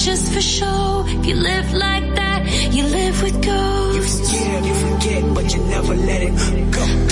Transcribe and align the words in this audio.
just 0.00 0.32
for 0.32 0.40
show. 0.40 1.04
If 1.06 1.26
you 1.26 1.34
live 1.34 1.72
like 1.74 2.14
that, 2.14 2.72
you 2.72 2.84
live 2.84 3.22
with 3.22 3.42
ghosts. 3.44 4.20
You 4.20 4.26
scared, 4.26 4.64
you 4.64 4.74
forget, 4.74 5.34
but 5.34 5.54
you 5.54 5.62
never 5.64 5.94
let 5.94 6.22
it 6.22 6.72
go. 6.72 7.09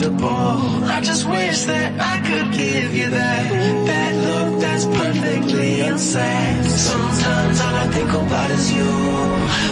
comfortable. 0.00 0.84
I 0.84 1.00
just 1.00 1.28
wish 1.28 1.62
that 1.64 1.92
I 2.00 2.20
could 2.26 2.52
give 2.52 2.94
you 2.94 3.10
that 3.10 3.50
that 3.86 4.14
look 4.14 4.60
that's 4.60 4.86
perfectly 4.86 5.80
insane. 5.80 6.64
Sometimes 6.64 7.60
all 7.60 7.74
I 7.74 7.86
think 7.88 8.10
about 8.10 8.50
is 8.50 8.72
you. 8.72 8.84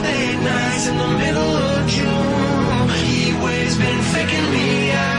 Late 0.02 0.40
nights 0.42 0.86
in 0.88 0.98
the 0.98 1.10
middle 1.18 1.56
of 1.70 1.88
June. 1.88 2.88
He 3.04 3.32
waves 3.44 3.76
been 3.76 4.02
faking 4.14 4.50
me 4.52 4.92
out. 4.92 5.15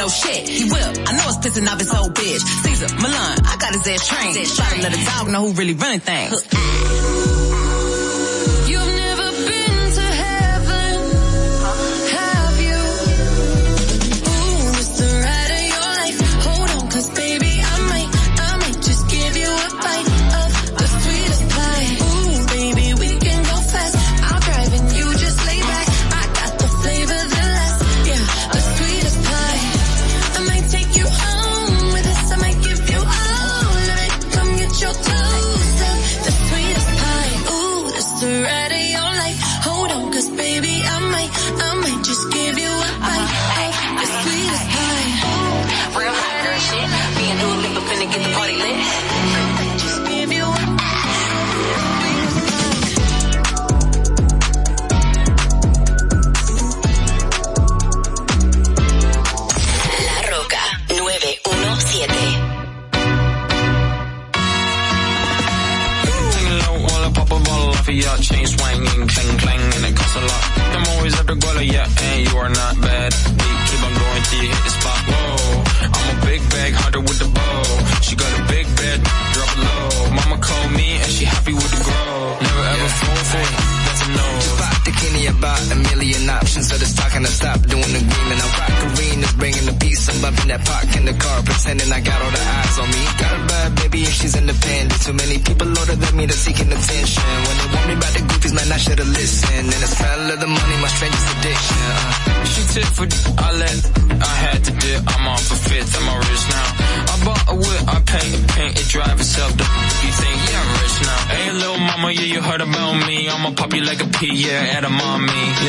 No 0.00 0.08
shit. 0.08 0.48
He 0.48 0.64
will. 0.64 0.72
I 0.72 1.12
know 1.12 1.28
it's 1.28 1.36
pissing 1.44 1.68
off 1.68 1.78
his 1.78 1.92
old 1.92 2.14
bitch. 2.14 2.40
Caesar, 2.64 2.88
Milan, 2.96 3.38
I 3.44 3.56
got 3.60 3.74
his 3.74 3.86
ass 3.86 4.08
trained. 4.08 4.34
Try 4.48 4.76
to 4.76 4.80
let 4.80 4.96
a 4.96 5.04
dog 5.04 5.28
know 5.28 5.48
who 5.48 5.52
really 5.52 5.74
running 5.74 6.00
things. 6.00 6.40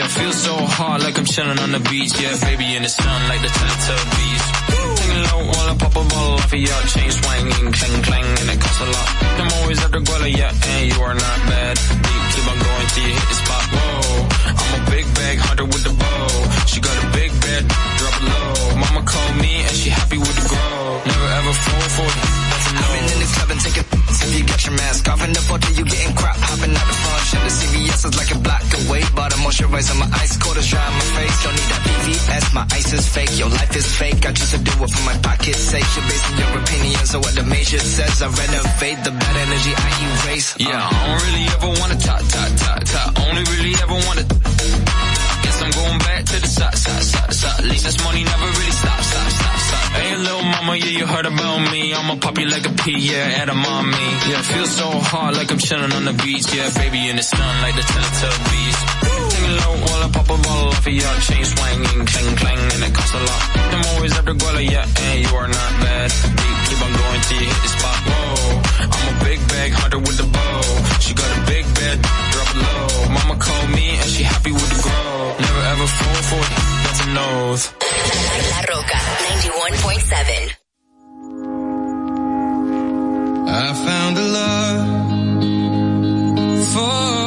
Yeah, 0.01 0.07
feel 0.07 0.33
so 0.33 0.57
hot 0.57 0.97
like 1.05 1.15
I'm 1.19 1.29
chilling 1.29 1.59
on 1.61 1.71
the 1.77 1.83
beach. 1.85 2.17
Yeah, 2.17 2.33
baby 2.41 2.73
in 2.73 2.81
the 2.81 2.89
sun 2.89 3.21
like 3.29 3.37
the 3.45 3.53
Teletubbies. 3.53 4.43
Taking 4.97 5.21
low 5.29 5.45
while 5.45 5.67
I 5.69 5.75
pop 5.77 5.93
a 5.93 6.01
ball 6.09 6.41
off 6.41 6.49
of 6.49 6.57
your 6.57 6.81
chain 6.89 7.11
swinging, 7.13 7.69
clang 7.69 8.01
clang, 8.01 8.25
and 8.41 8.49
it 8.49 8.57
costs 8.57 8.81
a 8.81 8.89
lot. 8.89 9.09
I'm 9.37 9.51
always 9.61 9.77
the 9.77 10.01
guala, 10.01 10.25
yeah, 10.25 10.49
and 10.49 10.89
you 10.89 10.97
are 11.05 11.13
not 11.13 11.37
bad. 11.45 11.77
Beat, 12.01 12.23
keep 12.33 12.45
on 12.49 12.57
going 12.65 12.87
till 12.97 13.05
you 13.05 13.13
hit 13.13 13.27
the 13.29 13.37
spot. 13.45 13.65
Whoa, 13.77 14.25
I'm 14.57 14.71
a 14.73 14.81
big 14.89 15.05
bag 15.13 15.37
hunter 15.37 15.69
with 15.69 15.83
the 15.85 15.93
bow. 15.93 16.29
She 16.65 16.81
got 16.81 16.97
a 16.97 17.07
big 17.13 17.29
bed, 17.37 17.61
drop 18.01 18.15
it 18.17 18.25
low. 18.25 18.81
Mama 18.81 19.01
called 19.05 19.37
me 19.37 19.53
and 19.69 19.75
she 19.77 19.93
happy 19.93 20.17
with 20.17 20.33
the 20.33 20.49
grow. 20.49 20.97
Never 21.13 21.29
ever 21.45 21.53
fall 21.53 21.87
for 22.01 22.09
it. 22.09 22.25
I've 22.73 22.89
been 22.89 23.05
in 23.05 23.19
the 23.21 23.29
club 23.37 23.49
and 23.53 23.61
taking 23.61 23.85
if 24.21 24.39
you 24.39 24.45
get 24.45 24.65
your 24.65 24.75
mask 24.75 25.09
off 25.09 25.23
in 25.25 25.33
the 25.33 25.39
photo 25.41 25.67
you 25.75 25.83
getting 25.83 26.15
crap 26.15 26.37
hopping 26.37 26.71
out 26.71 26.87
the 26.87 26.97
front 27.03 27.23
shit 27.25 27.41
the 27.41 27.51
CVS 27.51 28.05
is 28.07 28.15
like 28.15 28.31
a 28.31 28.39
but 29.71 29.89
I'm 29.89 29.99
my 29.99 30.09
ice 30.19 30.35
cold 30.37 30.57
is 30.57 30.67
dry 30.67 30.83
on 30.83 30.93
my 30.93 31.07
face 31.15 31.35
don't 31.43 31.55
need 31.55 31.69
that 31.71 31.81
BVS 31.87 32.45
my 32.53 32.65
ice 32.75 32.91
is 32.91 33.07
fake 33.07 33.33
your 33.39 33.49
life 33.49 33.73
is 33.75 33.87
fake 33.95 34.21
I 34.27 34.31
to 34.35 34.57
do 34.59 34.71
it 34.83 34.91
for 34.91 35.03
my 35.07 35.15
pocket's 35.23 35.63
sake 35.63 35.87
you're 35.95 36.07
basing 36.11 36.37
your 36.37 36.51
opinions 36.59 37.15
on 37.15 37.21
what 37.21 37.33
the 37.35 37.43
major 37.43 37.79
says 37.79 38.21
I 38.21 38.27
renovate 38.27 38.99
the 39.07 39.11
bad 39.15 39.35
energy 39.47 39.71
I 39.71 39.89
erase 40.27 40.55
uh, 40.55 40.67
Yeah, 40.67 40.75
I 40.75 40.91
don't 41.07 41.21
really 41.23 41.45
ever 41.55 41.69
wanna 41.79 41.97
talk, 41.97 42.21
talk, 42.27 42.51
talk, 42.59 42.83
talk. 42.83 43.09
Only 43.27 43.43
really 43.55 43.73
ever 43.79 43.97
wanna. 44.07 44.23
Guess 45.43 45.57
I'm 45.63 45.71
going 45.71 45.99
back 45.99 46.25
to 46.25 46.37
the 46.39 46.47
side, 46.47 46.77
side, 46.77 47.03
side, 47.03 47.33
side. 47.33 47.59
At 47.59 47.65
least 47.65 47.85
this 47.85 48.03
money 48.03 48.23
never 48.23 48.47
really 48.59 48.75
stops, 48.75 49.07
stop, 49.07 49.29
stop, 49.31 49.57
stop. 49.57 50.00
Mama, 50.61 50.77
yeah, 50.77 50.93
you 50.93 51.07
heard 51.07 51.25
about 51.25 51.71
me. 51.73 51.91
I'ma 51.91 52.21
pop 52.21 52.37
you 52.37 52.45
like 52.45 52.69
a 52.69 52.73
pea, 52.85 52.93
yeah, 52.93 53.41
at 53.41 53.49
a 53.49 53.55
mommy. 53.55 53.97
Yeah, 54.29 54.45
feel 54.45 54.67
so 54.67 54.85
hot 55.09 55.33
like 55.33 55.49
I'm 55.49 55.57
chilling 55.57 55.91
on 55.91 56.05
the 56.05 56.13
beach. 56.13 56.53
Yeah, 56.53 56.69
baby 56.77 57.09
in 57.09 57.15
the 57.15 57.25
sun 57.25 57.53
like 57.65 57.73
the 57.73 57.81
Teletubbies. 57.81 58.77
Taking 59.33 59.57
low 59.57 59.73
while 59.81 60.01
I 60.05 60.09
pop 60.13 60.29
a 60.29 60.37
ball 60.37 60.69
off 60.69 60.85
of 60.85 60.93
your 60.93 61.15
chain 61.25 61.45
swinging, 61.49 62.05
clang 62.05 62.35
clang, 62.37 62.61
and 62.77 62.83
it 62.85 62.93
costs 62.93 63.09
a 63.09 63.21
lot. 63.25 63.41
I'm 63.73 63.85
always 63.89 64.13
the 64.13 64.33
guala, 64.37 64.61
yeah, 64.61 64.85
and 64.85 65.17
you 65.25 65.33
are 65.33 65.49
not 65.49 65.71
bad. 65.81 66.09
Keep, 66.13 66.77
on 66.85 66.91
going 66.93 67.21
till 67.25 67.41
you 67.41 67.49
hit 67.49 67.61
the 67.65 67.71
spot. 67.81 67.97
Whoa, 68.05 68.61
I'm 68.85 69.05
a 69.09 69.15
big 69.25 69.39
bag 69.49 69.71
hunter 69.73 69.97
with 69.97 70.17
the 70.21 70.29
bow. 70.29 70.61
She 71.01 71.17
got 71.17 71.25
a 71.25 71.41
big 71.49 71.65
bed, 71.73 71.97
drop 72.05 72.49
it 72.53 72.59
low. 72.61 73.09
Mama 73.09 73.35
called 73.41 73.69
me 73.73 73.97
and 73.97 74.09
she 74.13 74.21
happy 74.21 74.53
with 74.53 74.69
the 74.69 74.77
grow. 74.77 75.41
Never 75.41 75.63
ever 75.73 75.87
fall 75.89 76.21
for 76.29 76.41
it, 76.45 76.80
a. 77.07 77.73
La 78.49 78.61
Roca 78.61 78.97
91.7. 78.97 80.57
I 83.47 83.73
found 83.85 84.17
a 84.17 84.27
love 84.39 84.87
for 86.73 87.20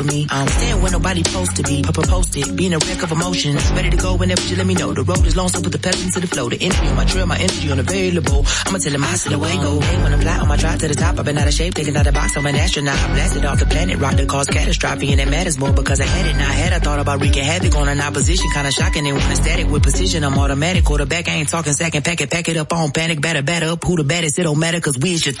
for 0.00 0.06
me. 0.06 0.26
I'm 0.30 0.48
staying 0.48 0.80
where 0.82 0.92
nobody's 0.92 1.28
supposed 1.28 1.56
to 1.56 1.62
be. 1.62 1.84
I 1.86 1.92
proposed 1.92 2.36
it, 2.36 2.56
being 2.56 2.74
a 2.74 2.78
wreck 2.78 3.02
of 3.02 3.12
emotions. 3.12 3.60
Ready 3.72 3.90
to 3.90 3.96
go 3.96 4.16
whenever 4.16 4.42
you 4.42 4.56
let 4.56 4.66
me 4.66 4.74
know. 4.74 4.92
The 4.92 5.02
road 5.02 5.24
is 5.26 5.36
long, 5.36 5.48
so 5.48 5.60
put 5.60 5.72
the 5.72 5.78
pedal 5.78 6.00
into 6.00 6.20
the 6.20 6.26
flow. 6.26 6.48
The 6.48 6.60
entry 6.60 6.88
on 6.88 6.96
my 6.96 7.04
trail, 7.04 7.26
my 7.26 7.38
energy 7.38 7.70
unavailable. 7.70 8.44
I'ma 8.66 8.78
tell 8.78 8.94
him 8.94 9.04
I 9.04 9.14
see 9.14 9.30
the 9.30 9.38
way 9.38 9.54
go. 9.56 9.80
Hey, 9.80 10.02
when 10.02 10.12
I'm 10.12 10.20
fly 10.20 10.38
on 10.38 10.48
my 10.48 10.56
drive 10.56 10.78
to 10.80 10.88
the 10.88 10.94
top, 10.94 11.18
I've 11.18 11.24
been 11.24 11.38
out 11.38 11.48
of 11.48 11.54
shape, 11.54 11.74
taking 11.74 11.96
out 11.96 12.04
the 12.04 12.12
box, 12.12 12.36
I'm 12.36 12.46
an 12.46 12.56
astronaut. 12.56 12.98
I 12.98 13.06
blasted 13.14 13.44
off 13.44 13.58
the 13.58 13.66
planet, 13.66 13.98
rock 13.98 14.14
that 14.16 14.28
caused 14.28 14.50
catastrophe, 14.50 15.12
and 15.12 15.20
it 15.20 15.28
matters 15.28 15.58
more 15.58 15.72
because 15.72 16.00
I 16.00 16.06
had 16.06 16.26
it. 16.26 16.36
Now 16.36 16.48
I 16.48 16.52
had 16.52 16.72
I 16.72 16.78
thought 16.78 17.00
about 17.00 17.20
wreaking 17.20 17.44
havoc 17.44 17.74
on 17.76 17.88
an 17.88 18.00
opposition, 18.00 18.48
kinda 18.52 18.70
shocking. 18.72 19.04
when 19.04 19.16
i 19.16 19.34
static 19.34 19.68
with 19.68 19.82
precision, 19.82 20.24
I'm 20.24 20.38
automatic. 20.38 20.84
Quarterback, 20.84 21.28
I 21.28 21.32
ain't 21.32 21.48
talking 21.48 21.72
second, 21.72 22.04
pack 22.04 22.20
it, 22.20 22.30
pack 22.30 22.48
it 22.48 22.56
up 22.56 22.72
on 22.72 22.90
panic, 22.92 23.20
batter, 23.20 23.42
batter 23.42 23.66
up. 23.66 23.84
Who 23.84 23.96
the 23.96 24.04
baddest? 24.04 24.38
It 24.38 24.44
don't 24.44 24.58
matter, 24.58 24.80
cause 24.80 24.98
we 24.98 25.14
is 25.14 25.22
just. 25.22 25.40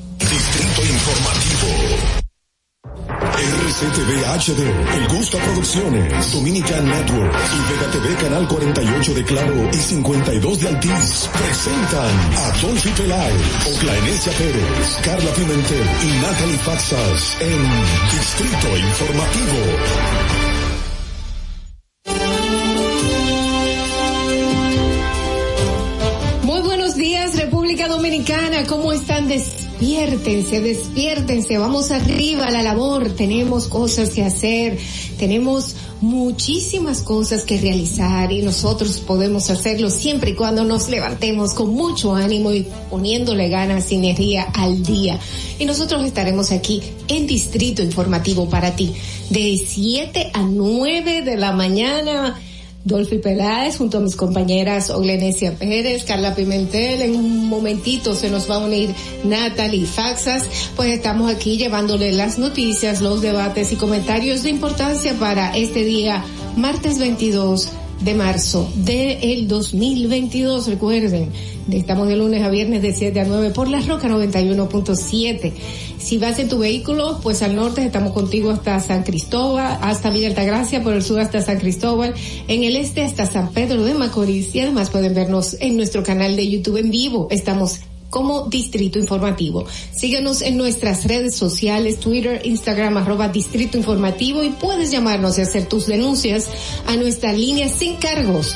RCTV 3.81 4.11
HD, 4.37 4.61
El 4.95 5.07
Gusto 5.07 5.39
Producciones, 5.39 6.31
Dominican 6.33 6.85
Network 6.87 7.33
y 7.33 7.73
Vega 7.73 7.91
TV 7.91 8.15
Canal 8.15 8.47
48 8.47 9.13
de 9.15 9.23
Claro 9.23 9.69
y 9.73 9.75
52 9.75 10.59
de 10.61 10.67
Altiz 10.67 11.29
presentan 11.33 12.15
a 12.37 12.51
Dolphy 12.61 12.89
Pelay, 12.91 13.33
Oclaenecia 13.75 14.33
Pérez, 14.33 14.99
Carla 15.03 15.31
Pimentel 15.33 15.89
y 16.03 16.21
Natalie 16.21 16.57
Faxas 16.59 17.37
en 17.41 17.59
Distrito 18.11 18.77
Informativo. 18.77 19.57
Muy 26.43 26.61
buenos 26.61 26.95
días, 26.95 27.35
República 27.35 27.87
Dominicana. 27.87 28.63
¿Cómo 28.67 28.91
están? 28.91 29.27
Despiértense, 29.81 30.61
despiértense. 30.61 31.57
Vamos 31.57 31.89
arriba 31.89 32.45
a 32.45 32.51
la 32.51 32.61
labor. 32.61 33.09
Tenemos 33.15 33.65
cosas 33.65 34.11
que 34.11 34.23
hacer. 34.23 34.77
Tenemos 35.17 35.75
muchísimas 36.01 37.01
cosas 37.01 37.45
que 37.45 37.59
realizar 37.59 38.31
y 38.31 38.43
nosotros 38.43 38.99
podemos 38.99 39.49
hacerlo 39.49 39.89
siempre 39.89 40.31
y 40.31 40.35
cuando 40.35 40.63
nos 40.65 40.87
levantemos 40.87 41.55
con 41.55 41.73
mucho 41.73 42.13
ánimo 42.13 42.53
y 42.53 42.67
poniéndole 42.91 43.49
ganas 43.49 43.91
y 43.91 43.95
energía 43.95 44.43
al 44.53 44.83
día. 44.83 45.19
Y 45.57 45.65
nosotros 45.65 46.05
estaremos 46.05 46.51
aquí 46.51 46.83
en 47.07 47.25
Distrito 47.25 47.81
Informativo 47.81 48.47
para 48.47 48.75
ti 48.75 48.93
de 49.31 49.59
7 49.65 50.29
a 50.31 50.43
9 50.43 51.23
de 51.23 51.37
la 51.37 51.53
mañana. 51.53 52.39
Dolphy 52.83 53.19
Peláez 53.19 53.77
junto 53.77 53.97
a 53.97 54.01
mis 54.01 54.15
compañeras 54.15 54.89
Oglenecia 54.89 55.53
Pérez, 55.53 56.03
Carla 56.03 56.35
Pimentel, 56.35 57.01
en 57.01 57.15
un 57.15 57.47
momentito 57.47 58.15
se 58.15 58.29
nos 58.29 58.49
va 58.49 58.55
a 58.55 58.65
unir 58.65 58.89
Natalie 59.23 59.85
Faxas, 59.85 60.45
pues 60.75 60.89
estamos 60.89 61.31
aquí 61.31 61.57
llevándole 61.57 62.11
las 62.11 62.39
noticias, 62.39 63.01
los 63.01 63.21
debates 63.21 63.71
y 63.71 63.75
comentarios 63.75 64.43
de 64.43 64.49
importancia 64.49 65.13
para 65.19 65.55
este 65.55 65.83
día, 65.83 66.23
martes 66.55 66.97
22 66.97 67.69
de 68.01 68.15
marzo 68.15 68.67
del 68.75 69.47
2022, 69.47 70.67
recuerden, 70.67 71.31
estamos 71.71 72.07
de 72.07 72.15
lunes 72.15 72.43
a 72.43 72.49
viernes 72.49 72.81
de 72.81 72.93
7 72.93 73.19
a 73.19 73.25
9 73.25 73.51
por 73.51 73.67
la 73.67 73.79
Roca 73.81 74.07
91.7. 74.07 75.51
Si 75.99 76.17
vas 76.17 76.39
en 76.39 76.49
tu 76.49 76.57
vehículo, 76.57 77.19
pues 77.21 77.41
al 77.41 77.55
norte 77.55 77.85
estamos 77.85 78.13
contigo 78.13 78.49
hasta 78.49 78.79
San 78.79 79.03
Cristóbal, 79.03 79.77
hasta 79.81 80.09
Villa 80.09 80.27
Altagracia, 80.27 80.81
por 80.83 80.93
el 80.93 81.03
sur 81.03 81.19
hasta 81.19 81.41
San 81.41 81.59
Cristóbal, 81.59 82.13
en 82.47 82.63
el 82.63 82.75
este 82.75 83.03
hasta 83.03 83.25
San 83.25 83.51
Pedro 83.51 83.83
de 83.83 83.93
Macorís 83.93 84.53
y 84.55 84.61
además 84.61 84.89
pueden 84.89 85.13
vernos 85.13 85.57
en 85.59 85.77
nuestro 85.77 86.03
canal 86.03 86.35
de 86.35 86.49
YouTube 86.49 86.77
en 86.77 86.91
vivo. 86.91 87.27
Estamos 87.29 87.81
como 88.11 88.47
Distrito 88.49 88.99
Informativo. 88.99 89.65
Síguenos 89.95 90.43
en 90.43 90.57
nuestras 90.57 91.05
redes 91.05 91.33
sociales, 91.33 91.99
Twitter, 91.99 92.41
Instagram, 92.43 92.97
arroba 92.97 93.29
Distrito 93.29 93.77
Informativo 93.77 94.43
y 94.43 94.49
puedes 94.49 94.91
llamarnos 94.91 95.39
y 95.39 95.41
hacer 95.41 95.65
tus 95.65 95.87
denuncias 95.87 96.47
a 96.85 96.95
nuestra 96.95 97.33
línea 97.33 97.69
sin 97.69 97.95
cargos. 97.95 98.55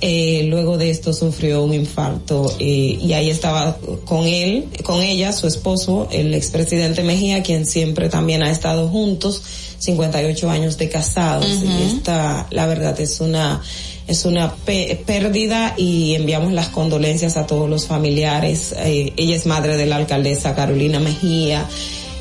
eh, 0.00 0.44
luego 0.48 0.78
de 0.78 0.90
esto 0.90 1.12
sufrió 1.12 1.62
un 1.62 1.74
infarto 1.74 2.50
eh, 2.58 2.98
y 3.00 3.12
ahí 3.12 3.30
estaba 3.30 3.76
con 4.04 4.26
él, 4.26 4.68
con 4.82 5.02
ella, 5.02 5.32
su 5.32 5.46
esposo, 5.46 6.08
el 6.10 6.34
expresidente 6.34 7.02
Mejía, 7.02 7.42
quien 7.42 7.66
siempre 7.66 8.08
también 8.08 8.42
ha 8.42 8.50
estado 8.50 8.88
juntos, 8.88 9.42
58 9.78 10.50
años 10.50 10.78
de 10.78 10.88
casados 10.88 11.46
y 11.64 11.94
esta, 11.94 12.46
la 12.50 12.66
verdad 12.66 12.98
es 13.00 13.20
una 13.20 13.62
es 14.06 14.24
una 14.24 14.52
pérdida 14.56 15.74
y 15.76 16.14
enviamos 16.16 16.52
las 16.52 16.68
condolencias 16.68 17.36
a 17.36 17.46
todos 17.46 17.70
los 17.70 17.86
familiares. 17.86 18.74
Eh, 18.76 19.12
ella 19.16 19.36
es 19.36 19.46
madre 19.46 19.76
de 19.76 19.86
la 19.86 19.96
alcaldesa 19.96 20.56
Carolina 20.56 20.98
Mejía 20.98 21.64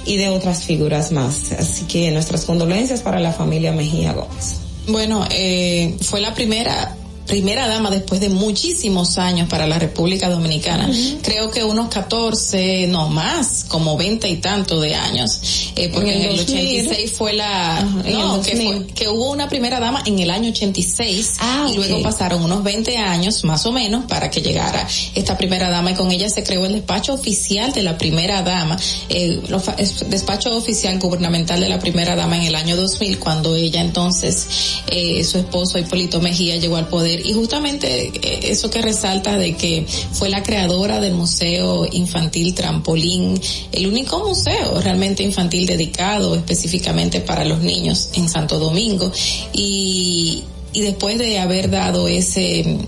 y 0.06 0.18
de 0.18 0.30
otras 0.30 0.64
figuras 0.66 1.12
más. 1.12 1.52
Así 1.54 1.86
que 1.86 2.12
nuestras 2.12 2.46
condolencias 2.46 3.02
para 3.02 3.20
la 3.20 3.34
familia 3.34 3.72
Mejía 3.72 4.14
Gómez. 4.14 4.58
Bueno, 4.88 5.26
eh, 5.32 5.98
fue 6.02 6.22
la 6.22 6.36
primera 6.36 6.96
primera 7.30 7.68
dama 7.68 7.90
después 7.92 8.20
de 8.20 8.28
muchísimos 8.28 9.18
años 9.18 9.48
para 9.48 9.66
la 9.68 9.80
República 9.80 10.30
Dominicana. 10.30 10.90
Creo 11.22 11.50
que 11.52 11.64
unos 11.64 11.88
14, 11.88 12.88
no 12.88 13.08
más, 13.08 13.66
como 13.68 13.96
20 13.96 14.28
y 14.28 14.38
tanto 14.38 14.82
de 14.82 14.96
años. 14.96 15.40
Eh, 15.76 15.90
porque 15.94 16.10
En 16.12 16.16
en 16.18 16.24
el 16.24 16.32
el 16.32 16.46
2000. 16.46 16.80
86 16.82 17.12
fue 17.12 17.34
la, 17.34 17.82
no, 17.82 18.00
el 18.36 18.42
que, 18.42 18.56
2000. 18.56 18.68
fue- 18.68 18.88
que 18.94 19.08
hubo 19.10 19.30
una 19.32 19.48
primera 19.48 19.80
dama 19.80 20.02
en 20.06 20.20
el 20.20 20.32
año 20.32 20.50
86 20.50 21.34
Ah, 21.40 21.70
y 21.72 21.76
luego 21.78 22.02
pasaron 22.02 22.44
unos 22.44 22.64
20 22.64 22.98
años 22.98 23.44
más 23.44 23.66
o 23.66 23.72
menos 23.72 24.06
para 24.06 24.30
que 24.32 24.42
llegara 24.42 24.88
esta 25.16 25.38
primera 25.38 25.70
dama 25.70 25.92
y 25.92 25.94
con 25.94 26.12
ella 26.12 26.28
se 26.30 26.44
creó 26.44 26.66
el 26.66 26.74
despacho 26.74 27.14
oficial 27.14 27.72
de 27.72 27.84
la 27.84 27.98
primera 27.98 28.42
dama, 28.42 28.78
eh, 29.10 29.40
fa- 29.64 29.76
es- 29.78 30.10
despacho 30.10 30.56
oficial 30.58 30.98
gubernamental 31.00 31.60
de 31.62 31.70
la 31.70 31.80
primera 31.80 32.16
dama 32.16 32.38
en 32.38 32.44
el 32.44 32.56
año 32.56 32.76
2000 32.76 33.20
cuando 33.20 33.56
ella 33.56 33.82
entonces, 33.82 34.48
eh, 34.88 35.24
su 35.24 35.38
esposo 35.38 35.78
Hipólito 35.78 36.20
Mejía 36.20 36.56
llegó 36.58 36.76
al 36.78 36.88
poder 36.88 37.19
y 37.24 37.34
justamente 37.34 38.12
eh, 38.14 38.40
eso 38.44 38.70
que 38.70 38.82
resalta 38.82 39.38
de 39.38 39.56
que 39.56 39.86
fue 40.14 40.30
la 40.30 40.44
creadora 40.44 41.00
del 41.00 41.14
Museo 41.14 41.88
Infantil 41.92 42.54
Trampolín, 42.54 43.40
el 43.72 43.88
único 43.88 44.20
museo 44.20 44.82
realmente 44.82 45.24
infantil 45.24 45.66
dedicado 45.66 46.36
específicamente 46.36 47.20
para 47.22 47.46
los 47.46 47.60
niños 47.60 48.10
en 48.14 48.30
Santo 48.30 48.60
Domingo 48.60 49.12
y, 49.54 50.44
y 50.74 50.82
después 50.82 51.18
de 51.18 51.40
haber 51.40 51.70
dado 51.70 52.08
ese 52.08 52.80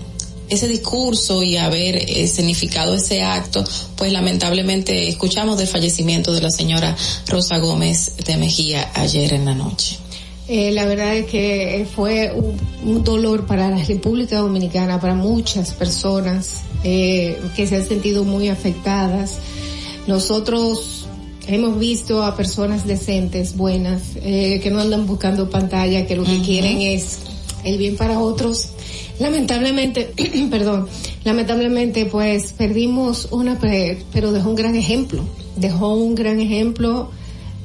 ese 0.52 0.68
discurso 0.68 1.42
y 1.42 1.56
haber 1.56 1.96
eh, 1.96 2.28
significado 2.28 2.94
ese 2.94 3.22
acto, 3.22 3.64
pues 3.96 4.12
lamentablemente 4.12 5.08
escuchamos 5.08 5.56
del 5.56 5.66
fallecimiento 5.66 6.32
de 6.34 6.42
la 6.42 6.50
señora 6.50 6.94
Rosa 7.26 7.56
Gómez 7.58 8.16
de 8.26 8.36
Mejía 8.36 8.90
ayer 8.94 9.32
en 9.32 9.46
la 9.46 9.54
noche. 9.54 9.98
Eh, 10.54 10.70
la 10.70 10.84
verdad 10.84 11.16
es 11.16 11.24
que 11.30 11.86
fue 11.94 12.30
un, 12.30 12.58
un 12.84 13.02
dolor 13.02 13.46
para 13.46 13.70
la 13.70 13.82
República 13.82 14.36
Dominicana, 14.36 15.00
para 15.00 15.14
muchas 15.14 15.72
personas 15.72 16.64
eh, 16.84 17.40
que 17.56 17.66
se 17.66 17.76
han 17.76 17.86
sentido 17.86 18.22
muy 18.24 18.50
afectadas. 18.50 19.38
Nosotros 20.06 21.06
hemos 21.46 21.78
visto 21.78 22.22
a 22.22 22.36
personas 22.36 22.86
decentes, 22.86 23.56
buenas, 23.56 24.02
eh, 24.16 24.60
que 24.62 24.70
no 24.70 24.80
andan 24.80 25.06
buscando 25.06 25.48
pantalla, 25.48 26.06
que 26.06 26.16
lo 26.16 26.24
que 26.24 26.42
quieren 26.42 26.82
es 26.82 27.20
el 27.64 27.78
bien 27.78 27.96
para 27.96 28.20
otros. 28.20 28.72
Lamentablemente, 29.20 30.12
perdón, 30.50 30.86
lamentablemente 31.24 32.04
pues 32.04 32.52
perdimos 32.52 33.28
una, 33.30 33.58
pero 33.58 34.32
dejó 34.32 34.50
un 34.50 34.56
gran 34.56 34.76
ejemplo, 34.76 35.24
dejó 35.56 35.94
un 35.94 36.14
gran 36.14 36.40
ejemplo, 36.40 37.10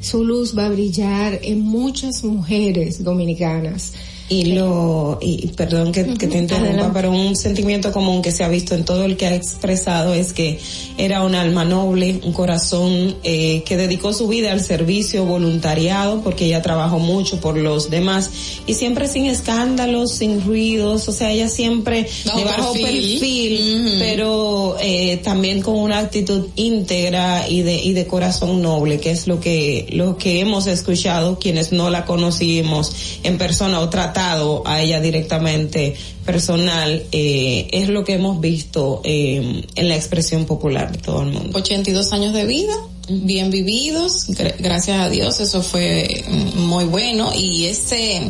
su 0.07 0.23
luz 0.23 0.57
va 0.57 0.67
a 0.67 0.69
brillar 0.69 1.37
en 1.43 1.59
muchas 1.59 2.23
mujeres 2.23 3.03
dominicanas. 3.03 3.91
Y 4.29 4.53
lo, 4.53 5.19
y 5.21 5.47
perdón 5.55 5.93
que, 5.93 6.03
que 6.15 6.27
te 6.27 6.37
interrumpa, 6.37 6.71
Adelante. 6.71 6.91
pero 6.93 7.11
un 7.11 7.35
sentimiento 7.37 7.93
común 7.93 8.21
que 8.21 8.33
se 8.33 8.43
ha 8.43 8.49
visto 8.49 8.75
en 8.75 8.83
todo 8.83 9.05
el 9.05 9.15
que 9.15 9.25
ha 9.27 9.33
expresado 9.33 10.13
es 10.13 10.33
que 10.33 10.59
era 10.97 11.23
un 11.23 11.33
alma 11.33 11.63
noble, 11.63 12.19
un 12.23 12.33
corazón 12.33 13.15
eh, 13.23 13.63
que 13.65 13.77
dedicó 13.77 14.11
su 14.13 14.27
vida 14.27 14.51
al 14.51 14.59
servicio 14.59 15.23
voluntariado 15.25 16.21
porque 16.21 16.45
ella 16.45 16.61
trabajó 16.61 16.99
mucho 16.99 17.39
por 17.39 17.57
los 17.57 17.89
demás 17.89 18.29
y 18.65 18.73
siempre 18.73 19.07
sin 19.07 19.27
escándalos, 19.27 20.11
sin 20.15 20.43
ruidos, 20.43 21.07
o 21.07 21.13
sea, 21.13 21.31
ella 21.31 21.47
siempre 21.47 22.03
de 22.03 22.43
bajo 22.43 22.73
perfil. 22.73 23.19
perfil, 23.19 23.95
pero 23.99 24.75
eh, 24.81 25.17
también 25.23 25.61
con 25.61 25.75
una 25.75 25.99
actitud 25.99 26.47
íntegra 26.55 27.47
y 27.47 27.61
de, 27.61 27.75
y 27.75 27.93
de 27.93 28.07
corazón 28.07 28.61
noble, 28.61 28.99
que 28.99 29.11
es 29.11 29.27
lo 29.27 29.39
que, 29.39 29.87
lo 29.91 30.17
que 30.17 30.41
hemos 30.41 30.67
escuchado 30.67 31.39
quienes 31.39 31.71
no 31.71 31.89
la 31.89 32.05
conocimos 32.05 32.91
en 33.23 33.37
persona 33.37 33.79
o 33.79 33.89
tratado 34.17 34.63
a 34.65 34.81
ella 34.81 34.99
directamente 34.99 35.95
personal, 36.25 37.03
eh, 37.11 37.67
es 37.71 37.87
lo 37.89 38.03
que 38.03 38.13
hemos 38.13 38.41
visto 38.41 39.01
eh, 39.03 39.63
en 39.75 39.89
la 39.89 39.95
expresión 39.95 40.45
popular 40.45 40.91
de 40.91 40.97
todo 40.97 41.21
el 41.21 41.31
mundo. 41.31 41.57
82 41.57 42.11
años 42.13 42.33
de 42.33 42.45
vida, 42.45 42.73
bien 43.09 43.51
vividos, 43.51 44.27
gra- 44.29 44.55
gracias 44.57 44.99
a 44.99 45.09
Dios, 45.09 45.39
eso 45.39 45.61
fue 45.61 46.25
mm, 46.27 46.59
muy 46.61 46.85
bueno 46.85 47.31
y 47.33 47.65
ese, 47.65 48.29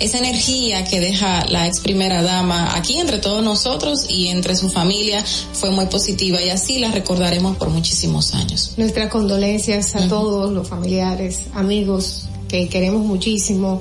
esa 0.00 0.18
energía 0.18 0.84
que 0.84 0.98
deja 1.00 1.46
la 1.48 1.66
ex 1.68 1.78
primera 1.80 2.22
dama 2.22 2.76
aquí 2.76 2.98
entre 2.98 3.18
todos 3.18 3.42
nosotros 3.42 4.06
y 4.10 4.26
entre 4.28 4.56
su 4.56 4.68
familia 4.68 5.24
fue 5.52 5.70
muy 5.70 5.86
positiva 5.86 6.42
y 6.42 6.50
así 6.50 6.78
la 6.80 6.90
recordaremos 6.90 7.56
por 7.56 7.70
muchísimos 7.70 8.34
años. 8.34 8.72
Nuestras 8.76 9.10
condolencias 9.10 9.94
a 9.94 10.08
todos 10.08 10.52
los 10.52 10.66
familiares, 10.68 11.42
amigos 11.54 12.24
que 12.48 12.68
queremos 12.68 13.06
muchísimo. 13.06 13.80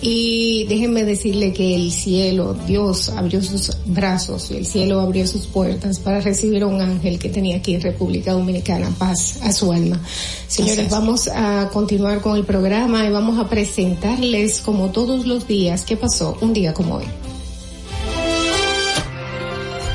Y 0.00 0.64
déjenme 0.68 1.04
decirle 1.04 1.52
que 1.52 1.74
el 1.74 1.90
cielo, 1.90 2.54
Dios 2.66 3.08
abrió 3.08 3.42
sus 3.42 3.72
brazos, 3.86 4.50
el 4.50 4.66
cielo 4.66 5.00
abrió 5.00 5.26
sus 5.26 5.46
puertas 5.46 5.98
para 5.98 6.20
recibir 6.20 6.62
a 6.62 6.66
un 6.66 6.80
ángel 6.80 7.18
que 7.18 7.30
tenía 7.30 7.56
aquí 7.56 7.74
en 7.74 7.80
República 7.80 8.32
Dominicana, 8.32 8.90
paz 8.98 9.38
a 9.42 9.52
su 9.52 9.72
alma. 9.72 10.00
Señores, 10.48 10.90
vamos 10.90 11.28
a 11.28 11.70
continuar 11.72 12.20
con 12.20 12.36
el 12.36 12.44
programa 12.44 13.06
y 13.06 13.10
vamos 13.10 13.38
a 13.38 13.48
presentarles 13.48 14.60
como 14.60 14.90
todos 14.90 15.26
los 15.26 15.48
días 15.48 15.82
qué 15.82 15.96
pasó 15.96 16.36
un 16.40 16.52
día 16.52 16.74
como 16.74 16.96
hoy. 16.96 17.06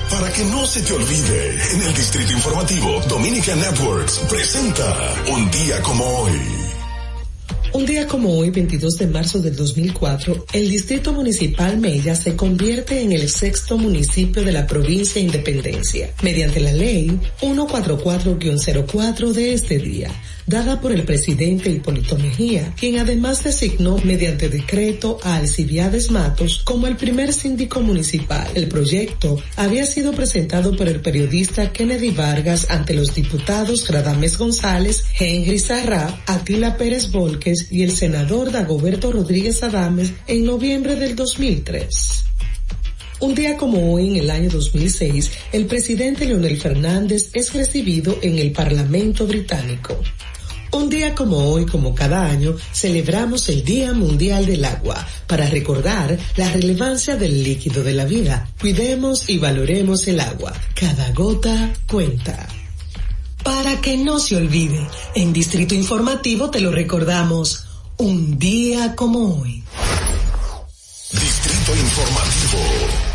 Para 0.09 0.33
que 0.33 0.43
no 0.45 0.65
se 0.65 0.81
te 0.81 0.93
olvide, 0.93 1.59
en 1.73 1.81
el 1.83 1.93
Distrito 1.93 2.31
Informativo, 2.33 3.01
Dominica 3.07 3.55
Networks 3.55 4.19
presenta 4.29 5.15
Un 5.31 5.49
día 5.51 5.81
como 5.81 6.03
hoy. 6.05 6.80
Un 7.73 7.85
día 7.85 8.05
como 8.05 8.37
hoy, 8.37 8.49
22 8.49 8.97
de 8.97 9.07
marzo 9.07 9.39
del 9.39 9.55
2004, 9.55 10.45
el 10.51 10.69
Distrito 10.69 11.13
Municipal 11.13 11.77
Mella 11.77 12.15
se 12.15 12.35
convierte 12.35 13.01
en 13.01 13.13
el 13.13 13.29
sexto 13.29 13.77
municipio 13.77 14.43
de 14.43 14.51
la 14.51 14.67
provincia 14.67 15.21
de 15.21 15.27
Independencia, 15.27 16.13
mediante 16.21 16.59
la 16.59 16.73
ley 16.73 17.17
144-04 17.39 19.31
de 19.31 19.53
este 19.53 19.77
día, 19.77 20.11
dada 20.45 20.81
por 20.81 20.91
el 20.91 21.03
presidente 21.03 21.69
Hipólito 21.69 22.17
Mejía, 22.17 22.73
quien 22.77 22.99
además 22.99 23.43
designó 23.43 23.97
mediante 24.03 24.49
decreto 24.49 25.19
a 25.23 25.37
Alcibiades 25.37 26.11
Matos 26.11 26.61
como 26.63 26.87
el 26.87 26.95
primer 26.95 27.33
síndico 27.33 27.81
municipal. 27.81 28.47
El 28.55 28.67
proyecto 28.67 29.41
había 29.55 29.85
sido 29.85 30.11
presentado 30.13 30.75
por 30.75 30.87
el 30.87 31.01
periodista 31.01 31.71
Kennedy 31.71 32.11
Vargas 32.11 32.67
ante 32.69 32.93
los 32.93 33.13
diputados 33.13 33.87
Gradames 33.87 34.37
González, 34.37 35.03
Henry 35.19 35.59
Sarra, 35.59 36.23
Atila 36.25 36.77
Pérez 36.77 37.11
Volques 37.11 37.71
y 37.71 37.83
el 37.83 37.91
senador 37.91 38.51
Dagoberto 38.51 39.11
Rodríguez 39.11 39.63
Adames 39.63 40.11
en 40.27 40.45
noviembre 40.45 40.95
del 40.95 41.15
2003. 41.15 42.25
Un 43.21 43.35
día 43.35 43.55
como 43.55 43.93
hoy, 43.93 44.09
en 44.09 44.15
el 44.15 44.31
año 44.31 44.49
2006, 44.49 45.31
el 45.51 45.67
presidente 45.67 46.25
Leonel 46.25 46.57
Fernández 46.57 47.29
es 47.33 47.53
recibido 47.53 48.17
en 48.23 48.39
el 48.39 48.51
Parlamento 48.51 49.27
británico. 49.27 49.95
Un 50.73 50.89
día 50.89 51.13
como 51.15 51.51
hoy, 51.51 51.65
como 51.65 51.93
cada 51.93 52.25
año, 52.25 52.55
celebramos 52.73 53.49
el 53.49 53.65
Día 53.65 53.91
Mundial 53.91 54.45
del 54.45 54.63
Agua 54.63 55.05
para 55.27 55.47
recordar 55.47 56.17
la 56.37 56.49
relevancia 56.49 57.17
del 57.17 57.43
líquido 57.43 57.83
de 57.83 57.93
la 57.93 58.05
vida. 58.05 58.47
Cuidemos 58.59 59.29
y 59.29 59.37
valoremos 59.37 60.07
el 60.07 60.21
agua. 60.21 60.53
Cada 60.73 61.11
gota 61.11 61.73
cuenta. 61.87 62.47
Para 63.43 63.81
que 63.81 63.97
no 63.97 64.19
se 64.19 64.37
olvide, 64.37 64.87
en 65.13 65.33
Distrito 65.33 65.75
Informativo 65.75 66.49
te 66.49 66.61
lo 66.61 66.71
recordamos. 66.71 67.65
Un 67.97 68.39
día 68.39 68.95
como 68.95 69.41
hoy. 69.41 69.63
Distrito 71.11 71.75
Informativo. 71.75 73.10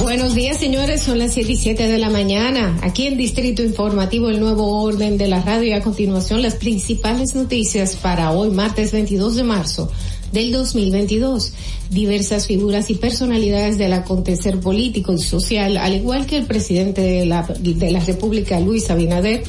Buenos 0.00 0.36
días, 0.36 0.58
señores. 0.58 1.02
Son 1.02 1.18
las 1.18 1.34
7 1.34 1.50
y 1.50 1.56
7 1.56 1.88
de 1.88 1.98
la 1.98 2.08
mañana. 2.08 2.78
Aquí 2.82 3.08
en 3.08 3.16
Distrito 3.16 3.62
Informativo, 3.64 4.30
el 4.30 4.38
nuevo 4.38 4.80
orden 4.82 5.18
de 5.18 5.26
la 5.26 5.42
radio 5.42 5.68
y 5.68 5.72
a 5.72 5.82
continuación 5.82 6.40
las 6.40 6.54
principales 6.54 7.34
noticias 7.34 7.96
para 7.96 8.30
hoy, 8.30 8.50
martes 8.50 8.92
22 8.92 9.34
de 9.34 9.42
marzo 9.42 9.90
del 10.32 10.52
2022. 10.52 11.52
Diversas 11.90 12.46
figuras 12.46 12.90
y 12.90 12.94
personalidades 12.94 13.78
del 13.78 13.92
acontecer 13.92 14.60
político 14.60 15.12
y 15.12 15.18
social, 15.18 15.76
al 15.76 15.94
igual 15.94 16.26
que 16.26 16.36
el 16.36 16.46
presidente 16.46 17.00
de 17.00 17.26
la, 17.26 17.42
de 17.42 17.90
la 17.90 18.00
República, 18.00 18.60
Luis 18.60 18.90
Abinader, 18.90 19.42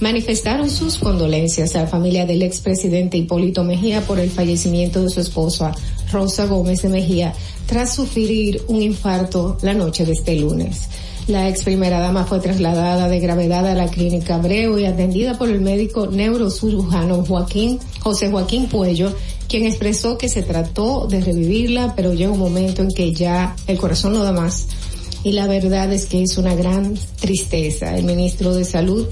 manifestaron 0.00 0.68
sus 0.68 0.98
condolencias 0.98 1.74
a 1.74 1.82
la 1.82 1.86
familia 1.86 2.26
del 2.26 2.42
expresidente 2.42 3.16
Hipólito 3.16 3.64
Mejía 3.64 4.02
por 4.02 4.20
el 4.20 4.30
fallecimiento 4.30 5.02
de 5.02 5.10
su 5.10 5.20
esposa, 5.20 5.72
Rosa 6.12 6.46
Gómez 6.46 6.82
de 6.82 6.88
Mejía, 6.88 7.34
tras 7.66 7.94
sufrir 7.94 8.62
un 8.68 8.82
infarto 8.82 9.58
la 9.62 9.74
noche 9.74 10.04
de 10.04 10.12
este 10.12 10.36
lunes. 10.36 10.88
La 11.28 11.48
ex 11.48 11.64
primera 11.64 11.98
dama 11.98 12.24
fue 12.24 12.38
trasladada 12.38 13.08
de 13.08 13.18
gravedad 13.18 13.66
a 13.66 13.74
la 13.74 13.88
clínica 13.88 14.36
Abreu 14.36 14.78
y 14.78 14.84
atendida 14.84 15.36
por 15.36 15.48
el 15.48 15.60
médico 15.60 16.06
neurocirujano 16.06 17.24
Joaquín, 17.24 17.80
José 17.98 18.30
Joaquín 18.30 18.68
Puello, 18.68 19.12
quien 19.48 19.66
expresó 19.66 20.18
que 20.18 20.28
se 20.28 20.42
trató 20.42 21.06
de 21.06 21.20
revivirla, 21.20 21.94
pero 21.94 22.14
llega 22.14 22.30
un 22.30 22.38
momento 22.38 22.82
en 22.82 22.90
que 22.90 23.12
ya 23.12 23.56
el 23.66 23.78
corazón 23.78 24.12
no 24.12 24.22
da 24.22 24.32
más. 24.32 24.68
Y 25.22 25.32
la 25.32 25.46
verdad 25.46 25.92
es 25.92 26.06
que 26.06 26.22
es 26.22 26.38
una 26.38 26.54
gran 26.54 26.94
tristeza. 27.20 27.96
El 27.96 28.04
ministro 28.04 28.54
de 28.54 28.64
Salud 28.64 29.08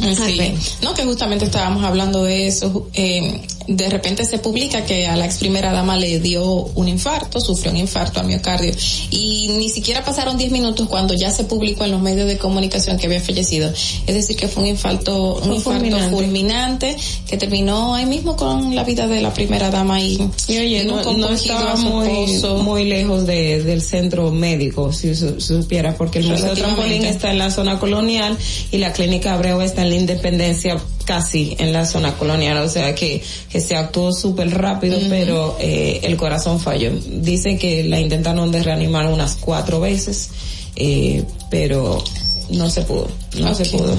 Sí. 0.00 0.74
No, 0.82 0.94
que 0.94 1.04
justamente 1.04 1.44
estábamos 1.44 1.84
hablando 1.84 2.22
de 2.24 2.46
eso. 2.46 2.88
Eh, 2.94 3.40
de 3.66 3.88
repente 3.88 4.24
se 4.24 4.38
publica 4.38 4.84
que 4.84 5.06
a 5.06 5.14
la 5.16 5.26
ex 5.26 5.36
primera 5.38 5.70
dama 5.72 5.96
le 5.96 6.18
dio 6.18 6.44
un 6.44 6.88
infarto, 6.88 7.40
sufrió 7.40 7.70
un 7.70 7.76
infarto 7.76 8.18
al 8.18 8.26
miocardio. 8.26 8.72
Y 9.10 9.48
ni 9.56 9.68
siquiera 9.68 10.04
pasaron 10.04 10.36
10 10.36 10.50
minutos 10.50 10.88
cuando 10.88 11.14
ya 11.14 11.30
se 11.30 11.44
publicó 11.44 11.84
en 11.84 11.92
los 11.92 12.00
medios 12.00 12.26
de 12.26 12.36
comunicación 12.38 12.98
que 12.98 13.06
había 13.06 13.20
fallecido. 13.20 13.70
Es 14.06 14.14
decir, 14.14 14.36
que 14.36 14.48
fue 14.48 14.64
un 14.64 14.70
infarto, 14.70 15.34
un 15.36 15.52
infarto 15.54 15.78
fulminante. 15.80 16.10
fulminante. 16.16 16.96
que 17.28 17.36
terminó 17.36 17.94
ahí 17.94 18.06
mismo 18.06 18.34
con 18.36 18.74
la 18.74 18.82
vida 18.82 19.06
de 19.06 19.20
la 19.20 19.32
primera 19.32 19.70
dama 19.70 20.00
y, 20.00 20.14
Y 20.48 20.58
oye, 20.58 20.84
no, 20.84 21.02
no 21.14 21.28
estaba 21.28 21.72
a 21.72 21.76
muy, 21.76 22.84
lejos 22.84 23.26
de, 23.26 23.62
del 23.62 23.82
centro 23.82 24.30
médico, 24.32 24.92
si 24.92 25.14
su- 25.14 25.40
supiera, 25.40 25.96
porque 25.96 26.18
el 26.20 26.28
Museo. 26.28 26.54
Trampolín 26.54 27.04
está 27.04 27.30
en 27.30 27.38
la 27.38 27.50
zona 27.50 27.78
colonial 27.78 28.36
y 28.72 28.78
la 28.78 28.92
Clínica 28.92 29.34
Abreu 29.34 29.60
está 29.60 29.82
en 29.82 29.89
la 29.90 29.96
Independencia 29.96 30.76
casi 31.04 31.56
en 31.58 31.72
la 31.72 31.84
zona 31.86 32.16
colonial, 32.16 32.58
o 32.58 32.68
sea 32.68 32.94
que, 32.94 33.22
que 33.50 33.60
se 33.60 33.76
actuó 33.76 34.12
súper 34.12 34.50
rápido, 34.50 34.98
pero 35.08 35.56
eh, 35.60 36.00
el 36.04 36.16
corazón 36.16 36.60
falló. 36.60 36.92
Dicen 36.92 37.58
que 37.58 37.84
la 37.84 37.98
intentaron 37.98 38.50
de 38.52 38.62
reanimar 38.62 39.06
unas 39.06 39.34
cuatro 39.34 39.80
veces, 39.80 40.30
eh, 40.76 41.24
pero 41.50 42.02
no 42.50 42.70
se 42.70 42.82
pudo, 42.82 43.08
no 43.38 43.54
se 43.54 43.64
pudo. 43.66 43.96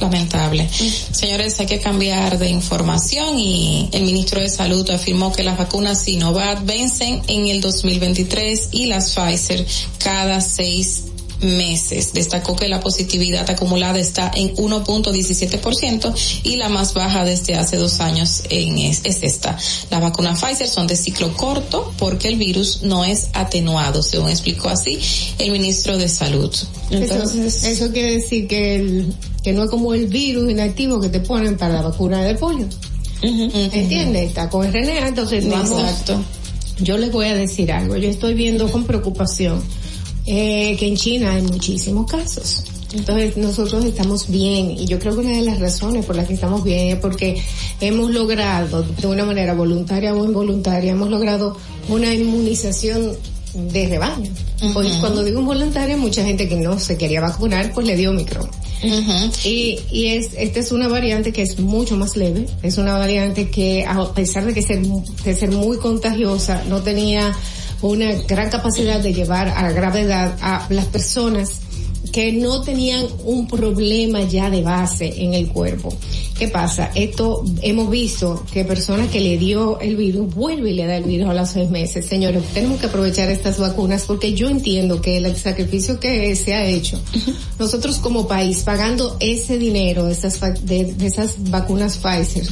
lamentable. 0.00 0.68
Señores, 0.68 1.58
hay 1.60 1.66
que 1.66 1.80
cambiar 1.80 2.38
de 2.38 2.50
información 2.50 3.38
y 3.38 3.88
el 3.92 4.02
ministro 4.02 4.40
de 4.40 4.50
Salud 4.50 4.88
afirmó 4.90 5.32
que 5.32 5.44
las 5.44 5.56
vacunas 5.56 6.02
Sinovac 6.02 6.64
vencen 6.64 7.22
en 7.28 7.46
el 7.46 7.60
2023 7.60 8.68
y 8.72 8.86
las 8.86 9.14
Pfizer 9.14 9.64
cada 9.98 10.40
seis 10.40 11.04
meses. 11.44 12.12
Destacó 12.12 12.56
que 12.56 12.68
la 12.68 12.80
positividad 12.80 13.48
acumulada 13.48 13.98
está 13.98 14.30
en 14.34 14.54
1.17% 14.56 16.14
y 16.42 16.56
la 16.56 16.68
más 16.68 16.94
baja 16.94 17.24
desde 17.24 17.54
hace 17.54 17.76
dos 17.76 18.00
años 18.00 18.42
en 18.50 18.78
es, 18.78 19.02
es 19.04 19.22
esta. 19.22 19.56
Las 19.90 20.00
vacunas 20.00 20.40
Pfizer 20.40 20.68
son 20.68 20.86
de 20.86 20.96
ciclo 20.96 21.34
corto 21.36 21.92
porque 21.98 22.28
el 22.28 22.36
virus 22.36 22.82
no 22.82 23.04
es 23.04 23.28
atenuado, 23.32 24.02
según 24.02 24.30
explicó 24.30 24.68
así 24.68 24.98
el 25.38 25.52
ministro 25.52 25.96
de 25.96 26.08
Salud. 26.08 26.54
Entonces, 26.90 27.56
eso, 27.56 27.66
eso 27.68 27.92
quiere 27.92 28.14
decir 28.14 28.46
que, 28.46 28.76
el, 28.76 29.14
que 29.42 29.52
no 29.52 29.64
es 29.64 29.70
como 29.70 29.94
el 29.94 30.06
virus 30.06 30.50
inactivo 30.50 31.00
que 31.00 31.08
te 31.08 31.20
ponen 31.20 31.56
para 31.56 31.74
la 31.74 31.82
vacuna 31.82 32.22
del 32.22 32.36
polio. 32.36 32.68
¿Entiendes? 33.22 34.28
Está 34.28 34.50
con 34.50 34.70
RNA, 34.70 35.08
entonces 35.08 35.48
vamos. 35.48 35.80
Exacto. 35.80 36.22
Yo 36.80 36.98
les 36.98 37.12
voy 37.12 37.26
a 37.26 37.34
decir 37.34 37.72
algo. 37.72 37.96
Yo 37.96 38.08
estoy 38.08 38.34
viendo 38.34 38.70
con 38.70 38.84
preocupación 38.84 39.62
eh, 40.26 40.76
que 40.78 40.86
en 40.86 40.96
China 40.96 41.34
hay 41.34 41.42
muchísimos 41.42 42.10
casos. 42.10 42.64
Entonces 42.94 43.36
nosotros 43.36 43.84
estamos 43.84 44.28
bien 44.28 44.70
y 44.70 44.86
yo 44.86 44.98
creo 44.98 45.14
que 45.14 45.20
una 45.20 45.36
de 45.36 45.42
las 45.42 45.58
razones 45.58 46.04
por 46.06 46.14
las 46.14 46.28
que 46.28 46.34
estamos 46.34 46.62
bien 46.62 46.90
es 46.90 46.96
porque 46.96 47.42
hemos 47.80 48.10
logrado 48.10 48.82
de 48.82 49.06
una 49.06 49.24
manera 49.24 49.52
voluntaria 49.54 50.14
o 50.14 50.24
involuntaria, 50.24 50.92
hemos 50.92 51.10
logrado 51.10 51.56
una 51.88 52.14
inmunización 52.14 53.16
de 53.54 53.88
rebaño. 53.88 54.30
Pues 54.72 54.92
cuando 54.94 55.22
digo 55.22 55.40
involuntaria, 55.40 55.96
mucha 55.96 56.24
gente 56.24 56.48
que 56.48 56.56
no 56.56 56.78
se 56.78 56.96
quería 56.96 57.20
vacunar, 57.20 57.72
pues 57.72 57.86
le 57.86 57.96
dio 57.96 58.12
micro. 58.12 58.48
Y, 59.44 59.78
y 59.90 60.06
es, 60.08 60.30
esta 60.36 60.60
es 60.60 60.72
una 60.72 60.88
variante 60.88 61.32
que 61.32 61.42
es 61.42 61.58
mucho 61.58 61.96
más 61.96 62.16
leve, 62.16 62.46
es 62.62 62.78
una 62.78 62.98
variante 62.98 63.48
que 63.48 63.84
a 63.86 64.12
pesar 64.12 64.44
de 64.44 64.54
que 64.54 64.62
ser, 64.62 64.82
de 64.82 65.34
ser 65.34 65.50
muy 65.50 65.78
contagiosa, 65.78 66.64
no 66.68 66.82
tenía 66.82 67.34
una 67.82 68.12
gran 68.26 68.50
capacidad 68.50 69.00
de 69.00 69.12
llevar 69.12 69.48
a 69.48 69.62
la 69.62 69.72
gravedad 69.72 70.36
a 70.40 70.66
las 70.70 70.86
personas 70.86 71.60
que 72.12 72.32
no 72.32 72.60
tenían 72.62 73.06
un 73.24 73.48
problema 73.48 74.22
ya 74.22 74.48
de 74.48 74.62
base 74.62 75.24
en 75.24 75.34
el 75.34 75.48
cuerpo. 75.48 75.92
¿Qué 76.38 76.46
pasa? 76.46 76.90
Esto 76.94 77.44
hemos 77.60 77.90
visto 77.90 78.44
que 78.52 78.64
personas 78.64 79.08
que 79.08 79.20
le 79.20 79.36
dio 79.36 79.80
el 79.80 79.96
virus 79.96 80.32
vuelve 80.32 80.70
y 80.70 80.74
le 80.74 80.86
da 80.86 80.96
el 80.96 81.04
virus 81.04 81.28
a 81.28 81.34
los 81.34 81.50
seis 81.50 81.70
meses. 81.70 82.06
Señores, 82.06 82.42
tenemos 82.52 82.78
que 82.78 82.86
aprovechar 82.86 83.30
estas 83.30 83.58
vacunas 83.58 84.04
porque 84.04 84.34
yo 84.34 84.48
entiendo 84.48 85.00
que 85.00 85.16
el 85.16 85.36
sacrificio 85.36 85.98
que 85.98 86.36
se 86.36 86.54
ha 86.54 86.64
hecho, 86.64 87.00
nosotros 87.58 87.98
como 87.98 88.28
país 88.28 88.62
pagando 88.62 89.16
ese 89.18 89.58
dinero 89.58 90.04
de 90.04 90.12
esas, 90.12 90.40
de, 90.64 90.92
de 90.92 91.06
esas 91.06 91.50
vacunas 91.50 91.98
Pfizer, 91.98 92.46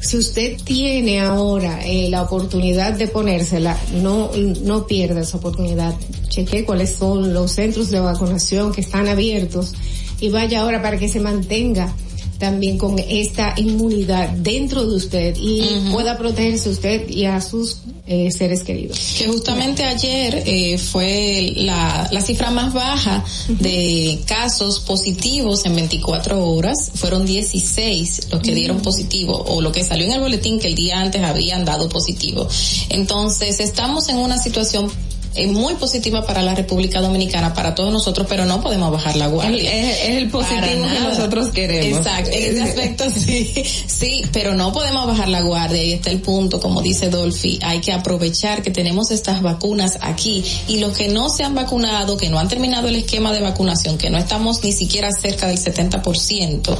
si 0.00 0.16
usted 0.16 0.56
tiene 0.62 1.20
ahora 1.20 1.84
eh, 1.84 2.08
la 2.08 2.22
oportunidad 2.22 2.94
de 2.94 3.06
ponérsela, 3.06 3.78
no, 3.94 4.30
no 4.64 4.86
pierda 4.86 5.20
esa 5.20 5.36
oportunidad. 5.36 5.94
Cheque 6.28 6.64
cuáles 6.64 6.94
son 6.94 7.34
los 7.34 7.52
centros 7.52 7.90
de 7.90 8.00
vacunación 8.00 8.72
que 8.72 8.80
están 8.80 9.08
abiertos 9.08 9.74
y 10.20 10.30
vaya 10.30 10.62
ahora 10.62 10.80
para 10.80 10.98
que 10.98 11.08
se 11.08 11.20
mantenga 11.20 11.94
también 12.40 12.78
con 12.78 12.98
esta 12.98 13.52
inmunidad 13.58 14.30
dentro 14.30 14.84
de 14.84 14.96
usted 14.96 15.36
y 15.38 15.62
pueda 15.92 16.16
protegerse 16.16 16.70
usted 16.70 17.08
y 17.08 17.26
a 17.26 17.40
sus 17.40 17.82
eh, 18.06 18.30
seres 18.32 18.62
queridos. 18.62 18.98
Que 19.18 19.28
justamente 19.28 19.84
ayer 19.84 20.42
eh, 20.46 20.78
fue 20.78 21.52
la, 21.54 22.08
la 22.10 22.20
cifra 22.22 22.50
más 22.50 22.72
baja 22.72 23.22
de 23.48 24.20
casos 24.26 24.80
positivos 24.80 25.66
en 25.66 25.76
24 25.76 26.42
horas. 26.44 26.92
Fueron 26.94 27.26
16 27.26 28.28
los 28.32 28.40
que 28.40 28.54
dieron 28.54 28.80
positivo 28.80 29.36
o 29.36 29.60
lo 29.60 29.70
que 29.70 29.84
salió 29.84 30.06
en 30.06 30.12
el 30.12 30.20
boletín 30.20 30.58
que 30.58 30.68
el 30.68 30.74
día 30.74 30.98
antes 30.98 31.22
habían 31.22 31.66
dado 31.66 31.90
positivo. 31.90 32.48
Entonces 32.88 33.60
estamos 33.60 34.08
en 34.08 34.16
una 34.16 34.38
situación 34.38 34.90
es 35.34 35.48
muy 35.48 35.74
positiva 35.74 36.26
para 36.26 36.42
la 36.42 36.54
República 36.54 37.00
Dominicana, 37.00 37.54
para 37.54 37.74
todos 37.74 37.92
nosotros, 37.92 38.26
pero 38.28 38.44
no 38.44 38.60
podemos 38.60 38.90
bajar 38.90 39.16
la 39.16 39.28
guardia. 39.28 39.72
Es, 39.72 40.08
es 40.08 40.16
el 40.16 40.30
positivo 40.30 40.86
que 40.88 41.00
nosotros 41.00 41.48
queremos. 41.50 41.98
Exacto, 41.98 42.30
en 42.32 42.44
ese 42.44 42.62
aspecto 42.62 43.04
sí, 43.14 43.52
sí, 43.86 44.22
pero 44.32 44.54
no 44.54 44.72
podemos 44.72 45.06
bajar 45.06 45.28
la 45.28 45.42
guardia 45.42 45.82
y 45.82 45.92
está 45.92 46.10
el 46.10 46.20
punto, 46.20 46.60
como 46.60 46.82
dice 46.82 47.10
Dolphy, 47.10 47.58
hay 47.62 47.80
que 47.80 47.92
aprovechar 47.92 48.62
que 48.62 48.70
tenemos 48.70 49.10
estas 49.10 49.42
vacunas 49.42 49.98
aquí 50.00 50.44
y 50.68 50.78
los 50.78 50.96
que 50.96 51.08
no 51.08 51.28
se 51.28 51.44
han 51.44 51.54
vacunado, 51.54 52.16
que 52.16 52.28
no 52.28 52.38
han 52.38 52.48
terminado 52.48 52.88
el 52.88 52.96
esquema 52.96 53.32
de 53.32 53.40
vacunación, 53.40 53.98
que 53.98 54.10
no 54.10 54.18
estamos 54.18 54.62
ni 54.64 54.72
siquiera 54.72 55.10
cerca 55.12 55.46
del 55.46 55.58
70%, 55.58 56.76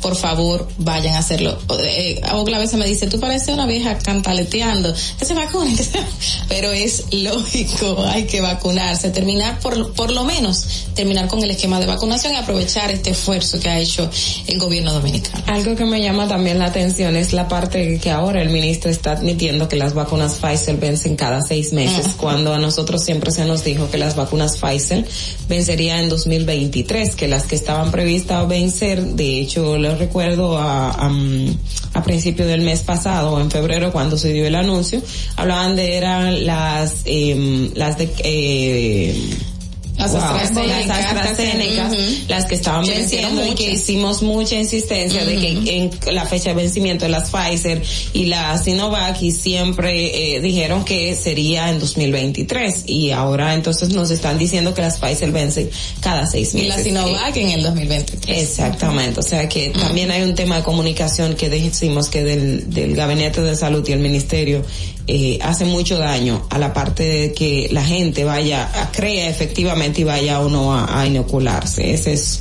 por 0.00 0.16
favor 0.16 0.68
vayan 0.78 1.14
a 1.14 1.18
hacerlo. 1.18 1.58
Eh, 1.84 2.20
a 2.22 2.58
veces 2.58 2.78
me 2.78 2.86
dice, 2.86 3.06
tú 3.06 3.20
pareces 3.20 3.50
una 3.54 3.66
vieja 3.66 3.98
cantaleteando, 3.98 4.94
que 5.18 5.24
se 5.24 5.34
vacunen, 5.34 5.76
pero 6.48 6.72
es 6.72 7.04
lógico, 7.12 7.89
hay 8.06 8.24
que 8.24 8.40
vacunarse, 8.40 9.10
terminar 9.10 9.58
por, 9.60 9.92
por 9.92 10.10
lo 10.10 10.24
menos, 10.24 10.86
terminar 10.94 11.28
con 11.28 11.42
el 11.42 11.50
esquema 11.50 11.80
de 11.80 11.86
vacunación 11.86 12.32
y 12.34 12.36
aprovechar 12.36 12.90
este 12.90 13.10
esfuerzo 13.10 13.60
que 13.60 13.68
ha 13.68 13.78
hecho 13.78 14.10
el 14.46 14.58
gobierno 14.58 14.92
dominicano. 14.92 15.44
Algo 15.46 15.76
que 15.76 15.84
me 15.84 16.02
llama 16.02 16.28
también 16.28 16.58
la 16.58 16.66
atención 16.66 17.16
es 17.16 17.32
la 17.32 17.48
parte 17.48 17.98
que 17.98 18.10
ahora 18.10 18.42
el 18.42 18.50
ministro 18.50 18.90
está 18.90 19.12
admitiendo 19.12 19.68
que 19.68 19.76
las 19.76 19.94
vacunas 19.94 20.36
Pfizer 20.36 20.76
vencen 20.76 21.16
cada 21.16 21.40
seis 21.42 21.72
meses, 21.72 22.14
cuando 22.16 22.52
a 22.52 22.58
nosotros 22.58 23.04
siempre 23.04 23.30
se 23.30 23.44
nos 23.44 23.64
dijo 23.64 23.90
que 23.90 23.98
las 23.98 24.16
vacunas 24.16 24.58
Pfizer 24.58 25.06
vencerían 25.48 26.00
en 26.00 26.08
2023, 26.08 27.14
que 27.14 27.28
las 27.28 27.44
que 27.44 27.56
estaban 27.56 27.90
previstas 27.90 28.48
vencer, 28.48 29.02
de 29.02 29.40
hecho 29.40 29.76
lo 29.78 29.94
recuerdo 29.96 30.58
a, 30.58 30.90
a, 30.90 31.08
mm, 31.08 31.56
a 31.94 32.02
principio 32.02 32.46
del 32.46 32.62
mes 32.62 32.80
pasado, 32.80 33.40
en 33.40 33.50
febrero, 33.50 33.92
cuando 33.92 34.16
se 34.16 34.32
dio 34.32 34.46
el 34.46 34.54
anuncio, 34.54 35.02
hablaban 35.36 35.76
de 35.76 35.90
eran 35.96 36.46
las, 36.46 37.02
em, 37.04 37.70
las 37.80 37.96
de, 37.98 38.08
eh, 38.22 39.14
Las 39.98 40.12
Wow. 40.12 40.20
AstraZeneca, 40.22 40.86
Las 40.86 41.06
AstraZeneca, 41.12 41.86
Ujú. 41.88 41.96
las 42.28 42.46
que 42.46 42.54
estaban 42.54 42.86
venciendo 42.86 43.46
y 43.46 43.50
que 43.54 43.72
hicimos 43.72 44.22
mucha 44.22 44.54
insistencia 44.56 45.26
de 45.26 45.36
que 45.36 45.76
en 45.76 46.14
la 46.14 46.24
fecha 46.24 46.50
de 46.50 46.54
vencimiento 46.56 47.04
de 47.04 47.10
las 47.10 47.28
Pfizer 47.28 47.82
y 48.14 48.24
la 48.24 48.56
Sinovac 48.56 49.20
y 49.20 49.30
siempre 49.30 50.36
eh, 50.36 50.40
dijeron 50.40 50.86
que 50.86 51.14
sería 51.16 51.68
en 51.68 51.80
2023 51.80 52.84
y 52.86 53.10
ahora 53.10 53.52
entonces 53.52 53.90
nos 53.90 54.10
están 54.10 54.38
diciendo 54.38 54.72
que 54.72 54.80
las 54.80 54.96
Pfizer 54.98 55.32
vencen 55.32 55.68
cada 56.00 56.26
seis 56.26 56.54
Y 56.54 56.58
meses. 56.62 56.68
la 56.78 56.82
Sinovac 56.82 57.36
en 57.36 57.50
el 57.50 57.62
2023. 57.62 58.38
Exactamente, 58.42 59.20
o 59.20 59.22
sea 59.22 59.50
que 59.50 59.68
también 59.68 60.10
hay 60.10 60.22
un 60.22 60.34
tema 60.34 60.56
de 60.56 60.62
comunicación 60.62 61.34
que 61.34 61.50
decimos 61.50 62.08
que 62.08 62.24
del, 62.24 62.70
del 62.72 62.96
Gabinete 62.96 63.42
de 63.42 63.54
Salud 63.54 63.86
y 63.86 63.92
el 63.92 63.98
Ministerio 64.00 64.64
eh, 65.12 65.40
hace 65.42 65.64
mucho 65.64 65.98
daño 65.98 66.46
a 66.50 66.58
la 66.58 66.72
parte 66.72 67.02
de 67.02 67.32
que 67.32 67.68
la 67.72 67.82
gente 67.82 68.22
vaya, 68.22 68.70
a, 68.80 68.92
crea 68.92 69.28
efectivamente 69.28 70.02
y 70.02 70.04
vaya 70.04 70.38
o 70.38 70.48
no 70.48 70.72
a, 70.72 71.04
inocularse. 71.04 71.92
Esa 71.92 72.12
es 72.12 72.40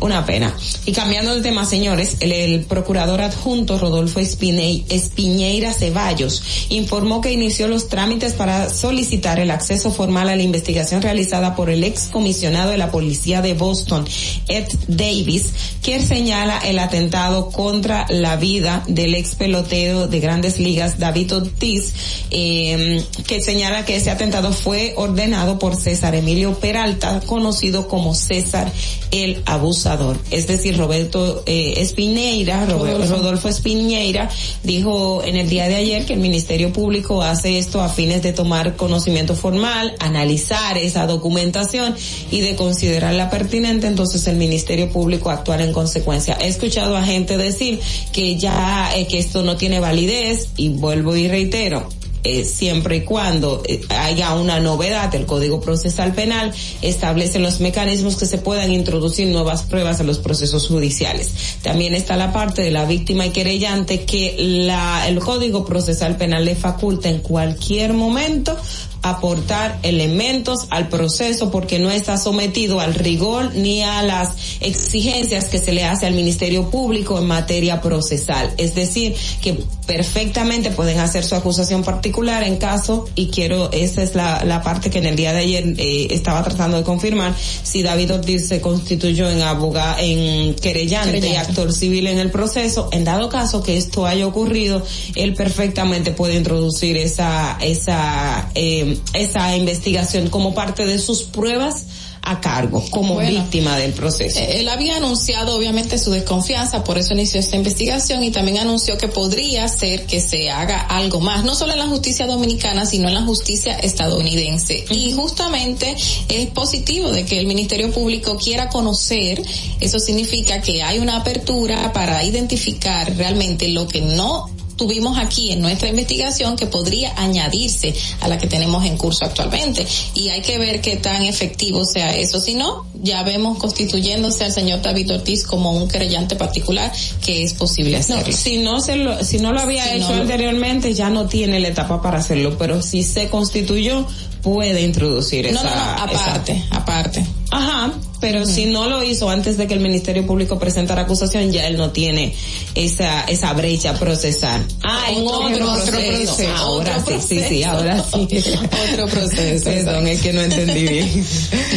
una 0.00 0.24
pena. 0.24 0.56
Y 0.86 0.92
cambiando 0.92 1.34
de 1.34 1.42
tema, 1.42 1.66
señores, 1.66 2.16
el, 2.20 2.64
procurador 2.64 3.20
adjunto 3.20 3.78
Rodolfo 3.78 4.18
Espine- 4.20 4.84
Espiñeira 4.88 5.74
Ceballos 5.74 6.42
informó 6.70 7.20
que 7.20 7.32
inició 7.32 7.68
los 7.68 7.88
trámites 7.88 8.32
para 8.32 8.70
solicitar 8.70 9.38
el 9.38 9.50
acceso 9.50 9.90
formal 9.90 10.30
a 10.30 10.36
la 10.36 10.42
investigación 10.42 11.02
realizada 11.02 11.54
por 11.54 11.68
el 11.68 11.84
ex 11.84 12.06
comisionado 12.06 12.70
de 12.70 12.78
la 12.78 12.90
policía 12.90 13.42
de 13.42 13.52
Boston, 13.52 14.06
Ed 14.48 14.66
Davis, 14.88 15.50
que 15.82 16.00
señala 16.00 16.58
el 16.60 16.78
atentado 16.78 17.50
contra 17.50 18.06
la 18.08 18.36
vida 18.36 18.82
del 18.88 19.14
ex 19.14 19.34
pelotero 19.34 20.06
de 20.08 20.20
grandes 20.20 20.58
ligas, 20.58 20.98
David 20.98 21.34
Ortiz, 21.34 21.92
eh, 22.30 23.02
que 23.26 23.40
señala 23.40 23.84
que 23.84 23.96
ese 23.96 24.10
atentado 24.10 24.52
fue 24.52 24.94
ordenado 24.96 25.58
por 25.58 25.76
César 25.76 26.14
Emilio 26.14 26.58
Peralta, 26.58 27.20
conocido 27.26 27.88
como 27.88 28.14
César 28.14 28.72
el 29.10 29.42
Abusador. 29.46 30.18
Es 30.30 30.46
decir, 30.46 30.76
Roberto 30.76 31.42
eh, 31.46 31.74
Espineira, 31.78 32.66
Rodolfo. 32.66 33.16
Rodolfo 33.16 33.48
Espiñeira, 33.48 34.28
dijo 34.62 35.22
en 35.24 35.36
el 35.36 35.48
día 35.48 35.68
de 35.68 35.76
ayer 35.76 36.04
que 36.04 36.14
el 36.14 36.20
Ministerio 36.20 36.72
Público 36.72 37.22
hace 37.22 37.58
esto 37.58 37.80
a 37.80 37.88
fines 37.88 38.22
de 38.22 38.32
tomar 38.32 38.76
conocimiento 38.76 39.34
formal, 39.34 39.94
analizar 40.00 40.78
esa 40.78 41.06
documentación 41.06 41.94
y 42.30 42.40
de 42.40 42.56
considerarla 42.56 43.30
pertinente, 43.30 43.86
entonces 43.86 44.26
el 44.26 44.36
Ministerio 44.36 44.90
Público 44.90 45.30
actuar 45.30 45.60
en 45.60 45.72
consecuencia. 45.72 46.36
He 46.40 46.48
escuchado 46.48 46.96
a 46.96 47.02
gente 47.02 47.36
decir 47.36 47.80
que 48.12 48.36
ya, 48.36 48.90
eh, 48.94 49.06
que 49.06 49.18
esto 49.18 49.42
no 49.42 49.56
tiene 49.56 49.80
validez 49.80 50.48
y 50.56 50.70
vuelvo 50.70 51.16
y 51.16 51.28
reitero, 51.28 51.88
eh, 52.24 52.44
siempre 52.44 52.96
y 52.96 53.00
cuando 53.02 53.62
eh, 53.66 53.80
haya 53.90 54.34
una 54.34 54.60
novedad, 54.60 55.14
el 55.14 55.26
Código 55.26 55.60
Procesal 55.60 56.12
Penal 56.14 56.52
establece 56.82 57.38
los 57.38 57.60
mecanismos 57.60 58.16
que 58.16 58.26
se 58.26 58.38
puedan 58.38 58.72
introducir 58.72 59.28
nuevas 59.28 59.62
pruebas 59.62 60.00
en 60.00 60.06
los 60.06 60.18
procesos 60.18 60.68
judiciales. 60.68 61.30
También 61.62 61.94
está 61.94 62.16
la 62.16 62.32
parte 62.32 62.62
de 62.62 62.70
la 62.70 62.84
víctima 62.84 63.26
y 63.26 63.30
querellante 63.30 64.04
que 64.04 64.36
la, 64.38 65.08
el 65.08 65.18
Código 65.20 65.64
Procesal 65.64 66.16
Penal 66.16 66.44
le 66.44 66.56
faculta 66.56 67.08
en 67.08 67.18
cualquier 67.18 67.92
momento 67.92 68.56
aportar 69.02 69.78
elementos 69.82 70.66
al 70.70 70.88
proceso 70.88 71.50
porque 71.50 71.78
no 71.78 71.90
está 71.90 72.18
sometido 72.18 72.80
al 72.80 72.94
rigor 72.94 73.54
ni 73.54 73.82
a 73.82 74.02
las 74.02 74.30
exigencias 74.60 75.46
que 75.46 75.58
se 75.58 75.72
le 75.72 75.84
hace 75.84 76.06
al 76.06 76.14
Ministerio 76.14 76.70
Público 76.70 77.18
en 77.18 77.26
materia 77.26 77.80
procesal. 77.80 78.52
Es 78.58 78.74
decir, 78.74 79.14
que 79.40 79.58
perfectamente 79.86 80.70
pueden 80.70 80.98
hacer 80.98 81.24
su 81.24 81.34
acusación 81.34 81.84
particular 81.84 82.42
en 82.42 82.56
caso, 82.56 83.08
y 83.14 83.28
quiero, 83.28 83.70
esa 83.72 84.02
es 84.02 84.14
la, 84.14 84.44
la 84.44 84.62
parte 84.62 84.90
que 84.90 84.98
en 84.98 85.06
el 85.06 85.16
día 85.16 85.32
de 85.32 85.38
ayer 85.40 85.74
eh, 85.78 86.08
estaba 86.10 86.42
tratando 86.42 86.76
de 86.76 86.82
confirmar, 86.82 87.34
si 87.62 87.82
David 87.82 88.14
Ortiz 88.14 88.48
se 88.48 88.60
constituyó 88.60 89.30
en 89.30 89.42
abogado, 89.42 89.96
en 90.00 90.54
querellante 90.54 91.18
y 91.18 91.20
Querellante. 91.20 91.50
actor 91.50 91.72
civil 91.72 92.06
en 92.06 92.18
el 92.18 92.30
proceso, 92.30 92.88
en 92.92 93.04
dado 93.04 93.28
caso 93.28 93.62
que 93.62 93.76
esto 93.76 94.06
haya 94.06 94.26
ocurrido, 94.26 94.82
él 95.14 95.34
perfectamente 95.34 96.10
puede 96.10 96.34
introducir 96.34 96.96
esa, 96.96 97.58
esa, 97.60 98.50
eh, 98.54 98.95
esa 99.12 99.56
investigación 99.56 100.28
como 100.28 100.54
parte 100.54 100.84
de 100.86 100.98
sus 100.98 101.22
pruebas 101.22 101.84
a 102.26 102.40
cargo, 102.40 102.84
como 102.90 103.14
Bueno. 103.14 103.30
víctima 103.30 103.78
del 103.78 103.92
proceso. 103.92 104.40
Eh, 104.40 104.58
Él 104.58 104.68
había 104.68 104.96
anunciado 104.96 105.56
obviamente 105.56 105.96
su 105.96 106.10
desconfianza, 106.10 106.82
por 106.82 106.98
eso 106.98 107.14
inició 107.14 107.38
esta 107.38 107.54
investigación 107.54 108.24
y 108.24 108.32
también 108.32 108.58
anunció 108.58 108.98
que 108.98 109.06
podría 109.06 109.68
ser 109.68 110.06
que 110.06 110.20
se 110.20 110.50
haga 110.50 110.80
algo 110.80 111.20
más, 111.20 111.44
no 111.44 111.54
solo 111.54 111.72
en 111.72 111.78
la 111.78 111.86
justicia 111.86 112.26
dominicana, 112.26 112.84
sino 112.84 113.06
en 113.06 113.14
la 113.14 113.22
justicia 113.22 113.78
estadounidense. 113.78 114.84
Y 114.90 115.12
justamente 115.12 115.94
es 116.28 116.46
positivo 116.48 117.12
de 117.12 117.24
que 117.24 117.38
el 117.38 117.46
Ministerio 117.46 117.92
Público 117.92 118.36
quiera 118.36 118.70
conocer, 118.70 119.40
eso 119.78 120.00
significa 120.00 120.60
que 120.60 120.82
hay 120.82 120.98
una 120.98 121.18
apertura 121.18 121.92
para 121.92 122.24
identificar 122.24 123.16
realmente 123.16 123.68
lo 123.68 123.86
que 123.86 124.00
no 124.00 124.50
tuvimos 124.76 125.18
aquí 125.18 125.52
en 125.52 125.60
nuestra 125.60 125.88
investigación 125.88 126.56
que 126.56 126.66
podría 126.66 127.12
añadirse 127.18 127.94
a 128.20 128.28
la 128.28 128.38
que 128.38 128.46
tenemos 128.46 128.84
en 128.84 128.96
curso 128.96 129.24
actualmente. 129.24 129.86
Y 130.14 130.28
hay 130.28 130.42
que 130.42 130.58
ver 130.58 130.80
qué 130.80 130.96
tan 130.96 131.22
efectivo 131.22 131.84
sea 131.84 132.14
eso. 132.14 132.38
Si 132.40 132.54
no 132.54 132.86
ya 133.02 133.22
vemos 133.22 133.58
constituyéndose 133.58 134.44
al 134.44 134.52
señor 134.52 134.82
David 134.82 135.12
Ortiz 135.12 135.44
como 135.46 135.72
un 135.72 135.88
querellante 135.88 136.36
particular 136.36 136.92
que 137.24 137.42
es 137.42 137.52
posible 137.54 137.92
No, 137.92 137.98
hacerlo. 137.98 138.36
si 138.36 138.58
no 138.58 138.80
se 138.80 138.96
lo, 138.96 139.22
si 139.24 139.38
no 139.38 139.52
lo 139.52 139.60
había 139.60 139.84
Si 139.84 139.96
hecho 139.96 140.08
no 140.10 140.16
lo- 140.16 140.22
anteriormente, 140.22 140.92
ya 140.94 141.08
no 141.10 141.26
tiene 141.26 141.60
la 141.60 141.68
etapa 141.68 142.00
para 142.02 142.18
hacerlo, 142.18 142.56
pero 142.58 142.82
si 142.82 143.02
se 143.02 143.28
constituyó, 143.28 144.06
puede 144.42 144.82
introducir 144.82 145.50
no 145.52 145.60
esa. 145.60 145.70
no 145.70 145.74
no 145.74 146.02
aparte 146.02 146.64
aparte 146.70 147.24
Ajá, 147.50 147.92
pero 148.20 148.44
si 148.44 148.66
no 148.66 148.88
lo 148.88 149.02
hizo 149.04 149.30
antes 149.30 149.56
de 149.56 149.66
que 149.66 149.74
el 149.74 149.80
Ministerio 149.80 150.26
Público 150.26 150.58
presentara 150.58 151.02
acusación, 151.02 151.52
ya 151.52 151.66
él 151.68 151.76
no 151.76 151.90
tiene 151.90 152.34
esa 152.74 153.22
esa 153.24 153.52
brecha 153.52 153.94
procesal. 153.98 154.64
Ah, 154.82 155.04
en 155.10 155.26
Otro- 155.26 155.38
otro, 155.46 155.72
otro 155.72 155.84
proceso. 155.92 156.34
proceso, 156.36 156.56
Ahora 156.56 156.96
otro 156.98 157.20
sí, 157.20 157.38
sí, 157.38 157.44
sí, 157.48 157.62
ahora 157.62 158.02
sí. 158.04 158.28
otro 158.92 159.06
proceso 159.06 159.64
Perdón, 159.70 160.06
es 160.08 160.20
que 160.22 160.32
no 160.32 160.40
entendí 160.42 160.86
bien. 160.88 161.08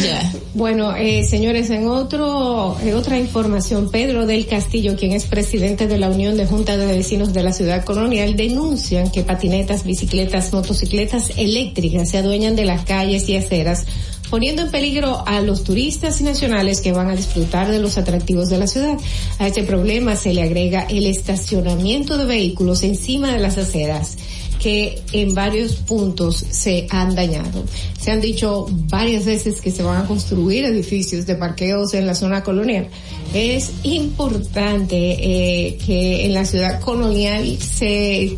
ya 0.04 0.32
Bueno, 0.54 0.96
eh, 0.96 1.24
señores, 1.24 1.70
en 1.70 1.86
otro, 1.86 2.76
en 2.82 2.94
otra 2.94 3.18
información, 3.18 3.90
Pedro 3.90 4.26
del 4.26 4.46
Castillo, 4.46 4.96
quien 4.96 5.12
es 5.12 5.24
presidente 5.26 5.86
de 5.86 5.98
la 5.98 6.08
Unión 6.08 6.36
de 6.36 6.46
Junta 6.46 6.76
de 6.76 6.86
Vecinos 6.86 7.32
de 7.32 7.42
la 7.44 7.52
Ciudad 7.52 7.84
Colonial, 7.84 8.36
denuncian 8.36 9.10
que 9.12 9.22
patinetas, 9.22 9.84
bicicletas, 9.84 10.52
motocicletas 10.52 11.30
eléctricas 11.36 12.10
se 12.10 12.18
adueñan 12.18 12.56
de 12.56 12.64
las 12.64 12.84
calles 12.84 13.28
y 13.28 13.36
aceras, 13.36 13.84
poniendo 14.30 14.62
en 14.62 14.70
peligro 14.70 15.22
a 15.26 15.40
los 15.40 15.64
turistas 15.64 16.20
y 16.20 16.24
nacionales 16.24 16.80
que 16.80 16.92
van 16.92 17.10
a 17.10 17.16
disfrutar 17.16 17.70
de 17.70 17.80
los 17.80 17.98
atractivos 17.98 18.48
de 18.48 18.58
la 18.58 18.66
ciudad. 18.66 18.96
A 19.38 19.48
este 19.48 19.64
problema 19.64 20.16
se 20.16 20.32
le 20.32 20.42
agrega 20.42 20.86
el 20.88 21.06
estacionamiento 21.06 22.16
de 22.16 22.24
vehículos 22.24 22.82
encima 22.84 23.32
de 23.32 23.40
las 23.40 23.58
aceras 23.58 24.16
que 24.60 25.00
en 25.12 25.34
varios 25.34 25.76
puntos 25.76 26.36
se 26.36 26.86
han 26.90 27.14
dañado. 27.14 27.64
Se 27.98 28.10
han 28.10 28.20
dicho 28.20 28.66
varias 28.70 29.24
veces 29.24 29.60
que 29.60 29.70
se 29.70 29.82
van 29.82 30.04
a 30.04 30.06
construir 30.06 30.64
edificios 30.64 31.26
de 31.26 31.34
parqueos 31.34 31.94
en 31.94 32.06
la 32.06 32.14
zona 32.14 32.42
colonial. 32.42 32.88
Es 33.32 33.72
importante 33.84 34.96
eh, 34.96 35.78
que 35.84 36.26
en 36.26 36.34
la 36.34 36.44
ciudad 36.44 36.78
colonial 36.80 37.58
se 37.58 38.36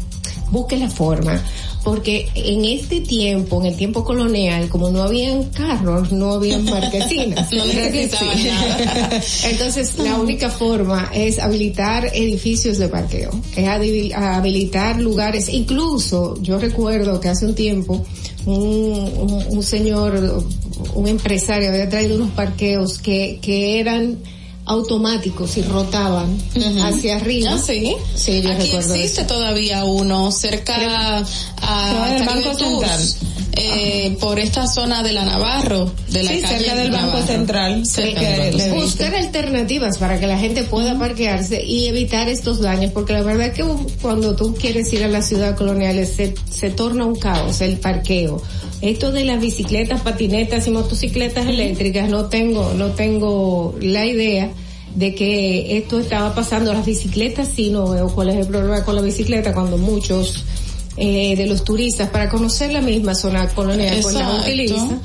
busque 0.51 0.77
la 0.77 0.89
forma, 0.89 1.43
porque 1.85 2.29
en 2.35 2.65
este 2.65 3.01
tiempo, 3.01 3.61
en 3.61 3.67
el 3.67 3.77
tiempo 3.77 4.05
colonial, 4.05 4.69
como 4.69 4.91
no 4.91 5.03
habían 5.03 5.45
carros, 5.51 6.13
no 6.13 6.35
habían 6.35 6.65
marquesinas. 6.65 7.51
No 7.53 7.67
necesitaban 7.67 8.45
nada. 8.47 9.21
Entonces, 9.51 9.99
la 9.99 10.17
única 10.17 10.49
forma 10.51 11.11
es 11.15 11.39
habilitar 11.39 12.07
edificios 12.15 12.79
de 12.79 12.89
parqueo, 12.89 13.31
es 13.57 13.67
habil- 13.67 14.13
habilitar 14.15 15.01
lugares, 15.01 15.49
incluso 15.49 16.37
yo 16.43 16.59
recuerdo 16.59 17.21
que 17.21 17.29
hace 17.29 17.47
un 17.47 17.55
tiempo 17.55 18.05
un, 18.47 18.55
un, 18.55 19.45
un 19.49 19.63
señor, 19.63 20.45
un 20.95 21.09
empresario 21.09 21.71
había 21.71 21.89
traído 21.89 22.17
unos 22.17 22.31
parqueos 22.31 22.99
que, 22.99 23.39
que 23.41 23.79
eran 23.81 24.19
automáticos 24.65 25.57
y 25.57 25.63
rotaban 25.63 26.39
hacia 26.83 27.17
arriba. 27.17 27.53
Ah, 27.55 27.59
sí. 27.59 27.95
Sí, 28.15 28.43
yo 28.43 28.51
Aquí 28.53 28.63
recuerdo 28.67 28.95
existe 28.95 29.25
todavía 29.25 29.85
uno 29.85 30.31
cerca 30.33 31.25
a 31.61 32.15
del 32.17 32.27
Banco 32.27 32.57
Tours, 32.57 32.89
Central. 32.89 33.01
eh, 33.57 34.17
por 34.21 34.39
esta 34.39 34.67
zona 34.67 35.03
de 35.03 35.13
la 35.13 35.25
Navarro, 35.25 35.93
de 36.09 36.23
la 36.23 36.31
Sí, 36.33 36.41
calle 36.41 36.59
cerca 36.59 36.75
del 36.77 36.91
Banco 36.91 37.07
Navarro. 37.09 37.27
Central. 37.27 37.87
Cerca 37.87 38.21
del 38.21 38.57
Banco 38.57 38.75
buscar 38.83 39.15
alternativas 39.15 39.99
para 39.99 40.19
que 40.21 40.27
la 40.27 40.39
gente 40.39 40.63
pueda 40.65 40.99
parquearse 40.99 41.63
y 41.65 41.87
evitar 41.87 42.29
estos 42.29 42.61
daños, 42.61 42.93
porque 42.93 43.13
la 43.15 43.23
verdad 43.23 43.49
es 43.49 43.55
que 43.55 43.65
cuando 44.01 44.35
tú 44.37 44.55
quieres 44.55 44.93
ir 44.93 45.05
a 45.05 45.09
la 45.09 45.23
ciudad 45.23 45.57
colonial 45.57 46.07
se, 46.07 46.35
se 46.51 46.71
torna 46.71 47.05
un 47.05 47.17
caos 47.17 47.61
el 47.61 47.79
parqueo. 47.79 48.41
Esto 48.83 49.13
de 49.13 49.25
las 49.25 49.41
bicicletas, 49.41 50.03
patinetas 50.03 50.67
y 50.67 50.71
motocicletas 50.71 51.47
eléctricas, 51.47 52.09
no 52.09 52.27
tengo, 52.27 52.75
no 52.75 52.91
tengo 52.91 53.77
la 53.81 54.05
idea 54.05 54.51
de 54.97 55.15
que 55.15 55.79
esto 55.79 56.01
estaba 56.01 56.35
pasando. 56.35 56.73
Las 56.73 56.85
bicicletas 56.85 57.49
sí 57.49 57.71
no 57.71 57.89
veo 57.89 58.09
cuál 58.09 58.31
es 58.31 58.37
el 58.37 58.47
problema 58.49 58.85
con 58.85 58.97
la 58.97 59.03
bicicleta 59.03 59.55
cuando 59.55 59.79
muchos 59.79 60.45
eh, 60.97 61.37
de 61.37 61.47
los 61.47 61.65
turistas 61.65 62.11
para 62.11 62.29
conocer 62.29 62.73
la 62.73 62.83
misma 62.83 63.15
zona 63.15 63.49
colonial 63.49 63.99
pues 64.03 64.15
la 64.15 64.35
utilizan 64.35 65.01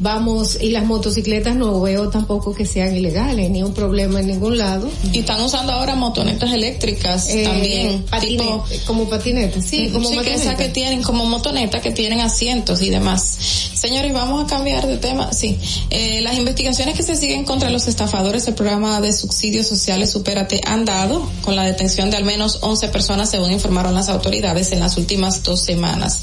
vamos, 0.00 0.58
y 0.60 0.70
las 0.70 0.84
motocicletas 0.84 1.54
no 1.56 1.80
veo 1.80 2.08
tampoco 2.08 2.54
que 2.54 2.66
sean 2.66 2.94
ilegales, 2.96 3.50
ni 3.50 3.62
un 3.62 3.72
problema 3.74 4.20
en 4.20 4.26
ningún 4.26 4.58
lado. 4.58 4.88
Y 5.12 5.20
están 5.20 5.40
usando 5.40 5.72
ahora 5.72 5.94
motonetas 5.94 6.52
eléctricas 6.52 7.28
Eh, 7.28 7.44
también, 7.44 8.04
patine- 8.06 8.28
tipo 8.38 8.64
como 8.86 9.08
patinetas, 9.08 9.64
sí, 9.64 9.90
como 9.92 10.08
sí, 10.08 10.18
que 10.18 10.34
que 10.56 10.68
tienen 10.68 11.02
como 11.02 11.24
motoneta 11.26 11.80
que 11.80 11.90
tienen 11.90 12.20
asientos 12.20 12.82
y 12.82 12.90
demás. 12.90 13.38
Señores, 13.74 14.12
vamos 14.12 14.44
a 14.44 14.46
cambiar 14.46 14.86
de 14.86 14.96
tema. 14.98 15.32
Sí, 15.32 15.58
eh, 15.90 16.20
las 16.22 16.38
investigaciones 16.38 16.96
que 16.96 17.02
se 17.02 17.16
siguen 17.16 17.44
contra 17.44 17.70
los 17.70 17.86
estafadores 17.86 18.46
del 18.46 18.54
programa 18.54 19.00
de 19.00 19.12
subsidios 19.12 19.66
sociales 19.66 20.10
Supérate 20.10 20.60
han 20.66 20.84
dado 20.84 21.28
con 21.42 21.56
la 21.56 21.64
detención 21.64 22.10
de 22.10 22.16
al 22.16 22.24
menos 22.24 22.58
11 22.62 22.88
personas, 22.88 23.30
según 23.30 23.52
informaron 23.52 23.94
las 23.94 24.08
autoridades 24.08 24.72
en 24.72 24.80
las 24.80 24.96
últimas 24.96 25.42
dos 25.42 25.60
semanas. 25.60 26.20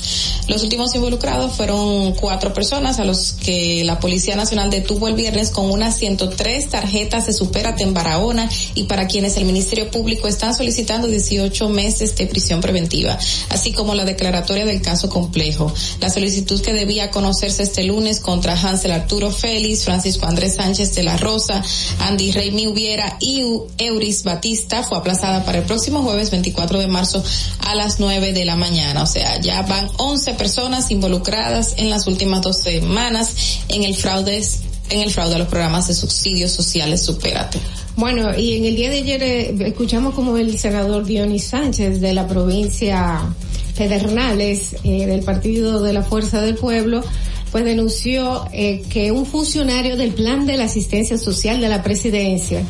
Los 0.47 0.63
últimos 0.63 0.93
involucrados 0.95 1.53
fueron 1.55 2.13
cuatro 2.13 2.53
personas 2.53 2.99
a 2.99 3.05
los 3.05 3.33
que 3.33 3.60
la 3.85 3.99
Policía 3.99 4.35
Nacional 4.35 4.69
detuvo 4.69 5.07
el 5.07 5.15
viernes 5.15 5.49
con 5.49 5.69
unas 5.69 5.97
103 5.97 6.69
tarjetas 6.69 7.25
de 7.25 7.33
Supérate 7.33 7.83
en 7.83 7.93
Barahona 7.93 8.49
y 8.75 8.83
para 8.83 9.07
quienes 9.07 9.37
el 9.37 9.45
Ministerio 9.45 9.89
Público 9.89 10.27
están 10.27 10.55
solicitando 10.55 11.07
18 11.07 11.69
meses 11.69 12.15
de 12.15 12.27
prisión 12.27 12.61
preventiva, 12.61 13.17
así 13.49 13.73
como 13.73 13.95
la 13.95 14.05
declaratoria 14.05 14.65
del 14.65 14.81
caso 14.81 15.09
complejo. 15.09 15.73
La 15.99 16.09
solicitud 16.09 16.61
que 16.61 16.73
debía 16.73 17.11
conocerse 17.11 17.63
este 17.63 17.83
lunes 17.83 18.19
contra 18.19 18.53
Hansel 18.53 18.91
Arturo 18.91 19.31
Félix, 19.31 19.83
Francisco 19.83 20.25
Andrés 20.25 20.55
Sánchez 20.55 20.95
de 20.95 21.03
la 21.03 21.17
Rosa, 21.17 21.63
Andy 21.99 22.31
Reymi 22.31 22.67
Ubiera 22.67 23.17
y 23.19 23.43
Euris 23.77 24.23
Batista 24.23 24.83
fue 24.83 24.97
aplazada 24.97 25.43
para 25.45 25.59
el 25.59 25.63
próximo 25.65 26.01
jueves 26.01 26.31
24 26.31 26.79
de 26.79 26.87
marzo 26.87 27.23
a 27.59 27.75
las 27.75 27.99
9 27.99 28.33
de 28.33 28.45
la 28.45 28.55
mañana. 28.55 29.03
O 29.03 29.07
sea, 29.07 29.39
ya 29.41 29.61
van 29.63 29.89
11 29.97 30.33
personas 30.33 30.91
involucradas 30.91 31.75
en 31.77 31.89
las 31.89 32.07
últimas 32.07 32.41
dos 32.41 32.57
semanas 32.57 33.31
en 33.69 33.83
el 33.83 33.95
fraude 33.95 34.41
en 34.89 34.99
el 34.99 35.09
fraude 35.09 35.35
a 35.35 35.37
los 35.39 35.47
programas 35.47 35.87
de 35.87 35.93
subsidios 35.93 36.51
sociales 36.51 37.01
Supérate. 37.01 37.59
Bueno, 37.95 38.37
y 38.37 38.57
en 38.57 38.65
el 38.65 38.75
día 38.75 38.89
de 38.89 38.97
ayer 38.97 39.23
eh, 39.23 39.55
escuchamos 39.67 40.13
como 40.13 40.37
el 40.37 40.57
senador 40.57 41.05
Dionis 41.05 41.45
Sánchez 41.45 42.01
de 42.01 42.13
la 42.13 42.27
provincia 42.27 43.21
Pedernales, 43.77 44.75
eh, 44.83 45.05
del 45.05 45.23
Partido 45.23 45.81
de 45.81 45.93
la 45.93 46.01
Fuerza 46.01 46.41
del 46.41 46.55
Pueblo, 46.55 47.03
pues 47.51 47.65
denunció 47.65 48.47
eh, 48.53 48.83
que 48.89 49.11
un 49.11 49.25
funcionario 49.25 49.97
del 49.97 50.13
Plan 50.13 50.45
de 50.45 50.57
la 50.57 50.65
Asistencia 50.65 51.17
Social 51.17 51.59
de 51.59 51.67
la 51.67 51.83
Presidencia 51.83 52.63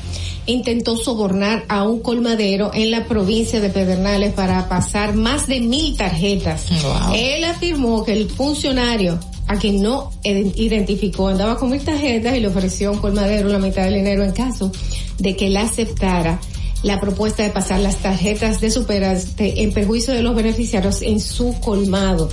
intentó 0.47 0.97
sobornar 0.97 1.65
a 1.69 1.83
un 1.83 2.01
colmadero 2.01 2.71
en 2.73 2.89
la 2.89 3.05
provincia 3.05 3.59
de 3.59 3.69
Pedernales 3.69 4.33
para 4.33 4.67
pasar 4.67 5.13
más 5.13 5.47
de 5.47 5.59
mil 5.59 5.95
tarjetas. 5.95 6.65
Wow. 6.81 7.13
Él 7.15 7.43
afirmó 7.43 8.03
que 8.03 8.13
el 8.13 8.29
funcionario 8.29 9.19
a 9.51 9.57
quien 9.57 9.81
no 9.81 10.11
iden- 10.23 10.53
identificó 10.55 11.27
andaba 11.27 11.57
con 11.57 11.69
mil 11.71 11.81
tarjetas 11.81 12.35
y 12.37 12.39
le 12.39 12.47
ofreció 12.47 12.89
a 12.89 12.91
un 12.93 12.99
colmadero 12.99 13.49
la 13.49 13.59
mitad 13.59 13.83
del 13.83 13.95
dinero 13.95 14.23
en 14.23 14.31
caso 14.31 14.71
de 15.19 15.35
que 15.35 15.47
él 15.47 15.57
aceptara 15.57 16.39
la 16.83 16.99
propuesta 16.99 17.43
de 17.43 17.49
pasar 17.49 17.79
las 17.79 17.97
tarjetas 17.97 18.59
de 18.61 18.71
Superaste 18.71 19.61
en 19.61 19.71
perjuicio 19.73 20.13
de 20.13 20.23
los 20.23 20.33
beneficiarios 20.35 21.01
en 21.01 21.19
su 21.19 21.53
colmado. 21.59 22.29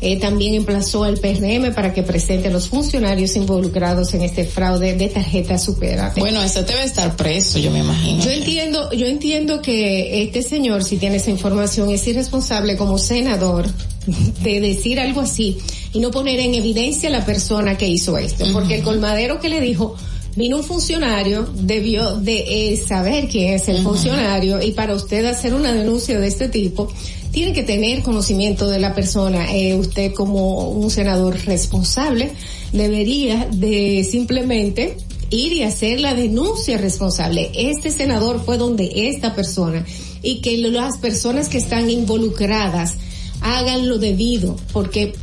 Eh, 0.00 0.20
también 0.20 0.54
emplazó 0.54 1.02
al 1.02 1.16
PRM 1.18 1.74
para 1.74 1.92
que 1.92 2.04
presente 2.04 2.46
a 2.46 2.50
los 2.52 2.68
funcionarios 2.68 3.34
involucrados 3.34 4.14
en 4.14 4.22
este 4.22 4.44
fraude 4.44 4.94
de 4.94 5.08
tarjeta 5.08 5.58
supera. 5.58 6.12
Bueno, 6.16 6.40
eso 6.40 6.62
debe 6.62 6.84
estar 6.84 7.16
preso, 7.16 7.58
yo 7.58 7.72
me 7.72 7.80
imagino. 7.80 8.22
Yo 8.22 8.30
entiendo, 8.30 8.92
yo 8.92 9.06
entiendo 9.06 9.60
que 9.60 10.22
este 10.22 10.42
señor, 10.42 10.84
si 10.84 10.98
tiene 10.98 11.16
esa 11.16 11.30
información, 11.32 11.90
es 11.90 12.06
irresponsable 12.06 12.76
como 12.76 12.96
senador 12.98 13.66
de 14.44 14.60
decir 14.60 15.00
algo 15.00 15.22
así 15.22 15.58
y 15.92 16.00
no 16.00 16.10
poner 16.10 16.40
en 16.40 16.54
evidencia 16.54 17.08
a 17.08 17.12
la 17.12 17.24
persona 17.24 17.76
que 17.76 17.88
hizo 17.88 18.18
esto, 18.18 18.44
porque 18.52 18.76
el 18.76 18.82
colmadero 18.82 19.40
que 19.40 19.48
le 19.48 19.60
dijo, 19.60 19.96
vino 20.36 20.56
un 20.58 20.64
funcionario, 20.64 21.48
debió 21.52 22.16
de 22.16 22.72
eh, 22.72 22.76
saber 22.76 23.28
quién 23.28 23.54
es 23.54 23.68
el 23.68 23.82
funcionario 23.82 24.62
y 24.62 24.72
para 24.72 24.94
usted 24.94 25.24
hacer 25.24 25.54
una 25.54 25.72
denuncia 25.72 26.18
de 26.20 26.28
este 26.28 26.48
tipo, 26.48 26.88
tiene 27.32 27.52
que 27.52 27.62
tener 27.62 28.02
conocimiento 28.02 28.68
de 28.68 28.78
la 28.78 28.94
persona. 28.94 29.52
Eh, 29.52 29.74
usted 29.74 30.12
como 30.14 30.70
un 30.70 30.90
senador 30.90 31.36
responsable 31.44 32.32
debería 32.72 33.48
de 33.50 34.06
simplemente 34.08 34.96
ir 35.30 35.52
y 35.52 35.62
hacer 35.62 36.00
la 36.00 36.14
denuncia 36.14 36.78
responsable. 36.78 37.50
Este 37.54 37.90
senador 37.90 38.42
fue 38.44 38.58
donde 38.58 39.08
esta 39.08 39.34
persona 39.34 39.84
y 40.22 40.40
que 40.40 40.56
las 40.58 40.98
personas 40.98 41.48
que 41.48 41.58
están 41.58 41.90
involucradas 41.90 42.94
hagan 43.40 43.88
lo 43.88 43.98
debido, 43.98 44.56
porque 44.72 45.14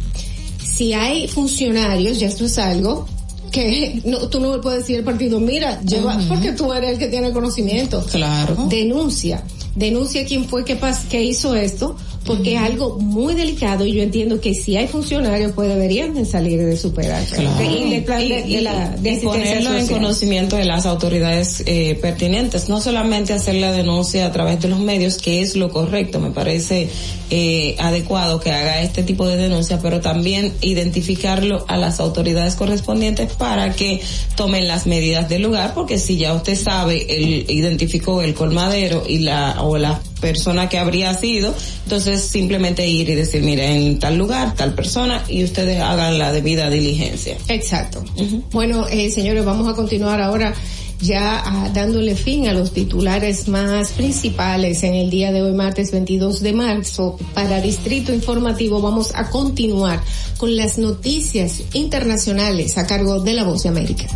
si 0.65 0.93
hay 0.93 1.27
funcionarios, 1.27 2.19
ya 2.19 2.27
esto 2.27 2.45
es 2.45 2.57
algo 2.57 3.07
que 3.51 4.01
no, 4.03 4.27
tú 4.27 4.39
no 4.39 4.59
puedes 4.59 4.81
decir 4.81 4.97
al 4.97 5.03
partido, 5.05 5.39
mira, 5.39 5.81
lleva, 5.81 6.19
porque 6.27 6.51
tú 6.51 6.73
eres 6.73 6.91
el 6.91 6.99
que 6.99 7.07
tiene 7.07 7.31
conocimiento. 7.31 8.03
Claro. 8.11 8.67
Denuncia, 8.67 9.43
denuncia 9.75 10.25
quién 10.25 10.45
fue 10.45 10.65
que, 10.65 10.75
pas, 10.75 11.05
que 11.05 11.23
hizo 11.23 11.55
esto, 11.55 11.95
porque 12.25 12.55
es 12.55 12.59
algo 12.61 12.97
muy 12.99 13.33
delicado 13.35 13.85
y 13.85 13.93
yo 13.93 14.03
entiendo 14.03 14.39
que 14.41 14.53
si 14.53 14.75
hay 14.77 14.87
funcionarios 14.87 15.51
pues 15.53 15.69
deberían 15.69 16.13
de 16.13 16.25
salir 16.25 16.63
de 16.63 16.75
superar 16.77 17.23
Claro. 17.25 17.71
y 17.71 17.89
de, 17.91 18.01
plan 18.01 18.19
de, 18.27 18.39
Y- 18.47 18.55
de 18.55 18.61
la 18.61 18.89
de 18.89 19.09
y 19.09 19.13
asistencia 19.13 19.29
ponerlo 19.59 19.77
en 19.77 19.87
conocimiento 19.87 20.55
de 20.55 20.65
las 20.65 20.85
autoridades 20.85 21.63
eh, 21.65 21.97
pertinentes, 22.01 22.67
no 22.69 22.81
solamente 22.81 23.33
hacer 23.33 23.55
la 23.55 23.71
denuncia 23.71 24.25
a 24.25 24.31
través 24.31 24.59
de 24.61 24.67
los 24.69 24.79
medios, 24.79 25.17
que 25.17 25.41
es 25.41 25.55
lo 25.55 25.69
correcto, 25.69 26.19
me 26.19 26.31
parece 26.31 26.89
eh, 27.29 27.75
adecuado 27.79 28.39
que 28.39 28.51
haga 28.51 28.81
este 28.81 29.03
tipo 29.03 29.27
de 29.27 29.37
denuncia, 29.37 29.79
pero 29.81 30.01
también 30.01 30.53
identificarlo 30.61 31.65
a 31.67 31.77
las 31.77 31.99
autoridades 31.99 32.55
correspondientes 32.55 33.33
para 33.33 33.73
que 33.73 34.01
tomen 34.35 34.67
las 34.67 34.85
medidas 34.87 35.29
del 35.29 35.41
lugar, 35.43 35.73
porque 35.73 35.97
si 35.99 36.17
ya 36.17 36.33
usted 36.33 36.55
sabe, 36.55 37.05
él 37.09 37.45
identificó 37.49 38.21
el 38.21 38.33
colmadero 38.33 39.03
y 39.07 39.19
la 39.19 39.61
o 39.63 39.77
la 39.77 39.99
persona 40.25 40.67
que 40.67 40.79
habría 40.79 41.13
sido, 41.13 41.53
entonces 41.83 42.23
simplemente 42.23 42.87
ir 42.87 43.07
y 43.11 43.13
decir, 43.13 43.43
mira, 43.43 43.63
en 43.63 43.99
tal 43.99 44.17
lugar, 44.17 44.55
tal 44.55 44.73
persona, 44.73 45.23
y 45.29 45.43
ustedes 45.43 45.79
hagan 45.79 46.17
la 46.17 46.31
debida 46.31 46.67
diligencia. 46.71 47.37
Exacto. 47.47 48.03
Bueno, 48.51 48.87
eh, 48.87 49.11
señores, 49.11 49.45
vamos 49.45 49.71
a 49.71 49.75
continuar 49.75 50.19
ahora 50.21 50.51
ya 50.99 51.43
ah, 51.45 51.69
dándole 51.71 52.15
fin 52.15 52.47
a 52.47 52.53
los 52.53 52.71
titulares 52.71 53.47
más 53.47 53.91
principales 53.91 54.81
en 54.81 54.95
el 54.95 55.11
día 55.11 55.31
de 55.31 55.43
hoy, 55.43 55.53
martes 55.53 55.91
22 55.91 56.41
de 56.41 56.53
marzo. 56.53 57.17
Para 57.35 57.61
Distrito 57.61 58.11
Informativo 58.11 58.81
vamos 58.81 59.13
a 59.13 59.29
continuar 59.29 60.01
con 60.37 60.55
las 60.55 60.79
noticias 60.79 61.61
internacionales 61.73 62.79
a 62.79 62.87
cargo 62.87 63.19
de 63.19 63.33
La 63.33 63.43
Voz 63.43 63.61
de 63.61 63.69
América. 63.69 64.07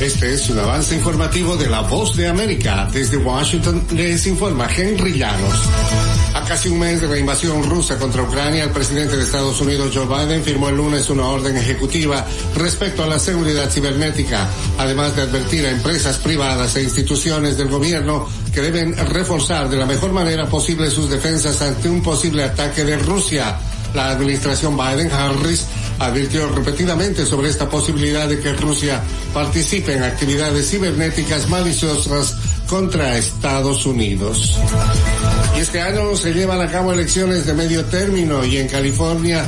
Este 0.00 0.32
es 0.32 0.48
un 0.48 0.60
avance 0.60 0.94
informativo 0.94 1.56
de 1.56 1.68
La 1.68 1.80
Voz 1.80 2.16
de 2.16 2.28
América. 2.28 2.88
Desde 2.92 3.16
Washington 3.16 3.84
les 3.96 4.28
informa 4.28 4.68
Henry 4.72 5.18
Llanos. 5.18 5.56
A 6.34 6.44
casi 6.44 6.68
un 6.68 6.78
mes 6.78 7.00
de 7.00 7.08
la 7.08 7.18
invasión 7.18 7.64
rusa 7.64 7.98
contra 7.98 8.22
Ucrania, 8.22 8.62
el 8.62 8.70
presidente 8.70 9.16
de 9.16 9.24
Estados 9.24 9.60
Unidos 9.60 9.90
Joe 9.92 10.06
Biden 10.06 10.44
firmó 10.44 10.68
el 10.68 10.76
lunes 10.76 11.10
una 11.10 11.26
orden 11.26 11.56
ejecutiva 11.56 12.24
respecto 12.54 13.02
a 13.02 13.08
la 13.08 13.18
seguridad 13.18 13.68
cibernética, 13.70 14.48
además 14.78 15.16
de 15.16 15.22
advertir 15.22 15.66
a 15.66 15.70
empresas 15.70 16.18
privadas 16.18 16.76
e 16.76 16.84
instituciones 16.84 17.58
del 17.58 17.66
gobierno 17.66 18.28
que 18.54 18.60
deben 18.60 18.96
reforzar 18.96 19.68
de 19.68 19.78
la 19.78 19.86
mejor 19.86 20.12
manera 20.12 20.46
posible 20.46 20.92
sus 20.92 21.10
defensas 21.10 21.60
ante 21.60 21.88
un 21.88 22.04
posible 22.04 22.44
ataque 22.44 22.84
de 22.84 22.98
Rusia. 22.98 23.58
La 23.94 24.10
administración 24.10 24.76
Biden-Harris 24.76 25.66
advirtió 25.98 26.48
repetidamente 26.50 27.26
sobre 27.26 27.48
esta 27.48 27.68
posibilidad 27.68 28.28
de 28.28 28.40
que 28.40 28.52
Rusia 28.52 29.02
participe 29.34 29.94
en 29.94 30.02
actividades 30.02 30.70
cibernéticas 30.70 31.48
maliciosas 31.48 32.36
contra 32.66 33.16
Estados 33.16 33.86
Unidos. 33.86 34.58
Y 35.56 35.60
este 35.60 35.80
año 35.80 36.14
se 36.16 36.32
llevan 36.32 36.60
a 36.60 36.70
cabo 36.70 36.92
elecciones 36.92 37.46
de 37.46 37.54
medio 37.54 37.84
término 37.86 38.44
y 38.44 38.58
en 38.58 38.68
California 38.68 39.44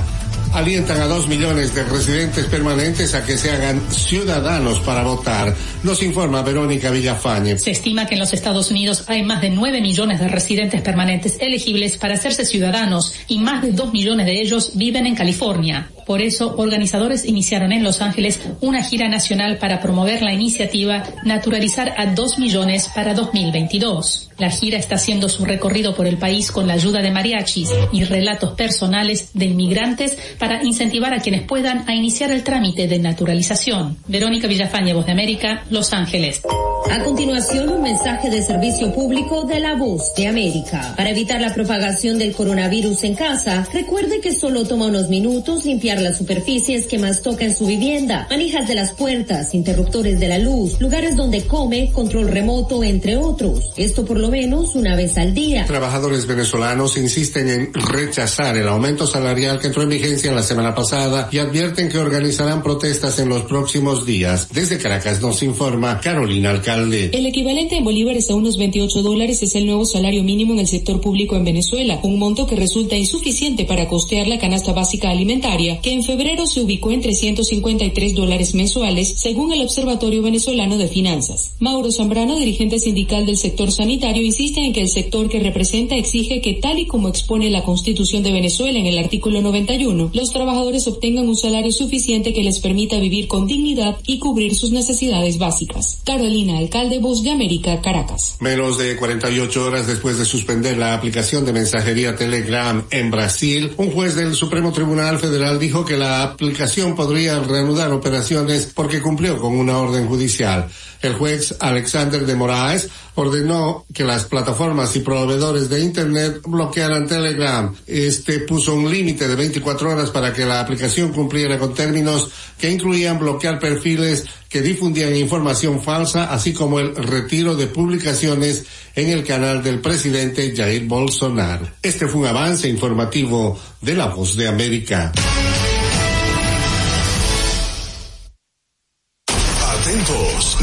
alientan 0.53 1.01
a 1.01 1.07
dos 1.07 1.29
millones 1.29 1.75
de 1.75 1.85
residentes 1.85 2.47
permanentes 2.47 3.15
a 3.15 3.25
que 3.25 3.39
se 3.39 3.51
hagan 3.51 3.81
ciudadanos 3.91 4.81
para 4.81 5.03
votar. 5.03 5.55
Nos 5.83 6.03
informa 6.03 6.43
Verónica 6.43 6.91
Villafañe. 6.91 7.59
Se 7.59 7.71
estima 7.71 8.07
que 8.07 8.15
en 8.15 8.21
los 8.21 8.33
Estados 8.33 8.71
Unidos 8.71 9.05
hay 9.07 9.23
más 9.23 9.41
de 9.41 9.51
9 9.51 9.81
millones 9.81 10.19
de 10.19 10.29
residentes 10.29 10.83
permanentes 10.83 11.37
elegibles 11.41 11.97
para 11.99 12.15
hacerse 12.15 12.45
ciudadanos 12.45 13.15
y 13.29 13.39
más 13.39 13.63
de 13.63 13.73
2 13.73 13.93
millones 13.93 14.27
de 14.27 14.41
ellos 14.41 14.73
viven 14.75 15.07
en 15.07 15.15
California. 15.15 15.89
Por 16.11 16.23
eso, 16.23 16.57
organizadores 16.57 17.25
iniciaron 17.25 17.71
en 17.71 17.85
Los 17.85 18.03
Ángeles 18.03 18.41
una 18.61 18.83
gira 18.83 19.09
nacional 19.09 19.59
para 19.59 19.81
promover 19.81 20.23
la 20.23 20.33
iniciativa 20.35 21.05
Naturalizar 21.25 21.95
a 21.97 22.07
2 22.07 22.41
millones 22.41 22.91
para 22.93 23.15
2022. 23.15 24.31
La 24.37 24.51
gira 24.51 24.77
está 24.77 24.97
haciendo 24.97 25.29
su 25.29 25.45
recorrido 25.45 25.95
por 25.95 26.09
el 26.09 26.17
país 26.17 26.51
con 26.51 26.67
la 26.67 26.73
ayuda 26.73 27.01
de 27.01 27.13
mariachis 27.13 27.71
y 27.93 28.03
relatos 28.03 28.55
personales 28.55 29.31
de 29.35 29.45
inmigrantes 29.45 30.19
para 30.41 30.65
incentivar 30.65 31.15
a 31.15 31.21
quienes 31.21 31.43
puedan 31.43 31.89
a 31.89 31.95
iniciar 31.95 32.33
el 32.33 32.43
trámite 32.43 32.89
de 32.89 32.99
naturalización. 32.99 33.99
Verónica 34.09 34.49
Villafañe, 34.49 34.95
Voz 34.95 35.07
de 35.07 35.13
América, 35.13 35.63
Los 35.71 35.93
Ángeles. 35.93 36.43
A 36.91 37.05
continuación, 37.05 37.69
un 37.69 37.83
mensaje 37.83 38.31
de 38.31 38.43
servicio 38.43 38.93
público 38.93 39.45
de 39.45 39.61
la 39.61 39.77
voz 39.77 40.13
de 40.17 40.27
América. 40.27 40.95
Para 40.97 41.11
evitar 41.11 41.41
la 41.41 41.55
propagación 41.55 42.19
del 42.19 42.33
coronavirus 42.33 43.05
en 43.05 43.15
casa, 43.15 43.65
recuerde 43.73 44.21
que 44.21 44.35
solo 44.35 44.67
toma 44.67 44.87
unos 44.87 45.09
minutos 45.09 45.65
limpiar 45.67 46.00
las 46.01 46.19
superficies 46.19 46.87
que 46.87 46.99
más 46.99 47.23
toca 47.23 47.45
en 47.45 47.55
su 47.55 47.67
vivienda, 47.67 48.27
manijas 48.31 48.69
de 48.69 48.75
las 48.75 48.93
puertas, 48.93 49.55
interruptores 49.55 50.21
de 50.21 50.29
la 50.29 50.39
luz, 50.39 50.81
lugares 50.81 51.17
donde 51.17 51.43
come, 51.47 51.91
control 51.93 52.29
remoto, 52.29 52.83
entre 52.83 53.17
otros. 53.17 53.73
Esto 53.77 54.05
por 54.05 54.19
lo 54.19 54.29
menos 54.29 54.75
una 54.75 54.97
vez 54.97 55.17
al 55.19 55.35
día. 55.35 55.65
Trabajadores 55.67 56.27
venezolanos 56.27 56.97
insisten 56.97 57.49
en 57.49 57.75
rechazar 57.75 58.57
el 58.57 58.69
aumento 58.69 59.07
salarial 59.07 59.59
que 59.59 59.69
entró 59.69 59.83
en 59.83 59.89
vigencia 59.89 60.33
la 60.33 60.43
semana 60.43 60.75
pasada 60.75 61.29
y 61.31 61.39
advierten 61.39 61.89
que 61.89 61.99
organizarán 61.99 62.63
protestas 62.63 63.19
en 63.19 63.29
los 63.29 63.43
próximos 63.43 64.07
días. 64.07 64.49
Desde 64.53 64.79
Caracas 64.79 65.21
nos 65.21 65.43
informa 65.43 66.01
Carolina 66.01 66.51
Alcalde. 66.51 67.11
El 67.13 67.27
equivalente 67.27 67.77
en 67.77 67.85
bolívares 67.85 68.31
a 68.31 68.35
unos 68.35 68.57
28 68.57 69.03
dólares 69.03 69.43
es 69.43 69.55
el 69.55 69.67
nuevo 69.67 69.85
salario 69.85 70.23
mínimo 70.23 70.53
en 70.53 70.61
el 70.61 70.69
sector 70.69 71.01
público 71.01 71.37
en 71.37 71.45
Venezuela, 71.45 72.01
un 72.03 72.19
monto 72.19 72.47
que 72.47 72.57
resulta 72.57 72.97
insuficiente 72.97 73.65
para 73.65 73.89
costear 73.89 74.27
la 74.27 74.39
canasta 74.39 74.73
básica 74.73 75.11
alimentaria, 75.11 75.80
que 75.83 75.93
en 75.93 76.03
febrero 76.03 76.47
se 76.47 76.61
ubicó 76.61 76.91
en 76.91 77.01
353 77.01 78.15
dólares 78.15 78.55
mensuales, 78.55 79.15
según 79.17 79.53
el 79.53 79.63
Observatorio 79.63 80.23
Venezolano 80.23 80.77
de 80.77 80.89
Finanzas. 80.89 81.55
Mauro 81.59 81.91
Zambrano, 81.91 82.37
dirigente 82.37 82.79
sindical 82.79 83.27
del 83.27 83.37
sector 83.37 83.73
sanitario, 83.73 84.23
insiste 84.23 84.61
en 84.61 84.73
que 84.73 84.83
el 84.83 84.89
sector 84.89 85.29
que 85.29 85.41
representa 85.41 85.97
exige 85.97 86.41
que, 86.41 86.55
tal 86.55 86.79
y 86.79 86.87
como 86.87 87.09
expone 87.09 87.51
la 87.51 87.63
Constitución 87.63 88.23
de 88.23 88.33
Venezuela 88.33 88.79
en 88.79 88.87
el 88.87 88.99
artículo 88.99 89.41
91, 89.41 90.11
los 90.13 90.33
trabajadores 90.33 90.87
obtengan 90.87 91.29
un 91.29 91.37
salario 91.37 91.73
suficiente 91.73 92.33
que 92.33 92.43
les 92.43 92.59
permita 92.61 92.99
vivir 92.99 93.29
con 93.29 93.47
dignidad 93.47 93.97
y 94.07 94.19
cubrir 94.19 94.55
sus 94.55 94.73
necesidades 94.73 95.39
básicas. 95.39 96.01
Carolina, 96.05 96.59
alcalde 96.59 96.99
Voz 96.99 97.23
de 97.23 97.31
América, 97.31 97.81
Caracas. 97.81 98.37
Menos 98.41 98.79
de 98.79 98.97
48 98.97 99.65
horas 99.65 99.87
después 99.87 100.19
de 100.19 100.25
suspender 100.25 100.77
la 100.77 100.95
aplicación 100.95 101.45
de 101.45 101.53
mensajería 101.53 102.17
Telegram 102.17 102.85
en 102.91 103.11
Brasil, 103.11 103.73
un 103.77 103.91
juez 103.93 104.15
del 104.15 104.35
Supremo 104.35 104.73
Tribunal 104.73 105.19
Federal 105.19 105.59
dijo 105.59 105.70
que 105.71 105.97
la 105.97 106.25
aplicación 106.25 106.97
podría 106.97 107.39
reanudar 107.39 107.93
operaciones 107.93 108.71
porque 108.75 109.01
cumplió 109.01 109.39
con 109.39 109.57
una 109.57 109.79
orden 109.79 110.09
judicial. 110.09 110.69
El 111.01 111.15
juez 111.15 111.55
Alexander 111.61 112.27
de 112.27 112.35
Moraes 112.35 112.89
ordenó 113.15 113.87
que 113.95 114.05
las 114.05 114.25
plataformas 114.25 114.95
y 114.97 115.01
proveedores 115.01 115.69
de 115.69 115.81
Internet 115.81 116.41
bloquearan 116.45 117.07
Telegram. 117.07 117.75
Este 117.87 118.41
puso 118.41 118.75
un 118.75 118.91
límite 118.91 119.29
de 119.29 119.37
24 119.37 119.93
horas 119.93 120.11
para 120.11 120.33
que 120.33 120.45
la 120.45 120.61
aplicación 120.61 121.13
cumpliera 121.13 121.59
con 121.59 121.73
términos 121.73 122.31
que 122.59 122.71
incluían 122.71 123.19
bloquear 123.19 123.59
perfiles 123.59 124.27
que 124.49 124.61
difundían 124.61 125.15
información 125.15 125.81
falsa, 125.81 126.25
así 126.25 126.53
como 126.53 126.81
el 126.81 126.95
retiro 126.97 127.55
de 127.55 127.69
publicaciones 127.69 128.65
en 128.97 129.09
el 129.09 129.25
canal 129.25 129.63
del 129.63 129.81
presidente 129.81 130.53
Jair 130.55 130.87
Bolsonaro. 130.87 131.69
Este 131.83 132.09
fue 132.09 132.23
un 132.23 132.27
avance 132.27 132.69
informativo 132.69 133.59
de 133.81 133.95
La 133.95 134.07
Voz 134.07 134.37
de 134.37 134.49
América. 134.49 135.13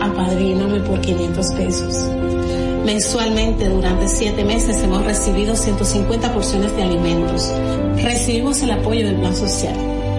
apadríname 0.00 0.80
por 0.80 1.00
500 1.00 1.46
pesos. 1.52 1.94
Mensualmente 2.84 3.68
durante 3.68 4.08
siete 4.08 4.44
meses 4.44 4.82
hemos 4.82 5.04
recibido 5.04 5.54
150 5.54 6.32
porciones 6.32 6.74
de 6.74 6.82
alimentos. 6.82 7.50
Recibimos 8.02 8.62
el 8.62 8.70
apoyo 8.70 9.06
del 9.06 9.16
Plan 9.16 9.36
Social, 9.36 9.76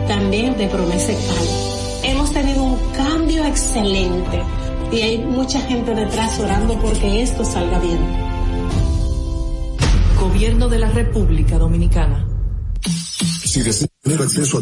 también 0.08 0.56
de 0.58 0.68
Promesa 0.68 1.14
Cal. 1.14 2.12
Hemos 2.12 2.32
tenido 2.32 2.64
un 2.64 2.78
cambio 2.94 3.44
excelente 3.46 4.44
y 4.92 5.02
hay 5.02 5.18
mucha 5.18 5.60
gente 5.62 5.96
detrás 5.96 6.40
orando 6.40 6.80
porque 6.80 7.24
esto 7.24 7.44
salga 7.44 7.80
bien. 7.80 8.00
Gobierno 10.20 10.70
de 10.70 10.80
la 10.80 10.90
República 10.90 11.58
Dominicana. 11.58 12.28
Si 13.44 13.62
desea 13.62 13.88
tener 14.04 14.22
acceso 14.22 14.60
a 14.60 14.62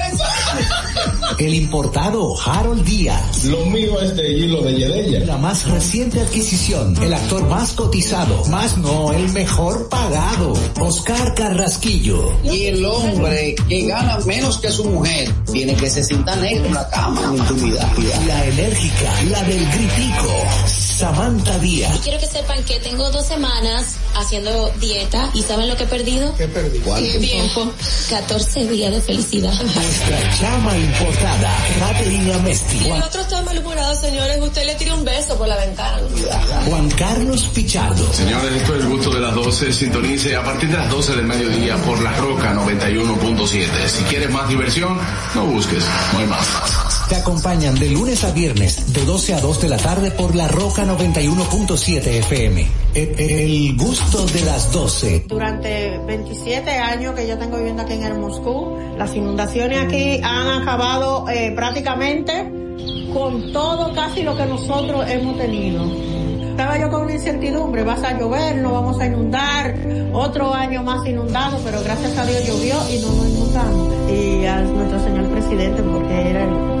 El 1.37 1.55
importado 1.55 2.35
Harold 2.39 2.83
Díaz. 2.85 3.45
Lo 3.45 3.65
mío 3.65 3.99
es 3.99 4.15
de 4.15 4.31
hilo 4.31 4.61
de 4.61 4.75
Yedella. 4.75 5.25
La 5.25 5.37
más 5.37 5.67
reciente 5.67 6.21
adquisición, 6.21 6.95
el 7.01 7.13
actor 7.13 7.47
más 7.47 7.71
cotizado, 7.71 8.45
más 8.45 8.77
no, 8.77 9.11
el 9.11 9.27
mejor 9.29 9.89
pagado, 9.89 10.53
Oscar 10.79 11.33
Carrasquillo. 11.33 12.31
Y 12.43 12.65
el 12.65 12.85
hombre 12.85 13.55
que 13.67 13.85
gana 13.85 14.19
menos 14.19 14.59
que 14.59 14.69
su 14.69 14.85
mujer 14.85 15.33
tiene 15.51 15.73
que 15.75 15.89
se 15.89 16.03
sienta 16.03 16.35
negro 16.35 16.65
en 16.65 16.73
la 16.75 16.87
cama 16.89 17.23
en 17.23 17.37
intimidad. 17.37 17.91
La 18.27 18.45
enérgica, 18.45 19.11
la 19.31 19.43
del 19.43 19.65
gritico, 19.71 20.33
Samantha 20.97 21.57
Díaz. 21.59 21.95
Y 21.95 21.99
quiero 21.99 22.19
que 22.19 22.27
sepan 22.27 22.63
que 22.63 22.79
tengo 22.79 23.09
dos 23.11 23.25
semanas 23.25 23.97
haciendo 24.15 24.69
dieta 24.79 25.29
y 25.33 25.41
¿saben 25.43 25.67
lo 25.67 25.75
que 25.75 25.83
he 25.83 25.87
perdido? 25.87 26.35
¿Qué 26.35 26.47
perdí? 26.47 26.79
¿Cuál? 26.79 27.03
Tiempo. 27.19 27.71
14 28.09 28.67
días 28.67 28.91
de 28.91 29.01
felicidad. 29.01 29.53
Nuestra 29.53 30.39
chama 30.39 30.77
importada, 30.77 31.57
Caterina 31.79 32.37
Mesti. 32.39 32.89
El 32.89 33.01
otro 33.01 33.21
está 33.21 33.41
malhumorado, 33.41 33.95
señores. 33.99 34.37
Usted 34.41 34.65
le 34.65 34.75
tira 34.75 34.93
un 34.93 35.05
beso 35.05 35.37
por 35.37 35.47
la 35.47 35.57
ventana. 35.57 36.01
Juan 36.67 36.89
Carlos 36.91 37.43
Pichardo. 37.53 38.13
Señores, 38.13 38.51
esto 38.53 38.75
es 38.75 38.83
el 38.83 38.89
gusto 38.89 39.09
de 39.11 39.19
las 39.19 39.33
12. 39.35 39.73
Sintonice 39.73 40.35
a 40.35 40.43
partir 40.43 40.69
de 40.69 40.77
las 40.77 40.89
12 40.89 41.15
del 41.15 41.25
mediodía 41.25 41.75
por 41.77 42.01
La 42.01 42.13
Roca 42.13 42.53
91.7. 42.53 43.87
Si 43.87 44.03
quieres 44.03 44.29
más 44.29 44.47
diversión, 44.49 44.97
no 45.35 45.45
busques, 45.45 45.83
no 46.13 46.19
hay 46.19 46.27
más. 46.27 46.47
Te 47.09 47.17
acompañan 47.17 47.75
de 47.75 47.89
lunes 47.89 48.23
a 48.23 48.31
viernes, 48.31 48.93
de 48.93 49.03
12 49.03 49.33
a 49.33 49.41
2 49.41 49.61
de 49.61 49.69
la 49.69 49.77
tarde 49.77 50.11
por 50.11 50.33
La 50.33 50.47
Roca 50.47 50.85
91.7 50.91 52.05
FM. 52.19 52.67
El, 52.93 53.19
el 53.19 53.77
gusto 53.77 54.25
de 54.25 54.41
las 54.41 54.73
12. 54.73 55.23
Durante 55.27 55.97
27 55.99 56.69
años 56.69 57.15
que 57.15 57.25
yo 57.27 57.37
tengo 57.37 57.57
viviendo 57.57 57.83
aquí 57.83 57.93
en 57.93 58.03
el 58.03 58.19
Moscú, 58.19 58.77
las 58.97 59.15
inundaciones 59.15 59.85
aquí 59.85 60.19
han 60.21 60.61
acabado 60.61 61.29
eh, 61.29 61.53
prácticamente 61.55 62.51
con 63.13 63.53
todo 63.53 63.93
casi 63.93 64.23
lo 64.23 64.35
que 64.35 64.45
nosotros 64.45 65.09
hemos 65.09 65.37
tenido. 65.37 65.85
Estaba 66.49 66.77
yo 66.77 66.89
con 66.89 67.03
una 67.03 67.13
incertidumbre, 67.13 67.83
vas 67.83 68.03
a 68.03 68.19
llover, 68.19 68.57
no 68.57 68.73
vamos 68.73 68.99
a 68.99 69.05
inundar, 69.05 69.73
otro 70.11 70.53
año 70.53 70.83
más 70.83 71.05
inundado, 71.07 71.57
pero 71.63 71.81
gracias 71.83 72.17
a 72.17 72.25
Dios 72.25 72.45
llovió 72.45 72.75
y 72.89 72.99
no 72.99 73.13
nos 73.13 73.27
inundamos. 73.27 74.11
Y 74.11 74.45
a 74.45 74.61
nuestro 74.61 74.99
señor 75.05 75.29
presidente 75.29 75.81
porque 75.81 76.29
era 76.29 76.43
el 76.43 76.80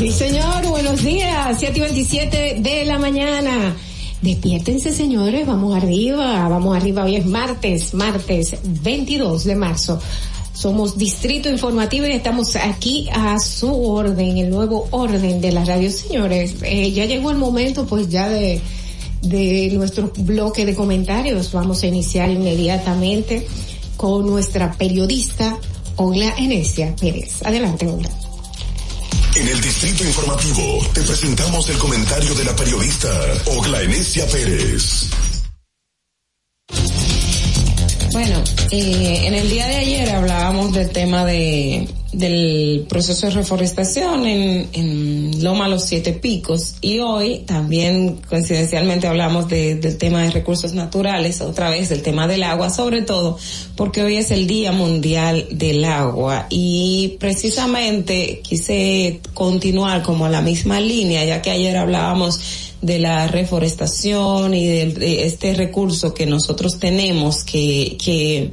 Sí, 0.00 0.10
señor, 0.12 0.66
buenos 0.66 1.04
días, 1.04 1.58
7 1.58 1.76
y 1.76 1.80
27 1.82 2.56
de 2.60 2.86
la 2.86 2.98
mañana. 2.98 3.76
Despiértense, 4.22 4.94
señores, 4.94 5.46
vamos 5.46 5.76
arriba, 5.76 6.48
vamos 6.48 6.74
arriba. 6.74 7.04
Hoy 7.04 7.16
es 7.16 7.26
martes, 7.26 7.92
martes 7.92 8.56
22 8.64 9.44
de 9.44 9.56
marzo. 9.56 10.00
Somos 10.54 10.96
Distrito 10.96 11.50
Informativo 11.50 12.06
y 12.06 12.12
estamos 12.12 12.56
aquí 12.56 13.10
a 13.12 13.38
su 13.38 13.90
orden, 13.90 14.38
el 14.38 14.48
nuevo 14.48 14.88
orden 14.90 15.42
de 15.42 15.52
la 15.52 15.66
radio. 15.66 15.90
Señores, 15.90 16.54
eh, 16.62 16.90
ya 16.92 17.04
llegó 17.04 17.30
el 17.30 17.36
momento 17.36 17.84
pues 17.84 18.08
ya 18.08 18.26
de, 18.26 18.58
de 19.20 19.68
nuestro 19.74 20.10
bloque 20.16 20.64
de 20.64 20.74
comentarios. 20.74 21.52
Vamos 21.52 21.82
a 21.82 21.88
iniciar 21.88 22.30
inmediatamente 22.30 23.46
con 23.98 24.26
nuestra 24.26 24.72
periodista 24.72 25.58
Ogla 25.96 26.36
Enesia 26.38 26.96
Pérez. 26.98 27.42
Adelante, 27.44 27.86
Ogla. 27.86 28.29
En 29.34 29.46
el 29.46 29.60
Distrito 29.60 30.02
Informativo 30.02 30.84
te 30.92 31.02
presentamos 31.02 31.68
el 31.68 31.78
comentario 31.78 32.34
de 32.34 32.44
la 32.44 32.56
periodista 32.56 33.08
Ogla 33.46 33.80
Enesia 33.82 34.26
Pérez. 34.26 35.08
Bueno, 38.12 38.42
eh, 38.72 39.22
en 39.26 39.34
el 39.34 39.48
día 39.48 39.66
de 39.66 39.76
ayer 39.76 40.10
hablábamos 40.10 40.72
del 40.72 40.90
tema 40.90 41.24
de 41.24 41.88
del 42.12 42.86
proceso 42.88 43.28
de 43.28 43.34
reforestación 43.34 44.26
en, 44.26 44.68
en 44.72 45.44
Loma 45.44 45.68
Los 45.68 45.84
Siete 45.84 46.12
Picos 46.12 46.74
y 46.80 46.98
hoy 46.98 47.44
también 47.46 48.16
coincidencialmente 48.28 49.06
hablamos 49.06 49.48
de, 49.48 49.76
del 49.76 49.96
tema 49.96 50.22
de 50.22 50.30
recursos 50.30 50.72
naturales, 50.72 51.40
otra 51.40 51.70
vez 51.70 51.88
del 51.88 52.02
tema 52.02 52.26
del 52.26 52.42
agua, 52.42 52.68
sobre 52.70 53.02
todo 53.02 53.38
porque 53.76 54.02
hoy 54.02 54.16
es 54.16 54.32
el 54.32 54.48
Día 54.48 54.72
Mundial 54.72 55.46
del 55.52 55.84
Agua 55.84 56.46
y 56.50 57.16
precisamente 57.20 58.40
quise 58.42 59.20
continuar 59.32 60.02
como 60.02 60.28
la 60.28 60.42
misma 60.42 60.80
línea, 60.80 61.24
ya 61.24 61.42
que 61.42 61.52
ayer 61.52 61.76
hablábamos 61.76 62.40
de 62.82 62.98
la 62.98 63.26
reforestación 63.28 64.54
y 64.54 64.66
de, 64.66 64.86
de 64.94 65.26
este 65.26 65.54
recurso 65.54 66.14
que 66.14 66.26
nosotros 66.26 66.78
tenemos 66.78 67.44
que, 67.44 67.96
que 68.02 68.52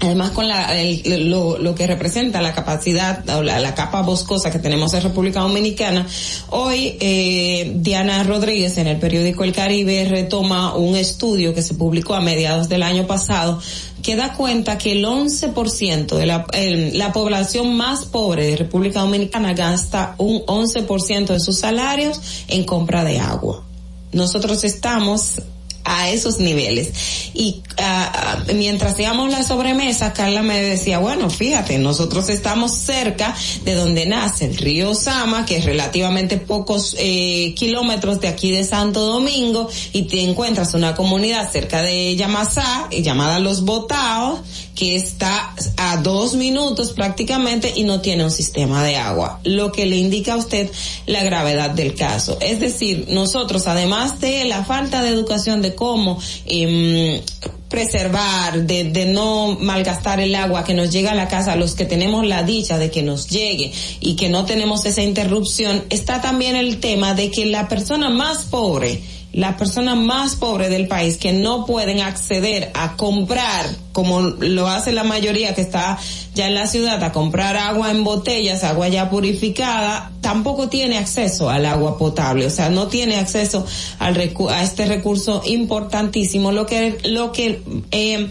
Además 0.00 0.32
con 0.32 0.48
la, 0.48 0.76
el- 0.80 1.30
lo, 1.30 1.58
lo 1.58 1.76
que 1.76 1.86
representa 1.86 2.42
la 2.42 2.52
capacidad 2.52 3.22
o 3.36 3.42
la, 3.44 3.60
la 3.60 3.72
capa 3.76 4.02
boscosa 4.02 4.50
que 4.50 4.58
tenemos 4.58 4.92
en 4.94 5.02
República 5.02 5.38
Dominicana, 5.40 6.08
hoy 6.50 6.96
eh, 6.98 7.70
Diana 7.76 8.24
Rodríguez 8.24 8.78
en 8.78 8.88
el 8.88 8.96
periódico 8.98 9.44
El 9.44 9.52
Caribe 9.52 10.04
retoma 10.10 10.74
un 10.74 10.96
estudio 10.96 11.54
que 11.54 11.62
se 11.62 11.74
publicó 11.74 12.14
a 12.14 12.20
mediados 12.20 12.68
del 12.68 12.82
año 12.82 13.06
pasado 13.06 13.60
que 14.02 14.16
da 14.16 14.32
cuenta 14.32 14.78
que 14.78 14.92
el 14.92 15.04
11% 15.04 16.16
de 16.16 16.26
la, 16.26 16.46
la 16.92 17.12
población 17.12 17.76
más 17.76 18.04
pobre 18.04 18.46
de 18.46 18.56
República 18.56 19.00
Dominicana 19.00 19.54
gasta 19.54 20.14
un 20.18 20.44
11% 20.44 21.26
de 21.26 21.40
sus 21.40 21.58
salarios 21.58 22.20
en 22.48 22.64
compra 22.64 23.04
de 23.04 23.20
agua. 23.20 23.64
Nosotros 24.12 24.64
estamos 24.64 25.40
a 25.84 26.10
esos 26.10 26.38
niveles. 26.38 26.90
Y 27.34 27.62
ah, 27.78 28.44
mientras 28.54 28.98
íbamos 28.98 29.30
la 29.30 29.42
sobremesa, 29.42 30.12
Carla 30.12 30.42
me 30.42 30.60
decía, 30.60 30.98
bueno, 30.98 31.30
fíjate, 31.30 31.78
nosotros 31.78 32.28
estamos 32.28 32.72
cerca 32.72 33.34
de 33.64 33.74
donde 33.74 34.06
nace 34.06 34.46
el 34.46 34.56
río 34.56 34.94
Sama, 34.94 35.44
que 35.46 35.56
es 35.56 35.64
relativamente 35.64 36.36
pocos 36.38 36.96
eh, 36.98 37.54
kilómetros 37.56 38.20
de 38.20 38.28
aquí 38.28 38.50
de 38.50 38.64
Santo 38.64 39.00
Domingo, 39.00 39.68
y 39.92 40.02
te 40.02 40.22
encuentras 40.22 40.74
una 40.74 40.94
comunidad 40.94 41.50
cerca 41.50 41.82
de 41.82 42.14
Yamasá, 42.16 42.88
eh, 42.90 43.02
llamada 43.02 43.38
Los 43.38 43.64
Botaos, 43.64 44.40
que 44.74 44.96
está 44.96 45.54
a 45.76 45.98
dos 45.98 46.34
minutos 46.34 46.92
prácticamente 46.92 47.72
y 47.76 47.84
no 47.84 48.00
tiene 48.00 48.24
un 48.24 48.30
sistema 48.30 48.82
de 48.82 48.96
agua, 48.96 49.40
lo 49.44 49.70
que 49.70 49.86
le 49.86 49.96
indica 49.96 50.34
a 50.34 50.36
usted 50.36 50.70
la 51.06 51.22
gravedad 51.22 51.70
del 51.70 51.94
caso. 51.94 52.38
Es 52.40 52.60
decir, 52.60 53.06
nosotros, 53.10 53.66
además 53.66 54.20
de 54.20 54.44
la 54.44 54.64
falta 54.64 55.02
de 55.02 55.10
educación 55.10 55.62
de 55.62 55.71
cómo 55.74 56.20
em, 56.46 57.20
preservar, 57.68 58.66
de, 58.66 58.84
de 58.84 59.06
no 59.06 59.58
malgastar 59.58 60.20
el 60.20 60.34
agua 60.34 60.64
que 60.64 60.74
nos 60.74 60.90
llega 60.92 61.12
a 61.12 61.14
la 61.14 61.28
casa, 61.28 61.56
los 61.56 61.74
que 61.74 61.86
tenemos 61.86 62.26
la 62.26 62.42
dicha 62.42 62.78
de 62.78 62.90
que 62.90 63.02
nos 63.02 63.28
llegue 63.28 63.72
y 64.00 64.14
que 64.14 64.28
no 64.28 64.44
tenemos 64.44 64.84
esa 64.84 65.02
interrupción, 65.02 65.84
está 65.88 66.20
también 66.20 66.54
el 66.54 66.80
tema 66.80 67.14
de 67.14 67.30
que 67.30 67.46
la 67.46 67.68
persona 67.68 68.10
más 68.10 68.44
pobre, 68.44 69.02
la 69.32 69.56
persona 69.56 69.94
más 69.94 70.36
pobre 70.36 70.68
del 70.68 70.88
país 70.88 71.16
que 71.16 71.32
no 71.32 71.64
pueden 71.64 72.00
acceder 72.00 72.70
a 72.74 72.96
comprar, 72.96 73.64
como 73.92 74.20
lo 74.20 74.68
hace 74.68 74.92
la 74.92 75.04
mayoría 75.04 75.54
que 75.54 75.62
está 75.62 75.98
ya 76.34 76.48
en 76.48 76.54
la 76.54 76.66
ciudad, 76.66 77.02
a 77.02 77.12
comprar 77.12 77.56
agua 77.56 77.90
en 77.90 78.04
botellas, 78.04 78.62
agua 78.62 78.88
ya 78.88 79.08
purificada, 79.08 80.12
tampoco 80.20 80.68
tiene 80.68 80.98
acceso 80.98 81.48
al 81.48 81.64
agua 81.64 81.96
potable, 81.96 82.46
o 82.46 82.50
sea, 82.50 82.68
no 82.68 82.88
tiene 82.88 83.16
acceso 83.16 83.66
al 83.98 84.14
recu- 84.16 84.50
a 84.50 84.62
este 84.62 84.84
recurso 84.86 85.42
importantísimo, 85.46 86.52
lo 86.52 86.66
que, 86.66 86.98
lo 87.04 87.32
que, 87.32 87.62
eh, 87.90 88.28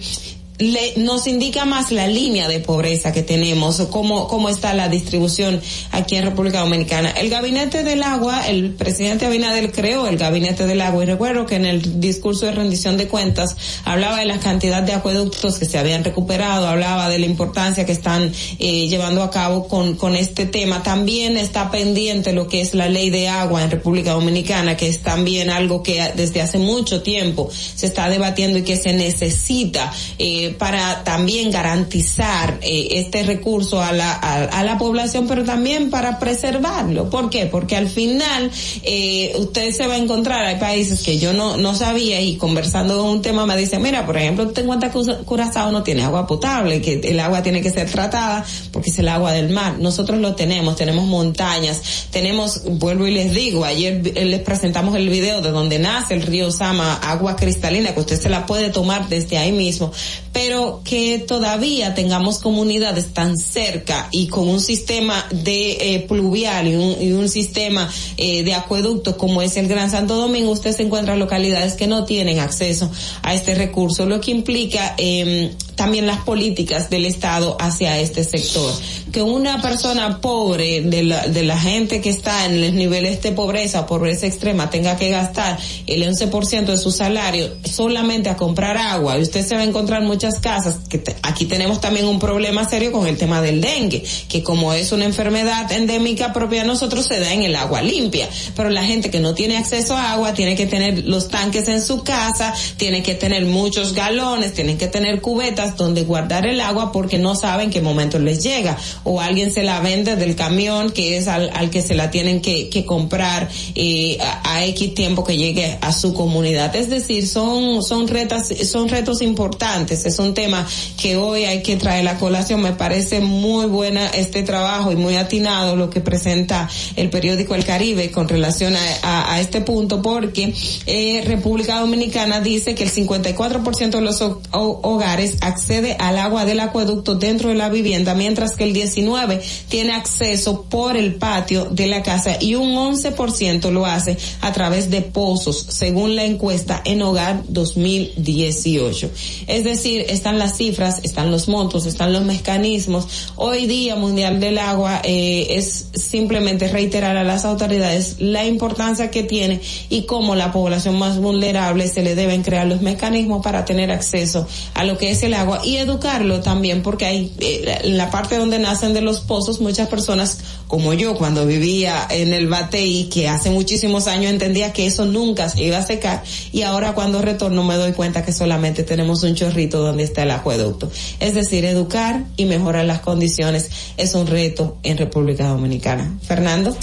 le, 0.61 0.93
nos 0.97 1.27
indica 1.27 1.65
más 1.65 1.91
la 1.91 2.07
línea 2.07 2.47
de 2.47 2.59
pobreza 2.59 3.11
que 3.11 3.23
tenemos, 3.23 3.81
cómo, 3.89 4.27
cómo 4.27 4.49
está 4.49 4.73
la 4.73 4.89
distribución 4.89 5.59
aquí 5.91 6.15
en 6.15 6.25
República 6.25 6.59
Dominicana. 6.59 7.11
El 7.11 7.29
gabinete 7.29 7.83
del 7.83 8.03
agua, 8.03 8.47
el 8.47 8.71
presidente 8.75 9.25
Abinader 9.25 9.71
creó 9.71 10.07
el 10.07 10.17
gabinete 10.17 10.67
del 10.67 10.81
agua 10.81 11.03
y 11.03 11.07
recuerdo 11.07 11.45
que 11.45 11.55
en 11.55 11.65
el 11.65 11.99
discurso 11.99 12.45
de 12.45 12.51
rendición 12.51 12.97
de 12.97 13.07
cuentas 13.07 13.55
hablaba 13.85 14.19
de 14.19 14.25
la 14.25 14.39
cantidad 14.39 14.83
de 14.83 14.93
acueductos 14.93 15.57
que 15.57 15.65
se 15.65 15.77
habían 15.77 16.03
recuperado, 16.03 16.67
hablaba 16.67 17.09
de 17.09 17.19
la 17.19 17.25
importancia 17.25 17.85
que 17.85 17.91
están 17.91 18.31
eh, 18.59 18.87
llevando 18.87 19.23
a 19.23 19.31
cabo 19.31 19.67
con, 19.67 19.95
con 19.95 20.15
este 20.15 20.45
tema. 20.45 20.83
También 20.83 21.37
está 21.37 21.71
pendiente 21.71 22.33
lo 22.33 22.47
que 22.47 22.61
es 22.61 22.73
la 22.73 22.87
ley 22.87 23.09
de 23.09 23.27
agua 23.29 23.63
en 23.63 23.71
República 23.71 24.13
Dominicana, 24.13 24.77
que 24.77 24.87
es 24.87 24.99
también 25.01 25.49
algo 25.49 25.81
que 25.83 26.11
desde 26.15 26.41
hace 26.41 26.57
mucho 26.57 27.01
tiempo 27.01 27.49
se 27.75 27.87
está 27.87 28.09
debatiendo 28.09 28.59
y 28.59 28.63
que 28.63 28.77
se 28.77 28.93
necesita 28.93 29.91
eh, 30.19 30.50
para 30.57 31.03
también 31.03 31.51
garantizar 31.51 32.59
eh, 32.61 32.87
este 32.91 33.23
recurso 33.23 33.81
a 33.81 33.91
la, 33.91 34.13
a, 34.13 34.63
la 34.63 34.77
población, 34.77 35.25
pero 35.27 35.43
también 35.43 35.89
para 35.89 36.19
preservarlo. 36.19 37.09
¿Por 37.09 37.29
qué? 37.29 37.45
Porque 37.47 37.75
al 37.75 37.89
final 37.89 38.51
eh, 38.83 39.33
usted 39.37 39.71
se 39.73 39.87
va 39.87 39.95
a 39.95 39.97
encontrar, 39.97 40.45
hay 40.45 40.55
países 40.59 41.01
que 41.01 41.17
yo 41.17 41.33
no, 41.33 41.57
no 41.57 41.75
sabía 41.75 42.21
y 42.21 42.35
conversando 42.37 43.03
un 43.03 43.21
tema 43.21 43.45
me 43.45 43.57
dice, 43.57 43.79
mira, 43.79 44.05
por 44.05 44.17
ejemplo, 44.17 44.47
ten 44.49 44.63
en 44.63 44.67
cuenta 44.67 44.91
que 44.91 44.99
Curazao 45.25 45.71
no 45.71 45.83
tiene 45.83 46.03
agua 46.03 46.27
potable, 46.27 46.81
que 46.81 46.93
el 47.03 47.19
agua 47.19 47.41
tiene 47.43 47.61
que 47.61 47.71
ser 47.71 47.89
tratada 47.89 48.45
porque 48.71 48.89
es 48.89 48.99
el 48.99 49.07
agua 49.07 49.31
del 49.33 49.49
mar. 49.49 49.77
Nosotros 49.79 50.19
lo 50.19 50.35
tenemos, 50.35 50.75
tenemos 50.75 51.05
montañas, 51.05 51.81
tenemos, 52.11 52.61
vuelvo 52.65 53.07
y 53.07 53.11
les 53.11 53.33
digo, 53.33 53.65
ayer 53.65 54.01
vi- 54.01 54.11
les 54.11 54.41
presentamos 54.41 54.95
el 54.95 55.09
video 55.09 55.41
de 55.41 55.51
donde 55.51 55.79
nace 55.79 56.13
el 56.13 56.21
río 56.21 56.51
Sama, 56.51 56.95
agua 56.95 57.35
cristalina, 57.35 57.93
que 57.93 57.99
usted 57.99 58.19
se 58.19 58.29
la 58.29 58.45
puede 58.45 58.69
tomar 58.69 59.09
desde 59.09 59.37
ahí 59.37 59.51
mismo, 59.51 59.91
pero 60.33 60.81
que 60.83 61.19
todavía 61.19 61.93
tengamos 61.93 62.39
comunidades 62.39 63.13
tan 63.13 63.37
cerca 63.37 64.07
y 64.11 64.27
con 64.27 64.47
un 64.47 64.61
sistema 64.61 65.25
de 65.31 65.95
eh, 65.95 66.05
pluvial 66.07 66.67
y 66.67 66.75
un, 66.75 66.95
y 67.01 67.11
un 67.11 67.29
sistema 67.29 67.89
eh, 68.17 68.43
de 68.43 68.53
acueducto 68.53 69.17
como 69.17 69.41
es 69.41 69.57
el 69.57 69.67
Gran 69.67 69.91
Santo 69.91 70.15
Domingo, 70.15 70.51
usted 70.51 70.75
se 70.75 70.83
encuentra 70.83 71.13
en 71.13 71.19
localidades 71.19 71.73
que 71.73 71.87
no 71.87 72.05
tienen 72.05 72.39
acceso 72.39 72.89
a 73.23 73.33
este 73.33 73.55
recurso, 73.55 74.05
lo 74.05 74.21
que 74.21 74.31
implica 74.31 74.95
eh, 74.97 75.51
también 75.81 76.05
las 76.05 76.19
políticas 76.19 76.91
del 76.91 77.07
Estado 77.07 77.57
hacia 77.59 77.97
este 77.97 78.23
sector. 78.23 78.71
Que 79.11 79.23
una 79.23 79.63
persona 79.63 80.21
pobre, 80.21 80.81
de 80.81 81.01
la, 81.01 81.27
de 81.27 81.41
la 81.41 81.57
gente 81.57 82.01
que 82.01 82.11
está 82.11 82.45
en 82.45 82.61
los 82.61 82.71
niveles 82.73 83.19
de 83.23 83.31
pobreza, 83.31 83.87
pobreza 83.87 84.27
extrema, 84.27 84.69
tenga 84.69 84.95
que 84.95 85.09
gastar 85.09 85.57
el 85.87 86.03
11% 86.03 86.65
de 86.65 86.77
su 86.77 86.91
salario 86.91 87.49
solamente 87.63 88.29
a 88.29 88.37
comprar 88.37 88.77
agua, 88.77 89.17
y 89.17 89.23
usted 89.23 89.43
se 89.43 89.55
va 89.55 89.61
a 89.61 89.63
encontrar 89.63 90.03
muchas 90.03 90.39
casas, 90.39 90.75
que 90.87 90.99
te- 90.99 91.15
aquí 91.23 91.45
tenemos 91.45 91.81
también 91.81 92.05
un 92.05 92.19
problema 92.19 92.69
serio 92.69 92.91
con 92.91 93.07
el 93.07 93.17
tema 93.17 93.41
del 93.41 93.59
dengue, 93.59 94.03
que 94.29 94.43
como 94.43 94.73
es 94.73 94.91
una 94.91 95.05
enfermedad 95.05 95.71
endémica 95.71 96.31
propia 96.31 96.61
de 96.61 96.67
nosotros, 96.67 97.07
se 97.07 97.19
da 97.19 97.33
en 97.33 97.41
el 97.41 97.55
agua 97.55 97.81
limpia. 97.81 98.29
Pero 98.55 98.69
la 98.69 98.83
gente 98.83 99.09
que 99.09 99.19
no 99.19 99.33
tiene 99.33 99.57
acceso 99.57 99.97
a 99.97 100.11
agua 100.11 100.35
tiene 100.35 100.55
que 100.55 100.67
tener 100.67 101.05
los 101.07 101.29
tanques 101.29 101.67
en 101.69 101.81
su 101.81 102.03
casa, 102.03 102.53
tiene 102.77 103.01
que 103.01 103.15
tener 103.15 103.45
muchos 103.47 103.93
galones, 103.93 104.53
tienen 104.53 104.77
que 104.77 104.87
tener 104.87 105.21
cubetas 105.21 105.70
donde 105.77 106.03
guardar 106.03 106.45
el 106.45 106.59
agua 106.61 106.91
porque 106.91 107.17
no 107.17 107.35
saben 107.35 107.69
qué 107.69 107.81
momento 107.81 108.19
les 108.19 108.43
llega. 108.43 108.77
O 109.03 109.21
alguien 109.21 109.51
se 109.51 109.63
la 109.63 109.79
vende 109.79 110.15
del 110.15 110.35
camión 110.35 110.91
que 110.91 111.17
es 111.17 111.27
al, 111.27 111.49
al 111.53 111.69
que 111.69 111.81
se 111.81 111.95
la 111.95 112.11
tienen 112.11 112.41
que, 112.41 112.69
comprar 112.85 113.47
eh, 113.75 114.17
a, 114.21 114.55
a 114.55 114.65
X 114.65 114.93
tiempo 114.95 115.23
que 115.23 115.37
llegue 115.37 115.77
a 115.81 115.93
su 115.93 116.13
comunidad. 116.13 116.75
Es 116.75 116.89
decir, 116.89 117.27
son, 117.27 117.83
son 117.83 118.07
retas, 118.07 118.49
son 118.69 118.89
retos 118.89 119.21
importantes. 119.21 120.05
Es 120.05 120.19
un 120.19 120.33
tema 120.33 120.67
que 120.99 121.17
hoy 121.17 121.45
hay 121.45 121.61
que 121.61 121.75
traer 121.77 122.07
a 122.07 122.17
colación. 122.17 122.61
Me 122.61 122.73
parece 122.73 123.21
muy 123.21 123.65
buena 123.67 124.07
este 124.07 124.43
trabajo 124.43 124.91
y 124.91 124.95
muy 124.95 125.15
atinado 125.15 125.75
lo 125.75 125.89
que 125.89 126.01
presenta 126.01 126.69
el 126.95 127.09
periódico 127.09 127.55
El 127.55 127.65
Caribe 127.65 128.11
con 128.11 128.27
relación 128.27 128.75
a, 129.03 129.39
este 129.39 129.61
punto 129.61 130.01
porque 130.01 130.53
eh, 130.85 131.23
República 131.25 131.79
Dominicana 131.79 132.41
dice 132.41 132.75
que 132.75 132.83
el 132.83 132.91
54% 132.91 133.89
de 133.91 134.01
los 134.01 134.21
ho- 134.21 134.41
ho- 134.51 134.79
hogares 134.83 135.37
accede 135.51 135.95
al 135.99 136.17
agua 136.17 136.45
del 136.45 136.59
acueducto 136.59 137.15
dentro 137.15 137.49
de 137.49 137.55
la 137.55 137.69
vivienda, 137.69 138.15
mientras 138.15 138.55
que 138.55 138.63
el 138.63 138.73
19 138.73 139.41
tiene 139.69 139.93
acceso 139.93 140.63
por 140.63 140.97
el 140.97 141.15
patio 141.15 141.65
de 141.65 141.87
la 141.87 142.01
casa 142.03 142.37
y 142.39 142.55
un 142.55 142.75
11% 142.75 143.69
lo 143.69 143.85
hace 143.85 144.17
a 144.41 144.51
través 144.51 144.89
de 144.89 145.01
pozos, 145.01 145.65
según 145.69 146.15
la 146.15 146.25
encuesta 146.25 146.81
en 146.85 147.01
Hogar 147.01 147.43
2018. 147.47 149.11
Es 149.47 149.63
decir, 149.63 150.05
están 150.09 150.39
las 150.39 150.57
cifras, 150.57 150.99
están 151.03 151.31
los 151.31 151.47
montos, 151.47 151.85
están 151.85 152.13
los 152.13 152.23
mecanismos. 152.23 153.07
Hoy 153.35 153.67
día 153.67 153.95
Mundial 153.95 154.39
del 154.39 154.57
Agua 154.57 155.01
eh, 155.03 155.47
es 155.51 155.87
simplemente 155.93 156.67
reiterar 156.67 157.17
a 157.17 157.23
las 157.23 157.45
autoridades 157.45 158.17
la 158.19 158.45
importancia 158.45 159.11
que 159.11 159.23
tiene 159.23 159.61
y 159.89 160.03
cómo 160.03 160.35
la 160.35 160.51
población 160.51 160.97
más 160.97 161.19
vulnerable 161.19 161.87
se 161.87 162.01
le 162.01 162.15
deben 162.15 162.43
crear 162.43 162.67
los 162.67 162.81
mecanismos 162.81 163.43
para 163.43 163.65
tener 163.65 163.91
acceso 163.91 164.47
a 164.73 164.83
lo 164.83 164.97
que 164.97 165.11
es 165.11 165.23
el 165.23 165.33
agua 165.33 165.40
y 165.63 165.77
educarlo 165.77 166.41
también 166.41 166.81
porque 166.81 167.05
hay 167.05 167.33
eh, 167.39 167.79
en 167.83 167.97
la 167.97 168.09
parte 168.09 168.37
donde 168.37 168.59
nacen 168.59 168.93
de 168.93 169.01
los 169.01 169.19
pozos 169.21 169.61
muchas 169.61 169.87
personas 169.87 170.39
como 170.67 170.93
yo 170.93 171.15
cuando 171.15 171.45
vivía 171.45 172.07
en 172.09 172.33
el 172.33 172.47
Batey 172.47 173.09
que 173.09 173.27
hace 173.27 173.49
muchísimos 173.49 174.07
años 174.07 174.31
entendía 174.31 174.73
que 174.73 174.85
eso 174.85 175.05
nunca 175.05 175.49
se 175.49 175.63
iba 175.63 175.77
a 175.77 175.85
secar 175.85 176.23
y 176.51 176.61
ahora 176.61 176.93
cuando 176.93 177.21
retorno 177.21 177.63
me 177.63 177.75
doy 177.75 177.93
cuenta 177.93 178.23
que 178.23 178.33
solamente 178.33 178.83
tenemos 178.83 179.23
un 179.23 179.35
chorrito 179.35 179.79
donde 179.79 180.03
está 180.03 180.23
el 180.23 180.31
acueducto. 180.31 180.91
Es 181.19 181.33
decir, 181.33 181.65
educar 181.65 182.23
y 182.37 182.45
mejorar 182.45 182.85
las 182.85 183.01
condiciones 183.01 183.69
es 183.97 184.15
un 184.15 184.27
reto 184.27 184.77
en 184.83 184.97
República 184.97 185.47
Dominicana. 185.47 186.17
Fernando. 186.21 186.75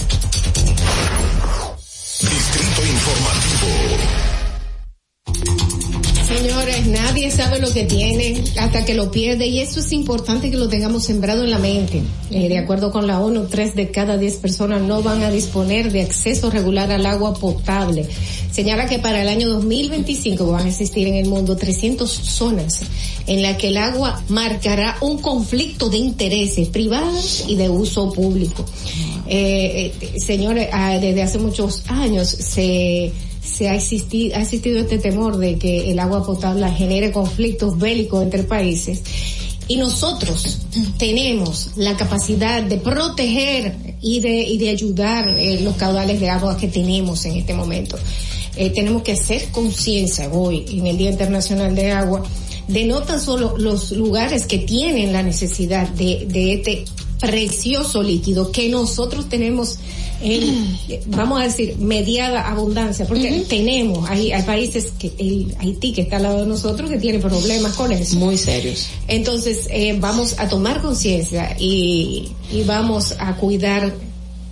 Tiene 7.85 8.43
hasta 8.59 8.85
que 8.85 8.95
lo 8.95 9.11
pierde 9.11 9.47
y 9.47 9.61
eso 9.61 9.81
es 9.81 9.93
importante 9.93 10.51
que 10.51 10.57
lo 10.57 10.69
tengamos 10.69 11.05
sembrado 11.05 11.45
en 11.45 11.51
la 11.51 11.59
mente. 11.59 12.03
Eh, 12.31 12.49
de 12.49 12.59
acuerdo 12.59 12.91
con 12.91 13.07
la 13.07 13.21
ONU, 13.21 13.47
tres 13.47 13.75
de 13.75 13.91
cada 13.91 14.17
diez 14.19 14.37
personas 14.37 14.83
no 14.83 15.03
van 15.03 15.23
a 15.23 15.31
disponer 15.31 15.91
de 15.93 16.03
acceso 16.03 16.51
regular 16.51 16.91
al 16.91 17.07
agua 17.07 17.35
potable. 17.35 18.07
Señala 18.51 18.87
que 18.87 18.99
para 18.99 19.23
el 19.23 19.29
año 19.29 19.49
2025 19.49 20.47
van 20.47 20.67
a 20.67 20.69
existir 20.69 21.07
en 21.09 21.15
el 21.15 21.29
mundo 21.29 21.57
300 21.57 22.11
zonas 22.11 22.81
en 23.27 23.43
las 23.43 23.57
que 23.57 23.69
el 23.69 23.77
agua 23.77 24.23
marcará 24.29 24.97
un 25.01 25.19
conflicto 25.19 25.89
de 25.89 25.99
intereses 25.99 26.69
privados 26.69 27.45
y 27.47 27.57
de 27.57 27.69
uso 27.69 28.13
público. 28.13 28.65
Eh, 29.27 29.93
eh, 30.01 30.19
señores, 30.19 30.69
ah, 30.73 30.99
desde 30.99 31.23
hace 31.23 31.39
muchos 31.39 31.83
años 31.89 32.29
se 32.29 33.13
se 33.49 33.69
ha 33.69 33.75
existido, 33.75 34.37
ha 34.37 34.43
existido 34.43 34.81
este 34.81 34.99
temor 34.99 35.37
de 35.39 35.59
que 35.59 35.91
el 35.91 35.99
agua 35.99 36.25
potable 36.25 36.69
genere 36.71 37.13
conflictos 37.13 37.79
bélicos 37.79 38.23
entre 38.23 38.43
países. 38.43 39.03
Y 39.67 39.77
nosotros 39.77 40.61
tenemos 40.97 41.73
la 41.77 41.95
capacidad 41.97 42.63
de 42.63 42.79
proteger 42.79 43.97
y 44.01 44.21
de, 44.21 44.41
y 44.41 44.57
de 44.57 44.71
ayudar 44.71 45.29
eh, 45.29 45.61
los 45.61 45.77
caudales 45.77 46.21
de 46.21 46.31
agua 46.31 46.57
que 46.57 46.69
tenemos 46.69 47.25
en 47.27 47.37
este 47.37 47.53
momento. 47.53 47.99
Eh, 48.57 48.71
tenemos 48.71 49.03
que 49.03 49.13
hacer 49.13 49.49
conciencia 49.51 50.31
hoy, 50.33 50.65
en 50.71 50.87
el 50.87 50.97
Día 50.97 51.11
Internacional 51.11 51.75
de 51.75 51.93
Agua, 51.93 52.23
de 52.67 52.85
no 52.87 53.03
tan 53.03 53.21
solo 53.21 53.59
los 53.59 53.93
lugares 53.93 54.47
que 54.47 54.59
tienen 54.59 55.13
la 55.13 55.23
necesidad 55.23 55.89
de, 55.89 56.27
de 56.29 56.55
este 56.55 56.85
precioso 57.21 58.03
líquido 58.03 58.51
que 58.53 58.69
nosotros 58.69 59.29
tenemos 59.29 59.79
en, 60.21 60.77
vamos 61.07 61.41
a 61.41 61.45
decir, 61.45 61.77
mediada 61.79 62.49
abundancia, 62.49 63.07
porque 63.07 63.45
tenemos, 63.49 64.09
hay, 64.09 64.33
hay 64.33 64.43
países 64.43 64.93
que, 64.99 65.13
el 65.19 65.55
Haití 65.59 65.93
que 65.93 66.03
está 66.03 66.17
al 66.17 66.25
lado 66.25 66.41
de 66.41 66.47
nosotros 66.47 66.91
que 66.91 66.99
tiene 66.99 67.19
problemas 67.19 67.75
con 67.75 67.93
eso. 67.93 68.17
Muy 68.17 68.37
serios. 68.37 68.89
Entonces, 69.07 69.69
eh, 69.71 69.97
vamos 69.99 70.39
a 70.39 70.49
tomar 70.49 70.83
conciencia 70.83 71.57
y, 71.59 72.33
y 72.51 72.63
vamos 72.65 73.15
a 73.19 73.37
cuidar 73.37 73.93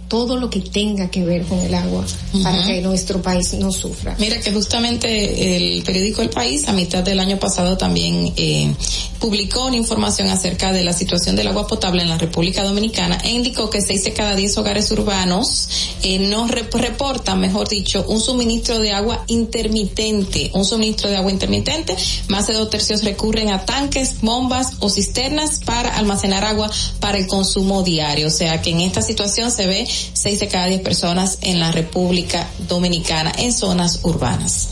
todo 0.08 0.36
lo 0.36 0.50
que 0.50 0.60
tenga 0.60 1.10
que 1.10 1.24
ver 1.24 1.44
con 1.44 1.58
el 1.60 1.74
agua 1.74 2.04
para 2.42 2.64
que 2.66 2.80
nuestro 2.80 3.20
país 3.22 3.52
no 3.54 3.72
sufra. 3.72 4.14
Mira 4.18 4.40
que 4.40 4.52
justamente 4.52 5.56
el 5.56 5.82
periódico 5.82 6.22
El 6.22 6.30
País 6.30 6.68
a 6.68 6.72
mitad 6.72 7.02
del 7.02 7.18
año 7.20 7.38
pasado 7.38 7.76
también 7.76 8.32
eh, 8.36 8.72
publicó 9.18 9.66
una 9.66 9.76
información 9.76 10.28
acerca 10.28 10.72
de 10.72 10.84
la 10.84 10.92
situación 10.92 11.36
del 11.36 11.48
agua 11.48 11.66
potable 11.66 12.02
en 12.02 12.08
la 12.08 12.18
República 12.18 12.62
Dominicana 12.62 13.18
e 13.24 13.30
indicó 13.30 13.70
que 13.70 13.80
seis 13.80 14.04
de 14.04 14.12
cada 14.12 14.34
diez 14.36 14.56
hogares 14.58 14.90
urbanos 14.90 15.68
eh, 16.02 16.18
no 16.18 16.46
rep- 16.46 16.72
reportan, 16.74 17.40
mejor 17.40 17.68
dicho, 17.68 18.04
un 18.08 18.20
suministro 18.20 18.78
de 18.78 18.92
agua 18.92 19.24
intermitente, 19.26 20.50
un 20.54 20.64
suministro 20.64 21.10
de 21.10 21.16
agua 21.16 21.30
intermitente. 21.32 21.96
Más 22.28 22.46
de 22.46 22.54
dos 22.54 22.70
tercios 22.70 23.02
recurren 23.02 23.50
a 23.50 23.64
tanques, 23.64 24.20
bombas 24.20 24.74
o 24.80 24.88
cisternas 24.88 25.60
para 25.64 25.96
almacenar 25.96 26.44
agua 26.44 26.70
para 27.00 27.18
el 27.18 27.26
consumo 27.26 27.82
diario. 27.82 28.28
O 28.28 28.30
sea 28.30 28.62
que 28.62 28.70
en 28.70 28.80
esta 28.80 29.02
situación 29.02 29.50
se 29.50 29.66
ve 29.66 29.86
seis 30.12 30.40
de 30.40 30.48
cada 30.48 30.66
diez 30.66 30.80
personas 30.80 31.38
en 31.42 31.60
la 31.60 31.72
República 31.72 32.48
Dominicana 32.68 33.32
en 33.38 33.52
zonas 33.52 34.00
urbanas. 34.02 34.68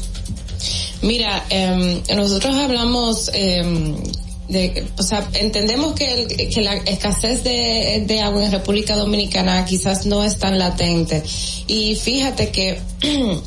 Mira, 1.03 1.45
em, 1.51 2.01
nosotros 2.17 2.57
hablamos 2.57 3.31
em, 3.35 3.95
de, 4.49 4.87
o 4.99 5.03
sea, 5.03 5.29
entendemos 5.35 5.95
que, 5.95 6.49
que 6.53 6.63
la 6.63 6.75
escasez 6.77 7.45
de, 7.45 8.05
de 8.07 8.21
agua 8.21 8.45
en 8.45 8.53
República 8.53 8.97
Dominicana 8.97 9.65
quizás 9.65 10.07
no 10.07 10.25
es 10.25 10.39
tan 10.39 10.59
latente. 10.59 11.23
Y 11.67 11.95
fíjate 11.95 12.51
que 12.51 12.79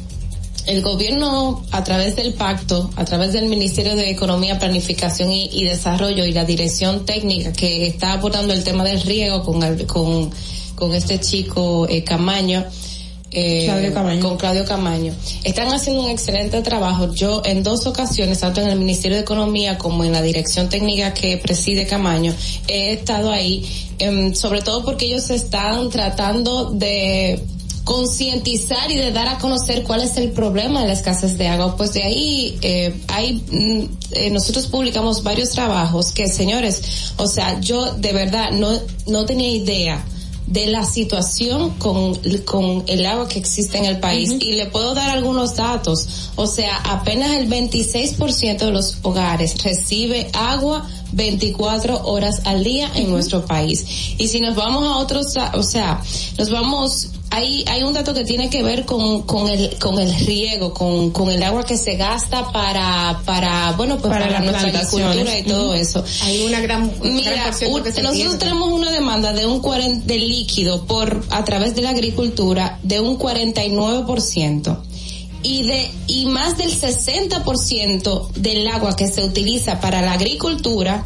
el 0.67 0.81
gobierno 0.81 1.63
a 1.71 1.83
través 1.83 2.15
del 2.15 2.33
pacto, 2.33 2.89
a 2.95 3.05
través 3.05 3.33
del 3.33 3.47
Ministerio 3.47 3.95
de 3.95 4.09
Economía, 4.09 4.59
Planificación 4.59 5.31
y, 5.31 5.49
y 5.51 5.63
Desarrollo 5.63 6.25
y 6.25 6.33
la 6.33 6.45
dirección 6.45 7.05
técnica 7.05 7.53
que 7.53 7.87
está 7.87 8.13
abordando 8.13 8.53
el 8.53 8.63
tema 8.63 8.83
del 8.83 9.01
riego 9.01 9.43
con, 9.43 9.61
con, 9.85 10.31
con 10.77 10.93
este 10.93 11.19
chico 11.19 11.87
eh, 11.89 12.03
Camaño, 12.03 12.63
eh, 13.31 13.65
Claudio 13.65 13.93
Camaño. 13.93 14.21
con 14.21 14.37
Claudio 14.37 14.63
Camaño. 14.63 15.13
Están 15.43 15.73
haciendo 15.73 16.03
un 16.03 16.11
excelente 16.11 16.61
trabajo. 16.61 17.13
Yo 17.13 17.41
en 17.43 17.63
dos 17.63 17.87
ocasiones, 17.87 18.39
tanto 18.39 18.61
en 18.61 18.69
el 18.69 18.77
Ministerio 18.77 19.17
de 19.17 19.23
Economía 19.23 19.77
como 19.79 20.03
en 20.03 20.13
la 20.13 20.21
dirección 20.21 20.69
técnica 20.69 21.13
que 21.13 21.37
preside 21.37 21.87
Camaño, 21.87 22.33
he 22.67 22.93
estado 22.93 23.31
ahí, 23.31 23.65
em, 23.97 24.35
sobre 24.35 24.61
todo 24.61 24.85
porque 24.85 25.07
ellos 25.07 25.29
están 25.31 25.89
tratando 25.89 26.69
de 26.69 27.43
concientizar 27.83 28.91
y 28.91 28.97
de 28.97 29.11
dar 29.11 29.29
a 29.29 29.37
conocer 29.39 29.83
cuál 29.83 30.03
es 30.03 30.17
el 30.17 30.31
problema 30.31 30.81
de 30.81 30.87
la 30.87 30.93
escasez 30.93 31.39
de 31.39 31.47
agua. 31.47 31.75
Pues 31.75 31.93
de 31.93 32.03
ahí 32.03 32.59
eh, 32.61 32.93
hay 33.07 33.33
mm, 33.33 33.83
eh, 34.11 34.29
nosotros 34.29 34.67
publicamos 34.67 35.23
varios 35.23 35.49
trabajos 35.49 36.11
que 36.11 36.27
señores, 36.27 37.13
o 37.17 37.27
sea, 37.27 37.59
yo 37.61 37.93
de 37.93 38.13
verdad 38.13 38.51
no 38.51 38.69
no 39.07 39.25
tenía 39.25 39.49
idea 39.49 40.05
de 40.47 40.67
la 40.67 40.85
situación 40.85 41.71
con, 41.71 42.15
con 42.45 42.83
el 42.87 43.05
agua 43.05 43.27
que 43.27 43.37
existe 43.37 43.77
en 43.77 43.85
el 43.85 43.99
país 43.99 44.33
y 44.39 44.53
le 44.53 44.65
puedo 44.67 44.93
dar 44.93 45.09
algunos 45.09 45.55
datos. 45.55 46.31
O 46.35 46.47
sea, 46.47 46.77
apenas 46.77 47.31
el 47.31 47.49
26% 47.49 48.57
de 48.57 48.71
los 48.71 48.97
hogares 49.03 49.61
recibe 49.63 50.29
agua 50.33 50.87
24 51.11 52.05
horas 52.05 52.41
al 52.45 52.63
día 52.63 52.89
en 52.95 53.09
nuestro 53.09 53.45
país. 53.45 54.15
Y 54.17 54.27
si 54.27 54.39
nos 54.39 54.55
vamos 54.55 54.83
a 54.83 54.97
otros, 54.97 55.35
o 55.53 55.63
sea, 55.63 56.01
nos 56.37 56.49
vamos 56.49 57.09
hay, 57.29 57.63
hay 57.67 57.83
un 57.83 57.93
dato 57.93 58.13
que 58.13 58.23
tiene 58.23 58.49
que 58.49 58.63
ver 58.63 58.85
con, 58.85 59.23
con 59.23 59.49
el, 59.49 59.77
con 59.79 59.99
el 59.99 60.13
riego, 60.25 60.73
con, 60.73 61.11
con 61.11 61.29
el 61.29 61.43
agua 61.43 61.65
que 61.65 61.77
se 61.77 61.95
gasta 61.95 62.51
para, 62.51 63.21
para, 63.25 63.73
bueno, 63.73 63.97
pues 63.97 64.11
Para 64.13 64.39
nuestra 64.39 64.69
agricultura 64.69 65.37
y 65.37 65.43
todo 65.43 65.73
eso. 65.73 66.03
Hay 66.23 66.45
una 66.45 66.61
gran, 66.61 66.91
Mira, 67.03 67.31
gran 67.31 67.45
por 67.49 67.53
ciento 67.53 67.77
un- 67.77 67.83
que 67.83 67.91
se 67.91 68.01
nosotros 68.01 68.23
pierde. 68.23 68.37
tenemos 68.39 68.69
una 68.71 68.91
demanda 68.91 69.33
de 69.33 69.45
un 69.45 69.59
40 69.61 70.05
de 70.05 70.17
líquido 70.19 70.85
por 70.85 71.23
a 71.29 71.43
través 71.43 71.75
de 71.75 71.81
la 71.81 71.89
agricultura 71.91 72.79
de 72.83 72.99
un 73.01 73.17
49% 73.17 74.77
y 75.43 75.63
de 75.63 75.91
y 76.07 76.25
más 76.25 76.57
del 76.57 76.71
60% 76.71 78.31
del 78.35 78.67
agua 78.67 78.95
que 78.95 79.07
se 79.07 79.23
utiliza 79.23 79.79
para 79.79 80.01
la 80.01 80.13
agricultura 80.13 81.05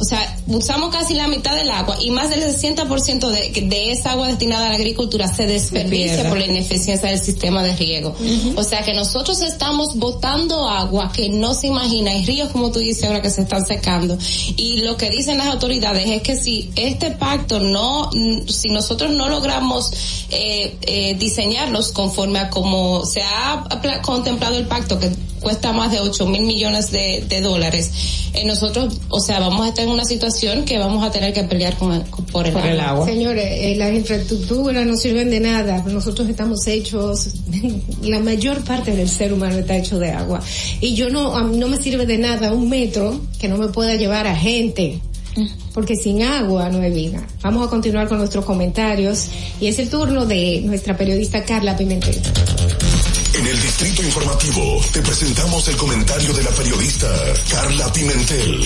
o 0.00 0.04
sea, 0.04 0.38
usamos 0.46 0.90
casi 0.94 1.14
la 1.14 1.26
mitad 1.28 1.56
del 1.56 1.70
agua 1.70 1.96
y 2.00 2.10
más 2.10 2.30
del 2.30 2.40
60% 2.42 3.28
de, 3.30 3.60
de 3.68 3.90
esa 3.92 4.12
agua 4.12 4.28
destinada 4.28 4.66
a 4.66 4.68
la 4.70 4.74
agricultura 4.76 5.26
se 5.32 5.46
desperdicia 5.46 6.28
por 6.28 6.38
la 6.38 6.46
ineficiencia 6.46 7.08
del 7.10 7.18
sistema 7.20 7.62
de 7.62 7.74
riego. 7.76 8.14
O 8.56 8.62
sea 8.62 8.82
que 8.84 8.94
nosotros 8.94 9.40
estamos 9.42 9.96
botando 9.96 10.68
agua 10.68 11.10
que 11.12 11.28
no 11.28 11.52
se 11.54 11.66
imagina, 11.68 12.12
hay 12.12 12.24
ríos 12.24 12.50
como 12.50 12.70
tú 12.70 12.78
dices 12.78 13.04
ahora 13.04 13.22
que 13.22 13.30
se 13.30 13.42
están 13.42 13.66
secando. 13.66 14.16
Y 14.56 14.78
lo 14.82 14.96
que 14.96 15.10
dicen 15.10 15.38
las 15.38 15.48
autoridades 15.48 16.08
es 16.08 16.22
que 16.22 16.36
si 16.36 16.70
este 16.76 17.10
pacto 17.10 17.58
no, 17.60 18.10
si 18.48 18.70
nosotros 18.70 19.10
no 19.12 19.28
logramos 19.28 19.90
eh, 20.30 20.76
eh, 20.82 21.14
diseñarlos 21.18 21.92
conforme 21.92 22.38
a 22.38 22.50
como 22.50 23.04
se 23.04 23.22
ha 23.22 23.64
pla- 23.82 24.00
contemplado 24.02 24.56
el 24.56 24.66
pacto 24.66 24.98
que 24.98 25.10
cuesta 25.40 25.72
más 25.72 25.92
de 25.92 26.00
8 26.00 26.26
mil 26.26 26.42
millones 26.42 26.90
de, 26.90 27.24
de 27.28 27.40
dólares, 27.40 27.90
eh, 28.34 28.44
nosotros, 28.44 28.94
o 29.08 29.20
sea, 29.20 29.38
vamos 29.38 29.64
a 29.64 29.68
estar 29.68 29.86
en 29.88 29.94
una 29.94 30.04
situación 30.04 30.64
que 30.64 30.78
vamos 30.78 31.04
a 31.04 31.10
tener 31.10 31.32
que 31.32 31.42
pelear 31.44 31.76
con 31.76 31.92
el- 31.92 32.02
por 32.32 32.46
el 32.46 32.80
agua. 32.80 33.06
Señores, 33.06 33.44
eh, 33.46 33.74
las 33.76 33.92
infraestructuras 33.92 34.86
no 34.86 34.96
sirven 34.96 35.30
de 35.30 35.40
nada. 35.40 35.82
Nosotros 35.86 36.28
estamos 36.28 36.66
hechos, 36.66 37.28
la 38.02 38.20
mayor 38.20 38.62
parte 38.64 38.94
del 38.94 39.08
ser 39.08 39.32
humano 39.32 39.58
está 39.58 39.76
hecho 39.76 39.98
de 39.98 40.10
agua. 40.12 40.40
Y 40.80 40.94
yo 40.94 41.10
no, 41.10 41.36
a 41.36 41.42
mí 41.44 41.56
no 41.56 41.68
me 41.68 41.76
sirve 41.76 42.06
de 42.06 42.18
nada 42.18 42.52
un 42.52 42.68
metro 42.68 43.20
que 43.40 43.48
no 43.48 43.56
me 43.56 43.68
pueda 43.68 43.94
llevar 43.96 44.26
a 44.26 44.36
gente. 44.36 45.00
Porque 45.72 45.94
sin 45.94 46.22
agua 46.22 46.68
no 46.68 46.80
hay 46.82 46.90
vida. 46.90 47.24
Vamos 47.42 47.64
a 47.64 47.70
continuar 47.70 48.08
con 48.08 48.18
nuestros 48.18 48.44
comentarios 48.44 49.26
y 49.60 49.68
es 49.68 49.78
el 49.78 49.88
turno 49.88 50.26
de 50.26 50.62
nuestra 50.64 50.96
periodista 50.96 51.44
Carla 51.44 51.76
Pimentel. 51.76 52.18
En 53.38 53.46
el 53.46 53.60
Distrito 53.62 54.02
Informativo 54.02 54.80
te 54.92 55.00
presentamos 55.00 55.68
el 55.68 55.76
comentario 55.76 56.32
de 56.32 56.42
la 56.42 56.50
periodista 56.50 57.06
Carla 57.52 57.92
Pimentel. 57.92 58.60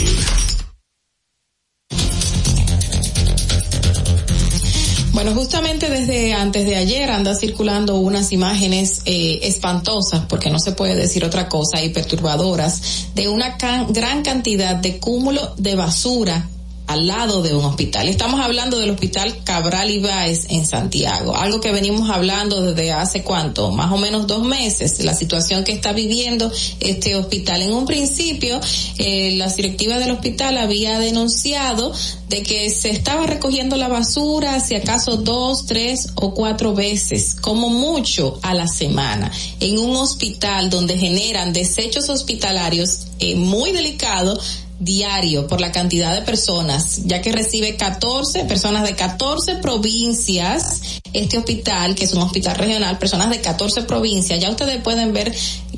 Bueno, 5.22 5.38
justamente 5.38 5.88
desde 5.88 6.34
antes 6.34 6.66
de 6.66 6.74
ayer 6.74 7.08
anda 7.08 7.36
circulando 7.36 7.94
unas 7.94 8.32
imágenes 8.32 9.02
eh, 9.04 9.38
espantosas, 9.44 10.24
porque 10.28 10.50
no 10.50 10.58
se 10.58 10.72
puede 10.72 10.96
decir 10.96 11.24
otra 11.24 11.48
cosa, 11.48 11.80
y 11.80 11.90
perturbadoras, 11.90 13.06
de 13.14 13.28
una 13.28 13.56
can- 13.56 13.92
gran 13.92 14.24
cantidad 14.24 14.74
de 14.74 14.98
cúmulo 14.98 15.54
de 15.58 15.76
basura 15.76 16.48
al 16.92 17.06
lado 17.06 17.40
de 17.40 17.54
un 17.54 17.64
hospital. 17.64 18.06
Estamos 18.08 18.40
hablando 18.40 18.78
del 18.78 18.90
hospital 18.90 19.44
Cabral 19.44 19.90
Ibáez 19.90 20.44
en 20.50 20.66
Santiago, 20.66 21.34
algo 21.34 21.58
que 21.58 21.72
venimos 21.72 22.10
hablando 22.10 22.60
desde 22.60 22.92
hace 22.92 23.22
cuánto, 23.22 23.70
más 23.70 23.90
o 23.92 23.96
menos 23.96 24.26
dos 24.26 24.44
meses, 24.44 25.02
la 25.02 25.14
situación 25.14 25.64
que 25.64 25.72
está 25.72 25.94
viviendo 25.94 26.52
este 26.80 27.16
hospital. 27.16 27.62
En 27.62 27.72
un 27.72 27.86
principio, 27.86 28.60
eh, 28.98 29.36
las 29.36 29.56
directivas 29.56 30.00
del 30.00 30.10
hospital 30.10 30.58
había 30.58 30.98
denunciado 30.98 31.94
de 32.28 32.42
que 32.42 32.68
se 32.68 32.90
estaba 32.90 33.26
recogiendo 33.26 33.76
la 33.76 33.88
basura 33.88 34.60
si 34.60 34.74
acaso 34.74 35.16
dos, 35.16 35.64
tres 35.64 36.08
o 36.16 36.34
cuatro 36.34 36.74
veces, 36.74 37.34
como 37.40 37.70
mucho 37.70 38.38
a 38.42 38.52
la 38.52 38.68
semana, 38.68 39.32
en 39.60 39.78
un 39.78 39.96
hospital 39.96 40.68
donde 40.68 40.98
generan 40.98 41.54
desechos 41.54 42.10
hospitalarios 42.10 43.06
eh, 43.18 43.34
muy 43.34 43.72
delicados 43.72 44.62
diario 44.84 45.46
por 45.46 45.60
la 45.60 45.70
cantidad 45.70 46.14
de 46.14 46.22
personas, 46.22 47.02
ya 47.04 47.22
que 47.22 47.32
recibe 47.32 47.76
14 47.76 48.44
personas 48.44 48.82
de 48.82 48.94
14 48.94 49.56
provincias, 49.56 51.00
este 51.12 51.38
hospital, 51.38 51.94
que 51.94 52.04
es 52.04 52.12
un 52.12 52.22
hospital 52.22 52.56
regional, 52.56 52.98
personas 52.98 53.30
de 53.30 53.40
14 53.40 53.82
provincias, 53.82 54.40
ya 54.40 54.50
ustedes 54.50 54.82
pueden 54.82 55.12
ver 55.12 55.32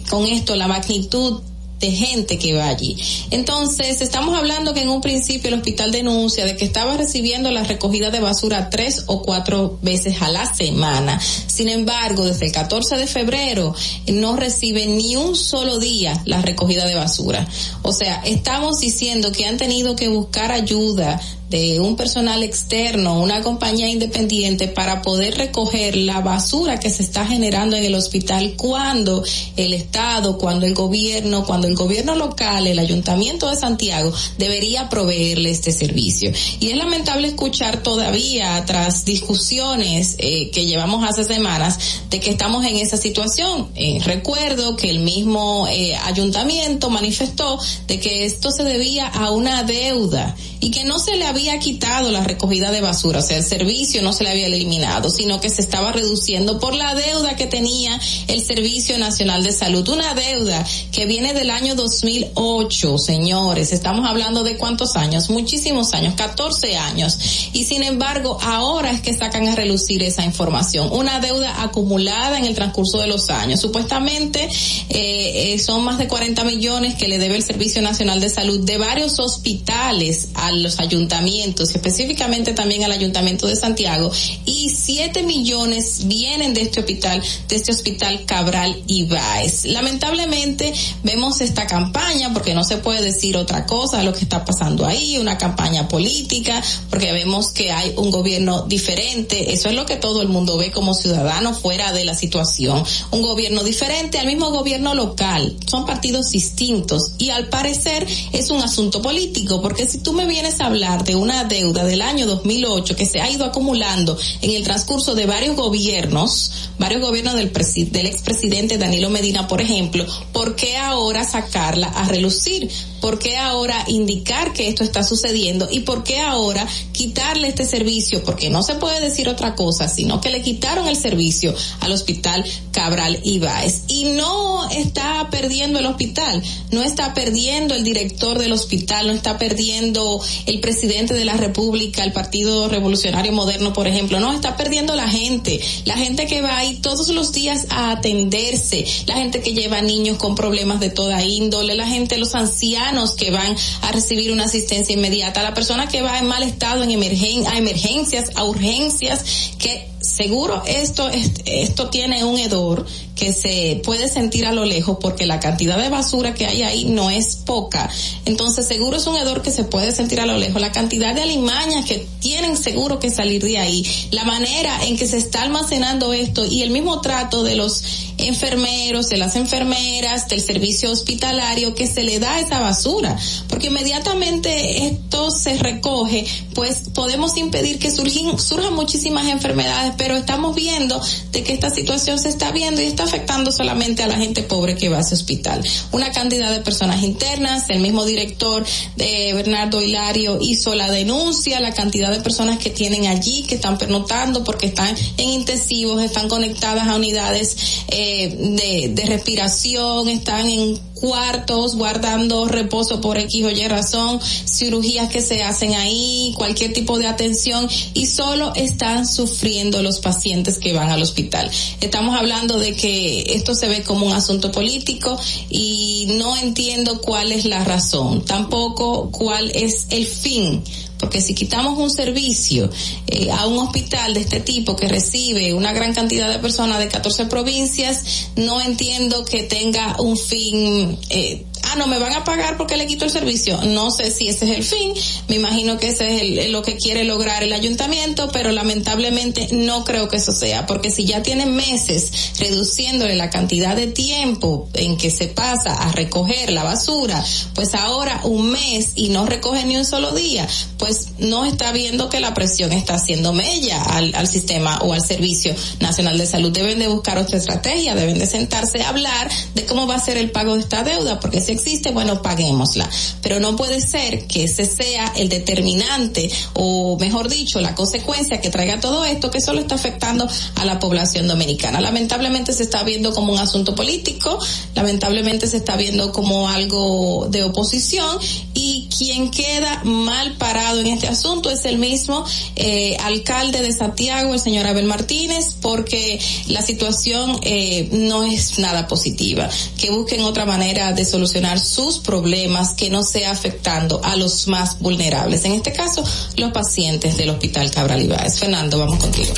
con 0.09 0.25
esto 0.27 0.57
la 0.57 0.69
magnitud 0.69 1.43
de 1.85 1.93
gente 1.93 2.39
que 2.39 2.55
va 2.55 2.69
allí. 2.69 2.97
Entonces, 3.31 4.01
estamos 4.01 4.37
hablando 4.37 4.73
que 4.73 4.81
en 4.81 4.89
un 4.89 5.03
principio 5.03 5.49
el 5.49 5.55
hospital 5.55 5.93
denuncia 5.93 6.47
de 6.47 6.57
que 6.57 6.65
estaba 6.65 6.97
recibiendo 6.97 7.51
la 7.51 7.63
recogida 7.63 8.11
de 8.11 8.21
basura 8.21 8.71
tres 8.71 9.05
o 9.07 9.21
cuatro 9.21 9.79
veces 9.83 10.23
a 10.23 10.31
la 10.31 10.47
semana. 10.53 11.21
Sin 11.21 11.69
embargo, 11.69 12.25
desde 12.25 12.47
el 12.47 12.53
14 12.53 12.97
de 12.97 13.07
febrero 13.07 13.75
no 14.07 14.37
recibe 14.37 14.87
ni 14.87 15.17
un 15.17 15.37
solo 15.37 15.79
día 15.79 16.19
la 16.25 16.41
recogida 16.41 16.87
de 16.87 16.95
basura. 16.95 17.47
O 17.83 17.93
sea, 17.93 18.23
estamos 18.25 18.81
diciendo 18.81 19.31
que 19.31 19.45
han 19.45 19.59
tenido 19.59 19.95
que 19.95 20.09
buscar 20.09 20.53
ayuda 20.53 21.21
de 21.51 21.81
un 21.81 21.97
personal 21.97 22.43
externo, 22.43 23.21
una 23.21 23.43
compañía 23.43 23.89
independiente 23.89 24.69
para 24.69 25.03
poder 25.03 25.37
recoger 25.37 25.97
la 25.97 26.21
basura 26.21 26.81
que 26.81 26.91
se 26.91 27.03
está 27.03 27.27
generando 27.27 27.77
en 27.77 27.85
el 27.85 27.95
hospital 27.95 28.55
cuando 28.57 29.23
el 29.57 29.73
Estado, 29.73 30.39
cuando 30.39 30.67
el 30.67 30.75
gobierno, 30.75 31.45
cuando 31.45 31.67
el 31.67 31.75
gobierno 31.75 32.15
local, 32.15 32.67
el 32.67 32.79
ayuntamiento 32.79 33.49
de 33.49 33.57
Santiago 33.57 34.13
debería 34.39 34.89
proveerle 34.89 35.51
este 35.51 35.73
servicio. 35.73 36.33
Y 36.61 36.71
es 36.71 36.77
lamentable 36.77 37.29
escuchar 37.29 37.83
todavía 37.83 38.63
tras 38.67 39.05
discusiones 39.05 40.17
eh, 40.19 40.51
que 40.51 40.67
llevamos 40.67 41.05
hace 41.09 41.25
semanas 41.25 42.01
de 42.11 42.21
que 42.21 42.31
estamos 42.31 42.65
en 42.65 42.77
esa 42.77 42.97
situación. 42.97 43.69
Eh, 43.75 44.01
recuerdo 44.05 44.77
que 44.77 44.91
el 44.91 45.01
mismo 45.01 45.69
eh, 45.69 45.95
ayuntamiento 45.97 46.91
manifestó 46.91 47.59
de 47.87 48.01
que 48.01 48.25
esto 48.25 48.51
se 48.51 48.65
debía 48.65 49.07
a 49.09 49.31
una 49.31 49.63
deuda 49.63 50.35
y 50.65 50.71
que 50.71 50.85
no 50.85 50.99
se 50.99 51.17
le 51.17 51.27
había 51.27 51.59
quitado 51.59 52.11
la 52.11 52.25
recogida 52.25 52.71
de 52.71 52.81
basura, 52.81 53.19
o 53.19 53.23
sea, 53.23 53.37
el 53.37 53.45
servicio 53.45 54.01
no 54.01 54.15
se 54.15 54.25
le 54.25 54.31
había 54.31 54.47
eliminado, 54.47 55.11
sino 55.11 55.39
que 55.39 55.51
se 55.51 55.61
estaba 55.61 55.93
reduciendo 55.93 56.59
por 56.59 56.75
la 56.75 56.95
deuda 56.95 57.37
que 57.37 57.47
tenía 57.47 58.01
el 58.29 58.43
Servicio 58.43 58.97
Nacional 58.97 59.45
de 59.45 59.53
Salud, 59.53 59.87
una 59.91 60.15
deuda 60.15 60.65
que 60.91 61.05
viene 61.05 61.35
del 61.35 61.51
año 61.51 61.75
2008, 61.75 62.97
señores, 62.97 63.73
estamos 63.73 64.09
hablando 64.09 64.43
de 64.43 64.57
cuántos 64.57 64.97
años, 64.97 65.29
muchísimos 65.29 65.93
años, 65.93 66.15
14 66.15 66.79
años, 66.79 67.19
y 67.53 67.65
sin 67.65 67.83
embargo, 67.83 68.39
ahora 68.41 68.91
es 68.91 69.03
que 69.03 69.13
sacan 69.13 69.47
a 69.49 69.55
relucir 69.55 70.03
esa 70.03 70.25
información, 70.25 70.89
una 70.93 71.21
deuda 71.21 71.63
acumulada 71.63 72.39
en 72.39 72.47
el 72.47 72.55
transcurso 72.55 72.97
de 72.97 73.07
los 73.07 73.29
años, 73.29 73.61
supuestamente 73.61 74.49
eh, 74.89 75.53
eh, 75.53 75.59
son 75.59 75.85
más 75.85 75.99
de 75.99 76.09
40 76.09 76.43
millones 76.45 76.95
que 76.95 77.07
le 77.07 77.19
debe 77.19 77.37
el 77.37 77.43
Servicio 77.43 77.83
Nacional 77.83 78.19
de 78.23 78.31
Salud 78.31 78.61
de 78.61 78.79
varios 78.79 79.19
hospitales 79.19 80.29
a 80.33 80.54
los 80.63 80.79
ayuntamientos, 80.81 81.75
específicamente 81.75 82.53
también 82.53 82.85
al 82.85 82.93
Ayuntamiento 82.93 83.47
de 83.47 83.57
Santiago, 83.57 84.11
y 84.45 84.71
7 84.71 85.23
millones 85.23 86.07
vienen 86.07 86.55
de 86.55 86.63
este 86.63 86.81
hospital, 86.81 87.23
de 87.49 87.57
este 87.57 87.73
hospital 87.73 88.25
Cabral 88.27 88.83
Ibáez. 88.87 89.65
Lamentablemente 89.67 90.73
vemos 91.03 91.41
esta 91.41 91.67
campaña, 91.67 92.33
porque 92.33 92.55
no 92.55 92.65
se 92.65 92.79
puede 92.79 93.03
decir 93.03 93.37
otra 93.37 93.67
cosa 93.67 94.03
lo 94.03 94.13
que 94.13 94.21
está 94.21 94.45
pasando 94.45 94.87
ahí, 94.87 95.19
una 95.19 95.39
campaña 95.39 95.89
política, 95.89 96.63
porque 96.91 97.13
vemos 97.13 97.51
que 97.51 97.73
hay 97.73 97.93
un 97.97 98.11
gobierno 98.11 98.63
diferente, 98.63 99.53
eso 99.53 99.69
es 99.69 99.75
lo 99.75 99.87
que 99.87 99.97
todo 99.97 100.23
el 100.23 100.29
mundo 100.29 100.57
ve 100.57 100.71
como 100.71 100.95
ciudadano 100.95 101.55
fuera 101.55 101.93
de 101.93 102.05
la 102.05 102.15
situación, 102.15 102.85
un 103.11 103.23
gobierno 103.23 103.63
diferente 103.63 104.19
al 104.19 104.27
mismo 104.27 104.51
gobierno 104.51 104.95
local, 104.95 105.57
son 105.67 105.87
partidos 105.87 106.31
distintos 106.31 107.13
y 107.19 107.31
al 107.31 107.49
parecer 107.49 108.07
es 108.33 108.51
un 108.51 108.63
asunto 108.63 109.03
político, 109.03 109.61
porque 109.63 109.87
si 109.87 109.99
tú 109.99 110.13
me 110.13 110.27
vienes 110.27 110.44
a 110.45 110.67
hablar 110.67 111.05
de 111.05 111.17
una 111.17 111.45
deuda 111.45 111.85
del 111.85 112.03
año 112.03 112.27
2008 112.27 112.97
que 112.97 113.07
se 113.07 113.19
ha 113.19 113.31
ido 113.31 113.47
acumulando 113.47 114.19
en 114.43 114.51
el 114.51 114.63
transcurso 114.63 115.15
de 115.15 115.25
varios 115.25 115.57
gobiernos, 115.57 116.69
varios 116.79 117.01
gobiernos 117.01 117.35
del, 117.35 117.51
del 117.91 118.07
expresidente 118.07 118.77
Danilo 118.77 119.09
Medina, 119.09 119.49
por 119.49 119.63
ejemplo, 119.63 120.05
¿por 120.35 120.55
qué 120.55 120.77
ahora 120.77 121.25
sacarla 121.25 121.87
a 121.87 122.05
relucir? 122.05 122.71
¿Por 123.01 123.19
qué 123.19 123.39
ahora 123.39 123.85
indicar 123.89 124.53
que 124.53 124.69
esto 124.69 124.85
está 124.85 125.03
sucediendo? 125.03 125.69
¿Y 125.71 125.81
por 125.81 126.05
qué 126.05 126.21
ahora 126.21 126.67
quitarle 126.93 127.49
este 127.49 127.65
servicio? 127.65 128.23
Porque 128.23 128.51
no 128.51 128.63
se 128.63 128.75
puede 128.75 129.01
decir 129.01 129.29
otra 129.29 129.55
cosa, 129.55 129.89
sino 129.89 130.21
que 130.21 130.31
le 130.31 130.43
quitaron 130.43 130.89
el 130.89 130.97
servicio 130.97 131.55
al 131.81 131.93
hospital 131.93 132.45
Cabral 132.73 133.21
Ibáez. 133.25 133.85
Y 133.89 134.05
no 134.05 134.69
está 134.71 135.29
perdiendo 135.31 135.79
el 135.79 135.87
hospital, 135.87 136.43
no 136.71 136.83
está 136.83 137.15
perdiendo 137.15 137.75
el 137.75 137.85
director 137.85 138.39
del 138.39 138.53
hospital, 138.53 139.07
no 139.07 139.13
está 139.13 139.39
perdiendo 139.39 140.21
el 140.47 140.61
presidente 140.61 141.15
de 141.15 141.25
la 141.25 141.35
República, 141.37 142.05
el 142.05 142.13
Partido 142.13 142.69
Revolucionario 142.69 143.33
Moderno, 143.33 143.73
por 143.73 143.87
ejemplo, 143.87 144.21
no, 144.21 144.33
está 144.33 144.57
perdiendo 144.57 144.95
la 144.95 145.09
gente, 145.09 145.61
la 145.85 145.95
gente 145.97 146.27
que 146.27 146.41
va 146.41 146.57
ahí 146.59 146.77
todos 146.77 147.09
los 147.09 147.33
días 147.33 147.67
a 147.71 147.93
atenderse, 147.93 148.85
la 149.07 149.15
gente 149.17 149.41
que 149.41 149.53
lleva 149.53 149.81
niños 149.81 150.17
con 150.19 150.35
problemas 150.35 150.81
de 150.81 150.91
toda 150.91 151.23
índole, 151.25 151.75
la 151.75 151.87
gente, 151.87 152.19
los 152.19 152.35
ancianos 152.35 153.13
que 153.13 153.31
van 153.31 153.55
a 153.83 153.93
recibir 153.93 154.33
una 154.33 154.45
asistencia 154.45 154.95
inmediata, 154.95 155.43
la 155.43 155.55
persona 155.55 155.89
que 155.89 156.03
va 156.03 156.19
en 156.19 156.27
mal 156.27 156.43
estado 156.43 156.83
en 156.83 156.91
emergen 156.91 157.47
a 157.47 157.59
emergencias, 157.59 158.31
a 158.37 158.45
urgencias, 158.45 159.53
que 159.59 159.89
seguro 160.01 160.63
esto, 160.67 161.09
est- 161.09 161.41
esto 161.47 161.89
tiene 161.89 162.25
un 162.25 162.39
hedor 162.39 162.85
que 163.17 163.33
se 163.33 163.81
puede 163.85 164.09
sentir 164.09 164.45
a 164.47 164.53
lo 164.53 164.65
lejos 164.65 164.99
porque 165.01 165.27
la 165.27 165.39
cantidad 165.41 165.79
de 165.79 165.89
basura 165.89 166.35
que 166.35 166.47
hay 166.47 166.63
ahí 166.63 166.85
no 166.87 167.11
es 167.11 167.37
poca. 167.37 167.89
Entonces 168.25 168.67
seguro 168.67 168.97
es 168.97 169.07
un 169.07 169.17
hedor 169.17 169.43
que 169.43 169.51
se 169.53 169.65
puede 169.65 169.93
sentir 169.93 170.21
a 170.21 170.27
lo 170.27 170.37
lejos. 170.37 170.61
La 170.61 170.73
cantidad 170.73 171.15
de 171.15 171.23
alimañas 171.23 171.85
que 171.85 172.07
tienen 172.21 172.57
seguro 172.57 172.99
que 172.99 173.11
salir 173.11 173.43
de 173.45 173.59
ahí. 173.59 173.87
La 174.11 174.25
manera 174.25 174.85
en 174.85 174.97
que 174.97 175.07
se 175.07 175.19
está 175.19 175.43
almacenando 175.43 176.13
esto 176.13 176.45
y 176.45 176.63
el 176.63 176.71
mismo 176.71 177.01
trato 177.01 177.43
de 177.45 177.55
los 177.55 177.83
enfermeros, 178.19 179.09
de 179.09 179.17
las 179.17 179.37
enfermeras, 179.37 180.29
del 180.29 180.41
servicio 180.41 180.91
hospitalario 180.91 181.75
que 181.75 181.87
se 181.87 182.03
le 182.03 182.19
da 182.19 182.41
esa 182.41 182.59
basura. 182.61 183.17
Porque 183.49 183.69
inmediatamente 183.69 184.87
esto 184.87 185.31
se 185.31 185.57
recoge, 185.59 186.25
pues 186.55 186.89
podemos 186.95 187.37
impedir 187.37 187.79
que 187.79 187.91
surgin- 187.91 188.39
surjan 188.39 188.75
muchísimas 188.75 189.29
enfermedades, 189.29 189.95
pero 189.97 190.17
estamos 190.17 190.55
viendo 190.55 191.01
de 191.33 191.43
que 191.43 191.53
esta 191.53 191.71
situación 191.71 192.19
se 192.19 192.29
está 192.29 192.51
viendo 192.51 192.81
y 192.83 192.87
está 192.87 193.04
afectando 193.05 193.53
solamente 193.53 194.03
a 194.03 194.09
la 194.09 194.17
gente 194.17 194.43
pobre 194.43 194.75
que 194.75 194.89
va 194.89 194.99
a 194.99 195.01
ese 195.01 195.15
hospital. 195.15 195.63
Una 195.93 196.11
cantidad 196.13 196.51
de 196.51 196.61
personas 196.61 197.03
internas, 197.03 197.71
el 197.71 197.81
mismo 197.81 198.05
director 198.05 198.65
de 198.97 199.33
Bernardo 199.35 199.81
Hilario 199.81 200.39
hizo 200.41 200.75
la 200.75 200.91
denuncia, 200.91 201.61
la 201.61 201.73
cantidad 201.73 202.11
de 202.11 202.21
personas 202.21 202.59
que 202.59 202.71
tienen 202.71 203.07
allí, 203.07 203.43
que 203.43 203.57
están 203.57 203.79
pernotando 203.79 204.45
porque 204.45 204.67
están 204.67 204.95
en 205.17 205.29
intensivos, 205.29 206.03
están 206.03 206.29
conectadas 206.29 206.89
a 206.89 206.97
unidades 206.97 207.57
eh, 207.89 208.35
de, 208.39 208.89
de 208.95 209.07
respiración, 209.07 210.09
están 210.09 210.49
en 210.49 210.79
cuartos 210.95 211.75
guardando 211.77 212.47
reposo 212.47 213.01
por 213.01 213.19
X 213.19 213.45
o 213.45 213.51
Y 213.51 213.69
razón, 213.69 214.21
cirugías 214.21 215.11
que 215.11 215.21
se 215.21 215.43
hacen 215.43 215.75
ahí, 215.75 216.33
cualquier 216.37 216.73
tipo 216.73 216.99
de 216.99 217.07
atención 217.07 217.69
y 217.93 218.07
solo 218.07 218.55
están 218.55 219.07
sufriendo 219.07 219.83
los 219.83 219.99
pacientes 220.01 220.59
que 220.59 220.73
van 220.73 220.91
al 220.91 221.03
hospital. 221.03 221.51
Estamos 221.81 222.17
hablando 222.17 222.59
de 222.59 222.75
que 222.75 223.35
esto 223.35 223.55
se 223.55 223.69
ve 223.69 223.83
como 223.83 224.07
un 224.07 224.13
asunto 224.13 224.51
político 224.51 225.19
y 225.51 226.07
no 226.17 226.37
entiendo 226.37 227.01
cuál 227.01 227.33
es 227.33 227.45
la 227.45 227.65
razón, 227.65 228.25
tampoco 228.25 229.11
cuál 229.11 229.51
es 229.55 229.87
el 229.91 230.07
fin 230.07 230.63
porque 230.99 231.21
si 231.21 231.35
quitamos 231.35 231.79
un 231.79 231.91
servicio 231.91 232.71
eh, 233.07 233.31
a 233.31 233.47
un 233.47 233.59
hospital 233.59 234.15
de 234.15 234.21
este 234.21 234.41
tipo 234.41 234.77
que 234.77 234.89
recibe 234.89 235.55
una 235.55 235.73
gran 235.73 235.93
cantidad 235.95 236.31
de 236.31 236.39
personas 236.39 236.79
de 236.79 236.89
14 236.89 237.27
provincias, 237.27 238.29
no 238.37 238.61
entiendo 238.61 239.25
que 239.25 239.43
tenga 239.43 239.97
un 240.01 240.17
fin 240.17 240.99
eh, 241.11 241.45
ah, 241.75 241.77
no 241.79 241.87
me 241.87 241.99
van 241.99 242.13
a 242.15 242.25
pagar 242.25 242.57
porque 242.57 242.77
le 242.77 242.87
quito 242.87 243.05
el 243.05 243.11
servicio. 243.11 243.61
No 243.65 243.91
sé 243.91 244.11
si 244.11 244.29
ese 244.29 244.45
es 244.51 244.57
el 244.57 244.65
fin, 244.65 244.95
me 245.29 245.37
imagino 245.37 245.79
que 245.79 245.89
ese 245.89 246.15
es 246.15 246.23
el- 246.23 246.53
lo 246.53 246.63
que 246.63 246.77
quiere 246.77 247.05
lograr 247.05 247.43
el 247.43 247.53
ayuntamiento, 247.53 248.29
pero 248.33 248.53
lamentablemente 248.53 249.49
no 249.53 249.85
creo 249.85 250.09
que 250.09 250.17
eso 250.17 250.33
sea, 250.33 250.67
porque 250.67 250.91
si 250.91 251.05
ya 251.05 251.23
tienen 251.23 251.55
meses 251.55 252.11
reduciéndole 252.39 253.17
la 253.17 253.31
cantidad 253.31 253.75
de 253.77 253.87
tiempo 253.89 254.69
en 254.75 254.97
que 254.97 255.11
se 255.11 255.27
pasa 255.29 255.75
a 255.75 255.93
recoger 255.93 256.53
la 256.53 256.63
basura, 256.65 257.25
pues 257.55 257.75
ahora 257.75 258.21
un 258.25 258.51
mes 258.51 258.93
y 258.95 259.09
no 259.09 259.27
recoge 259.27 259.65
ni 259.65 259.77
un 259.77 259.85
solo 259.85 260.13
día, 260.13 260.47
pues 260.79 261.09
no 261.19 261.45
está 261.45 261.73
viendo 261.73 262.09
que 262.09 262.21
la 262.21 262.35
presión 262.35 262.73
está 262.73 262.95
haciendo 262.95 263.33
mella 263.33 263.83
al, 263.83 264.15
al 264.15 264.29
sistema 264.29 264.79
o 264.83 264.93
al 264.93 265.05
Servicio 265.05 265.55
Nacional 265.81 266.19
de 266.19 266.27
Salud. 266.27 266.53
Deben 266.53 266.79
de 266.79 266.89
buscar 266.89 267.19
otra 267.19 267.39
estrategia, 267.39 267.95
deben 267.95 268.19
de 268.19 268.27
sentarse 268.27 268.83
a 268.83 268.89
hablar 268.91 269.31
de 269.55 269.65
cómo 269.67 269.87
va 269.87 269.97
a 269.97 270.01
ser 270.05 270.17
el 270.17 270.31
pago 270.31 270.55
de 270.55 270.61
esta 270.61 270.83
deuda, 270.83 271.21
porque 271.21 271.41
si 271.41 271.53
existe, 271.65 271.91
bueno, 271.93 272.21
paguémosla. 272.21 272.89
Pero 273.23 273.41
no 273.41 273.57
puede 273.57 273.81
ser 273.81 274.27
que 274.27 274.45
ese 274.45 274.67
sea 274.67 275.13
el 275.17 275.29
determinante 275.31 276.31
o 276.53 276.99
mejor 276.99 277.29
dicho, 277.29 277.61
la 277.61 277.75
consecuencia 277.75 278.41
que 278.41 278.51
traiga 278.51 278.81
todo 278.81 279.05
esto 279.05 279.31
que 279.31 279.41
solo 279.41 279.61
está 279.61 279.75
afectando 279.77 280.29
a 280.57 280.65
la 280.65 280.79
población 280.79 281.27
dominicana. 281.27 281.81
Lamentablemente 281.81 282.53
se 282.53 282.65
está 282.65 282.83
viendo 282.83 283.13
como 283.15 283.33
un 283.33 283.39
asunto 283.39 283.75
político, 283.75 284.39
lamentablemente 284.75 285.47
se 285.47 285.57
está 285.57 285.77
viendo 285.77 286.13
como 286.13 286.49
algo 286.49 287.29
de 287.31 287.45
oposición 287.45 288.19
y 288.53 288.89
quien 288.97 289.31
queda 289.31 289.83
mal 289.85 290.37
parado 290.37 290.81
en 290.81 290.89
este 290.89 291.09
asunto 291.09 291.51
es 291.51 291.65
el 291.65 291.79
mismo 291.79 292.25
eh, 292.57 292.97
alcalde 293.03 293.63
de 293.63 293.73
Santiago, 293.73 294.35
el 294.35 294.41
señor 294.41 294.67
Abel 294.67 294.85
Martínez, 294.85 295.57
porque 295.61 296.21
la 296.49 296.63
situación 296.63 297.39
eh, 297.43 297.89
no 297.93 298.23
es 298.23 298.59
nada 298.59 298.87
positiva. 298.87 299.49
Que 299.79 299.91
busquen 299.91 300.23
otra 300.23 300.45
manera 300.45 300.93
de 300.93 301.05
solucionar 301.05 301.54
sus 301.61 301.99
problemas 301.99 302.75
que 302.75 302.91
no 302.91 303.03
sea 303.03 303.31
afectando 303.31 304.01
a 304.05 304.17
los 304.17 304.49
más 304.49 304.79
vulnerables. 304.81 305.45
En 305.45 305.53
este 305.53 305.73
caso, 305.73 306.05
los 306.37 306.53
pacientes 306.53 307.17
del 307.17 307.31
Hospital 307.31 307.71
Cabral 307.71 308.03
Ibáez. 308.03 308.39
Fernando, 308.39 308.79
vamos 308.79 308.99
contigo. 308.99 309.33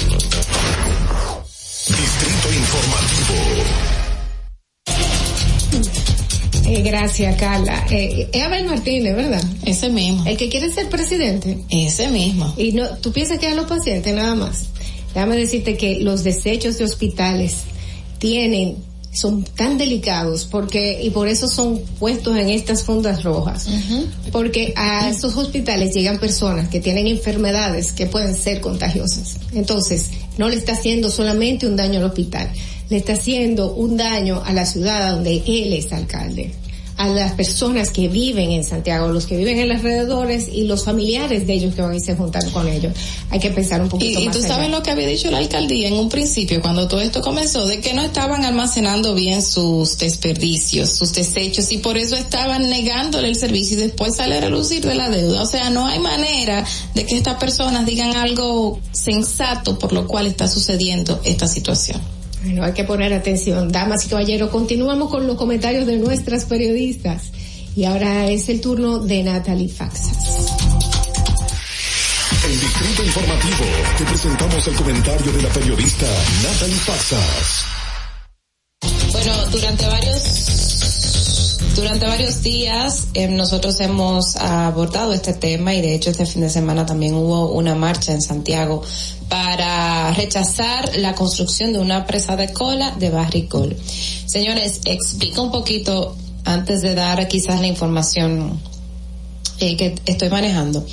Distrito 1.86 2.52
Informativo. 2.52 3.86
Eh, 6.68 6.82
gracias, 6.82 7.36
Carla. 7.36 7.86
Eh, 7.90 8.28
es 8.32 8.42
Abel 8.42 8.66
Martínez, 8.66 9.14
¿verdad? 9.14 9.44
Ese 9.64 9.88
mismo. 9.88 10.24
El 10.26 10.36
que 10.36 10.48
quiere 10.48 10.70
ser 10.72 10.88
presidente. 10.88 11.58
Ese 11.70 12.08
mismo. 12.08 12.52
Y 12.56 12.72
no, 12.72 12.88
tú 12.98 13.12
piensas 13.12 13.38
que 13.38 13.46
a 13.46 13.54
los 13.54 13.66
pacientes 13.66 14.12
nada 14.12 14.34
más. 14.34 14.64
Déjame 15.14 15.36
decirte 15.36 15.76
que 15.76 16.00
los 16.00 16.24
desechos 16.24 16.76
de 16.78 16.84
hospitales 16.84 17.58
tienen, 18.18 18.76
son 19.16 19.44
tan 19.44 19.78
delicados 19.78 20.44
porque, 20.44 21.02
y 21.02 21.10
por 21.10 21.26
eso 21.26 21.48
son 21.48 21.80
puestos 21.98 22.36
en 22.36 22.50
estas 22.50 22.82
fundas 22.82 23.22
rojas. 23.22 23.66
Porque 24.30 24.74
a 24.76 25.08
estos 25.08 25.36
hospitales 25.36 25.94
llegan 25.94 26.18
personas 26.18 26.68
que 26.68 26.80
tienen 26.80 27.06
enfermedades 27.06 27.92
que 27.92 28.06
pueden 28.06 28.34
ser 28.34 28.60
contagiosas. 28.60 29.36
Entonces, 29.52 30.10
no 30.36 30.48
le 30.48 30.56
está 30.56 30.72
haciendo 30.72 31.10
solamente 31.10 31.66
un 31.66 31.76
daño 31.76 31.98
al 32.00 32.04
hospital, 32.04 32.50
le 32.90 32.98
está 32.98 33.14
haciendo 33.14 33.74
un 33.74 33.96
daño 33.96 34.42
a 34.44 34.52
la 34.52 34.66
ciudad 34.66 35.12
donde 35.12 35.42
él 35.46 35.72
es 35.72 35.92
alcalde 35.92 36.52
a 36.96 37.08
las 37.08 37.32
personas 37.32 37.90
que 37.90 38.08
viven 38.08 38.50
en 38.52 38.64
Santiago, 38.64 39.08
los 39.08 39.26
que 39.26 39.36
viven 39.36 39.58
en 39.58 39.68
los 39.68 39.78
alrededores 39.78 40.48
y 40.48 40.64
los 40.64 40.84
familiares 40.84 41.46
de 41.46 41.52
ellos 41.52 41.74
que 41.74 41.82
van 41.82 41.92
a 41.92 41.96
irse 41.96 42.14
juntar 42.16 42.50
con 42.52 42.66
ellos. 42.68 42.94
Hay 43.30 43.38
que 43.38 43.50
pensar 43.50 43.80
un 43.80 43.86
Y, 43.86 43.90
poquito 43.90 44.20
y 44.20 44.26
más 44.26 44.36
tú 44.36 44.44
allá. 44.44 44.54
sabes 44.54 44.70
lo 44.70 44.82
que 44.82 44.90
había 44.90 45.06
dicho 45.06 45.30
la 45.30 45.38
alcaldía 45.38 45.88
en 45.88 45.94
un 45.94 46.08
principio, 46.08 46.62
cuando 46.62 46.88
todo 46.88 47.00
esto 47.00 47.20
comenzó, 47.20 47.66
de 47.66 47.80
que 47.80 47.92
no 47.92 48.02
estaban 48.02 48.44
almacenando 48.44 49.14
bien 49.14 49.42
sus 49.42 49.98
desperdicios, 49.98 50.90
sus 50.90 51.12
desechos, 51.12 51.70
y 51.70 51.78
por 51.78 51.98
eso 51.98 52.16
estaban 52.16 52.68
negándole 52.70 53.28
el 53.28 53.36
servicio 53.36 53.76
y 53.76 53.80
después 53.80 54.16
sale 54.16 54.38
a 54.38 54.40
relucir 54.40 54.84
de 54.86 54.94
la 54.94 55.10
deuda. 55.10 55.42
O 55.42 55.46
sea, 55.46 55.70
no 55.70 55.86
hay 55.86 55.98
manera 55.98 56.64
de 56.94 57.04
que 57.04 57.16
estas 57.16 57.34
personas 57.36 57.84
digan 57.84 58.16
algo 58.16 58.80
sensato 58.92 59.78
por 59.78 59.92
lo 59.92 60.06
cual 60.06 60.26
está 60.26 60.48
sucediendo 60.48 61.20
esta 61.24 61.46
situación. 61.46 62.00
Bueno, 62.42 62.64
hay 62.64 62.72
que 62.72 62.84
poner 62.84 63.12
atención. 63.12 63.70
Damas 63.70 64.04
y 64.06 64.08
caballeros, 64.08 64.50
continuamos 64.50 65.10
con 65.10 65.26
los 65.26 65.36
comentarios 65.36 65.86
de 65.86 65.96
nuestras 65.96 66.44
periodistas. 66.44 67.30
Y 67.74 67.84
ahora 67.84 68.26
es 68.26 68.48
el 68.48 68.60
turno 68.60 68.98
de 69.00 69.22
Natalie 69.22 69.68
Faxas. 69.68 70.56
En 72.44 72.52
Distrito 72.52 73.04
Informativo 73.04 73.64
te 73.98 74.04
presentamos 74.04 74.66
el 74.68 74.74
comentario 74.74 75.32
de 75.32 75.42
la 75.42 75.48
periodista 75.48 76.06
Natalie 76.42 76.76
Faxas. 76.76 77.66
Bueno, 79.12 79.32
durante 79.50 79.86
varios 79.86 80.46
durante 81.74 82.06
varios 82.06 82.42
días 82.42 83.08
eh, 83.12 83.28
nosotros 83.28 83.78
hemos 83.80 84.36
abordado 84.36 85.12
este 85.12 85.34
tema 85.34 85.74
y 85.74 85.82
de 85.82 85.94
hecho 85.94 86.08
este 86.10 86.24
fin 86.24 86.40
de 86.40 86.48
semana 86.48 86.86
también 86.86 87.14
hubo 87.14 87.50
una 87.50 87.74
marcha 87.74 88.12
en 88.12 88.22
Santiago 88.22 88.82
para 89.28 90.12
rechazar 90.12 90.96
la 90.96 91.14
construcción 91.14 91.72
de 91.72 91.78
una 91.78 92.06
presa 92.06 92.36
de 92.36 92.52
cola 92.52 92.92
de 92.92 93.10
Barricol. 93.10 93.76
Señores, 94.26 94.80
explica 94.84 95.40
un 95.40 95.50
poquito 95.50 96.16
antes 96.44 96.82
de 96.82 96.94
dar 96.94 97.26
quizás 97.28 97.60
la 97.60 97.66
información 97.66 98.60
eh, 99.58 99.76
que 99.76 99.94
estoy 100.04 100.28
manejando. 100.28 100.84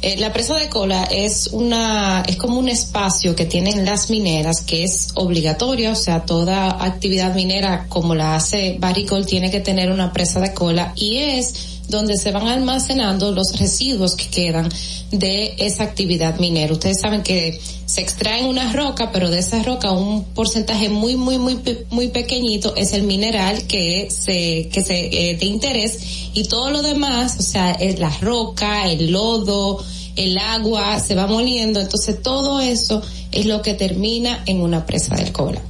Eh, 0.00 0.16
la 0.16 0.32
presa 0.32 0.54
de 0.54 0.68
cola 0.68 1.04
es 1.04 1.48
una, 1.52 2.22
es 2.26 2.36
como 2.36 2.58
un 2.58 2.68
espacio 2.68 3.36
que 3.36 3.46
tienen 3.46 3.84
las 3.84 4.10
mineras 4.10 4.60
que 4.62 4.84
es 4.84 5.10
obligatorio, 5.14 5.92
o 5.92 5.96
sea, 5.96 6.24
toda 6.24 6.84
actividad 6.84 7.34
minera 7.34 7.86
como 7.88 8.14
la 8.14 8.36
hace 8.36 8.76
Barricol 8.80 9.26
tiene 9.26 9.50
que 9.50 9.60
tener 9.60 9.90
una 9.90 10.12
presa 10.12 10.40
de 10.40 10.54
cola 10.54 10.92
y 10.96 11.18
es 11.18 11.71
donde 11.88 12.16
se 12.16 12.30
van 12.30 12.48
almacenando 12.48 13.32
los 13.32 13.58
residuos 13.58 14.14
que 14.14 14.28
quedan 14.28 14.68
de 15.10 15.54
esa 15.58 15.84
actividad 15.84 16.38
minera. 16.38 16.72
Ustedes 16.72 17.00
saben 17.00 17.22
que 17.22 17.60
se 17.86 18.00
extraen 18.00 18.46
una 18.46 18.72
roca, 18.72 19.12
pero 19.12 19.30
de 19.30 19.40
esa 19.40 19.62
roca 19.62 19.92
un 19.92 20.24
porcentaje 20.24 20.88
muy, 20.88 21.16
muy, 21.16 21.38
muy, 21.38 21.58
muy 21.90 22.08
pequeñito 22.08 22.74
es 22.76 22.92
el 22.92 23.02
mineral 23.02 23.66
que 23.66 24.08
se, 24.10 24.68
que 24.72 24.82
se, 24.82 25.30
eh, 25.30 25.36
de 25.36 25.46
interés 25.46 25.98
y 26.32 26.44
todo 26.44 26.70
lo 26.70 26.82
demás, 26.82 27.36
o 27.38 27.42
sea, 27.42 27.72
es 27.72 27.98
la 27.98 28.10
roca, 28.20 28.90
el 28.90 29.12
lodo, 29.12 29.84
el 30.16 30.38
agua, 30.38 30.98
se 30.98 31.14
va 31.14 31.26
moliendo, 31.26 31.80
entonces 31.80 32.22
todo 32.22 32.60
eso 32.60 33.02
es 33.30 33.46
lo 33.46 33.62
que 33.62 33.74
termina 33.74 34.42
en 34.46 34.60
una 34.60 34.86
presa 34.86 35.14
de 35.16 35.32
cola. 35.32 35.60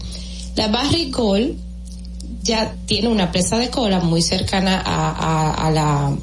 La 0.54 0.68
Barricol 0.68 1.56
ya 2.42 2.74
tiene 2.86 3.08
una 3.08 3.30
presa 3.32 3.58
de 3.58 3.70
cola 3.70 4.00
muy 4.00 4.22
cercana 4.22 4.80
a, 4.84 5.10
a, 5.10 5.66
a 5.66 5.70
la 5.70 6.16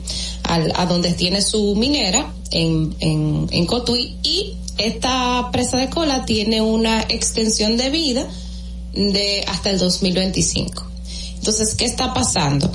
al- 0.44 0.74
a, 0.76 0.86
donde 0.86 1.14
tiene 1.14 1.42
su 1.42 1.76
minera 1.76 2.34
en, 2.52 2.96
en, 3.00 3.48
en 3.52 3.66
Cotuí 3.66 4.18
y 4.24 4.56
esta 4.78 5.50
presa 5.52 5.78
de 5.78 5.90
cola 5.90 6.26
tiene 6.26 6.62
una 6.62 7.02
extensión 7.02 7.78
de 7.78 7.90
vida 7.90 8.28
de 8.94 9.44
hasta 9.48 9.70
el 9.70 9.78
2025. 9.80 10.86
Entonces, 11.36 11.74
¿qué 11.76 11.86
está 11.86 12.14
pasando? 12.14 12.72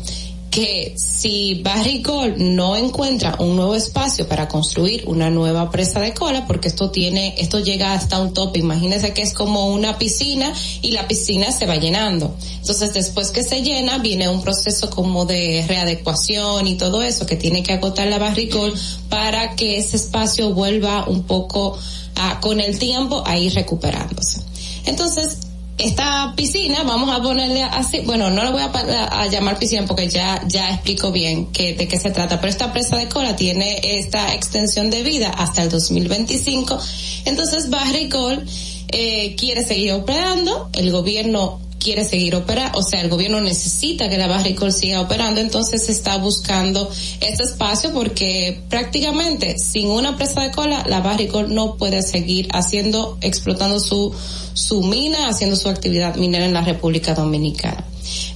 Que 0.54 0.94
si 0.96 1.62
Barricol 1.64 2.36
no 2.38 2.76
encuentra 2.76 3.34
un 3.40 3.56
nuevo 3.56 3.74
espacio 3.74 4.28
para 4.28 4.46
construir 4.46 5.02
una 5.08 5.28
nueva 5.28 5.68
presa 5.68 5.98
de 5.98 6.14
cola, 6.14 6.46
porque 6.46 6.68
esto 6.68 6.92
tiene, 6.92 7.34
esto 7.38 7.58
llega 7.58 7.92
hasta 7.92 8.20
un 8.20 8.32
tope, 8.32 8.60
imagínense 8.60 9.12
que 9.12 9.22
es 9.22 9.34
como 9.34 9.72
una 9.74 9.98
piscina 9.98 10.52
y 10.80 10.92
la 10.92 11.08
piscina 11.08 11.50
se 11.50 11.66
va 11.66 11.74
llenando. 11.74 12.36
Entonces 12.54 12.94
después 12.94 13.32
que 13.32 13.42
se 13.42 13.62
llena 13.62 13.98
viene 13.98 14.28
un 14.28 14.42
proceso 14.42 14.90
como 14.90 15.24
de 15.24 15.64
readecuación 15.66 16.68
y 16.68 16.76
todo 16.76 17.02
eso 17.02 17.26
que 17.26 17.34
tiene 17.34 17.64
que 17.64 17.72
agotar 17.72 18.06
la 18.06 18.18
Barricol 18.18 18.72
para 19.08 19.56
que 19.56 19.78
ese 19.78 19.96
espacio 19.96 20.54
vuelva 20.54 21.08
un 21.08 21.24
poco 21.24 21.76
a, 22.14 22.38
con 22.38 22.60
el 22.60 22.78
tiempo 22.78 23.24
a 23.26 23.36
ir 23.36 23.52
recuperándose. 23.54 24.40
Entonces, 24.86 25.38
esta 25.78 26.34
piscina, 26.36 26.84
vamos 26.84 27.10
a 27.10 27.20
ponerle 27.20 27.62
así, 27.62 28.00
bueno, 28.00 28.30
no 28.30 28.44
le 28.44 28.50
voy 28.50 28.62
a 28.62 29.26
llamar 29.26 29.58
piscina 29.58 29.84
porque 29.86 30.08
ya, 30.08 30.40
ya 30.46 30.70
explico 30.70 31.10
bien 31.10 31.46
que, 31.46 31.74
de 31.74 31.88
qué 31.88 31.98
se 31.98 32.10
trata, 32.10 32.40
pero 32.40 32.50
esta 32.50 32.72
presa 32.72 32.96
de 32.96 33.08
cola 33.08 33.34
tiene 33.34 33.80
esta 33.98 34.34
extensión 34.34 34.90
de 34.90 35.02
vida 35.02 35.30
hasta 35.30 35.62
el 35.62 35.70
2025, 35.70 36.78
entonces 37.24 37.70
Barricol 37.70 38.44
eh, 38.88 39.34
quiere 39.36 39.64
seguir 39.64 39.92
operando, 39.92 40.70
el 40.74 40.92
gobierno 40.92 41.60
quiere 41.84 42.04
seguir 42.04 42.34
operando, 42.34 42.78
o 42.78 42.82
sea, 42.82 43.02
el 43.02 43.10
gobierno 43.10 43.40
necesita 43.40 44.08
que 44.08 44.16
la 44.16 44.26
Barricol 44.26 44.72
siga 44.72 45.02
operando, 45.02 45.40
entonces 45.40 45.88
está 45.90 46.16
buscando 46.16 46.90
este 47.20 47.42
espacio 47.44 47.92
porque 47.92 48.62
prácticamente 48.70 49.58
sin 49.58 49.88
una 49.88 50.16
presa 50.16 50.40
de 50.40 50.50
cola, 50.50 50.84
la 50.88 51.00
Barricol 51.00 51.54
no 51.54 51.76
puede 51.76 52.02
seguir 52.02 52.48
haciendo, 52.52 53.18
explotando 53.20 53.78
su, 53.78 54.14
su 54.54 54.82
mina, 54.82 55.28
haciendo 55.28 55.56
su 55.56 55.68
actividad 55.68 56.16
minera 56.16 56.46
en 56.46 56.54
la 56.54 56.62
República 56.62 57.14
Dominicana. 57.14 57.84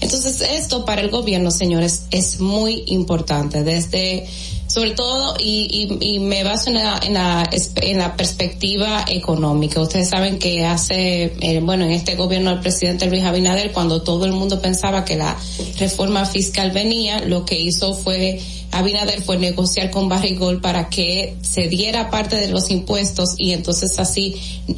Entonces 0.00 0.42
esto 0.42 0.84
para 0.84 1.00
el 1.00 1.10
gobierno, 1.10 1.50
señores, 1.50 2.04
es 2.10 2.40
muy 2.40 2.84
importante. 2.86 3.64
Desde 3.64 4.28
sobre 4.68 4.90
todo 4.92 5.34
y, 5.38 5.66
y, 6.00 6.14
y 6.14 6.18
me 6.20 6.44
baso 6.44 6.68
en 6.68 6.74
la, 6.74 7.00
en 7.02 7.14
la 7.14 7.48
en 7.76 7.98
la 7.98 8.16
perspectiva 8.16 9.04
económica. 9.08 9.80
Ustedes 9.80 10.10
saben 10.10 10.38
que 10.38 10.64
hace 10.64 11.32
eh, 11.40 11.60
bueno 11.60 11.84
en 11.84 11.92
este 11.92 12.14
gobierno 12.14 12.50
del 12.50 12.60
presidente 12.60 13.06
Luis 13.06 13.24
Abinader 13.24 13.72
cuando 13.72 14.02
todo 14.02 14.26
el 14.26 14.32
mundo 14.32 14.60
pensaba 14.60 15.04
que 15.04 15.16
la 15.16 15.36
reforma 15.78 16.26
fiscal 16.26 16.70
venía, 16.70 17.20
lo 17.20 17.44
que 17.44 17.58
hizo 17.58 17.94
fue 17.94 18.40
Abinader 18.70 19.22
fue 19.22 19.38
negociar 19.38 19.90
con 19.90 20.10
Barrigol 20.10 20.60
para 20.60 20.90
que 20.90 21.36
se 21.40 21.68
diera 21.68 22.10
parte 22.10 22.36
de 22.36 22.48
los 22.48 22.70
impuestos 22.70 23.34
y 23.38 23.52
entonces 23.52 23.98
así 23.98 24.36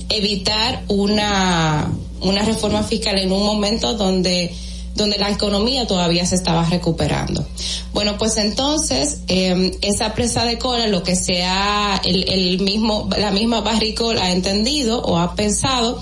evitar 0.09 0.85
una 0.87 1.91
una 2.21 2.43
reforma 2.43 2.85
fiscal 2.85 3.19
en 3.19 3.33
un 3.33 3.45
momento 3.45 3.95
donde 3.95 4.55
donde 4.95 5.19
la 5.19 5.31
economía 5.31 5.87
todavía 5.87 6.27
se 6.27 6.35
estaba 6.35 6.65
recuperando. 6.65 7.47
Bueno, 7.93 8.19
pues 8.19 8.37
entonces 8.37 9.21
eh, 9.29 9.79
esa 9.83 10.15
presa 10.15 10.45
de 10.45 10.59
cola, 10.59 10.87
lo 10.89 11.03
que 11.03 11.17
sea 11.17 12.01
el, 12.05 12.29
el 12.29 12.61
mismo, 12.61 13.09
la 13.19 13.31
misma 13.31 13.61
Barricol 13.61 14.19
ha 14.19 14.31
entendido 14.31 15.01
o 15.03 15.19
ha 15.19 15.35
pensado 15.35 16.01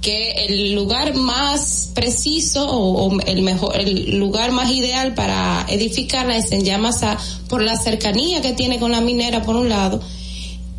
que 0.00 0.46
el 0.46 0.74
lugar 0.74 1.14
más 1.14 1.90
preciso 1.94 2.66
o, 2.68 3.08
o, 3.08 3.20
el 3.26 3.42
mejor, 3.42 3.78
el 3.78 4.16
lugar 4.18 4.52
más 4.52 4.70
ideal 4.70 5.14
para 5.14 5.66
edificarla 5.68 6.36
es 6.36 6.52
en 6.52 6.64
Yamasá 6.64 7.18
por 7.48 7.62
la 7.62 7.76
cercanía 7.76 8.40
que 8.40 8.52
tiene 8.52 8.78
con 8.78 8.92
la 8.92 9.00
minera 9.00 9.42
por 9.42 9.56
un 9.56 9.68
lado. 9.68 10.00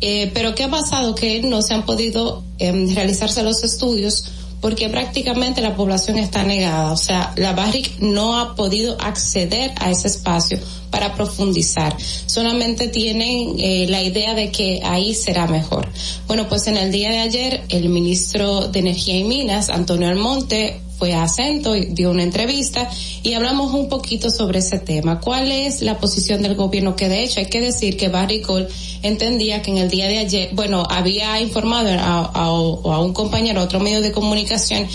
Eh, 0.00 0.30
pero 0.32 0.54
¿qué 0.54 0.64
ha 0.64 0.70
pasado? 0.70 1.14
Que 1.14 1.42
no 1.42 1.60
se 1.60 1.74
han 1.74 1.84
podido 1.84 2.42
eh, 2.58 2.72
realizarse 2.94 3.42
los 3.42 3.62
estudios 3.62 4.24
porque 4.60 4.88
prácticamente 4.88 5.60
la 5.60 5.74
población 5.74 6.18
está 6.18 6.44
negada. 6.44 6.92
O 6.92 6.96
sea, 6.96 7.32
la 7.36 7.52
Barrick 7.52 7.98
no 8.00 8.38
ha 8.38 8.54
podido 8.54 9.00
acceder 9.00 9.72
a 9.80 9.90
ese 9.90 10.08
espacio 10.08 10.58
para 10.90 11.14
profundizar. 11.14 11.96
Solamente 12.26 12.88
tienen 12.88 13.54
eh, 13.58 13.86
la 13.88 14.02
idea 14.02 14.34
de 14.34 14.50
que 14.50 14.80
ahí 14.84 15.14
será 15.14 15.46
mejor. 15.46 15.88
Bueno, 16.26 16.48
pues 16.48 16.66
en 16.66 16.76
el 16.76 16.92
día 16.92 17.10
de 17.10 17.20
ayer 17.20 17.62
el 17.68 17.88
ministro 17.88 18.68
de 18.68 18.80
Energía 18.80 19.16
y 19.16 19.24
Minas, 19.24 19.70
Antonio 19.70 20.08
Almonte, 20.08 20.80
fue 21.00 21.14
a 21.14 21.22
Acento 21.22 21.74
y 21.74 21.86
dio 21.86 22.10
una 22.10 22.22
entrevista 22.22 22.88
y 23.22 23.32
hablamos 23.32 23.72
un 23.72 23.88
poquito 23.88 24.30
sobre 24.30 24.58
ese 24.58 24.78
tema. 24.78 25.18
¿Cuál 25.18 25.50
es 25.50 25.80
la 25.80 25.98
posición 25.98 26.42
del 26.42 26.54
gobierno? 26.54 26.94
Que 26.94 27.08
de 27.08 27.24
hecho 27.24 27.40
hay 27.40 27.46
que 27.46 27.62
decir 27.62 27.96
que 27.96 28.08
Barry 28.08 28.42
Cole 28.42 28.68
entendía 29.02 29.62
que 29.62 29.70
en 29.70 29.78
el 29.78 29.88
día 29.88 30.08
de 30.08 30.18
ayer, 30.18 30.50
bueno, 30.52 30.86
había 30.90 31.40
informado 31.40 31.88
a, 31.98 33.00
un 33.00 33.14
compañero, 33.14 33.62
a 33.62 33.64
otro 33.64 33.80
medio 33.80 34.02
de 34.02 34.12
comunicación, 34.12 34.86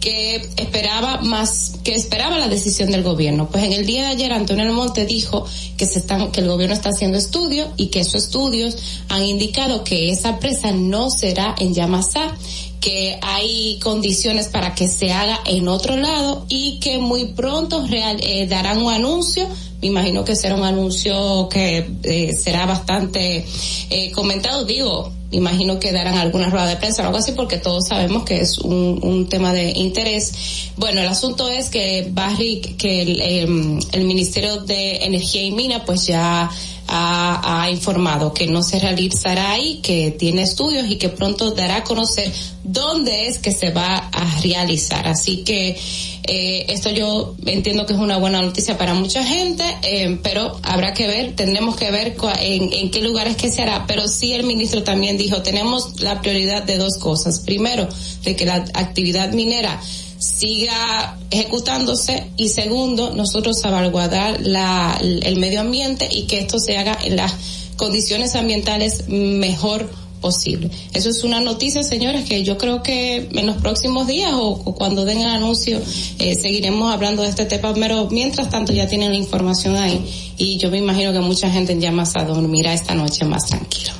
que 0.00 0.36
esperaba 0.56 1.20
más, 1.20 1.74
que 1.84 1.94
esperaba 1.94 2.38
la 2.38 2.48
decisión 2.48 2.90
del 2.90 3.02
gobierno. 3.02 3.50
Pues 3.50 3.64
en 3.64 3.74
el 3.74 3.84
día 3.84 4.04
de 4.04 4.08
ayer 4.08 4.32
Antonio 4.32 4.64
Almonte 4.64 5.04
dijo 5.04 5.44
que 5.76 5.84
se 5.84 5.98
están, 5.98 6.32
que 6.32 6.40
el 6.40 6.48
gobierno 6.48 6.74
está 6.74 6.88
haciendo 6.88 7.18
estudios 7.18 7.68
y 7.76 7.88
que 7.88 8.00
esos 8.00 8.24
estudios 8.24 8.78
han 9.10 9.24
indicado 9.26 9.84
que 9.84 10.10
esa 10.10 10.38
presa 10.38 10.72
no 10.72 11.10
será 11.10 11.54
en 11.58 11.74
Yamasá, 11.74 12.34
que 12.80 13.18
hay 13.22 13.78
condiciones 13.82 14.48
para 14.48 14.74
que 14.74 14.88
se 14.88 15.12
haga 15.12 15.40
en 15.46 15.68
otro 15.68 15.96
lado 15.96 16.46
y 16.48 16.80
que 16.80 16.98
muy 16.98 17.26
pronto 17.26 17.86
real, 17.86 18.18
eh, 18.22 18.46
darán 18.46 18.82
un 18.82 18.92
anuncio 18.92 19.46
me 19.80 19.88
imagino 19.88 20.24
que 20.24 20.36
será 20.36 20.54
un 20.56 20.64
anuncio 20.64 21.48
que 21.48 21.90
eh, 22.02 22.32
será 22.34 22.66
bastante 22.66 23.46
eh, 23.88 24.10
comentado, 24.12 24.64
digo, 24.64 25.10
me 25.30 25.38
imagino 25.38 25.78
que 25.78 25.90
darán 25.90 26.18
alguna 26.18 26.50
rueda 26.50 26.66
de 26.66 26.76
prensa 26.76 27.02
o 27.02 27.06
algo 27.06 27.18
así 27.18 27.32
porque 27.32 27.56
todos 27.56 27.88
sabemos 27.88 28.24
que 28.24 28.40
es 28.40 28.58
un, 28.58 29.00
un 29.02 29.28
tema 29.28 29.54
de 29.54 29.70
interés. 29.70 30.70
Bueno, 30.76 31.00
el 31.00 31.08
asunto 31.08 31.48
es 31.48 31.70
que 31.70 32.08
Barrick, 32.12 32.76
que 32.76 33.02
el, 33.02 33.20
el, 33.22 33.78
el 33.92 34.04
Ministerio 34.04 34.58
de 34.58 35.04
Energía 35.04 35.44
y 35.44 35.52
Mina 35.52 35.84
pues 35.84 36.06
ya 36.06 36.50
ha, 36.90 37.62
ha, 37.62 37.70
informado 37.70 38.34
que 38.34 38.46
no 38.46 38.62
se 38.62 38.78
realizará 38.78 39.52
ahí, 39.52 39.80
que 39.82 40.10
tiene 40.10 40.42
estudios 40.42 40.90
y 40.90 40.96
que 40.96 41.08
pronto 41.08 41.52
dará 41.52 41.76
a 41.76 41.84
conocer 41.84 42.30
dónde 42.64 43.28
es 43.28 43.38
que 43.38 43.52
se 43.52 43.70
va 43.70 43.96
a 43.96 44.40
realizar. 44.40 45.06
Así 45.06 45.38
que 45.38 45.78
eh, 46.24 46.66
esto 46.68 46.90
yo 46.90 47.34
entiendo 47.46 47.86
que 47.86 47.92
es 47.92 47.98
una 47.98 48.18
buena 48.18 48.42
noticia 48.42 48.76
para 48.76 48.94
mucha 48.94 49.24
gente, 49.24 49.64
eh, 49.82 50.18
pero 50.22 50.58
habrá 50.62 50.92
que 50.92 51.06
ver, 51.06 51.36
tendremos 51.36 51.76
que 51.76 51.90
ver 51.90 52.16
en, 52.40 52.72
en 52.72 52.90
qué 52.90 53.00
lugares 53.00 53.36
que 53.36 53.50
se 53.50 53.62
hará. 53.62 53.86
Pero 53.86 54.08
sí 54.08 54.32
el 54.32 54.44
ministro 54.44 54.82
también 54.82 55.16
dijo, 55.16 55.42
tenemos 55.42 56.00
la 56.00 56.20
prioridad 56.20 56.64
de 56.64 56.76
dos 56.76 56.98
cosas. 56.98 57.40
Primero, 57.40 57.88
de 58.22 58.36
que 58.36 58.46
la 58.46 58.56
actividad 58.74 59.32
minera 59.32 59.80
siga 60.20 61.18
ejecutándose 61.30 62.30
y 62.36 62.50
segundo, 62.50 63.14
nosotros 63.14 63.58
salvaguardar 63.60 64.40
la, 64.40 64.96
el 65.00 65.36
medio 65.36 65.62
ambiente 65.62 66.08
y 66.10 66.26
que 66.26 66.40
esto 66.40 66.58
se 66.58 66.76
haga 66.76 66.96
en 67.02 67.16
las 67.16 67.32
condiciones 67.76 68.36
ambientales 68.36 69.08
mejor 69.08 69.90
posible. 70.20 70.70
Eso 70.92 71.08
es 71.08 71.24
una 71.24 71.40
noticia, 71.40 71.82
señores, 71.82 72.28
que 72.28 72.44
yo 72.44 72.58
creo 72.58 72.82
que 72.82 73.28
en 73.32 73.46
los 73.46 73.56
próximos 73.56 74.06
días 74.06 74.32
o, 74.34 74.56
cuando 74.74 75.04
den 75.04 75.18
el 75.18 75.28
anuncio 75.28 75.80
eh, 76.18 76.34
seguiremos 76.34 76.92
hablando 76.92 77.22
de 77.22 77.30
este 77.30 77.46
tema, 77.46 77.72
pero 77.74 78.08
mientras 78.10 78.50
tanto 78.50 78.72
ya 78.72 78.86
tienen 78.86 79.10
la 79.10 79.16
información 79.16 79.76
ahí 79.76 80.04
y 80.36 80.58
yo 80.58 80.70
me 80.70 80.78
imagino 80.78 81.12
que 81.12 81.20
mucha 81.20 81.50
gente 81.50 81.78
ya 81.78 81.90
más 81.90 82.14
a 82.16 82.24
dormirá 82.24 82.74
esta 82.74 82.94
noche 82.94 83.24
más 83.24 83.46
tranquilo. 83.46 83.92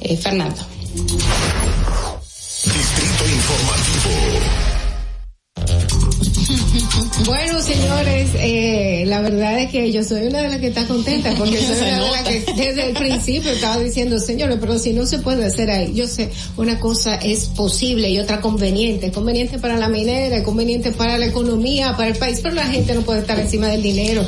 Eh, 0.00 0.16
Fernando. 0.16 0.62
Señores, 7.68 8.30
eh, 8.34 9.04
la 9.06 9.20
verdad 9.20 9.58
es 9.60 9.70
que 9.70 9.92
yo 9.92 10.02
soy 10.02 10.26
una 10.26 10.40
de 10.40 10.48
las 10.48 10.58
que 10.58 10.68
está 10.68 10.86
contenta 10.86 11.34
porque 11.36 11.58
soy 11.66 11.76
una 11.76 12.04
de 12.04 12.10
las 12.10 12.22
que 12.22 12.44
desde 12.56 12.88
el 12.88 12.94
principio 12.94 13.50
estaba 13.52 13.78
diciendo, 13.78 14.18
señores, 14.18 14.56
pero 14.58 14.78
si 14.78 14.94
no 14.94 15.04
se 15.04 15.18
puede 15.18 15.44
hacer 15.44 15.70
ahí, 15.70 15.92
yo 15.92 16.06
sé, 16.06 16.30
una 16.56 16.80
cosa 16.80 17.16
es 17.16 17.46
posible 17.46 18.08
y 18.08 18.18
otra 18.18 18.40
conveniente, 18.40 19.12
conveniente 19.12 19.58
para 19.58 19.76
la 19.76 19.88
minera, 19.88 20.42
conveniente 20.42 20.92
para 20.92 21.18
la 21.18 21.26
economía, 21.26 21.92
para 21.94 22.08
el 22.08 22.16
país, 22.16 22.40
pero 22.42 22.54
la 22.54 22.66
gente 22.66 22.94
no 22.94 23.02
puede 23.02 23.20
estar 23.20 23.38
encima 23.38 23.68
del 23.68 23.82
dinero. 23.82 24.24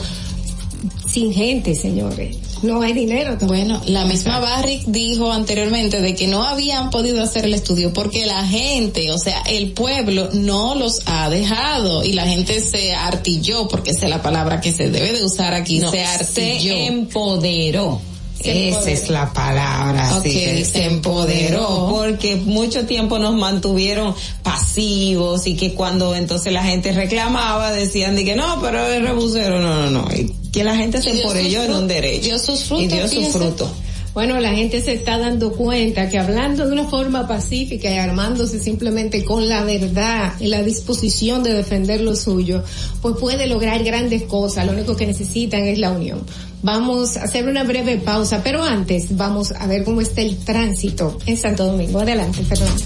Sin 1.09 1.33
gente, 1.33 1.75
señores. 1.75 2.37
No 2.63 2.83
hay 2.83 2.93
dinero. 2.93 3.37
Bueno, 3.43 3.81
la 3.87 4.05
misma 4.05 4.39
Barrick 4.39 4.85
dijo 4.87 5.33
anteriormente 5.33 6.01
de 6.01 6.15
que 6.15 6.27
no 6.27 6.45
habían 6.45 6.91
podido 6.91 7.23
hacer 7.23 7.45
el 7.45 7.55
estudio 7.55 7.93
porque 7.93 8.27
la 8.27 8.47
gente, 8.47 9.11
o 9.13 9.19
sea, 9.19 9.43
el 9.43 9.73
pueblo 9.73 10.29
no 10.33 10.75
los 10.75 11.01
ha 11.07 11.31
dejado 11.31 12.05
y 12.05 12.13
la 12.13 12.27
gente 12.27 12.61
se 12.61 12.95
artilló, 12.95 13.69
porque 13.69 13.93
esa 13.93 14.05
es 14.05 14.11
la 14.11 14.23
palabra 14.23 14.61
que 14.61 14.73
se 14.73 14.91
debe 14.91 15.13
de 15.13 15.25
usar 15.25 15.55
aquí, 15.55 15.79
no, 15.79 15.91
se 15.91 16.05
artilló. 16.05 16.75
Se 16.75 16.87
empoderó. 16.87 18.10
Esa 18.43 18.91
es 18.91 19.11
la 19.11 19.33
palabra, 19.33 20.17
okay, 20.17 20.33
sí, 20.33 20.65
se, 20.65 20.65
se 20.65 20.85
empoderó, 20.85 21.89
porque 21.91 22.37
mucho 22.37 22.87
tiempo 22.87 23.19
nos 23.19 23.35
mantuvieron 23.35 24.15
pasivos 24.43 25.47
y 25.47 25.57
que 25.57 25.75
cuando 25.75 26.15
entonces 26.15 26.53
la 26.53 26.63
gente 26.63 26.93
reclamaba 26.93 27.71
decían 27.71 28.17
de 28.17 28.25
que 28.25 28.37
no, 28.37 28.61
pero 28.63 28.87
es 28.87 29.03
rebusero, 29.03 29.61
no, 29.61 29.91
no, 29.91 29.91
no, 29.91 30.09
y 30.15 30.35
que 30.51 30.65
la 30.65 30.77
gente 30.77 31.03
se 31.03 31.11
empoderó 31.11 31.65
en 31.65 31.75
un 31.75 31.89
derecho 31.89 32.29
dio 32.29 32.39
sus 32.39 32.65
frutos, 32.65 32.85
y 32.85 32.89
dio 32.89 33.09
su 33.09 33.25
fruto. 33.31 33.71
Bueno, 34.13 34.41
la 34.41 34.51
gente 34.51 34.81
se 34.83 34.93
está 34.93 35.19
dando 35.19 35.53
cuenta 35.53 36.09
que 36.09 36.19
hablando 36.19 36.67
de 36.67 36.73
una 36.73 36.85
forma 36.85 37.29
pacífica 37.29 37.89
y 37.89 37.97
armándose 37.97 38.59
simplemente 38.59 39.25
con 39.25 39.49
la 39.49 39.63
verdad 39.65 40.33
y 40.41 40.49
la 40.49 40.63
disposición 40.63 41.45
de 41.45 41.53
defender 41.53 42.01
lo 42.01 42.17
suyo, 42.17 42.65
pues 43.03 43.17
puede 43.19 43.47
lograr 43.47 43.85
grandes 43.85 44.25
cosas. 44.25 44.67
Lo 44.67 44.73
único 44.73 44.97
que 44.97 45.07
necesitan 45.07 45.63
es 45.63 45.79
la 45.79 45.93
unión. 45.93 46.25
Vamos 46.63 47.17
a 47.17 47.25
hacer 47.25 47.47
una 47.49 47.63
breve 47.63 47.99
pausa, 47.99 48.43
pero 48.43 48.63
antes 48.63 49.17
vamos 49.17 49.53
a 49.53 49.67
ver 49.67 49.85
cómo 49.85 50.01
está 50.01 50.23
el 50.23 50.37
tránsito 50.39 51.19
en 51.27 51.37
Santo 51.37 51.67
Domingo. 51.67 52.01
Adelante, 52.01 52.43
Fernando. 52.43 52.83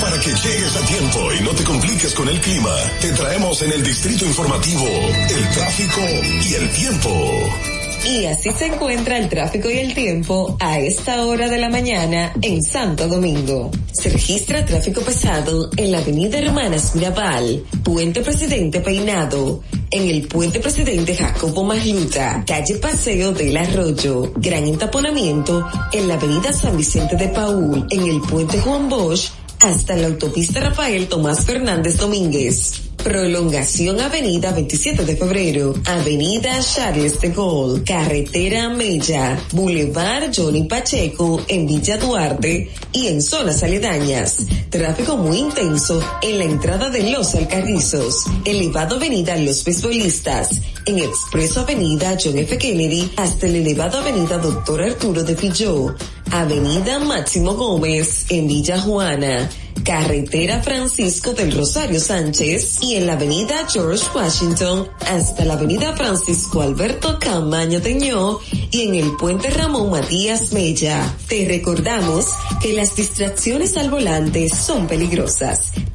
Para 0.00 0.18
que 0.20 0.30
llegues 0.30 0.76
a 0.76 0.86
tiempo 0.86 1.18
y 1.38 1.44
no 1.44 1.50
te 1.50 1.64
compliques 1.64 2.14
con 2.14 2.28
el 2.28 2.40
clima, 2.40 2.74
te 3.00 3.12
traemos 3.12 3.60
en 3.62 3.72
el 3.72 3.82
distrito 3.82 4.24
informativo 4.24 4.86
el 4.86 5.48
tráfico 5.50 6.00
y 6.48 6.54
el 6.54 6.70
tiempo. 6.70 7.75
Y 8.06 8.24
así 8.26 8.50
se 8.52 8.66
encuentra 8.66 9.18
el 9.18 9.28
tráfico 9.28 9.68
y 9.68 9.78
el 9.78 9.92
tiempo 9.92 10.56
a 10.60 10.78
esta 10.78 11.26
hora 11.26 11.48
de 11.48 11.58
la 11.58 11.68
mañana 11.68 12.32
en 12.40 12.62
Santo 12.62 13.08
Domingo. 13.08 13.72
Se 13.90 14.10
registra 14.10 14.64
tráfico 14.64 15.00
pesado 15.00 15.70
en 15.76 15.90
la 15.90 15.98
avenida 15.98 16.38
Hermanas 16.38 16.94
Mirabal, 16.94 17.64
Puente 17.82 18.20
Presidente 18.20 18.80
Peinado, 18.80 19.60
en 19.90 20.08
el 20.08 20.28
Puente 20.28 20.60
Presidente 20.60 21.16
Jacobo 21.16 21.64
Masluta, 21.64 22.44
calle 22.46 22.76
Paseo 22.76 23.32
del 23.32 23.56
Arroyo, 23.56 24.32
gran 24.36 24.64
entaponamiento 24.64 25.66
en 25.92 26.06
la 26.06 26.14
avenida 26.14 26.52
San 26.52 26.76
Vicente 26.76 27.16
de 27.16 27.26
Paul, 27.28 27.88
en 27.90 28.02
el 28.06 28.20
Puente 28.20 28.60
Juan 28.60 28.88
Bosch, 28.88 29.30
hasta 29.58 29.96
la 29.96 30.06
autopista 30.06 30.60
Rafael 30.60 31.08
Tomás 31.08 31.44
Fernández 31.44 31.96
Domínguez. 31.96 32.85
Prolongación 33.06 34.00
Avenida 34.00 34.50
27 34.50 35.04
de 35.04 35.16
Febrero, 35.16 35.74
Avenida 35.84 36.58
Charles 36.60 37.20
de 37.20 37.28
Gaulle, 37.28 37.84
Carretera 37.84 38.68
Mella, 38.68 39.38
Boulevard 39.52 40.32
Johnny 40.34 40.64
Pacheco 40.64 41.40
en 41.46 41.68
Villa 41.68 41.98
Duarte 41.98 42.68
y 42.90 43.06
en 43.06 43.22
zonas 43.22 43.62
aledañas. 43.62 44.38
Tráfico 44.70 45.16
muy 45.16 45.38
intenso 45.38 46.02
en 46.20 46.38
la 46.38 46.44
entrada 46.46 46.90
de 46.90 47.08
Los 47.12 47.36
Alcarrizos, 47.36 48.24
elevado 48.44 48.96
Avenida 48.96 49.36
Los 49.36 49.64
Beisbolistas, 49.64 50.60
en 50.84 50.98
Expreso 50.98 51.60
Avenida 51.60 52.18
John 52.20 52.36
F. 52.38 52.58
Kennedy 52.58 53.12
hasta 53.16 53.46
el 53.46 53.54
elevado 53.54 53.98
Avenida 53.98 54.38
Doctor 54.38 54.82
Arturo 54.82 55.22
de 55.22 55.36
Filló, 55.36 55.94
Avenida 56.32 56.98
Máximo 56.98 57.54
Gómez 57.54 58.26
en 58.30 58.48
Villa 58.48 58.80
Juana, 58.80 59.48
Carretera 59.84 60.62
Francisco 60.62 61.32
del 61.32 61.52
Rosario 61.52 62.00
Sánchez 62.00 62.78
y 62.82 62.94
en 62.94 63.06
la 63.06 63.14
avenida 63.14 63.66
George 63.72 64.04
Washington 64.14 64.88
hasta 65.06 65.44
la 65.44 65.54
avenida 65.54 65.94
Francisco 65.94 66.62
Alberto 66.62 67.18
Camaño 67.18 67.80
Teñó 67.80 68.38
y 68.70 68.82
en 68.82 68.94
el 68.94 69.16
puente 69.16 69.50
Ramón 69.50 69.90
Matías 69.90 70.52
Mella. 70.52 71.14
Te 71.28 71.46
recordamos 71.46 72.26
que 72.60 72.72
las 72.72 72.96
distracciones 72.96 73.76
al 73.76 73.90
volante 73.90 74.48
son 74.48 74.86
peligrosas. 74.86 75.72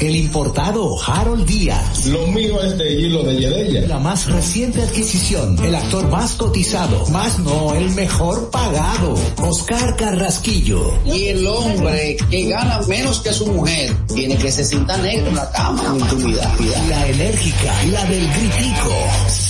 El 0.00 0.14
importado 0.16 0.96
Harold 1.02 1.46
Díaz. 1.46 2.06
Lo 2.06 2.26
mío 2.28 2.62
es 2.62 2.78
de 2.78 2.92
hilo 2.92 3.22
de 3.24 3.36
Yedella. 3.36 3.88
La 3.88 3.98
más 3.98 4.26
reciente 4.26 4.82
adquisición, 4.82 5.58
el 5.64 5.74
actor 5.74 6.08
más 6.08 6.34
cotizado, 6.34 7.06
más 7.08 7.38
no 7.40 7.74
el 7.74 7.90
mejor 7.90 8.50
pagado, 8.50 9.14
Oscar 9.38 9.96
Carrasquillo. 9.96 10.94
Y 11.04 11.26
el 11.26 11.46
hombre 11.46 12.16
que 12.30 12.48
gana 12.48 12.80
menos 12.88 13.20
que 13.20 13.32
su 13.32 13.46
mujer 13.48 13.96
tiene 14.14 14.36
que 14.36 14.52
se 14.52 14.64
sienta 14.64 14.96
negro 14.98 15.28
en 15.28 15.36
la 15.36 15.50
cama 15.50 15.82
en 15.86 16.00
intimidad. 16.00 16.54
La 16.88 17.08
enérgica, 17.08 17.72
la 17.90 18.04
del 18.04 18.28
gritico, 18.28 18.94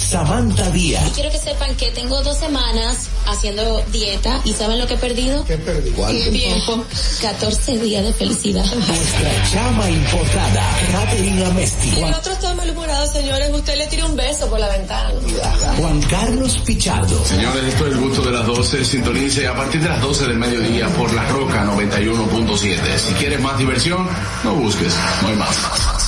Samantha 0.09 0.71
Díaz. 0.71 1.13
Quiero 1.15 1.31
que 1.31 1.37
sepan 1.37 1.77
que 1.77 1.91
tengo 1.91 2.23
dos 2.23 2.39
semanas 2.39 3.09
haciendo 3.27 3.83
dieta 3.93 4.41
y 4.43 4.55
¿saben 4.55 4.79
lo 4.79 4.87
que 4.87 4.95
he 4.95 4.97
perdido? 4.97 5.45
¿Qué 5.45 5.59
perdí? 5.59 5.91
Tiempo. 6.31 6.83
14 7.21 7.79
días 7.79 8.03
de 8.03 8.15
felicidad. 8.15 8.65
Nuestra 8.65 9.51
chama 9.53 9.91
importada, 9.91 10.79
Caterina 10.93 11.51
Mesti. 11.51 11.91
Y 11.91 12.03
el 12.05 12.15
otro 12.15 12.33
está 12.33 12.55
malhumorado, 12.55 13.07
señores. 13.13 13.51
Usted 13.53 13.77
le 13.77 13.87
tira 13.89 14.07
un 14.07 14.17
beso 14.17 14.49
por 14.49 14.59
la 14.59 14.69
ventana. 14.71 15.11
Juan 15.77 16.01
Carlos 16.03 16.57
Pichardo. 16.65 17.23
Señores, 17.27 17.65
esto 17.65 17.87
es 17.87 17.93
el 17.93 18.01
gusto 18.01 18.23
de 18.23 18.31
las 18.31 18.47
12. 18.47 18.85
Sintonice 18.87 19.47
a 19.47 19.55
partir 19.55 19.83
de 19.83 19.91
las 19.91 20.01
12 20.01 20.27
del 20.27 20.39
mediodía 20.39 20.89
por 20.89 21.13
La 21.13 21.29
Roca 21.29 21.67
91.7. 21.67 22.97
Si 22.97 23.13
quieres 23.13 23.41
más 23.41 23.59
diversión, 23.59 24.09
no 24.43 24.55
busques, 24.55 24.95
no 25.21 25.29
hay 25.29 25.37
más. 25.37 26.08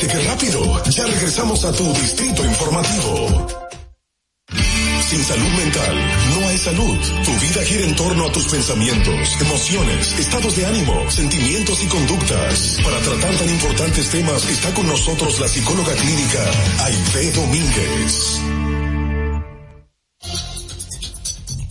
¿Viste 0.00 0.16
qué 0.16 0.24
rápido? 0.24 0.84
Ya 0.84 1.06
regresamos 1.06 1.62
a 1.62 1.72
tu 1.72 1.84
distrito 1.92 2.42
informativo. 2.42 3.46
Sin 5.10 5.22
salud 5.22 5.50
mental 5.58 5.94
no 6.30 6.48
hay 6.48 6.56
salud. 6.56 6.98
Tu 7.22 7.32
vida 7.32 7.62
gira 7.66 7.84
en 7.84 7.94
torno 7.96 8.26
a 8.26 8.32
tus 8.32 8.44
pensamientos, 8.44 9.36
emociones, 9.42 10.18
estados 10.18 10.56
de 10.56 10.64
ánimo, 10.64 11.10
sentimientos 11.10 11.84
y 11.84 11.86
conductas. 11.88 12.80
Para 12.82 12.98
tratar 13.00 13.34
tan 13.34 13.50
importantes 13.50 14.08
temas 14.08 14.48
está 14.48 14.72
con 14.72 14.86
nosotros 14.86 15.38
la 15.38 15.48
psicóloga 15.48 15.92
clínica 15.92 16.50
Aide 16.78 17.32
Domínguez. 17.32 18.40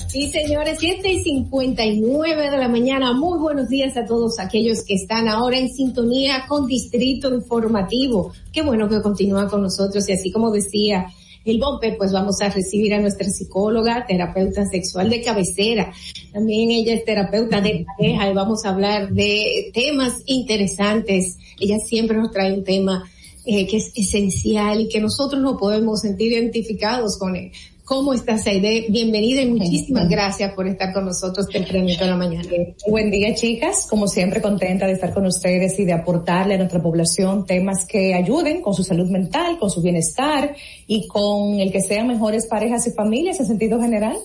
Sí, 0.09 0.31
señores, 0.31 0.77
7 0.79 1.07
y 1.07 1.21
59 1.21 2.49
de 2.49 2.57
la 2.57 2.67
mañana. 2.67 3.13
Muy 3.13 3.37
buenos 3.37 3.69
días 3.69 3.95
a 3.95 4.07
todos 4.07 4.39
aquellos 4.39 4.83
que 4.83 4.95
están 4.95 5.27
ahora 5.27 5.59
en 5.59 5.69
sintonía 5.69 6.45
con 6.47 6.65
Distrito 6.65 7.31
Informativo. 7.31 8.33
Qué 8.51 8.63
bueno 8.63 8.89
que 8.89 9.03
continúan 9.03 9.47
con 9.47 9.61
nosotros 9.61 10.09
y 10.09 10.13
así 10.13 10.31
como 10.31 10.49
decía 10.49 11.05
el 11.45 11.59
Bompe, 11.59 11.93
pues 11.95 12.11
vamos 12.11 12.41
a 12.41 12.49
recibir 12.49 12.95
a 12.95 12.99
nuestra 12.99 13.29
psicóloga, 13.29 14.07
terapeuta 14.07 14.65
sexual 14.65 15.11
de 15.11 15.21
cabecera. 15.21 15.93
También 16.33 16.71
ella 16.71 16.95
es 16.95 17.05
terapeuta 17.05 17.61
de 17.61 17.85
pareja 17.85 18.31
y 18.31 18.33
vamos 18.33 18.65
a 18.65 18.69
hablar 18.69 19.11
de 19.11 19.69
temas 19.75 20.23
interesantes. 20.25 21.37
Ella 21.59 21.77
siempre 21.85 22.17
nos 22.17 22.31
trae 22.31 22.51
un 22.51 22.63
tema 22.63 23.03
eh, 23.45 23.67
que 23.67 23.77
es 23.77 23.91
esencial 23.95 24.81
y 24.81 24.89
que 24.89 24.99
nosotros 24.99 25.39
nos 25.39 25.59
podemos 25.59 26.01
sentir 26.01 26.31
identificados 26.33 27.15
con 27.19 27.35
él. 27.35 27.51
¿Cómo 27.89 28.13
estás, 28.13 28.45
Aide? 28.45 28.85
Bienvenida 28.89 29.41
y 29.41 29.47
muchísimas 29.47 30.07
gracias 30.07 30.53
por 30.53 30.67
estar 30.67 30.93
con 30.93 31.05
nosotros 31.05 31.47
tempranito 31.47 32.03
en 32.03 32.09
la 32.11 32.17
mañana. 32.17 32.47
Buen 32.87 33.09
día, 33.09 33.33
chicas. 33.33 33.87
Como 33.89 34.07
siempre, 34.07 34.43
contenta 34.43 34.85
de 34.85 34.93
estar 34.93 35.11
con 35.11 35.25
ustedes 35.25 35.79
y 35.79 35.85
de 35.85 35.93
aportarle 35.93 36.53
a 36.53 36.57
nuestra 36.59 36.83
población 36.83 37.47
temas 37.47 37.87
que 37.87 38.13
ayuden 38.13 38.61
con 38.61 38.75
su 38.75 38.83
salud 38.83 39.09
mental, 39.09 39.57
con 39.57 39.71
su 39.71 39.81
bienestar 39.81 40.55
y 40.85 41.07
con 41.07 41.59
el 41.59 41.71
que 41.71 41.81
sean 41.81 42.07
mejores 42.07 42.45
parejas 42.45 42.85
y 42.85 42.91
familias 42.91 43.39
en 43.39 43.47
sentido 43.47 43.81
general. 43.81 44.17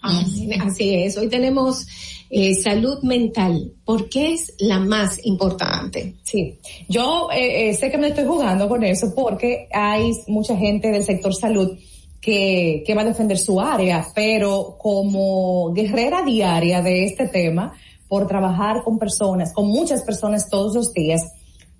Así, 0.00 0.48
así 0.58 0.94
es. 0.94 1.18
Hoy 1.18 1.28
tenemos 1.28 1.86
eh, 2.30 2.54
salud 2.54 3.02
mental. 3.02 3.70
¿Por 3.84 4.08
qué 4.08 4.32
es 4.32 4.54
la 4.60 4.80
más 4.80 5.20
importante? 5.26 6.14
Sí, 6.22 6.58
yo 6.88 7.28
eh, 7.32 7.68
eh, 7.68 7.74
sé 7.74 7.90
que 7.90 7.98
me 7.98 8.08
estoy 8.08 8.24
jugando 8.24 8.66
con 8.66 8.82
eso 8.82 9.12
porque 9.14 9.68
hay 9.74 10.10
mucha 10.26 10.56
gente 10.56 10.88
del 10.88 11.04
sector 11.04 11.34
salud 11.34 11.76
que, 12.20 12.82
que 12.86 12.94
va 12.94 13.02
a 13.02 13.06
defender 13.06 13.38
su 13.38 13.60
área, 13.60 14.06
pero 14.14 14.76
como 14.78 15.72
guerrera 15.72 16.22
diaria 16.22 16.82
de 16.82 17.04
este 17.04 17.28
tema, 17.28 17.74
por 18.08 18.26
trabajar 18.26 18.82
con 18.82 18.98
personas, 18.98 19.52
con 19.52 19.68
muchas 19.68 20.02
personas 20.02 20.48
todos 20.48 20.74
los 20.74 20.92
días, 20.92 21.20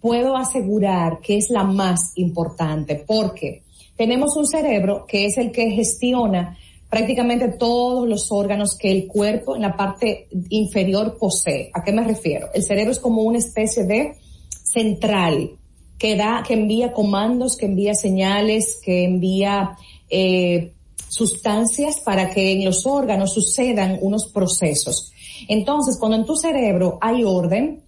puedo 0.01 0.37
asegurar 0.37 1.21
que 1.21 1.39
es 1.39 1.51
la 1.51 1.65
más 1.65 2.13
importante 2.17 3.03
porque 3.07 3.63
tenemos 3.97 4.37
un 4.37 4.47
cerebro 4.47 5.05
que 5.09 5.27
es 5.27 5.39
el 5.39 5.51
que 5.51 5.71
gestiona 5.71 6.57
prácticamente 6.89 7.49
todos 7.49 8.09
los 8.09 8.31
órganos 8.31 8.77
que 8.79 8.91
el 8.91 9.07
cuerpo 9.07 9.57
en 9.57 9.63
la 9.63 9.77
parte 9.77 10.29
inferior 10.51 11.19
posee. 11.19 11.71
¿A 11.75 11.83
qué 11.83 11.93
me 11.93 12.05
refiero? 12.05 12.49
El 12.55 12.63
cerebro 12.63 12.93
es 12.93 13.01
como 13.01 13.23
una 13.23 13.39
especie 13.39 13.85
de 13.85 14.15
central 14.63 15.51
que 15.99 16.17
da, 16.17 16.45
que 16.47 16.55
envía 16.55 16.93
comandos, 16.93 17.57
que 17.57 17.67
envía 17.67 17.95
señales, 17.95 18.79
que 18.83 19.05
envía 19.05 19.77
eh, 20.11 20.73
sustancias 21.09 22.01
para 22.01 22.31
que 22.31 22.53
en 22.53 22.65
los 22.65 22.87
órganos 22.87 23.33
sucedan 23.33 23.99
unos 24.01 24.27
procesos. 24.33 25.13
Entonces, 25.49 25.97
cuando 25.99 26.19
en 26.19 26.25
tu 26.25 26.37
cerebro 26.37 26.99
hay 27.01 27.25
orden, 27.25 27.83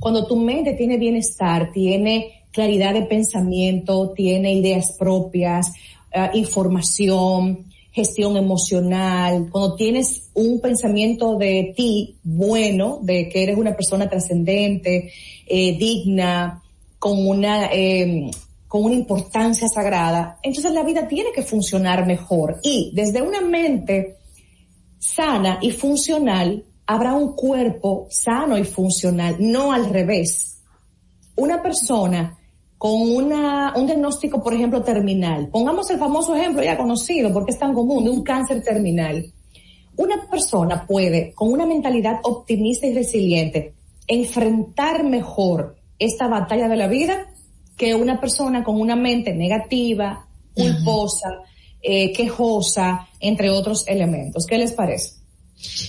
cuando 0.00 0.26
tu 0.26 0.36
mente 0.36 0.74
tiene 0.74 0.96
bienestar, 0.96 1.70
tiene 1.72 2.44
claridad 2.52 2.94
de 2.94 3.02
pensamiento, 3.02 4.12
tiene 4.14 4.54
ideas 4.54 4.96
propias, 4.98 5.68
uh, 6.14 6.36
información, 6.36 7.66
gestión 7.92 8.36
emocional, 8.36 9.48
cuando 9.50 9.74
tienes 9.74 10.30
un 10.34 10.60
pensamiento 10.60 11.36
de 11.36 11.72
ti 11.76 12.16
bueno, 12.22 13.00
de 13.02 13.28
que 13.28 13.42
eres 13.42 13.58
una 13.58 13.74
persona 13.74 14.08
trascendente, 14.08 15.10
eh, 15.46 15.76
digna, 15.76 16.62
con 16.98 17.26
una, 17.26 17.66
eh, 17.72 18.30
con 18.68 18.84
una 18.84 18.94
importancia 18.94 19.66
sagrada, 19.66 20.38
entonces 20.42 20.72
la 20.72 20.84
vida 20.84 21.08
tiene 21.08 21.32
que 21.32 21.42
funcionar 21.42 22.06
mejor. 22.06 22.60
Y 22.62 22.92
desde 22.94 23.22
una 23.22 23.40
mente 23.40 24.18
sana 24.98 25.58
y 25.62 25.70
funcional, 25.70 26.64
habrá 26.86 27.14
un 27.14 27.34
cuerpo 27.34 28.06
sano 28.10 28.58
y 28.58 28.64
funcional, 28.64 29.36
no 29.40 29.72
al 29.72 29.88
revés. 29.88 30.62
Una 31.36 31.62
persona 31.62 32.38
con 32.76 32.92
una, 32.92 33.72
un 33.74 33.86
diagnóstico, 33.86 34.42
por 34.42 34.52
ejemplo, 34.52 34.82
terminal, 34.82 35.48
pongamos 35.48 35.90
el 35.90 35.98
famoso 35.98 36.36
ejemplo 36.36 36.62
ya 36.62 36.76
conocido 36.76 37.32
porque 37.32 37.52
es 37.52 37.58
tan 37.58 37.72
común, 37.74 38.04
de 38.04 38.10
un 38.10 38.22
cáncer 38.22 38.62
terminal. 38.62 39.24
Una 39.96 40.28
persona 40.30 40.86
puede, 40.86 41.32
con 41.34 41.50
una 41.50 41.66
mentalidad 41.66 42.20
optimista 42.22 42.86
y 42.86 42.94
resiliente, 42.94 43.74
enfrentar 44.06 45.04
mejor 45.04 45.76
esta 45.98 46.28
batalla 46.28 46.68
de 46.68 46.76
la 46.76 46.86
vida 46.86 47.26
que 47.78 47.94
una 47.94 48.20
persona 48.20 48.64
con 48.64 48.78
una 48.78 48.96
mente 48.96 49.32
negativa, 49.32 50.26
culposa, 50.52 51.28
eh, 51.80 52.12
quejosa, 52.12 53.08
entre 53.20 53.50
otros 53.50 53.86
elementos. 53.86 54.44
¿Qué 54.46 54.58
les 54.58 54.72
parece? 54.72 55.12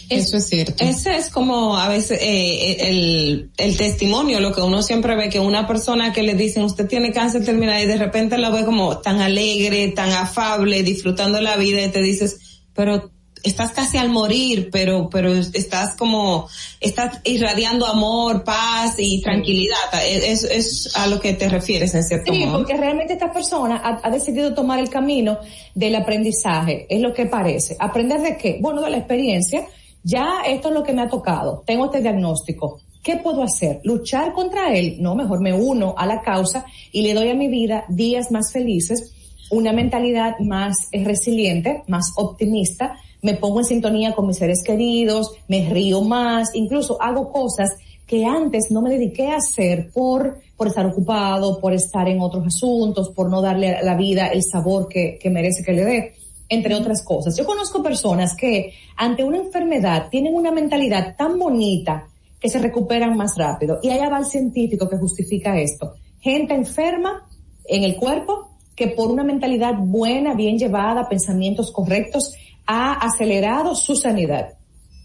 Eso 0.09 0.37
es 0.37 0.47
cierto. 0.47 0.83
Ese 0.83 1.17
es 1.17 1.29
como 1.29 1.77
a 1.77 1.89
veces 1.89 2.19
eh, 2.21 2.89
el, 2.89 3.51
el 3.57 3.77
testimonio, 3.77 4.39
lo 4.39 4.53
que 4.53 4.61
uno 4.61 4.81
siempre 4.81 5.15
ve, 5.15 5.29
que 5.29 5.39
una 5.39 5.67
persona 5.67 6.11
que 6.11 6.23
le 6.23 6.33
dicen 6.33 6.63
usted 6.63 6.87
tiene 6.87 7.11
cáncer 7.11 7.45
terminal 7.45 7.81
y 7.83 7.85
de 7.85 7.97
repente 7.97 8.37
la 8.37 8.49
ve 8.49 8.65
como 8.65 8.99
tan 8.99 9.21
alegre, 9.21 9.89
tan 9.89 10.11
afable, 10.11 10.81
disfrutando 10.81 11.39
la 11.41 11.55
vida 11.55 11.83
y 11.83 11.89
te 11.89 12.01
dices, 12.01 12.63
pero 12.73 13.11
estás 13.43 13.71
casi 13.71 13.97
al 13.97 14.09
morir, 14.09 14.69
pero, 14.71 15.09
pero 15.09 15.33
estás 15.33 15.95
como, 15.95 16.47
estás 16.79 17.19
irradiando 17.23 17.85
amor, 17.85 18.43
paz 18.43 18.95
y 18.97 19.21
tranquilidad. 19.21 19.75
Es, 20.07 20.43
es 20.43 20.95
a 20.95 21.07
lo 21.07 21.19
que 21.19 21.33
te 21.33 21.49
refieres 21.49 21.93
en 21.95 22.03
cierto 22.03 22.33
Sí, 22.33 22.45
modo. 22.45 22.59
porque 22.59 22.75
realmente 22.77 23.13
esta 23.13 23.31
persona 23.31 23.81
ha, 23.83 23.99
ha 24.07 24.11
decidido 24.11 24.53
tomar 24.53 24.79
el 24.79 24.89
camino 24.89 25.39
del 25.75 25.95
aprendizaje, 25.95 26.85
es 26.89 27.01
lo 27.01 27.13
que 27.13 27.25
parece. 27.25 27.75
¿Aprender 27.79 28.21
de 28.21 28.37
qué? 28.37 28.57
Bueno, 28.61 28.81
de 28.81 28.89
la 28.89 28.97
experiencia. 28.97 29.65
Ya 30.03 30.41
esto 30.47 30.69
es 30.69 30.73
lo 30.73 30.83
que 30.83 30.93
me 30.93 31.01
ha 31.01 31.09
tocado. 31.09 31.63
Tengo 31.65 31.85
este 31.85 32.01
diagnóstico. 32.01 32.79
¿Qué 33.03 33.17
puedo 33.17 33.43
hacer? 33.43 33.81
¿Luchar 33.83 34.33
contra 34.33 34.73
él? 34.73 34.97
No, 34.99 35.15
mejor 35.15 35.41
me 35.41 35.53
uno 35.53 35.93
a 35.97 36.05
la 36.05 36.21
causa 36.21 36.65
y 36.91 37.01
le 37.01 37.13
doy 37.13 37.29
a 37.29 37.33
mi 37.33 37.47
vida 37.47 37.85
días 37.89 38.31
más 38.31 38.51
felices, 38.51 39.13
una 39.51 39.73
mentalidad 39.73 40.37
más 40.39 40.87
eh, 40.91 41.03
resiliente, 41.03 41.83
más 41.87 42.11
optimista, 42.17 42.95
me 43.21 43.35
pongo 43.35 43.59
en 43.59 43.65
sintonía 43.65 44.13
con 44.13 44.27
mis 44.27 44.37
seres 44.37 44.63
queridos, 44.63 45.31
me 45.47 45.69
río 45.69 46.01
más, 46.01 46.49
incluso 46.53 47.01
hago 47.01 47.31
cosas 47.31 47.75
que 48.05 48.25
antes 48.25 48.71
no 48.71 48.81
me 48.81 48.89
dediqué 48.89 49.27
a 49.27 49.37
hacer 49.37 49.91
por, 49.91 50.39
por 50.57 50.67
estar 50.67 50.85
ocupado, 50.85 51.59
por 51.59 51.73
estar 51.73 52.07
en 52.07 52.21
otros 52.21 52.47
asuntos, 52.47 53.09
por 53.09 53.29
no 53.29 53.41
darle 53.41 53.75
a 53.75 53.83
la 53.83 53.95
vida 53.95 54.27
el 54.27 54.43
sabor 54.43 54.87
que, 54.87 55.19
que 55.21 55.29
merece 55.29 55.63
que 55.63 55.73
le 55.73 55.85
dé, 55.85 56.13
entre 56.49 56.73
otras 56.73 57.03
cosas. 57.03 57.37
Yo 57.37 57.45
conozco 57.45 57.83
personas 57.83 58.35
que 58.35 58.73
ante 58.97 59.23
una 59.23 59.37
enfermedad 59.37 60.09
tienen 60.09 60.33
una 60.33 60.51
mentalidad 60.51 61.15
tan 61.15 61.37
bonita 61.37 62.07
que 62.39 62.49
se 62.49 62.59
recuperan 62.59 63.15
más 63.17 63.37
rápido. 63.37 63.79
Y 63.83 63.89
va 63.89 64.17
el 64.17 64.25
científico 64.25 64.89
que 64.89 64.97
justifica 64.97 65.59
esto. 65.59 65.93
Gente 66.19 66.53
enferma 66.53 67.27
en 67.65 67.83
el 67.83 67.95
cuerpo 67.97 68.49
que 68.75 68.87
por 68.87 69.11
una 69.11 69.23
mentalidad 69.23 69.73
buena, 69.77 70.33
bien 70.33 70.57
llevada, 70.57 71.09
pensamientos 71.09 71.71
correctos, 71.71 72.33
ha 72.71 72.93
acelerado 72.93 73.75
su 73.75 73.95
sanidad. 73.95 74.53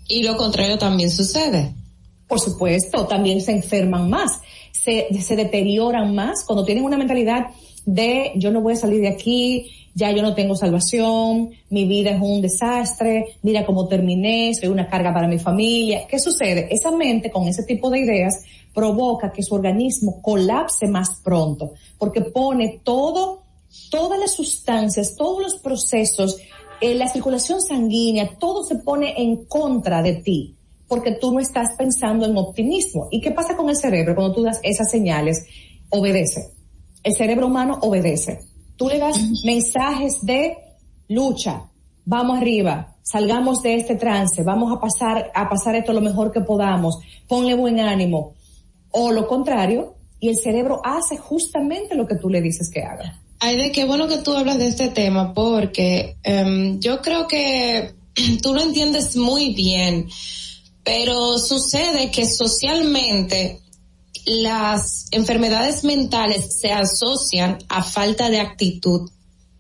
Y 0.07 0.23
lo 0.23 0.37
contrario 0.37 0.77
también 0.77 1.11
sucede. 1.11 1.75
Por 2.29 2.39
supuesto, 2.39 3.07
también 3.07 3.41
se 3.41 3.53
enferman 3.53 4.11
más, 4.11 4.39
se, 4.71 5.09
se 5.19 5.35
deterioran 5.35 6.15
más 6.15 6.45
cuando 6.45 6.65
tienen 6.65 6.85
una 6.85 6.99
mentalidad 6.99 7.47
de 7.87 8.33
yo 8.37 8.51
no 8.51 8.61
voy 8.61 8.75
a 8.75 8.77
salir 8.77 9.01
de 9.01 9.09
aquí, 9.09 9.71
ya 9.95 10.11
yo 10.11 10.21
no 10.21 10.35
tengo 10.35 10.57
salvación, 10.57 11.53
mi 11.71 11.87
vida 11.87 12.11
es 12.11 12.21
un 12.21 12.43
desastre, 12.43 13.37
mira 13.43 13.65
cómo 13.65 13.89
terminé, 13.89 14.53
soy 14.55 14.69
una 14.69 14.87
carga 14.87 15.15
para 15.15 15.27
mi 15.27 15.39
familia. 15.39 16.07
¿Qué 16.07 16.19
sucede? 16.19 16.69
Esa 16.71 16.91
mente 16.91 17.31
con 17.31 17.49
ese 17.49 17.63
tipo 17.63 17.89
de 17.89 18.01
ideas 18.01 18.43
provoca 18.75 19.33
que 19.33 19.43
su 19.43 19.55
organismo 19.55 20.21
colapse 20.21 20.87
más 20.87 21.21
pronto, 21.25 21.73
porque 21.97 22.21
pone 22.21 22.81
todo, 22.85 23.43
todas 23.91 24.19
las 24.19 24.35
sustancias, 24.35 25.15
todos 25.17 25.41
los 25.41 25.55
procesos, 25.57 26.37
eh, 26.85 26.95
la 26.95 27.09
circulación 27.09 27.63
sanguínea, 27.63 28.37
todo 28.39 28.63
se 28.63 28.77
pone 28.77 29.15
en 29.17 29.47
contra 29.47 30.03
de 30.03 30.17
ti 30.17 30.57
porque 30.87 31.13
tú 31.13 31.33
no 31.33 31.41
estás 31.41 31.75
pensando 31.79 32.27
en 32.27 32.37
optimismo. 32.37 33.09
¿Y 33.11 33.21
qué 33.21 33.31
pasa 33.31 33.57
con 33.57 33.71
el 33.71 33.77
cerebro 33.77 34.15
cuando 34.15 34.35
tú 34.35 34.43
das 34.43 34.61
esas 34.63 34.91
señales? 34.91 35.47
Obedece. 35.89 36.53
El 37.03 37.15
cerebro 37.15 37.47
humano 37.47 37.79
obedece. 37.81 38.41
Tú 38.77 38.89
le 38.89 38.99
das 38.99 39.17
mensajes 39.45 40.19
de 40.23 40.59
lucha, 41.09 41.71
vamos 42.05 42.39
arriba, 42.39 42.97
salgamos 43.03 43.63
de 43.63 43.77
este 43.77 43.97
trance, 43.97 44.43
vamos 44.43 44.71
a 44.71 44.81
pasar, 44.81 45.31
a 45.35 45.49
pasar 45.49 45.77
esto 45.77 45.93
lo 45.93 46.01
mejor 46.01 46.33
que 46.33 46.41
podamos, 46.41 46.99
ponle 47.29 47.55
buen 47.55 47.81
ánimo. 47.81 48.35
O 48.91 49.11
lo 49.11 49.27
contrario, 49.27 49.95
y 50.21 50.29
el 50.29 50.37
cerebro 50.37 50.81
hace 50.85 51.17
justamente 51.17 51.95
lo 51.95 52.07
que 52.07 52.17
tú 52.17 52.29
le 52.29 52.43
dices 52.43 52.71
que 52.71 52.83
haga. 52.83 53.24
Ay, 53.41 53.57
de 53.57 53.73
qué 53.73 53.85
bueno 53.85 54.09
que 54.09 54.19
tú 54.19 54.35
hablas 54.35 54.59
de 54.59 54.69
este 54.69 54.89
tema, 54.89 55.35
porque 55.35 56.17
um, 56.27 56.81
yo 56.81 57.03
creo 57.03 57.29
que 57.29 57.95
tú 58.43 58.55
lo 58.55 58.63
entiendes 58.63 59.17
muy 59.17 59.55
bien 59.55 60.09
pero 60.85 61.39
sucede 61.39 62.11
que 62.11 62.27
socialmente 62.27 63.61
las 64.27 65.07
enfermedades 65.11 65.83
mentales 65.83 66.59
se 66.61 66.73
asocian 66.73 67.59
a 67.69 67.83
falta 67.83 68.29
de 68.29 68.41
actitud, 68.41 69.11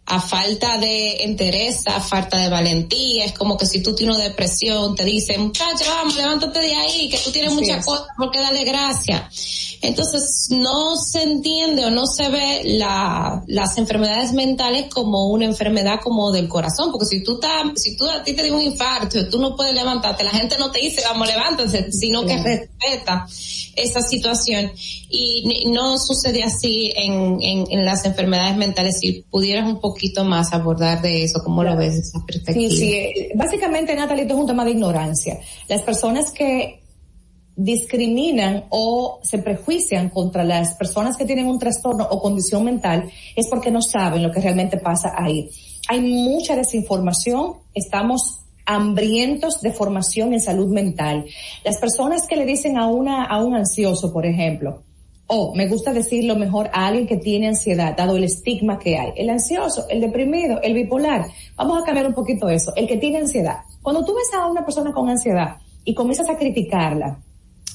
a 0.06 0.20
falta 0.20 0.78
de 0.78 1.24
interés, 1.24 1.86
a 1.86 2.01
falta 2.01 2.38
de 2.38 2.51
valentía. 2.51 3.24
Es 3.24 3.32
como 3.32 3.56
que 3.56 3.66
si 3.66 3.82
tú 3.82 3.94
tienes 3.94 4.18
depresión, 4.18 4.94
te 4.94 5.05
dicen, 5.05 5.40
muchacha, 5.40 5.84
vamos, 5.88 6.14
levántate 6.16 6.60
de 6.60 6.74
ahí, 6.74 7.09
que 7.09 7.18
tú 7.18 7.30
tienes 7.30 7.52
muchas 7.52 7.84
cosas 7.84 8.06
porque 8.16 8.40
dale 8.40 8.64
gracias. 8.64 9.73
Entonces, 9.86 10.48
no 10.51 10.97
se 10.97 11.23
entiende 11.23 11.85
o 11.85 11.90
no 11.90 12.06
se 12.06 12.28
ve 12.28 12.62
la, 12.65 13.43
las 13.47 13.77
enfermedades 13.78 14.32
mentales 14.32 14.86
como 14.93 15.28
una 15.28 15.44
enfermedad 15.44 16.01
como 16.02 16.32
del 16.32 16.48
corazón, 16.48 16.90
porque 16.90 17.06
si 17.06 17.23
tú 17.23 17.35
estás, 17.35 17.65
si 17.77 17.97
tú 17.97 18.09
a 18.09 18.23
ti 18.23 18.32
te 18.35 18.43
dio 18.43 18.55
un 18.55 18.62
infarto, 18.62 19.28
tú 19.28 19.39
no 19.39 19.55
puedes 19.55 19.74
levantarte, 19.74 20.24
la 20.24 20.31
gente 20.31 20.56
no 20.59 20.70
te 20.70 20.81
dice, 20.81 21.02
vamos, 21.05 21.28
levántate, 21.28 21.90
sino 21.93 22.24
que 22.24 22.36
respeta 22.43 23.27
esa 23.77 24.01
situación. 24.01 24.73
Y 25.09 25.70
no 25.70 25.97
sucede 25.98 26.43
así 26.43 26.93
en, 26.97 27.39
en, 27.40 27.65
en, 27.70 27.85
las 27.85 28.05
enfermedades 28.05 28.56
mentales. 28.56 28.98
Si 28.98 29.24
pudieras 29.31 29.66
un 29.66 29.81
poquito 29.81 30.24
más 30.24 30.52
abordar 30.52 31.02
de 31.02 31.24
eso, 31.24 31.40
¿cómo 31.44 31.62
lo 31.62 31.77
ves 31.77 31.94
esa 31.94 32.24
perspectiva? 32.27 32.70
Sí, 32.70 32.77
sí. 32.77 33.28
Básicamente, 33.35 33.94
Natalie, 33.94 34.24
es 34.24 34.32
un 34.32 34.47
tema 34.47 34.65
de 34.65 34.73
ignorancia. 34.73 35.39
Las 35.69 35.82
personas 35.82 36.32
que 36.32 36.84
discriminan 37.56 38.64
o 38.70 39.20
se 39.22 39.39
prejuician 39.39 40.09
contra 40.10 40.44
las 40.44 40.74
personas 40.74 41.16
que 41.16 41.24
tienen 41.24 41.47
un 41.47 41.59
trastorno 41.59 42.05
o 42.10 42.20
condición 42.20 42.64
mental 42.64 43.10
es 43.36 43.48
porque 43.48 43.70
no 43.70 43.81
saben 43.81 44.22
lo 44.22 44.32
que 44.32 44.40
realmente 44.40 44.78
pasa 44.78 45.12
ahí. 45.16 45.48
Hay 45.89 46.01
mucha 46.01 46.56
desinformación, 46.56 47.55
estamos 47.74 48.40
hambrientos 48.66 49.60
de 49.60 49.72
formación 49.72 50.32
en 50.32 50.40
salud 50.40 50.68
mental. 50.68 51.26
Las 51.64 51.78
personas 51.78 52.26
que 52.26 52.36
le 52.36 52.47
dicen 52.47 52.78
a 52.78 52.86
una, 52.86 53.24
a 53.24 53.44
un 53.44 53.55
ansioso, 53.55 54.12
por 54.12 54.26
ejemplo, 54.26 54.82
o 55.26 55.55
me 55.55 55.68
gusta 55.68 55.93
decirlo 55.93 56.36
mejor 56.36 56.68
a 56.72 56.86
alguien 56.86 57.06
que 57.06 57.16
tiene 57.16 57.48
ansiedad, 57.48 57.97
dado 57.97 58.16
el 58.16 58.24
estigma 58.24 58.78
que 58.78 58.98
hay. 58.98 59.12
El 59.16 59.31
ansioso, 59.31 59.86
el 59.89 60.01
deprimido, 60.01 60.60
el 60.62 60.74
bipolar. 60.74 61.26
Vamos 61.56 61.82
a 61.82 61.85
cambiar 61.85 62.06
un 62.06 62.14
poquito 62.14 62.48
eso. 62.48 62.72
El 62.76 62.86
que 62.86 62.98
tiene 62.98 63.18
ansiedad. 63.18 63.60
Cuando 63.82 64.05
tú 64.05 64.14
ves 64.14 64.31
a 64.35 64.47
una 64.47 64.64
persona 64.64 64.93
con 64.93 65.09
ansiedad 65.09 65.56
y 65.85 65.94
comienzas 65.94 66.28
a 66.28 66.36
criticarla, 66.36 67.20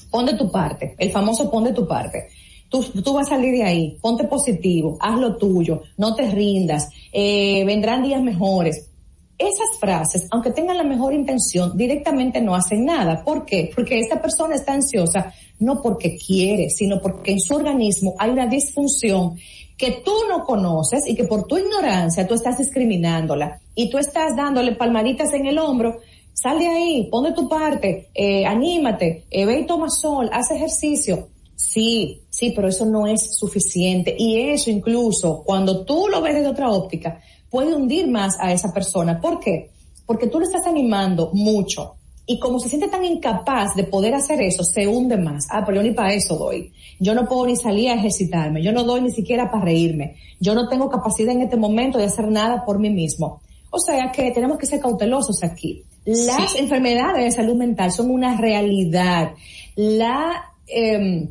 pon 0.10 0.26
de 0.26 0.34
tu 0.34 0.52
parte, 0.52 0.96
el 0.98 1.12
famoso 1.12 1.50
pon 1.50 1.64
de 1.64 1.74
tu 1.74 1.88
parte. 1.88 2.28
Tú, 2.70 2.84
tú 2.84 3.14
vas 3.14 3.28
a 3.28 3.32
salir 3.32 3.52
de 3.52 3.64
ahí, 3.64 3.98
ponte 4.00 4.26
positivo, 4.26 4.98
haz 5.00 5.20
lo 5.20 5.36
tuyo, 5.38 5.82
no 5.98 6.14
te 6.14 6.30
rindas, 6.30 6.90
eh, 7.12 7.64
vendrán 7.66 8.04
días 8.04 8.22
mejores. 8.22 8.90
Esas 9.40 9.80
frases, 9.80 10.28
aunque 10.32 10.52
tengan 10.52 10.78
la 10.78 10.84
mejor 10.84 11.14
intención, 11.14 11.76
directamente 11.76 12.42
no 12.42 12.54
hacen 12.54 12.86
nada. 12.86 13.24
¿Por 13.24 13.46
qué? 13.46 13.72
Porque 13.74 13.98
esta 13.98 14.22
persona 14.22 14.56
está 14.56 14.74
ansiosa 14.74 15.34
no 15.60 15.82
porque 15.82 16.18
quiere, 16.18 16.70
sino 16.70 17.00
porque 17.02 17.32
en 17.32 17.40
su 17.40 17.56
organismo 17.56 18.16
hay 18.18 18.32
una 18.32 18.48
disfunción 18.48 19.36
que 19.78 20.02
tú 20.04 20.12
no 20.28 20.44
conoces 20.44 21.08
y 21.08 21.16
que 21.16 21.24
por 21.24 21.48
tu 21.48 21.58
ignorancia 21.58 22.28
tú 22.28 22.34
estás 22.34 22.58
discriminándola 22.58 23.62
y 23.76 23.90
tú 23.90 23.98
estás 23.98 24.36
dándole 24.36 24.74
palmaditas 24.74 25.34
en 25.34 25.46
el 25.46 25.58
hombro 25.58 26.00
Sal 26.42 26.58
de 26.58 26.68
ahí, 26.68 27.10
pon 27.12 27.26
de 27.26 27.34
tu 27.34 27.50
parte, 27.50 28.12
eh, 28.14 28.46
anímate, 28.46 29.26
eh, 29.30 29.46
ve 29.46 29.60
y 29.60 29.66
toma 29.66 29.90
sol, 29.90 30.30
haz 30.32 30.52
ejercicio. 30.52 31.28
Sí, 31.58 32.22
sí, 32.30 32.54
pero 32.56 32.70
eso 32.70 32.86
no 32.86 33.08
es 33.08 33.36
suficiente. 33.36 34.16
Y 34.18 34.40
eso 34.50 34.70
incluso, 34.70 35.44
cuando 35.46 35.84
tú 35.84 36.08
lo 36.08 36.22
ves 36.22 36.36
desde 36.36 36.48
otra 36.48 36.70
óptica, 36.70 37.20
puede 37.50 37.76
hundir 37.76 38.08
más 38.08 38.38
a 38.40 38.54
esa 38.54 38.72
persona. 38.72 39.20
¿Por 39.20 39.42
qué? 39.42 39.72
Porque 40.06 40.28
tú 40.28 40.40
lo 40.40 40.46
estás 40.46 40.66
animando 40.66 41.32
mucho. 41.34 41.96
Y 42.26 42.40
como 42.40 42.62
se 42.62 42.70
siente 42.70 42.88
tan 42.88 43.04
incapaz 43.04 43.76
de 43.76 43.84
poder 43.84 44.14
hacer 44.14 44.42
eso, 44.42 44.64
se 44.64 44.88
hunde 44.88 45.18
más. 45.18 45.46
Ah, 45.50 45.64
pero 45.66 45.82
yo 45.82 45.84
ni 45.84 45.92
para 45.92 46.14
eso 46.14 46.38
doy. 46.38 46.72
Yo 47.02 47.14
no 47.16 47.28
puedo 47.28 47.48
ni 47.48 47.58
salir 47.58 47.90
a 47.90 47.96
ejercitarme. 47.96 48.64
Yo 48.64 48.72
no 48.72 48.86
doy 48.86 49.02
ni 49.02 49.12
siquiera 49.12 49.52
para 49.52 49.66
reírme. 49.66 50.16
Yo 50.40 50.56
no 50.56 50.70
tengo 50.70 50.90
capacidad 50.90 51.34
en 51.34 51.42
este 51.42 51.58
momento 51.58 51.98
de 51.98 52.06
hacer 52.06 52.30
nada 52.30 52.64
por 52.64 52.80
mí 52.80 52.90
mismo. 52.90 53.42
O 53.72 53.80
sea 53.80 54.10
que 54.14 54.32
tenemos 54.32 54.58
que 54.58 54.68
ser 54.68 54.80
cautelosos 54.80 55.44
aquí. 55.44 55.84
Las 56.06 56.56
enfermedades 56.56 57.24
de 57.24 57.32
salud 57.32 57.56
mental 57.56 57.92
son 57.92 58.10
una 58.10 58.38
realidad. 58.38 59.32
La 59.76 60.54
eh, 60.68 61.28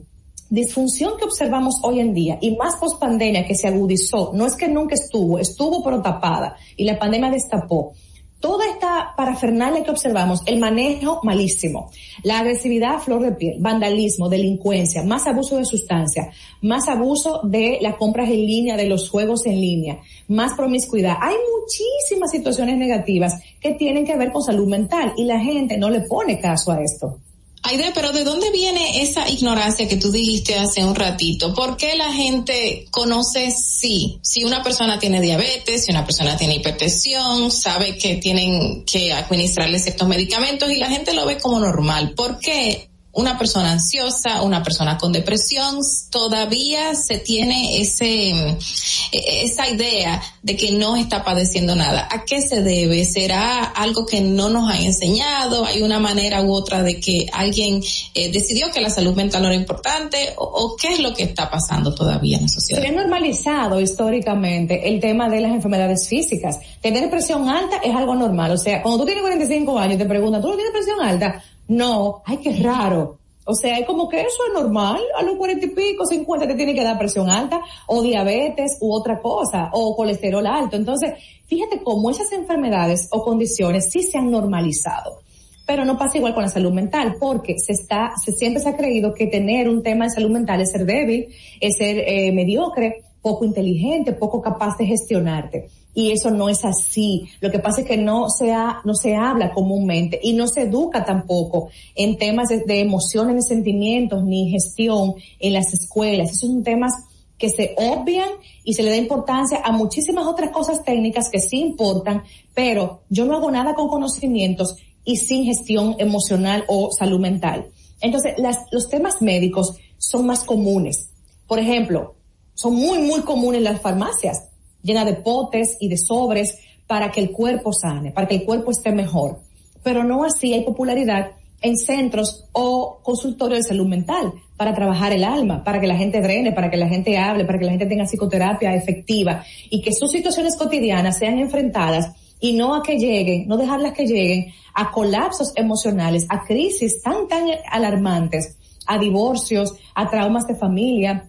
disfunción 0.50 1.12
que 1.18 1.24
observamos 1.24 1.76
hoy 1.82 2.00
en 2.00 2.14
día 2.14 2.38
y 2.40 2.56
más 2.56 2.76
post 2.76 3.00
pandemia 3.00 3.46
que 3.46 3.54
se 3.54 3.68
agudizó, 3.68 4.32
no 4.34 4.46
es 4.46 4.54
que 4.54 4.68
nunca 4.68 4.94
estuvo, 4.94 5.38
estuvo 5.38 5.82
pero 5.82 6.00
tapada 6.00 6.56
y 6.76 6.84
la 6.84 6.98
pandemia 6.98 7.30
destapó 7.30 7.92
toda 8.40 8.66
esta 8.66 9.14
parafernalia 9.16 9.82
que 9.82 9.90
observamos, 9.90 10.42
el 10.46 10.58
manejo 10.58 11.20
malísimo, 11.22 11.90
la 12.22 12.38
agresividad 12.38 12.96
a 12.96 13.00
flor 13.00 13.22
de 13.22 13.32
piel, 13.32 13.56
vandalismo, 13.60 14.28
delincuencia, 14.28 15.02
más 15.02 15.26
abuso 15.26 15.56
de 15.56 15.64
sustancia, 15.64 16.30
más 16.62 16.88
abuso 16.88 17.40
de 17.44 17.78
las 17.80 17.96
compras 17.96 18.28
en 18.28 18.46
línea, 18.46 18.76
de 18.76 18.88
los 18.88 19.10
juegos 19.10 19.46
en 19.46 19.60
línea, 19.60 19.98
más 20.28 20.54
promiscuidad. 20.54 21.16
Hay 21.20 21.34
muchísimas 21.60 22.30
situaciones 22.30 22.78
negativas 22.78 23.40
que 23.60 23.74
tienen 23.74 24.06
que 24.06 24.16
ver 24.16 24.32
con 24.32 24.42
salud 24.42 24.68
mental 24.68 25.12
y 25.16 25.24
la 25.24 25.40
gente 25.40 25.76
no 25.76 25.90
le 25.90 26.02
pone 26.02 26.40
caso 26.40 26.72
a 26.72 26.80
esto. 26.82 27.18
Aide, 27.62 27.90
pero 27.94 28.12
¿de 28.12 28.24
dónde 28.24 28.50
viene 28.50 29.02
esa 29.02 29.28
ignorancia 29.28 29.88
que 29.88 29.96
tú 29.96 30.10
dijiste 30.10 30.58
hace 30.58 30.84
un 30.84 30.94
ratito? 30.94 31.54
¿Por 31.54 31.76
qué 31.76 31.96
la 31.96 32.12
gente 32.12 32.86
conoce 32.90 33.50
sí? 33.50 34.20
Si 34.22 34.44
una 34.44 34.62
persona 34.62 34.98
tiene 34.98 35.20
diabetes, 35.20 35.84
si 35.84 35.90
una 35.90 36.04
persona 36.04 36.36
tiene 36.36 36.56
hipertensión, 36.56 37.50
sabe 37.50 37.98
que 37.98 38.16
tienen 38.16 38.84
que 38.84 39.12
administrarle 39.12 39.78
ciertos 39.78 40.08
medicamentos 40.08 40.70
y 40.70 40.76
la 40.76 40.88
gente 40.88 41.12
lo 41.14 41.26
ve 41.26 41.38
como 41.38 41.58
normal. 41.58 42.14
¿Por 42.14 42.38
qué 42.38 42.88
una 43.18 43.36
persona 43.36 43.72
ansiosa, 43.72 44.42
una 44.42 44.62
persona 44.62 44.96
con 44.96 45.12
depresión, 45.12 45.80
todavía 46.08 46.94
se 46.94 47.18
tiene 47.18 47.80
ese, 47.80 48.30
e-, 48.30 49.42
esa 49.42 49.68
idea 49.68 50.22
de 50.40 50.56
que 50.56 50.70
no 50.70 50.96
está 50.96 51.24
padeciendo 51.24 51.74
nada. 51.74 52.06
¿A 52.12 52.24
qué 52.24 52.40
se 52.40 52.62
debe? 52.62 53.04
¿Será 53.04 53.64
algo 53.64 54.06
que 54.06 54.20
no 54.20 54.50
nos 54.50 54.70
han 54.70 54.82
enseñado? 54.82 55.64
¿Hay 55.64 55.82
una 55.82 55.98
manera 55.98 56.42
u 56.42 56.52
otra 56.52 56.84
de 56.84 57.00
que 57.00 57.26
alguien 57.32 57.82
eh, 58.14 58.30
decidió 58.30 58.70
que 58.70 58.80
la 58.80 58.88
salud 58.88 59.16
mental 59.16 59.42
no 59.42 59.48
era 59.48 59.56
importante? 59.56 60.34
¿O, 60.36 60.76
qué 60.80 60.92
es 60.92 61.00
lo 61.00 61.12
que 61.12 61.24
está 61.24 61.50
pasando 61.50 61.92
todavía 61.92 62.36
en 62.36 62.44
la 62.44 62.48
sociedad? 62.48 62.82
Se 62.82 62.86
ha 62.86 62.92
normalizado 62.92 63.80
históricamente 63.80 64.88
el 64.88 65.00
tema 65.00 65.28
de 65.28 65.40
las 65.40 65.50
enfermedades 65.50 66.06
físicas. 66.08 66.60
Tener 66.80 67.10
presión 67.10 67.48
alta 67.48 67.78
es 67.78 67.92
algo 67.96 68.14
normal. 68.14 68.52
O 68.52 68.58
sea, 68.58 68.80
cuando 68.80 69.00
tú 69.00 69.06
tienes 69.06 69.22
45 69.22 69.76
años 69.76 69.98
te 69.98 70.06
preguntan, 70.06 70.40
¿tú 70.40 70.48
no 70.48 70.54
tienes 70.54 70.72
presión 70.72 71.00
alta? 71.00 71.42
No, 71.68 72.22
ay, 72.24 72.38
qué 72.38 72.52
raro. 72.62 73.18
O 73.50 73.54
sea, 73.54 73.78
es 73.78 73.86
como 73.86 74.10
que 74.10 74.20
eso 74.20 74.42
es 74.46 74.52
normal, 74.52 75.00
a 75.16 75.22
los 75.22 75.36
cuarenta 75.36 75.64
y 75.64 75.70
pico, 75.70 76.04
cincuenta 76.04 76.46
te 76.46 76.54
tiene 76.54 76.74
que 76.74 76.84
dar 76.84 76.98
presión 76.98 77.30
alta, 77.30 77.62
o 77.86 78.02
diabetes, 78.02 78.76
u 78.82 78.92
otra 78.92 79.20
cosa, 79.20 79.70
o 79.72 79.96
colesterol 79.96 80.46
alto. 80.46 80.76
Entonces, 80.76 81.14
fíjate 81.46 81.82
cómo 81.82 82.10
esas 82.10 82.30
enfermedades 82.32 83.08
o 83.10 83.24
condiciones 83.24 83.88
sí 83.90 84.02
se 84.02 84.18
han 84.18 84.30
normalizado. 84.30 85.20
Pero 85.66 85.86
no 85.86 85.96
pasa 85.96 86.18
igual 86.18 86.34
con 86.34 86.42
la 86.42 86.50
salud 86.50 86.72
mental, 86.72 87.16
porque 87.18 87.54
se 87.58 87.72
está, 87.72 88.12
se 88.22 88.32
siempre 88.32 88.62
se 88.62 88.68
ha 88.68 88.76
creído 88.76 89.14
que 89.14 89.26
tener 89.28 89.68
un 89.70 89.82
tema 89.82 90.04
de 90.04 90.10
salud 90.10 90.30
mental 90.30 90.60
es 90.60 90.70
ser 90.70 90.84
débil, 90.84 91.28
es 91.58 91.76
ser 91.78 92.04
eh, 92.06 92.32
mediocre, 92.32 93.02
poco 93.22 93.44
inteligente, 93.44 94.12
poco 94.12 94.40
capaz 94.40 94.76
de 94.78 94.86
gestionarte 94.86 95.68
y 95.98 96.12
eso 96.12 96.30
no 96.30 96.48
es 96.48 96.64
así. 96.64 97.28
Lo 97.40 97.50
que 97.50 97.58
pasa 97.58 97.80
es 97.80 97.88
que 97.88 97.96
no 97.96 98.30
se, 98.30 98.54
no 98.84 98.94
se 98.94 99.16
habla 99.16 99.52
comúnmente 99.52 100.20
y 100.22 100.32
no 100.32 100.46
se 100.46 100.62
educa 100.62 101.04
tampoco 101.04 101.70
en 101.96 102.16
temas 102.16 102.50
de, 102.50 102.80
emociones, 102.80 103.34
ni 103.34 103.42
sentimientos, 103.42 104.22
ni 104.22 104.48
gestión 104.48 105.14
en 105.40 105.54
las 105.54 105.74
escuelas. 105.74 106.30
Esos 106.30 106.50
son 106.52 106.62
temas 106.62 106.92
que 107.36 107.50
se 107.50 107.74
obvian 107.76 108.28
y 108.62 108.74
se 108.74 108.84
le 108.84 108.90
da 108.90 108.96
importancia 108.96 109.60
a 109.64 109.72
muchísimas 109.72 110.24
otras 110.26 110.50
cosas 110.50 110.84
técnicas 110.84 111.30
que 111.30 111.40
sí 111.40 111.58
importan, 111.58 112.22
pero 112.54 113.00
yo 113.08 113.24
no 113.24 113.34
hago 113.34 113.50
nada 113.50 113.74
con 113.74 113.88
conocimientos 113.88 114.76
y 115.04 115.16
sin 115.16 115.46
gestión 115.46 115.96
emocional 115.98 116.64
o 116.68 116.92
salud 116.92 117.18
mental. 117.18 117.70
Entonces, 118.00 118.34
los 118.70 118.88
temas 118.88 119.20
médicos 119.20 119.76
son 119.96 120.26
más 120.26 120.44
comunes. 120.44 121.10
Por 121.48 121.58
ejemplo, 121.58 122.14
son 122.58 122.74
muy, 122.74 122.98
muy 122.98 123.20
comunes 123.20 123.58
en 123.58 123.64
las 123.64 123.80
farmacias 123.80 124.48
llena 124.82 125.04
de 125.04 125.14
potes 125.14 125.76
y 125.78 125.88
de 125.88 125.96
sobres 125.96 126.58
para 126.88 127.12
que 127.12 127.20
el 127.20 127.30
cuerpo 127.30 127.72
sane, 127.72 128.10
para 128.10 128.26
que 128.26 128.34
el 128.34 128.44
cuerpo 128.44 128.72
esté 128.72 128.90
mejor. 128.90 129.38
Pero 129.84 130.02
no 130.02 130.24
así 130.24 130.52
hay 130.54 130.64
popularidad 130.64 131.32
en 131.60 131.76
centros 131.76 132.46
o 132.52 132.98
consultorios 133.02 133.60
de 133.60 133.68
salud 133.68 133.86
mental 133.86 134.32
para 134.56 134.74
trabajar 134.74 135.12
el 135.12 135.22
alma, 135.22 135.62
para 135.62 135.80
que 135.80 135.86
la 135.86 135.96
gente 135.96 136.20
drene, 136.20 136.50
para 136.50 136.68
que 136.68 136.76
la 136.76 136.88
gente 136.88 137.16
hable, 137.16 137.44
para 137.44 137.60
que 137.60 137.64
la 137.64 137.70
gente 137.70 137.86
tenga 137.86 138.06
psicoterapia 138.06 138.74
efectiva 138.74 139.44
y 139.70 139.80
que 139.80 139.92
sus 139.92 140.10
situaciones 140.10 140.56
cotidianas 140.56 141.16
sean 141.16 141.38
enfrentadas 141.38 142.12
y 142.40 142.54
no 142.54 142.74
a 142.74 142.82
que 142.82 142.96
lleguen, 142.96 143.46
no 143.46 143.56
dejarlas 143.56 143.92
que 143.92 144.06
lleguen 144.06 144.52
a 144.74 144.90
colapsos 144.90 145.52
emocionales, 145.54 146.26
a 146.28 146.44
crisis 146.44 147.02
tan, 147.02 147.28
tan 147.28 147.46
alarmantes, 147.70 148.56
a 148.86 148.98
divorcios, 148.98 149.74
a 149.94 150.08
traumas 150.08 150.46
de 150.46 150.54
familia. 150.54 151.28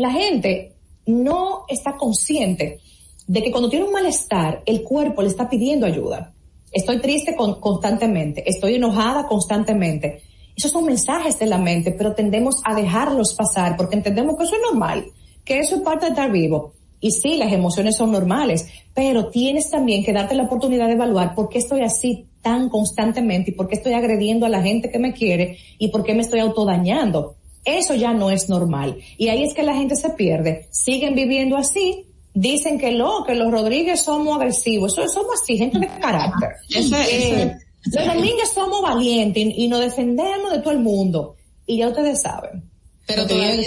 La 0.00 0.10
gente 0.10 0.76
no 1.04 1.66
está 1.68 1.98
consciente 1.98 2.80
de 3.26 3.42
que 3.42 3.50
cuando 3.50 3.68
tiene 3.68 3.84
un 3.84 3.92
malestar, 3.92 4.62
el 4.64 4.82
cuerpo 4.82 5.20
le 5.20 5.28
está 5.28 5.50
pidiendo 5.50 5.84
ayuda. 5.84 6.32
Estoy 6.72 7.02
triste 7.02 7.36
constantemente, 7.36 8.42
estoy 8.48 8.76
enojada 8.76 9.26
constantemente. 9.26 10.22
Esos 10.56 10.70
son 10.70 10.86
mensajes 10.86 11.38
de 11.38 11.44
la 11.44 11.58
mente, 11.58 11.92
pero 11.92 12.14
tendemos 12.14 12.62
a 12.64 12.74
dejarlos 12.74 13.34
pasar 13.34 13.76
porque 13.76 13.96
entendemos 13.96 14.38
que 14.38 14.44
eso 14.44 14.56
es 14.56 14.62
normal, 14.70 15.04
que 15.44 15.58
eso 15.58 15.76
es 15.76 15.82
parte 15.82 16.06
de 16.06 16.12
estar 16.12 16.32
vivo. 16.32 16.72
Y 16.98 17.10
sí, 17.10 17.36
las 17.36 17.52
emociones 17.52 17.98
son 17.98 18.10
normales, 18.10 18.68
pero 18.94 19.28
tienes 19.28 19.68
también 19.68 20.02
que 20.02 20.14
darte 20.14 20.34
la 20.34 20.44
oportunidad 20.44 20.86
de 20.86 20.94
evaluar 20.94 21.34
por 21.34 21.50
qué 21.50 21.58
estoy 21.58 21.82
así 21.82 22.24
tan 22.40 22.70
constantemente 22.70 23.50
y 23.50 23.54
por 23.54 23.68
qué 23.68 23.74
estoy 23.74 23.92
agrediendo 23.92 24.46
a 24.46 24.48
la 24.48 24.62
gente 24.62 24.90
que 24.90 24.98
me 24.98 25.12
quiere 25.12 25.58
y 25.78 25.88
por 25.88 26.04
qué 26.04 26.14
me 26.14 26.22
estoy 26.22 26.40
autodañando. 26.40 27.36
Eso 27.64 27.94
ya 27.94 28.12
no 28.12 28.30
es 28.30 28.48
normal. 28.48 28.98
Y 29.18 29.28
ahí 29.28 29.44
es 29.44 29.54
que 29.54 29.62
la 29.62 29.74
gente 29.74 29.96
se 29.96 30.10
pierde. 30.10 30.68
Siguen 30.70 31.14
viviendo 31.14 31.56
así. 31.56 32.06
Dicen 32.32 32.78
que 32.78 32.92
lo, 32.92 33.24
que 33.26 33.34
los 33.34 33.50
Rodríguez 33.50 34.02
somos 34.02 34.36
agresivos. 34.36 34.92
Eso 34.92 35.08
somos 35.08 35.40
así, 35.42 35.58
gente 35.58 35.78
de 35.78 35.88
carácter. 35.88 36.50
Eh, 37.82 37.92
los 37.92 38.06
Domínguez 38.06 38.50
somos 38.54 38.82
valientes 38.82 39.54
y, 39.56 39.66
nos 39.66 39.80
defendemos 39.80 40.52
de 40.52 40.58
todo 40.58 40.72
el 40.72 40.80
mundo. 40.80 41.36
Y 41.66 41.78
ya 41.78 41.88
ustedes 41.88 42.20
saben. 42.20 42.62
Pero 43.06 43.26
todavía 43.26 43.66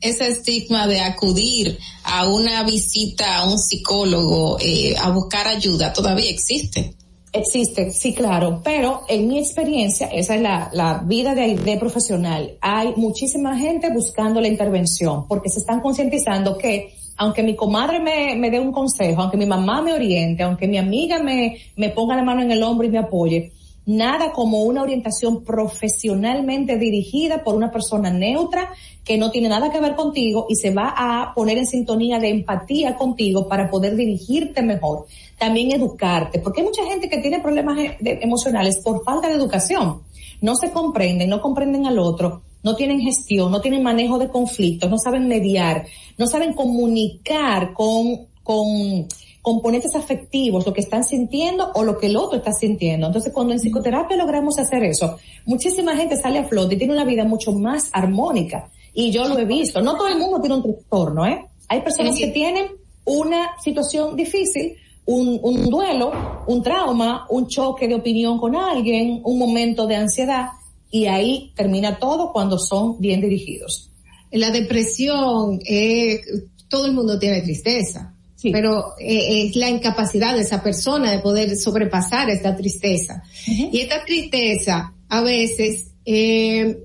ese, 0.00 0.28
estigma 0.28 0.86
de 0.88 1.00
acudir 1.00 1.78
a 2.02 2.28
una 2.28 2.64
visita 2.64 3.38
a 3.38 3.48
un 3.48 3.58
psicólogo 3.58 4.58
eh, 4.60 4.94
a 4.98 5.10
buscar 5.10 5.46
ayuda 5.46 5.92
todavía 5.92 6.28
existe. 6.28 6.94
Existe, 7.32 7.92
sí, 7.92 8.14
claro, 8.14 8.62
pero 8.64 9.02
en 9.06 9.28
mi 9.28 9.38
experiencia, 9.38 10.06
esa 10.06 10.34
es 10.34 10.40
la, 10.40 11.02
vida 11.04 11.34
de, 11.34 11.56
de 11.56 11.76
profesional, 11.76 12.56
hay 12.60 12.94
muchísima 12.96 13.56
gente 13.56 13.92
buscando 13.92 14.40
la 14.40 14.48
intervención 14.48 15.28
porque 15.28 15.50
se 15.50 15.58
están 15.58 15.80
concientizando 15.80 16.56
que 16.56 16.94
aunque 17.18 17.42
mi 17.42 17.54
comadre 17.54 18.00
me, 18.00 18.34
me 18.36 18.50
dé 18.50 18.60
un 18.60 18.72
consejo, 18.72 19.20
aunque 19.20 19.36
mi 19.36 19.44
mamá 19.44 19.82
me 19.82 19.92
oriente, 19.92 20.42
aunque 20.42 20.68
mi 20.68 20.78
amiga 20.78 21.18
me, 21.18 21.58
me 21.76 21.90
ponga 21.90 22.16
la 22.16 22.22
mano 22.22 22.42
en 22.42 22.50
el 22.50 22.62
hombro 22.62 22.86
y 22.86 22.90
me 22.90 22.98
apoye, 22.98 23.52
nada 23.88 24.32
como 24.32 24.62
una 24.62 24.82
orientación 24.82 25.42
profesionalmente 25.42 26.76
dirigida 26.76 27.42
por 27.42 27.54
una 27.54 27.70
persona 27.70 28.10
neutra 28.10 28.70
que 29.02 29.16
no 29.16 29.30
tiene 29.30 29.48
nada 29.48 29.70
que 29.70 29.80
ver 29.80 29.94
contigo 29.94 30.46
y 30.48 30.56
se 30.56 30.70
va 30.74 30.94
a 30.94 31.32
poner 31.34 31.56
en 31.56 31.66
sintonía 31.66 32.18
de 32.18 32.28
empatía 32.28 32.96
contigo 32.96 33.48
para 33.48 33.70
poder 33.70 33.96
dirigirte 33.96 34.62
mejor. 34.62 35.06
También 35.38 35.72
educarte, 35.72 36.40
porque 36.40 36.60
hay 36.60 36.66
mucha 36.66 36.84
gente 36.84 37.08
que 37.08 37.18
tiene 37.18 37.40
problemas 37.40 37.78
e-, 37.78 37.96
emocionales 38.00 38.78
por 38.82 39.04
falta 39.04 39.28
de 39.28 39.34
educación. 39.34 40.02
No 40.40 40.56
se 40.56 40.70
comprenden, 40.70 41.30
no 41.30 41.40
comprenden 41.40 41.86
al 41.86 41.98
otro, 41.98 42.42
no 42.62 42.74
tienen 42.74 43.00
gestión, 43.00 43.50
no 43.50 43.60
tienen 43.60 43.82
manejo 43.82 44.18
de 44.18 44.28
conflictos, 44.28 44.90
no 44.90 44.98
saben 44.98 45.28
mediar, 45.28 45.86
no 46.16 46.26
saben 46.26 46.52
comunicar 46.52 47.72
con, 47.72 48.26
con, 48.42 49.06
componentes 49.48 49.94
afectivos, 49.94 50.66
lo 50.66 50.74
que 50.74 50.82
están 50.82 51.04
sintiendo 51.04 51.70
o 51.74 51.82
lo 51.82 51.96
que 51.96 52.06
el 52.06 52.16
otro 52.16 52.36
está 52.36 52.52
sintiendo. 52.52 53.06
Entonces, 53.06 53.32
cuando 53.32 53.54
en 53.54 53.60
psicoterapia 53.60 54.16
logramos 54.16 54.58
hacer 54.58 54.84
eso, 54.84 55.16
muchísima 55.46 55.96
gente 55.96 56.16
sale 56.16 56.40
a 56.40 56.44
flote 56.44 56.74
y 56.74 56.78
tiene 56.78 56.92
una 56.92 57.06
vida 57.06 57.24
mucho 57.24 57.52
más 57.52 57.88
armónica. 57.92 58.68
Y 58.92 59.10
yo 59.10 59.26
lo 59.26 59.38
he 59.38 59.46
visto. 59.46 59.80
No 59.80 59.96
todo 59.96 60.08
el 60.08 60.18
mundo 60.18 60.40
tiene 60.40 60.56
un 60.56 60.62
trastorno, 60.62 61.26
¿eh? 61.26 61.46
Hay 61.68 61.80
personas 61.80 62.18
que 62.18 62.28
tienen 62.28 62.66
una 63.06 63.56
situación 63.62 64.16
difícil, 64.16 64.76
un, 65.08 65.38
un 65.42 65.70
duelo, 65.70 66.12
un 66.46 66.62
trauma, 66.62 67.26
un 67.30 67.48
choque 67.48 67.88
de 67.88 67.94
opinión 67.94 68.38
con 68.38 68.54
alguien, 68.54 69.20
un 69.24 69.38
momento 69.38 69.86
de 69.86 69.96
ansiedad, 69.96 70.48
y 70.90 71.06
ahí 71.06 71.52
termina 71.56 71.98
todo 71.98 72.32
cuando 72.32 72.58
son 72.58 73.00
bien 73.00 73.20
dirigidos. 73.20 73.90
La 74.30 74.50
depresión, 74.50 75.60
eh, 75.66 76.20
todo 76.68 76.86
el 76.86 76.92
mundo 76.92 77.18
tiene 77.18 77.42
tristeza 77.42 78.14
pero 78.52 78.94
eh, 79.00 79.46
es 79.46 79.56
la 79.56 79.68
incapacidad 79.68 80.34
de 80.34 80.42
esa 80.42 80.62
persona 80.62 81.10
de 81.10 81.18
poder 81.18 81.56
sobrepasar 81.56 82.30
esta 82.30 82.56
tristeza. 82.56 83.22
Y 83.46 83.80
esta 83.80 84.04
tristeza 84.04 84.94
a 85.08 85.20
veces, 85.22 85.88
eh, 86.04 86.78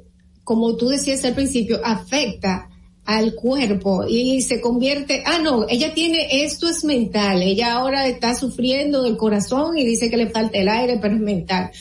como 0.44 0.76
tú 0.76 0.90
decías 0.90 1.24
al 1.26 1.36
principio, 1.36 1.80
afecta 1.84 2.70
al 3.06 3.36
cuerpo 3.36 4.06
y 4.08 4.42
se 4.42 4.62
convierte, 4.62 5.24
ah 5.26 5.40
no, 5.40 5.66
ella 5.68 5.94
tiene, 5.94 6.44
esto 6.44 6.70
es 6.70 6.86
mental, 6.86 7.42
ella 7.42 7.74
ahora 7.74 8.08
está 8.08 8.34
sufriendo 8.36 9.04
del 9.04 9.18
corazón 9.18 9.78
y 9.78 9.86
dice 9.86 10.10
que 10.10 10.18
le 10.18 10.30
falta 10.30 10.58
el 10.58 10.70
aire, 10.70 11.00
pero 11.02 11.16
es 11.16 11.22
mental. 11.22 11.72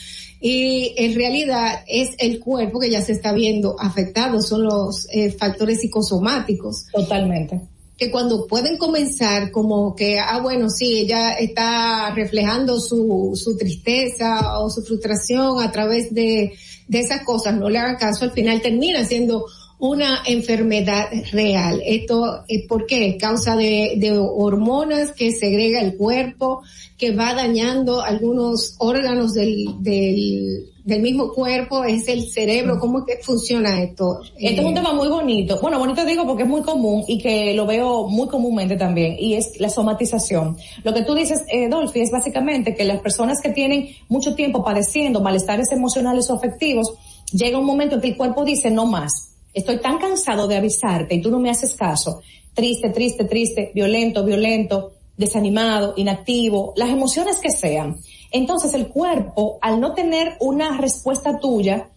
Y 0.41 0.93
en 0.97 1.15
realidad 1.15 1.85
es 1.87 2.09
el 2.17 2.41
cuerpo 2.41 2.79
que 2.79 2.89
ya 2.89 3.01
se 3.01 3.13
está 3.13 3.31
viendo 3.31 3.77
afectado, 3.79 4.41
son 4.41 4.63
los 4.63 5.07
eh, 5.11 5.31
factores 5.31 5.79
psicosomáticos. 5.79 6.87
Totalmente 6.91 7.61
que 7.97 8.11
cuando 8.11 8.47
pueden 8.47 8.77
comenzar 8.77 9.51
como 9.51 9.95
que, 9.95 10.19
ah, 10.19 10.39
bueno, 10.41 10.69
sí, 10.69 10.99
ella 10.99 11.33
está 11.33 12.11
reflejando 12.13 12.79
su, 12.79 13.31
su 13.35 13.55
tristeza 13.55 14.59
o 14.59 14.69
su 14.69 14.81
frustración 14.81 15.61
a 15.61 15.71
través 15.71 16.13
de, 16.13 16.53
de 16.87 16.99
esas 16.99 17.21
cosas, 17.23 17.55
no 17.55 17.69
le 17.69 17.77
hagan 17.77 17.97
caso, 17.97 18.25
al 18.25 18.31
final 18.31 18.61
termina 18.61 19.05
siendo 19.05 19.45
una 19.79 20.23
enfermedad 20.25 21.09
real. 21.31 21.81
Esto 21.85 22.43
es 22.47 22.65
porque 22.67 23.17
causa 23.17 23.55
de, 23.55 23.95
de 23.97 24.17
hormonas 24.17 25.11
que 25.11 25.31
segrega 25.31 25.81
el 25.81 25.97
cuerpo, 25.97 26.61
que 26.97 27.11
va 27.11 27.33
dañando 27.33 28.01
algunos 28.01 28.75
órganos 28.79 29.33
del, 29.33 29.65
del, 29.81 30.71
del 30.83 31.01
mismo 31.01 31.33
cuerpo, 31.33 31.83
es 31.83 32.07
el 32.07 32.29
cerebro, 32.29 32.79
¿cómo 32.79 32.99
es 32.99 33.05
que 33.05 33.23
funciona 33.23 33.81
esto? 33.81 34.19
Este 34.37 34.61
es 34.61 34.65
un 34.65 34.73
tema 34.73 34.93
muy 34.93 35.07
bonito. 35.07 35.59
Bueno, 35.61 35.79
bonito 35.79 36.05
digo 36.05 36.25
porque 36.25 36.43
es 36.43 36.49
muy 36.49 36.61
común 36.61 37.03
y 37.07 37.17
que 37.17 37.53
lo 37.53 37.65
veo 37.65 38.07
muy 38.07 38.27
comúnmente 38.27 38.75
también, 38.75 39.15
y 39.19 39.33
es 39.35 39.59
la 39.59 39.69
somatización. 39.69 40.57
Lo 40.83 40.93
que 40.93 41.03
tú 41.03 41.13
dices, 41.13 41.43
eh, 41.51 41.67
Dolphy, 41.67 42.01
es 42.01 42.11
básicamente 42.11 42.75
que 42.75 42.83
las 42.83 43.01
personas 43.01 43.41
que 43.41 43.49
tienen 43.49 43.89
mucho 44.07 44.35
tiempo 44.35 44.63
padeciendo 44.63 45.21
malestares 45.21 45.71
emocionales 45.71 46.29
o 46.29 46.35
afectivos, 46.35 46.93
llega 47.31 47.57
un 47.57 47.65
momento 47.65 47.95
en 47.95 48.01
que 48.01 48.09
el 48.09 48.17
cuerpo 48.17 48.45
dice 48.45 48.69
no 48.69 48.85
más. 48.85 49.32
Estoy 49.53 49.79
tan 49.79 49.97
cansado 49.97 50.47
de 50.47 50.57
avisarte 50.57 51.15
y 51.15 51.21
tú 51.21 51.29
no 51.29 51.39
me 51.39 51.49
haces 51.49 51.75
caso. 51.75 52.21
Triste, 52.53 52.89
triste, 52.89 53.25
triste, 53.25 53.71
violento, 53.73 54.23
violento, 54.23 54.93
desanimado, 55.17 55.93
inactivo, 55.97 56.73
las 56.75 56.89
emociones 56.89 57.39
que 57.39 57.51
sean. 57.51 57.97
Entonces 58.31 58.73
el 58.73 58.87
cuerpo, 58.87 59.59
al 59.61 59.79
no 59.79 59.93
tener 59.93 60.37
una 60.39 60.77
respuesta 60.77 61.39
tuya, 61.39 61.89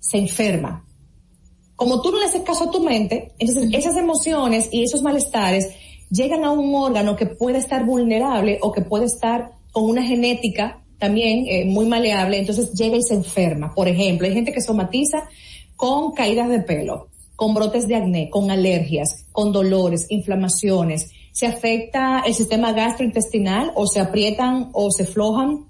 se 0.00 0.18
enferma. 0.18 0.84
Como 1.76 2.00
tú 2.02 2.12
no 2.12 2.18
le 2.18 2.26
haces 2.26 2.42
caso 2.42 2.64
a 2.64 2.70
tu 2.70 2.80
mente, 2.80 3.32
entonces 3.38 3.70
esas 3.72 3.96
emociones 3.96 4.68
y 4.70 4.82
esos 4.82 5.02
malestares 5.02 5.70
llegan 6.10 6.44
a 6.44 6.50
un 6.50 6.74
órgano 6.74 7.16
que 7.16 7.26
puede 7.26 7.58
estar 7.58 7.84
vulnerable 7.84 8.58
o 8.62 8.72
que 8.72 8.82
puede 8.82 9.06
estar 9.06 9.52
con 9.72 9.84
una 9.84 10.02
genética 10.02 10.84
también 10.98 11.46
eh, 11.48 11.64
muy 11.64 11.86
maleable, 11.86 12.38
entonces 12.38 12.72
llega 12.72 12.96
y 12.96 13.02
se 13.02 13.14
enferma. 13.14 13.74
Por 13.74 13.88
ejemplo, 13.88 14.26
hay 14.26 14.34
gente 14.34 14.52
que 14.52 14.60
somatiza 14.60 15.28
con 15.76 16.12
caídas 16.12 16.48
de 16.48 16.60
pelo, 16.60 17.08
con 17.36 17.54
brotes 17.54 17.88
de 17.88 17.96
acné, 17.96 18.30
con 18.30 18.50
alergias, 18.50 19.26
con 19.32 19.52
dolores, 19.52 20.06
inflamaciones. 20.08 21.10
Se 21.32 21.46
afecta 21.46 22.22
el 22.26 22.34
sistema 22.34 22.72
gastrointestinal 22.72 23.72
o 23.74 23.86
se 23.86 24.00
aprietan 24.00 24.70
o 24.72 24.90
se 24.90 25.04
flojan 25.04 25.66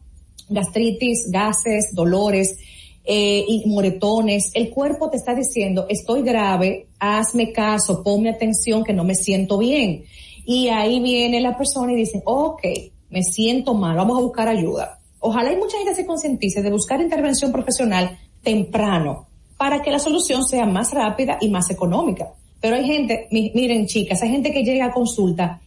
gastritis, 0.48 1.30
gases, 1.30 1.94
dolores 1.94 2.58
eh, 3.04 3.44
y 3.48 3.64
moretones. 3.66 4.50
El 4.54 4.70
cuerpo 4.70 5.10
te 5.10 5.16
está 5.16 5.34
diciendo, 5.34 5.86
estoy 5.88 6.22
grave, 6.22 6.88
hazme 6.98 7.52
caso, 7.52 8.02
ponme 8.02 8.30
atención 8.30 8.84
que 8.84 8.92
no 8.92 9.04
me 9.04 9.14
siento 9.14 9.58
bien. 9.58 10.04
Y 10.44 10.68
ahí 10.68 11.00
viene 11.00 11.40
la 11.40 11.56
persona 11.56 11.92
y 11.92 11.96
dice, 11.96 12.22
ok, 12.26 12.62
me 13.08 13.22
siento 13.22 13.74
mal, 13.74 13.96
vamos 13.96 14.18
a 14.18 14.22
buscar 14.22 14.48
ayuda. 14.48 14.98
Ojalá 15.20 15.50
hay 15.50 15.56
mucha 15.56 15.78
gente 15.78 15.94
se 15.94 16.04
concientice 16.04 16.60
de 16.60 16.70
buscar 16.70 17.00
intervención 17.00 17.50
profesional 17.50 18.18
temprano 18.42 19.28
para 19.56 19.82
que 19.82 19.90
la 19.90 19.98
solución 19.98 20.44
sea 20.44 20.66
más 20.66 20.92
rápida 20.92 21.38
y 21.40 21.48
más 21.48 21.70
económica. 21.70 22.32
Pero 22.60 22.76
hay 22.76 22.84
gente, 22.84 23.28
miren 23.30 23.86
chicas, 23.86 24.22
hay 24.22 24.30
gente 24.30 24.52
que 24.52 24.64
llega 24.64 24.86
a 24.86 24.92
consulta 24.92 25.60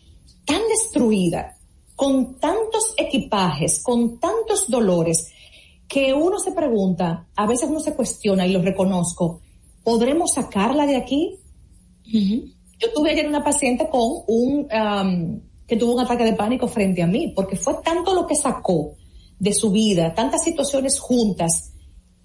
tan 0.45 0.61
destruida, 0.67 1.57
con 1.95 2.35
tantos 2.39 2.93
equipajes, 2.97 3.81
con 3.83 4.19
tantos 4.19 4.69
dolores, 4.69 5.31
que 5.87 6.13
uno 6.13 6.39
se 6.39 6.51
pregunta, 6.51 7.27
a 7.35 7.47
veces 7.47 7.69
uno 7.69 7.79
se 7.79 7.95
cuestiona 7.95 8.45
y 8.45 8.51
lo 8.51 8.61
reconozco, 8.61 9.41
¿podremos 9.83 10.33
sacarla 10.33 10.85
de 10.85 10.95
aquí? 10.95 11.39
Yo 12.03 12.93
tuve 12.93 13.11
ayer 13.11 13.27
una 13.27 13.43
paciente 13.43 13.89
con 13.89 14.23
un, 14.27 14.67
que 15.65 15.75
tuvo 15.75 15.95
un 15.95 15.99
ataque 16.01 16.23
de 16.23 16.33
pánico 16.33 16.67
frente 16.67 17.01
a 17.01 17.07
mí, 17.07 17.33
porque 17.35 17.55
fue 17.55 17.75
tanto 17.83 18.13
lo 18.13 18.27
que 18.27 18.35
sacó 18.35 18.93
de 19.39 19.53
su 19.53 19.71
vida, 19.71 20.13
tantas 20.13 20.43
situaciones 20.43 20.99
juntas, 20.99 21.73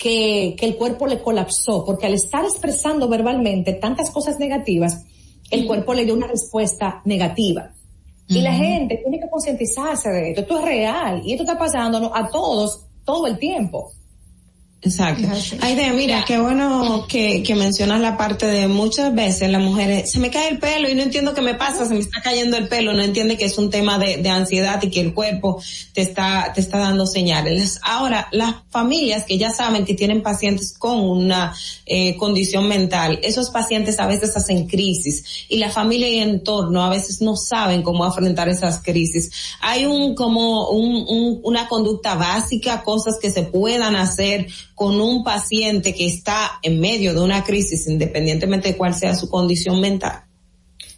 que, 0.03 0.57
que 0.59 0.67
el 0.67 0.75
cuerpo 0.75 1.07
le 1.07 1.23
colapsó, 1.23 1.85
porque 1.85 2.07
al 2.07 2.15
estar 2.15 2.45
expresando 2.45 3.09
verbalmente 3.09 3.75
tantas 3.75 4.11
cosas 4.11 4.37
negativas, 4.41 5.05
el 5.49 5.65
cuerpo 5.65 5.95
le 5.95 6.05
dio 6.05 6.15
una 6.15 6.27
respuesta 6.27 7.01
negativa. 7.05 7.71
Y 8.27 8.41
la 8.41 8.53
gente 8.53 8.97
tiene 8.97 9.21
que 9.21 9.31
concientizarse 9.31 10.09
de 10.09 10.31
esto. 10.31 10.41
Esto 10.41 10.59
es 10.59 10.65
real 10.65 11.23
y 11.25 11.33
esto 11.33 11.45
está 11.45 11.57
pasando 11.57 12.11
a 12.13 12.29
todos 12.31 12.87
todo 13.05 13.29
el 13.29 13.39
tiempo. 13.39 13.93
Exacto. 14.85 15.29
Aide, 15.61 15.93
mira, 15.93 16.25
qué 16.27 16.41
bueno 16.41 17.07
que, 17.09 17.45
que 17.45 17.55
mencionas 17.55 18.01
la 18.01 18.17
parte 18.17 18.47
de 18.47 18.67
muchas 18.67 19.15
veces 19.15 19.49
las 19.49 19.63
mujeres, 19.63 20.11
se 20.11 20.19
me 20.19 20.29
cae 20.29 20.49
el 20.49 20.59
pelo 20.59 20.89
y 20.91 20.97
no 20.97 21.03
entiendo 21.03 21.35
qué 21.35 21.41
me 21.41 21.55
pasa, 21.55 21.87
se 21.87 21.95
me 21.95 22.01
está 22.01 22.21
cayendo 22.21 22.57
el 22.57 22.67
pelo, 22.67 22.93
no 22.93 23.03
entiende 23.03 23.39
que 23.39 23.45
es 23.45 23.57
un 23.59 23.71
tema 23.71 24.01
de, 24.01 24.17
de 24.17 24.29
ansiedad 24.29 24.83
y 24.83 24.91
que 24.91 25.01
el 25.01 25.15
cuerpo 25.15 25.63
te 25.93 26.03
está, 26.03 26.51
te 26.53 26.61
está 26.61 26.79
dando 26.79 27.07
señales. 27.07 27.79
Ahora, 27.85 28.27
las 28.33 28.57
familias 28.71 29.23
que 29.23 29.39
ya 29.39 29.53
saben 29.53 29.85
que 29.85 29.95
tienen 29.95 30.21
pacientes 30.21 30.77
con 30.77 30.99
una 30.99 31.55
eh, 31.87 32.17
condición 32.17 32.67
mental, 32.67 33.21
esos 33.23 33.51
pacientes 33.51 34.01
a 34.01 34.09
veces 34.09 34.37
hacen 34.37 34.67
crisis 34.67 35.47
y 35.49 35.59
la 35.59 35.71
familia 35.71 36.09
y 36.09 36.19
entorno 36.19 36.83
a 36.83 36.91
veces 36.91 37.23
no 37.23 37.37
saben 37.37 37.83
cómo 37.83 38.05
afrontar 38.05 38.49
esas 38.49 38.83
crisis. 38.83 39.31
Hay 39.61 39.87
un, 39.87 40.17
como 40.17 40.71
un, 40.71 41.07
un, 41.09 41.41
una 41.45 41.69
conducta 41.69 42.17
básica, 42.17 42.83
cosas 42.83 43.19
que 43.23 43.31
se 43.31 43.45
puedan 43.45 43.95
hacer 43.95 44.49
con 44.75 45.01
un 45.01 45.23
paciente 45.23 45.95
que 45.95 46.07
está 46.07 46.53
en 46.63 46.81
medio 46.81 47.15
de 47.15 47.21
una 47.21 47.45
crisis, 47.45 47.87
independientemente 47.89 48.69
de 48.69 48.77
cuál 48.77 48.95
sea 48.95 49.15
su 49.15 49.29
condición 49.29 49.81
mental? 49.81 50.25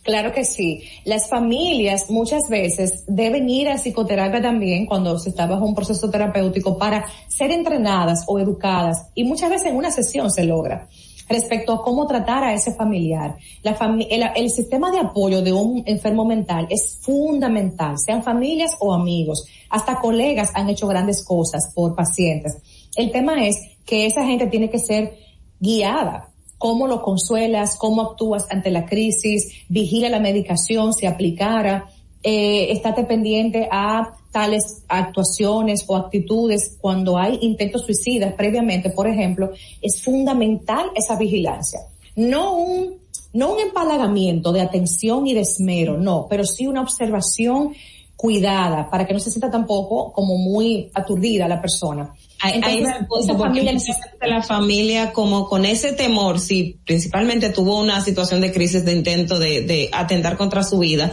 Claro 0.05 0.33
que 0.33 0.45
sí. 0.45 0.83
Las 1.05 1.31
familias 1.31 2.11
muchas 2.11 2.43
veces 2.51 3.05
deben 3.07 3.49
ir 3.49 3.71
a 3.71 3.79
psicoterapia 3.79 4.43
también 4.43 4.85
cuando 4.85 5.19
se 5.19 5.31
está 5.31 5.47
bajo 5.47 5.65
un 5.65 5.75
proceso 5.75 6.11
terapéutico 6.11 6.77
para 6.77 7.07
ser 7.29 7.51
entrenadas 7.51 8.25
o 8.27 8.39
educadas 8.39 9.07
y 9.15 9.25
muchas 9.25 9.49
veces 9.49 9.69
en 9.69 9.77
una 9.77 9.91
sesión 9.91 10.31
se 10.31 10.45
logra 10.45 10.89
respecto 11.27 11.73
a 11.73 11.83
cómo 11.83 12.07
tratar 12.07 12.45
a 12.45 12.53
ese 12.53 12.75
familiar. 12.75 13.37
La 13.63 13.73
el, 14.11 14.25
el, 14.37 14.51
sistema 14.51 14.91
de 14.91 14.99
apoyo 14.99 15.41
de 15.41 15.55
un 15.55 15.83
enfermo 15.87 16.27
mental 16.27 16.67
es 16.69 16.99
fundamental, 17.01 17.99
sean 17.99 18.23
familias 18.23 18.73
o 18.81 18.93
amigos. 18.93 19.47
Hasta 19.71 20.01
colegas 20.01 20.51
han 20.55 20.69
hecho 20.69 20.87
grandes 20.87 21.25
cosas 21.25 21.73
por 21.75 21.95
pacientes. 21.95 22.59
El 22.97 23.11
tema 23.11 23.47
es 23.47 23.57
que 23.85 24.07
esa 24.07 24.25
gente 24.25 24.47
tiene 24.47 24.71
que 24.71 24.79
ser 24.79 25.17
guiada. 25.61 26.31
Cómo 26.59 26.87
lo 26.87 27.03
consuelas, 27.03 27.77
cómo 27.77 28.03
actúas 28.03 28.47
ante 28.51 28.71
la 28.71 28.87
crisis, 28.87 29.65
vigila 29.69 30.09
la 30.09 30.21
medicación, 30.21 30.95
si 30.95 31.07
aplicara, 31.07 31.89
eh, 32.23 32.73
estate 32.73 33.05
pendiente 33.05 33.69
a 33.71 34.15
tales 34.33 34.83
actuaciones 34.89 35.85
o 35.87 35.95
actitudes 35.95 36.77
cuando 36.81 37.19
hay 37.19 37.39
intentos 37.43 37.83
suicidas 37.83 38.33
previamente, 38.33 38.91
por 38.91 39.07
ejemplo, 39.07 39.51
es 39.83 40.03
fundamental 40.03 40.91
esa 40.95 41.17
vigilancia. 41.17 41.81
No 42.17 42.57
un, 42.57 42.95
no 43.35 43.53
un 43.53 43.61
empalagamiento 43.61 44.53
de 44.53 44.63
atención 44.63 45.27
y 45.27 45.35
de 45.35 45.43
esmero, 45.43 45.99
no, 45.99 46.27
pero 46.29 46.45
sí 46.45 46.67
una 46.67 46.81
observación 46.81 47.75
cuidada 48.17 48.89
para 48.89 49.07
que 49.07 49.13
no 49.13 49.21
se 49.21 49.31
sienta 49.31 49.51
tampoco 49.51 50.13
como 50.13 50.39
muy 50.39 50.91
aturdida 50.95 51.47
la 51.47 51.61
persona. 51.61 52.15
Entonces, 52.53 52.89
esa 53.23 53.39
familia 53.39 53.73
la 54.21 54.43
familia 54.43 55.13
como 55.13 55.49
con 55.49 55.65
ese 55.65 55.93
temor, 55.93 56.41
si 56.41 56.79
principalmente 56.85 57.51
tuvo 57.51 57.79
una 57.79 58.01
situación 58.01 58.41
de 58.41 58.53
crisis 58.53 58.85
de 58.85 58.93
intento 58.93 59.39
de, 59.39 59.63
de 59.63 59.91
atentar 59.93 60.37
contra 60.37 60.63
su 60.63 60.79
vida, 60.79 61.13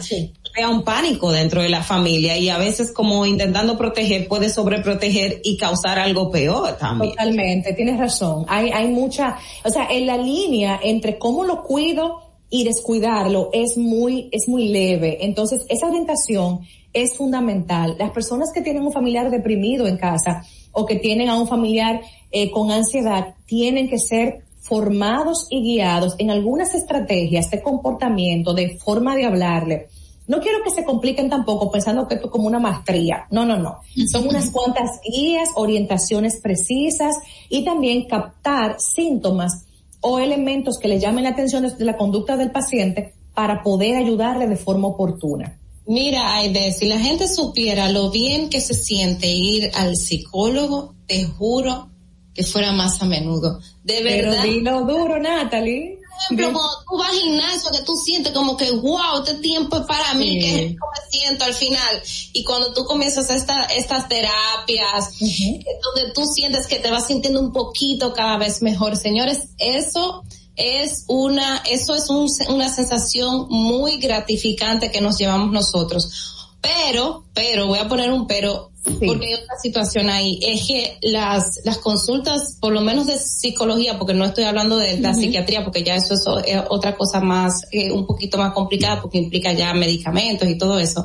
crea 0.52 0.68
un 0.68 0.82
pánico 0.82 1.32
dentro 1.32 1.62
de 1.62 1.68
la 1.68 1.82
familia 1.82 2.36
y 2.36 2.48
a 2.48 2.58
veces 2.58 2.92
como 2.92 3.24
intentando 3.26 3.78
proteger 3.78 4.28
puede 4.28 4.48
sobreproteger 4.48 5.40
y 5.44 5.56
causar 5.56 5.98
algo 5.98 6.30
peor 6.30 6.76
también. 6.78 7.12
Totalmente, 7.12 7.72
tienes 7.72 7.98
razón. 7.98 8.44
Hay, 8.48 8.70
hay 8.70 8.88
mucha, 8.88 9.36
o 9.64 9.70
sea, 9.70 9.86
en 9.90 10.06
la 10.06 10.16
línea 10.16 10.78
entre 10.82 11.18
cómo 11.18 11.44
lo 11.44 11.62
cuido 11.62 12.32
y 12.50 12.64
descuidarlo 12.64 13.48
es 13.52 13.78
muy, 13.78 14.28
es 14.30 14.46
muy 14.46 14.68
leve. 14.68 15.24
Entonces, 15.24 15.64
esa 15.68 15.86
orientación 15.86 16.60
es 16.92 17.16
fundamental. 17.16 17.96
Las 17.98 18.10
personas 18.10 18.50
que 18.52 18.60
tienen 18.60 18.82
un 18.82 18.92
familiar 18.92 19.30
deprimido 19.30 19.86
en 19.86 19.96
casa, 19.96 20.44
o 20.72 20.86
que 20.86 20.96
tienen 20.96 21.28
a 21.28 21.36
un 21.36 21.46
familiar 21.46 22.00
eh, 22.30 22.50
con 22.50 22.70
ansiedad 22.70 23.34
tienen 23.46 23.88
que 23.88 23.98
ser 23.98 24.44
formados 24.60 25.46
y 25.50 25.60
guiados 25.62 26.14
en 26.18 26.30
algunas 26.30 26.74
estrategias 26.74 27.50
de 27.50 27.62
comportamiento, 27.62 28.54
de 28.54 28.78
forma 28.78 29.14
de 29.16 29.26
hablarle. 29.26 29.88
No 30.28 30.40
quiero 30.40 30.62
que 30.62 30.70
se 30.70 30.84
compliquen 30.84 31.28
tampoco 31.28 31.70
pensando 31.70 32.06
que 32.06 32.14
esto 32.14 32.28
es 32.28 32.32
como 32.32 32.46
una 32.46 32.60
maestría. 32.60 33.26
No, 33.30 33.44
no, 33.44 33.58
no. 33.58 33.80
Son 34.10 34.26
unas 34.26 34.50
cuantas 34.50 35.00
guías, 35.04 35.48
orientaciones 35.56 36.40
precisas 36.40 37.16
y 37.48 37.64
también 37.64 38.06
captar 38.06 38.76
síntomas 38.78 39.66
o 40.00 40.20
elementos 40.20 40.78
que 40.78 40.88
le 40.88 41.00
llamen 41.00 41.24
la 41.24 41.30
atención 41.30 41.64
desde 41.64 41.84
la 41.84 41.96
conducta 41.96 42.36
del 42.36 42.52
paciente 42.52 43.14
para 43.34 43.62
poder 43.62 43.96
ayudarle 43.96 44.46
de 44.46 44.56
forma 44.56 44.88
oportuna. 44.88 45.58
Mira, 45.86 46.36
Aide, 46.36 46.72
si 46.72 46.86
la 46.86 46.98
gente 46.98 47.28
supiera 47.28 47.88
lo 47.88 48.10
bien 48.10 48.48
que 48.48 48.60
se 48.60 48.74
siente 48.74 49.28
ir 49.28 49.70
al 49.74 49.96
psicólogo, 49.96 50.94
te 51.06 51.24
juro 51.24 51.90
que 52.34 52.44
fuera 52.44 52.72
más 52.72 53.02
a 53.02 53.06
menudo. 53.06 53.60
De 53.82 54.02
verdad. 54.02 54.38
Pero 54.42 54.54
dilo 54.54 54.80
duro, 54.82 55.18
Natalie. 55.20 55.98
Por 56.28 56.38
ejemplo, 56.38 56.52
cuando 56.52 56.84
tú 56.88 56.98
vas 56.98 57.10
al 57.10 57.16
gimnasio, 57.16 57.70
que 57.72 57.82
tú 57.82 57.96
sientes 57.96 58.32
como 58.32 58.56
que, 58.56 58.70
wow, 58.70 59.18
este 59.24 59.34
tiempo 59.40 59.76
es 59.78 59.86
para 59.86 60.14
mí, 60.14 60.38
que 60.38 60.66
es 60.66 60.78
como 60.78 60.92
me 60.92 61.10
siento 61.10 61.44
al 61.44 61.54
final. 61.54 62.02
Y 62.32 62.44
cuando 62.44 62.72
tú 62.72 62.84
comienzas 62.84 63.28
esta, 63.30 63.64
estas 63.64 64.08
terapias, 64.08 65.18
donde 65.18 66.12
tú 66.14 66.24
sientes 66.26 66.68
que 66.68 66.78
te 66.78 66.90
vas 66.90 67.08
sintiendo 67.08 67.40
un 67.40 67.52
poquito 67.52 68.12
cada 68.12 68.38
vez 68.38 68.62
mejor, 68.62 68.96
señores, 68.96 69.48
eso 69.58 70.22
es 70.56 71.04
una, 71.08 71.62
eso 71.70 71.94
es 71.94 72.10
un, 72.10 72.28
una 72.48 72.68
sensación 72.68 73.46
muy 73.48 73.98
gratificante 73.98 74.90
que 74.90 75.00
nos 75.00 75.18
llevamos 75.18 75.50
nosotros. 75.52 76.38
Pero, 76.60 77.24
pero, 77.34 77.66
voy 77.66 77.78
a 77.78 77.88
poner 77.88 78.12
un 78.12 78.26
pero, 78.26 78.70
porque 78.84 79.26
hay 79.26 79.34
otra 79.34 79.56
situación 79.60 80.10
ahí, 80.10 80.38
es 80.42 80.66
que 80.66 80.98
las, 81.02 81.60
las 81.64 81.78
consultas, 81.78 82.56
por 82.60 82.72
lo 82.72 82.80
menos 82.80 83.06
de 83.08 83.18
psicología, 83.18 83.98
porque 83.98 84.14
no 84.14 84.24
estoy 84.24 84.44
hablando 84.44 84.78
de 84.78 84.98
la 85.00 85.12
psiquiatría, 85.12 85.64
porque 85.64 85.82
ya 85.82 85.96
eso 85.96 86.14
es, 86.14 86.24
otra 86.68 86.96
cosa 86.96 87.20
más, 87.20 87.62
eh, 87.72 87.90
un 87.90 88.06
poquito 88.06 88.38
más 88.38 88.52
complicada, 88.52 89.02
porque 89.02 89.18
implica 89.18 89.52
ya 89.52 89.74
medicamentos 89.74 90.48
y 90.48 90.56
todo 90.56 90.78
eso, 90.78 91.04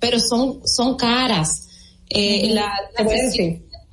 pero 0.00 0.18
son, 0.20 0.60
son 0.66 0.96
caras. 0.96 1.62
Eh, 2.08 2.50
la, 2.52 2.70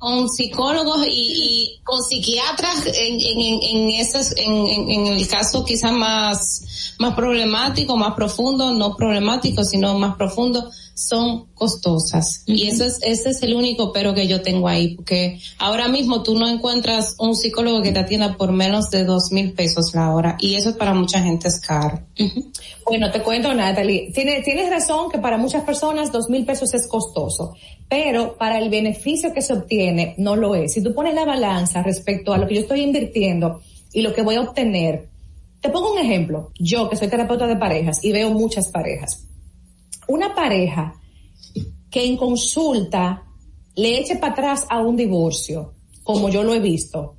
con 0.02 0.28
psicólogos 0.28 1.06
y, 1.08 1.80
con 1.84 2.02
psiquiatras 2.02 2.86
en, 2.86 3.20
en, 3.20 3.62
en, 3.62 3.90
esos, 3.90 4.36
en, 4.36 4.90
en, 4.90 5.06
el 5.06 5.28
caso 5.28 5.64
quizás 5.64 5.92
más, 5.92 6.96
más 6.98 7.14
problemático, 7.14 7.96
más 7.96 8.14
profundo, 8.14 8.72
no 8.72 8.96
problemático, 8.96 9.62
sino 9.62 9.96
más 9.96 10.16
profundo, 10.16 10.68
son 10.94 11.46
costosas. 11.54 12.42
Y 12.46 12.68
eso 12.68 12.84
es, 12.84 13.00
ese 13.02 13.30
es 13.30 13.42
el 13.42 13.54
único 13.54 13.92
pero 13.92 14.14
que 14.14 14.26
yo 14.26 14.42
tengo 14.42 14.68
ahí, 14.68 14.94
porque 14.96 15.40
ahora 15.58 15.88
mismo 15.88 16.22
tú 16.22 16.34
no 16.34 16.48
encuentras 16.48 17.16
un 17.18 17.34
psicólogo 17.34 17.82
que 17.82 17.92
te 17.92 18.00
atienda 18.00 18.36
por 18.36 18.52
menos 18.52 18.90
de 18.90 19.04
dos 19.04 19.32
mil 19.32 19.52
pesos 19.52 19.94
la 19.94 20.14
hora, 20.14 20.36
y 20.40 20.54
eso 20.54 20.76
para 20.76 20.94
mucha 20.94 21.22
gente 21.22 21.48
es 21.48 21.60
caro. 21.60 22.00
Bueno, 22.84 23.10
te 23.10 23.22
cuento, 23.22 23.52
Natalie, 23.54 24.10
tienes, 24.12 24.44
tienes 24.44 24.70
razón 24.70 25.10
que 25.10 25.18
para 25.18 25.38
muchas 25.38 25.64
personas 25.64 26.12
dos 26.12 26.28
mil 26.28 26.44
pesos 26.44 26.74
es 26.74 26.86
costoso, 26.88 27.54
pero 27.88 28.36
para 28.36 28.58
el 28.58 28.70
beneficio 28.70 29.32
que 29.32 29.42
se 29.42 29.52
obtiene 29.52 30.14
no 30.18 30.36
lo 30.36 30.54
es. 30.54 30.72
Si 30.74 30.82
tú 30.82 30.94
pones 30.94 31.14
la 31.14 31.24
balanza 31.24 31.82
respecto 31.82 32.32
a 32.32 32.38
lo 32.38 32.46
que 32.46 32.54
yo 32.56 32.60
estoy 32.62 32.80
invirtiendo 32.80 33.60
y 33.92 34.02
lo 34.02 34.12
que 34.12 34.22
voy 34.22 34.36
a 34.36 34.40
obtener, 34.40 35.08
te 35.60 35.68
pongo 35.68 35.92
un 35.92 35.98
ejemplo. 35.98 36.50
Yo, 36.58 36.88
que 36.88 36.96
soy 36.96 37.08
terapeuta 37.08 37.46
de 37.46 37.56
parejas 37.56 38.04
y 38.04 38.10
veo 38.10 38.30
muchas 38.30 38.68
parejas 38.68 39.26
una 40.08 40.34
pareja 40.34 40.94
que 41.90 42.04
en 42.04 42.16
consulta 42.16 43.24
le 43.74 43.98
eche 43.98 44.16
para 44.16 44.32
atrás 44.32 44.66
a 44.68 44.80
un 44.80 44.96
divorcio, 44.96 45.74
como 46.02 46.28
yo 46.28 46.42
lo 46.42 46.54
he 46.54 46.60
visto, 46.60 47.16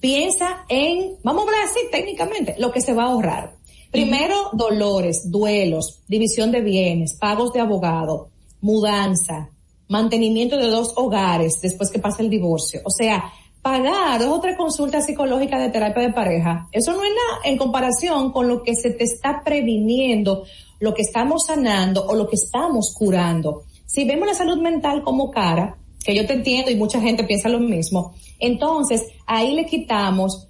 piensa 0.00 0.64
en, 0.68 1.16
vamos 1.22 1.44
a 1.44 1.46
hablar 1.46 1.64
así 1.64 1.80
técnicamente, 1.90 2.56
lo 2.58 2.72
que 2.72 2.80
se 2.80 2.92
va 2.92 3.04
a 3.04 3.12
ahorrar. 3.12 3.56
Primero, 3.90 4.50
dolores, 4.54 5.30
duelos, 5.30 6.02
división 6.08 6.50
de 6.50 6.62
bienes, 6.62 7.14
pagos 7.14 7.52
de 7.52 7.60
abogado, 7.60 8.30
mudanza, 8.60 9.50
mantenimiento 9.88 10.56
de 10.56 10.68
dos 10.68 10.94
hogares 10.96 11.60
después 11.60 11.90
que 11.90 11.98
pasa 11.98 12.22
el 12.22 12.30
divorcio. 12.30 12.80
O 12.84 12.90
sea, 12.90 13.30
pagar 13.62 14.20
dos 14.20 14.38
o 14.38 14.40
tres 14.40 14.56
consultas 14.56 15.06
psicológicas 15.06 15.60
de 15.60 15.70
terapia 15.70 16.02
de 16.02 16.12
pareja, 16.12 16.68
eso 16.72 16.92
no 16.92 17.04
es 17.04 17.10
nada 17.10 17.40
en 17.44 17.56
comparación 17.56 18.32
con 18.32 18.48
lo 18.48 18.62
que 18.62 18.74
se 18.74 18.90
te 18.90 19.04
está 19.04 19.42
previniendo 19.44 20.44
lo 20.80 20.92
que 20.94 21.02
estamos 21.02 21.44
sanando 21.46 22.04
o 22.04 22.14
lo 22.16 22.28
que 22.28 22.34
estamos 22.34 22.92
curando. 22.92 23.62
Si 23.86 24.04
vemos 24.04 24.26
la 24.26 24.34
salud 24.34 24.60
mental 24.60 25.02
como 25.04 25.30
cara, 25.30 25.78
que 26.04 26.14
yo 26.14 26.26
te 26.26 26.32
entiendo 26.32 26.72
y 26.72 26.76
mucha 26.76 27.00
gente 27.00 27.22
piensa 27.22 27.48
lo 27.48 27.60
mismo, 27.60 28.14
entonces 28.40 29.06
ahí 29.26 29.54
le 29.54 29.64
quitamos 29.64 30.48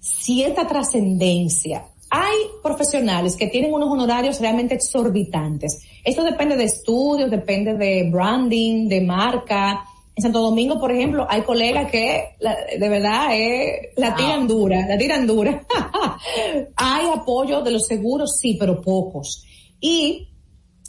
cierta 0.00 0.66
trascendencia. 0.66 1.84
Hay 2.10 2.36
profesionales 2.62 3.36
que 3.36 3.46
tienen 3.46 3.72
unos 3.72 3.90
honorarios 3.90 4.40
realmente 4.40 4.74
exorbitantes. 4.74 5.80
Esto 6.02 6.24
depende 6.24 6.56
de 6.56 6.64
estudios, 6.64 7.30
depende 7.30 7.74
de 7.74 8.10
branding, 8.10 8.88
de 8.88 9.00
marca. 9.02 9.84
En 10.18 10.22
Santo 10.22 10.40
Domingo, 10.40 10.80
por 10.80 10.90
ejemplo, 10.90 11.28
hay 11.30 11.42
colegas 11.42 11.88
que 11.92 12.30
de 12.40 12.88
verdad 12.88 13.28
eh, 13.38 13.92
la 13.96 14.16
tiran 14.16 14.48
dura, 14.48 14.84
la 14.84 14.98
tiran 14.98 15.28
dura. 15.28 15.64
hay 16.74 17.06
apoyo 17.14 17.62
de 17.62 17.70
los 17.70 17.86
seguros, 17.86 18.36
sí, 18.36 18.56
pero 18.58 18.80
pocos. 18.80 19.44
Y 19.80 20.26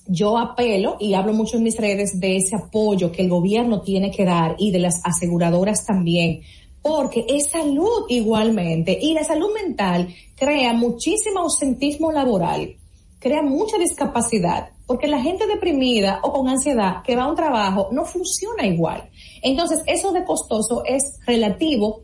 yo 0.08 0.35
apelo 0.40 0.98
y 0.99 1.14
hablo 1.14 1.33
mucho 1.33 1.58
en 1.58 1.64
mis 1.64 1.77
redes 1.77 2.19
de 2.19 2.38
ese 2.38 2.56
apoyo 2.56 3.11
que 3.11 3.22
el 3.22 3.30
gobierno 3.30 3.82
tiene 3.82 4.09
que 4.09 4.25
dar 4.25 4.56
y 4.58 4.72
de 4.72 4.80
las 4.80 4.99
aseguradoras 5.03 5.85
también, 5.85 6.41
porque 6.82 7.24
es 7.30 7.51
salud 7.51 8.06
igualmente 8.09 8.98
y 8.99 9.14
la 9.14 9.24
salud 9.24 9.49
mental 9.53 10.08
crea 10.35 10.74
muchísimo 10.74 11.41
ausentismo 11.41 12.11
laboral, 12.11 12.77
crea 13.19 13.43
mucha 13.43 13.77
discapacidad, 13.77 14.69
porque 14.88 15.08
la 15.08 15.22
gente 15.22 15.45
deprimida 15.45 16.19
o 16.24 16.33
con 16.33 16.49
ansiedad 16.49 17.03
que 17.03 17.16
va 17.16 17.25
a 17.25 17.30
un 17.30 17.35
trabajo 17.35 17.90
no 17.91 18.06
funciona 18.06 18.66
igual. 18.66 19.08
Entonces, 19.42 19.84
eso 19.85 20.11
de 20.11 20.24
costoso 20.24 20.84
es 20.85 21.19
relativo. 21.26 22.01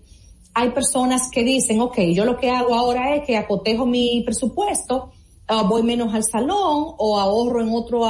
Hay 0.53 0.69
personas 0.71 1.29
que 1.31 1.43
dicen, 1.43 1.81
ok, 1.81 1.99
yo 2.13 2.25
lo 2.25 2.37
que 2.37 2.49
hago 2.49 2.75
ahora 2.75 3.15
es 3.15 3.25
que 3.25 3.37
acotejo 3.37 3.85
mi 3.85 4.21
presupuesto 4.25 5.11
Ah, 5.47 5.61
voy 5.61 5.83
menos 5.83 6.11
al 6.13 6.23
salón 6.23 6.95
o 6.97 7.19
ahorro 7.19 7.61
en 7.61 7.69
otro 7.69 8.01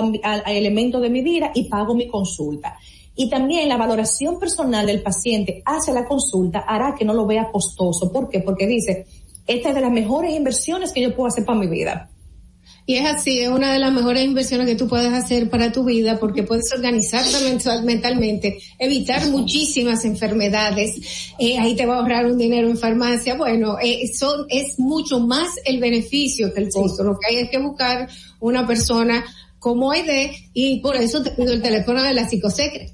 elemento 0.48 1.02
de 1.02 1.10
mi 1.10 1.22
vida 1.22 1.52
y 1.54 1.66
pago 1.66 1.94
mi 1.94 2.08
consulta. 2.08 2.78
Y 3.14 3.30
también 3.30 3.68
la 3.68 3.76
valoración 3.76 4.40
personal 4.40 4.86
del 4.86 5.02
paciente 5.02 5.62
hacia 5.66 5.94
la 5.94 6.06
consulta 6.06 6.60
hará 6.60 6.96
que 6.96 7.04
no 7.04 7.14
lo 7.14 7.26
vea 7.26 7.52
costoso. 7.52 8.10
¿Por 8.12 8.30
qué? 8.30 8.40
Porque 8.40 8.68
dice, 8.68 9.06
esta 9.46 9.70
es 9.70 9.76
de 9.76 9.82
las 9.82 9.92
mejores 9.92 10.34
inversiones 10.34 10.94
que 10.94 11.02
yo 11.02 11.14
puedo 11.14 11.28
hacer 11.28 11.44
para 11.44 11.60
mi 11.60 11.68
vida. 11.68 12.10
Y 12.88 12.96
es 12.98 13.06
así, 13.06 13.40
es 13.40 13.50
una 13.50 13.74
de 13.74 13.80
las 13.80 13.92
mejores 13.92 14.24
inversiones 14.24 14.68
que 14.68 14.76
tú 14.76 14.88
puedes 14.88 15.12
hacer 15.12 15.50
para 15.50 15.72
tu 15.72 15.84
vida 15.84 16.20
porque 16.20 16.44
puedes 16.44 16.72
organizarte 16.72 17.32
mentalmente, 17.84 18.60
evitar 18.78 19.28
muchísimas 19.30 20.06
enfermedades, 20.06 21.34
eh, 21.40 21.58
ahí 21.58 21.76
te 21.76 21.88
va 21.88 21.96
a 21.96 22.00
ahorrar 22.00 22.28
un 22.28 22.38
dinero 22.38 22.70
en 22.70 22.78
farmacia. 22.78 23.34
Bueno, 23.36 23.78
eh, 23.82 24.08
son, 24.14 24.46
es 24.50 24.78
mucho 24.78 25.20
más 25.20 25.48
el 25.66 25.80
beneficio 25.80 26.54
que 26.54 26.62
el 26.62 26.70
costo. 26.70 27.04
Lo 27.04 27.18
que 27.18 27.34
hay 27.34 27.44
es 27.44 27.50
que 27.50 27.58
buscar 27.58 28.08
una 28.40 28.68
persona 28.68 29.26
como 29.58 29.92
Aide 29.92 30.32
y 30.54 30.80
por 30.80 30.96
eso 30.96 31.24
te 31.24 31.32
pido 31.32 31.54
el 31.54 31.64
teléfono 31.64 32.04
de 32.04 32.14
la 32.14 32.30
psicosecre. 32.30 32.92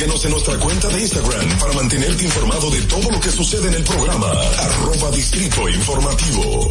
Síguenos 0.00 0.24
en 0.24 0.30
nuestra 0.30 0.58
cuenta 0.58 0.88
de 0.88 1.00
Instagram 1.02 1.58
para 1.58 1.72
mantenerte 1.74 2.24
informado 2.24 2.70
de 2.70 2.80
todo 2.84 3.10
lo 3.10 3.20
que 3.20 3.30
sucede 3.30 3.68
en 3.68 3.74
el 3.74 3.84
programa. 3.84 4.28
Arroba 4.30 5.10
Distrito 5.10 5.68
Informativo. 5.68 6.70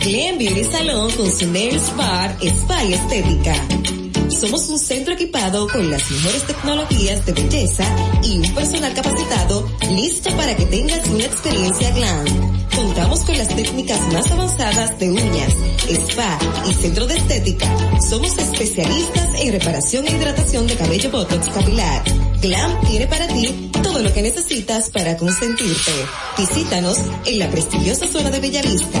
Glen 0.00 0.38
Beauty 0.38 0.64
Salón 0.64 1.12
con 1.12 1.30
su 1.30 1.46
Nails 1.46 1.96
Bar 1.96 2.36
Spa 2.42 2.82
Estética. 2.82 3.54
Somos 4.30 4.68
un 4.68 4.80
centro 4.80 5.14
equipado 5.14 5.68
con 5.68 5.88
las 5.88 6.10
mejores 6.10 6.42
tecnologías 6.42 7.24
de 7.24 7.32
belleza 7.34 7.84
y 8.24 8.38
un 8.38 8.52
personal 8.52 8.92
capacitado 8.94 9.70
listo 9.90 10.36
para 10.36 10.56
que 10.56 10.66
tengas 10.66 11.06
una 11.06 11.26
experiencia 11.26 11.92
glam 11.92 12.63
Contamos 12.76 13.20
con 13.20 13.38
las 13.38 13.48
técnicas 13.48 14.00
más 14.12 14.30
avanzadas 14.30 14.98
de 14.98 15.10
uñas, 15.10 15.54
spa 15.88 16.38
y 16.68 16.74
centro 16.74 17.06
de 17.06 17.16
estética. 17.16 17.66
Somos 18.00 18.36
especialistas 18.36 19.28
en 19.40 19.52
reparación 19.52 20.06
e 20.06 20.12
hidratación 20.12 20.66
de 20.66 20.76
cabello 20.76 21.10
botox 21.10 21.48
capilar. 21.50 22.02
Glam 22.42 22.80
tiene 22.86 23.06
para 23.06 23.28
ti 23.28 23.70
todo 23.82 24.00
lo 24.00 24.12
que 24.12 24.22
necesitas 24.22 24.90
para 24.90 25.16
consentirte. 25.16 25.92
Visítanos 26.36 26.98
en 27.26 27.38
la 27.38 27.48
prestigiosa 27.50 28.06
zona 28.06 28.30
de 28.30 28.40
Bellavista 28.40 29.00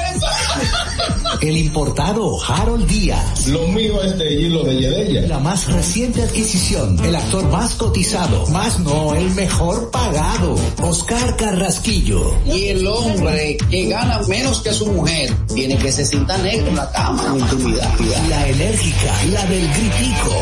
El 1.39 1.57
importado 1.57 2.37
Harold 2.43 2.85
Díaz. 2.87 3.47
Lo 3.47 3.67
mío 3.67 4.01
es 4.03 4.17
de 4.17 4.33
hilo 4.33 4.63
de 4.63 4.75
Yedella. 4.75 5.21
La 5.27 5.39
más 5.39 5.71
reciente 5.71 6.21
adquisición, 6.23 6.99
el 7.03 7.15
actor 7.15 7.49
más 7.49 7.75
cotizado, 7.75 8.45
más 8.47 8.79
no 8.79 9.15
el 9.15 9.31
mejor 9.31 9.89
pagado, 9.91 10.55
Oscar 10.81 11.37
Carrasquillo. 11.37 12.35
Y 12.45 12.67
el 12.67 12.85
hombre 12.85 13.57
que 13.69 13.87
gana 13.87 14.19
menos 14.27 14.61
que 14.61 14.73
su 14.73 14.87
mujer 14.87 15.33
tiene 15.53 15.77
que 15.77 15.91
se 15.91 16.05
sienta 16.05 16.37
negro 16.37 16.67
en 16.67 16.75
la 16.75 16.91
cama 16.91 17.23
en 17.27 17.39
intimidad. 17.39 17.99
La 18.29 18.47
enérgica, 18.47 19.13
la 19.31 19.45
del 19.45 19.67
gritico, 19.73 20.35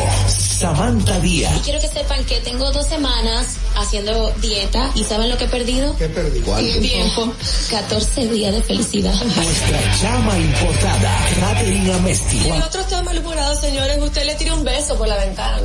Samantha 0.60 1.18
Díaz. 1.20 1.56
Y 1.56 1.60
quiero 1.60 1.80
que 1.80 1.88
sepan 1.88 2.22
que 2.26 2.38
tengo 2.40 2.70
dos 2.70 2.86
semanas 2.86 3.56
haciendo 3.76 4.30
dieta 4.42 4.90
y 4.94 5.04
¿saben 5.04 5.30
lo 5.30 5.38
que 5.38 5.44
he 5.44 5.48
perdido? 5.48 5.96
¿Qué 5.96 6.06
perdí? 6.08 6.40
Tiempo. 6.80 7.32
14 7.70 8.28
días 8.28 8.54
de 8.54 8.62
felicidad. 8.62 9.14
Nuestra 9.24 9.96
chama 9.98 10.38
importada, 10.38 11.18
Catherine 11.40 11.94
Amesti. 11.94 12.46
El 12.46 12.62
otro 12.62 12.82
está 12.82 13.02
malhumorado, 13.02 13.58
señores. 13.58 14.02
Usted 14.02 14.26
le 14.26 14.34
tira 14.34 14.52
un 14.54 14.62
beso 14.62 14.98
por 14.98 15.08
la 15.08 15.16
ventana. 15.16 15.60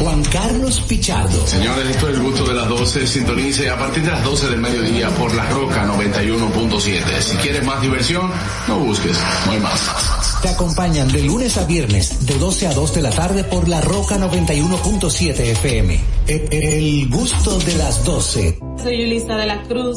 Juan 0.00 0.24
Carlos 0.24 0.80
Pichardo. 0.88 1.46
Señores, 1.46 1.90
esto 1.90 2.08
es 2.08 2.16
el 2.16 2.22
gusto 2.22 2.44
de 2.44 2.54
las 2.54 2.68
12. 2.68 3.06
Sintonice 3.06 3.70
a 3.70 3.78
partir 3.78 4.02
de 4.02 4.10
las 4.10 4.24
12 4.24 4.48
del 4.48 4.58
mediodía 4.58 5.10
por 5.10 5.32
La 5.32 5.48
Roca 5.50 5.84
91.7. 5.86 7.20
Si 7.20 7.36
quieres 7.36 7.64
más 7.64 7.80
diversión, 7.80 8.32
no 8.66 8.80
busques, 8.80 9.16
no 9.46 9.52
hay 9.52 9.60
más. 9.60 10.23
Te 10.44 10.50
acompañan 10.50 11.10
de 11.10 11.22
lunes 11.22 11.56
a 11.56 11.64
viernes, 11.64 12.26
de 12.26 12.34
12 12.34 12.66
a 12.66 12.74
2 12.74 12.94
de 12.96 13.00
la 13.00 13.08
tarde 13.08 13.44
por 13.44 13.66
La 13.66 13.80
Roca 13.80 14.18
91.7 14.18 15.40
FM. 15.40 15.98
El, 16.28 16.52
el 16.52 17.08
gusto 17.08 17.58
de 17.60 17.74
las 17.76 18.04
12. 18.04 18.58
Soy 18.82 19.00
Yulisa 19.00 19.36
de 19.36 19.46
la 19.46 19.62
Cruz, 19.62 19.96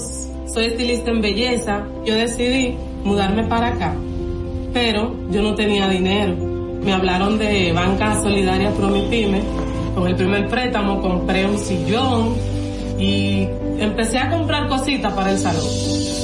soy 0.53 0.67
estilista 0.67 1.11
en 1.11 1.22
belleza. 1.22 1.85
Yo 2.06 2.16
decidí 2.16 2.77
mudarme 3.03 3.43
para 3.43 3.74
acá, 3.74 3.93
pero 4.72 5.14
yo 5.32 5.42
no 5.42 5.53
tenía 5.53 5.90
dinero. 5.90 6.38
Me 6.82 6.93
hablaron 6.93 7.38
de 7.38 7.74
Banca 7.74 8.22
Solidaria 8.22 8.72
Promipyme. 8.72 9.42
Con 9.95 10.08
el 10.08 10.16
primer 10.16 10.48
préstamo 10.48 11.01
compré 11.01 11.45
un 11.45 11.59
sillón 11.59 12.35
y 12.98 13.50
empecé 13.80 14.17
a 14.17 14.30
comprar 14.30 14.69
cositas 14.69 15.11
para 15.11 15.30
el 15.30 15.40
salón. 15.40 15.67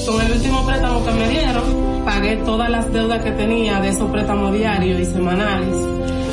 Con 0.06 0.22
el 0.22 0.32
último 0.32 0.66
préstamo 0.66 1.06
que 1.06 1.12
me 1.12 1.28
dieron, 1.28 1.93
pagué 2.06 2.38
todas 2.38 2.70
las 2.70 2.92
deudas 2.92 3.24
que 3.24 3.32
tenía 3.32 3.80
de 3.80 3.90
esos 3.90 4.10
préstamos 4.12 4.54
diarios 4.54 5.00
y 5.02 5.06
semanales. 5.06 5.76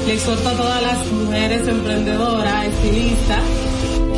Le 0.07 0.15
exhorto 0.15 0.49
a 0.49 0.53
todas 0.53 0.83
las 0.83 1.13
mujeres 1.13 1.69
emprendedoras, 1.69 2.67
estilistas, 2.67 3.43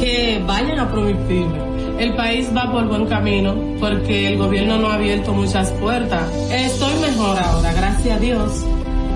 que 0.01 0.43
vayan 0.47 0.81
a 0.81 0.91
Promipyme. 0.91 1.73
El 1.99 2.15
país 2.17 2.51
va 2.57 2.71
por 2.73 2.89
buen 2.89 3.07
camino 3.07 3.55
porque 3.79 4.29
el 4.29 4.39
gobierno 4.39 4.79
no 4.79 4.89
ha 4.89 4.95
abierto 4.95 5.33
muchas 5.33 5.71
puertas. 5.73 6.23
Estoy 6.51 6.95
mejor 7.01 7.39
ahora, 7.39 7.73
gracias 7.73 8.17
a 8.17 8.21
Dios, 8.21 8.65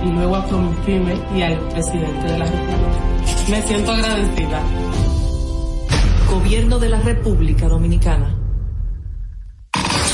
y 0.05 0.09
luego 0.11 0.37
a 0.37 0.47
Promipyme 0.47 1.15
y 1.35 1.43
al 1.43 1.59
presidente 1.69 2.33
de 2.33 2.39
la 2.39 2.45
República. 2.45 3.07
Me 3.51 3.63
siento 3.63 3.93
agradecida. 3.93 4.61
Gobierno 6.31 6.79
de 6.79 6.89
la 6.89 7.01
República 7.01 7.69
Dominicana. 7.69 8.36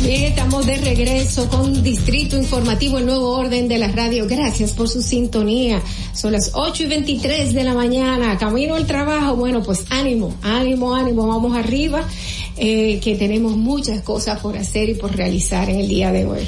Bien, 0.00 0.22
estamos 0.22 0.64
de 0.64 0.76
regreso 0.76 1.48
con 1.48 1.82
Distrito 1.82 2.36
Informativo, 2.36 2.98
el 2.98 3.06
nuevo 3.06 3.32
orden 3.32 3.66
de 3.66 3.78
la 3.78 3.88
radio. 3.88 4.28
Gracias 4.28 4.72
por 4.72 4.88
su 4.88 5.02
sintonía. 5.02 5.82
Son 6.14 6.30
las 6.32 6.52
8 6.54 6.84
y 6.84 6.86
23 6.86 7.52
de 7.52 7.64
la 7.64 7.74
mañana, 7.74 8.38
camino 8.38 8.76
al 8.76 8.86
trabajo. 8.86 9.34
Bueno, 9.34 9.60
pues 9.60 9.84
ánimo, 9.90 10.36
ánimo, 10.40 10.94
ánimo, 10.94 11.26
vamos 11.26 11.56
arriba, 11.56 12.06
eh, 12.56 13.00
que 13.02 13.16
tenemos 13.16 13.56
muchas 13.56 14.00
cosas 14.02 14.38
por 14.38 14.56
hacer 14.56 14.88
y 14.88 14.94
por 14.94 15.16
realizar 15.16 15.68
en 15.68 15.80
el 15.80 15.88
día 15.88 16.12
de 16.12 16.26
hoy. 16.26 16.46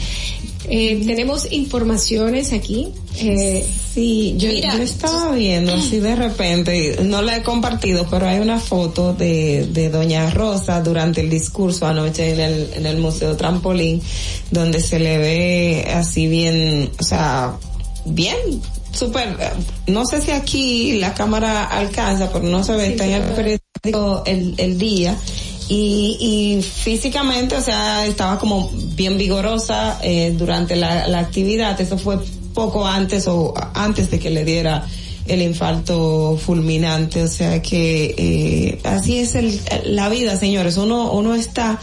Eh, 0.72 1.02
tenemos 1.04 1.50
informaciones 1.50 2.52
aquí. 2.52 2.92
Eh, 3.18 3.66
sí, 3.92 4.36
yo, 4.38 4.48
yo 4.50 4.82
estaba 4.82 5.32
viendo 5.32 5.74
así 5.74 5.98
de 5.98 6.14
repente, 6.14 6.98
no 7.02 7.22
la 7.22 7.38
he 7.38 7.42
compartido, 7.42 8.06
pero 8.08 8.28
hay 8.28 8.38
una 8.38 8.60
foto 8.60 9.12
de, 9.12 9.66
de 9.66 9.90
Doña 9.90 10.30
Rosa 10.30 10.80
durante 10.80 11.22
el 11.22 11.28
discurso 11.28 11.88
anoche 11.88 12.30
en 12.30 12.40
el, 12.40 12.70
en 12.74 12.86
el 12.86 12.98
Museo 12.98 13.36
Trampolín, 13.36 14.00
donde 14.52 14.80
se 14.80 15.00
le 15.00 15.18
ve 15.18 15.88
así 15.92 16.28
bien, 16.28 16.88
o 17.00 17.02
sea, 17.02 17.56
bien, 18.04 18.36
súper, 18.92 19.36
no 19.88 20.06
sé 20.06 20.22
si 20.22 20.30
aquí 20.30 20.98
la 20.98 21.14
cámara 21.14 21.64
alcanza, 21.64 22.32
pero 22.32 22.44
no 22.44 22.62
se 22.62 22.76
ve, 22.76 22.90
está 22.90 23.06
en 23.06 23.14
el 23.14 23.22
periódico 23.22 24.22
el, 24.24 24.54
el 24.56 24.78
día 24.78 25.16
y, 25.72 26.16
y 26.58 26.62
físicamente, 26.62 27.54
o 27.54 27.60
sea, 27.60 28.04
estaba 28.04 28.40
como 28.40 28.72
bien 28.96 29.16
vigorosa 29.16 30.00
eh, 30.02 30.34
durante 30.36 30.74
la, 30.74 31.06
la 31.06 31.20
actividad. 31.20 31.80
Eso 31.80 31.96
fue 31.96 32.18
poco 32.52 32.84
antes 32.84 33.28
o 33.28 33.54
antes 33.72 34.10
de 34.10 34.18
que 34.18 34.30
le 34.30 34.44
diera 34.44 34.84
el 35.28 35.42
infarto 35.42 36.36
fulminante. 36.44 37.22
O 37.22 37.28
sea 37.28 37.62
que 37.62 38.16
eh, 38.18 38.80
así 38.82 39.18
es 39.20 39.36
el, 39.36 39.60
la 39.84 40.08
vida, 40.08 40.36
señores. 40.36 40.76
Uno, 40.76 41.12
uno 41.12 41.36
está 41.36 41.78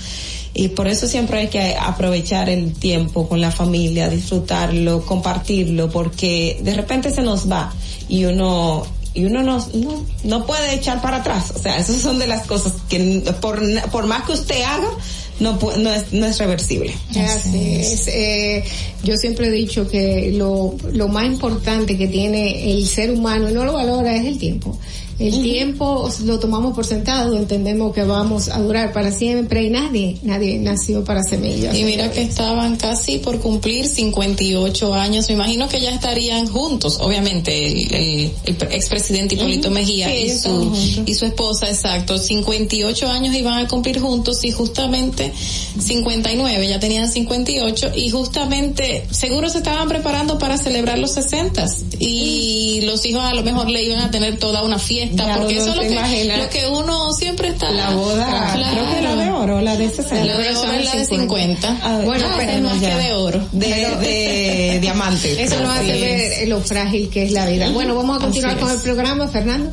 y 0.53 0.67
por 0.67 0.89
eso 0.89 1.07
siempre 1.07 1.39
hay 1.39 1.47
que 1.47 1.77
aprovechar 1.79 2.49
el 2.49 2.73
tiempo 2.73 3.29
con 3.29 3.39
la 3.39 3.51
familia, 3.51 4.09
disfrutarlo, 4.09 5.05
compartirlo, 5.05 5.89
porque 5.89 6.59
de 6.61 6.73
repente 6.73 7.09
se 7.09 7.21
nos 7.21 7.49
va 7.49 7.71
y 8.09 8.25
uno 8.25 8.85
y 9.17 9.25
uno 9.25 9.41
no, 9.41 9.57
no, 9.73 10.05
no 10.25 10.45
puede 10.45 10.75
echar 10.75 11.01
para 11.01 11.17
atrás. 11.17 11.51
O 11.55 11.59
sea, 11.59 11.79
esas 11.79 11.99
son 12.01 12.19
de 12.19 12.27
las 12.27 12.45
cosas 12.45 12.73
que 12.87 13.23
por, 13.41 13.59
por 13.89 14.05
más 14.05 14.27
que 14.27 14.33
usted 14.33 14.61
haga, 14.61 14.91
no, 15.39 15.57
no, 15.79 15.91
es, 15.91 16.13
no 16.13 16.27
es 16.27 16.37
reversible. 16.37 16.93
Así 17.09 17.75
es. 17.77 18.07
Eh, 18.09 18.63
yo 19.03 19.15
siempre 19.15 19.47
he 19.47 19.51
dicho 19.51 19.87
que 19.89 20.31
lo, 20.33 20.75
lo 20.93 21.07
más 21.07 21.25
importante 21.25 21.97
que 21.97 22.07
tiene 22.07 22.71
el 22.71 22.87
ser 22.87 23.09
humano 23.09 23.49
y 23.49 23.53
no 23.53 23.65
lo 23.65 23.73
valora 23.73 24.15
es 24.15 24.27
el 24.27 24.37
tiempo. 24.37 24.77
El 25.19 25.41
tiempo 25.41 26.07
lo 26.25 26.37
tomamos 26.39 26.75
por 26.75 26.85
sentado, 26.85 27.35
entendemos 27.35 27.91
que 27.93 28.03
vamos 28.03 28.49
a 28.49 28.59
durar 28.59 28.93
para 28.93 29.11
siempre 29.11 29.63
y 29.63 29.69
nadie, 29.71 30.17
nadie 30.21 30.59
nació 30.59 31.03
para 31.03 31.23
semillas. 31.23 31.75
Y 31.75 31.83
mira 31.85 32.11
que 32.11 32.21
estaban 32.21 32.75
casi 32.77 33.17
por 33.17 33.39
cumplir 33.39 33.87
58 33.87 34.93
años. 34.93 35.27
Me 35.29 35.33
imagino 35.33 35.67
que 35.67 35.81
ya 35.81 35.89
estarían 35.91 36.47
juntos, 36.47 36.99
obviamente, 37.01 37.65
el, 37.65 37.93
el, 37.95 38.31
el 38.45 38.55
pre- 38.55 38.75
expresidente 38.75 39.33
Hipólito 39.35 39.71
Mejía 39.71 40.07
Sí, 40.07 40.13
y 40.25 40.29
su, 40.37 41.03
y 41.07 41.13
su 41.15 41.25
esposa, 41.25 41.67
exacto. 41.67 42.17
58 42.19 43.07
años 43.09 43.35
iban 43.35 43.65
a 43.65 43.67
cumplir 43.67 43.99
juntos 43.99 44.43
y 44.45 44.51
justamente 44.51 45.33
59, 45.79 46.67
ya 46.67 46.79
tenían 46.79 47.09
58 47.11 47.91
y 47.95 48.09
justamente 48.11 49.07
seguro 49.11 49.49
se 49.49 49.59
estaban 49.59 49.87
preparando 49.87 50.37
para 50.37 50.57
celebrar 50.57 50.99
los 50.99 51.11
60 51.13 51.65
y 51.99 52.81
los 52.83 53.05
hijos 53.05 53.23
a 53.23 53.33
lo 53.33 53.43
mejor 53.43 53.69
le 53.69 53.83
iban 53.83 53.99
a 54.01 54.11
tener 54.11 54.37
toda 54.37 54.63
una 54.63 54.77
fiesta 54.79 55.06
Ya 55.13 55.37
porque 55.37 55.57
eso 55.57 55.69
es 55.69 55.75
lo 55.75 55.81
que, 55.81 55.91
imagina. 55.91 56.37
lo 56.37 56.49
que 56.49 56.67
uno 56.67 57.13
siempre 57.13 57.49
está. 57.49 57.69
La 57.71 57.89
boda, 57.91 58.51
creo 58.53 58.89
que 58.95 59.01
la 59.01 59.15
de 59.15 59.31
oro, 59.31 59.61
la 59.61 59.75
de 59.75 59.89
60. 59.89 60.15
La 60.25 60.37
de 60.37 60.55
oro 60.57 60.71
es 60.73 60.85
la 60.85 60.95
de 60.95 61.05
50. 61.05 61.77
Ah, 61.81 62.01
Bueno, 62.03 62.25
ah, 62.29 62.33
pero 62.37 62.51
bueno, 62.53 62.69
más 62.69 62.79
ya. 62.81 62.89
que 62.97 63.03
de 63.03 63.13
oro. 63.13 63.47
De, 63.51 63.67
de 63.67 64.79
diamante. 64.81 65.43
Eso 65.43 65.59
nos 65.61 65.77
hace 65.77 65.95
es. 65.95 66.39
ver 66.39 66.47
lo 66.49 66.61
frágil 66.61 67.09
que 67.09 67.23
es 67.23 67.31
la 67.31 67.45
vida. 67.45 67.69
Bueno, 67.69 67.95
vamos 67.95 68.17
a 68.17 68.21
continuar 68.21 68.53
Así 68.53 68.61
con 68.61 68.69
es. 68.71 68.75
el 68.77 68.81
programa, 68.81 69.27
Fernando. 69.27 69.71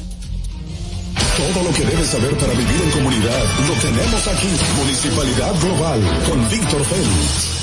Todo 1.53 1.65
lo 1.65 1.73
que 1.75 1.85
debes 1.85 2.09
saber 2.09 2.31
para 2.37 2.53
vivir 2.53 2.81
en 2.85 2.91
comunidad 2.91 3.43
lo 3.67 3.75
tenemos 3.75 4.27
aquí. 4.29 4.47
Municipalidad 4.79 5.53
Global 5.61 6.01
con 6.29 6.49
Víctor 6.49 6.85
Félix. 6.85 7.54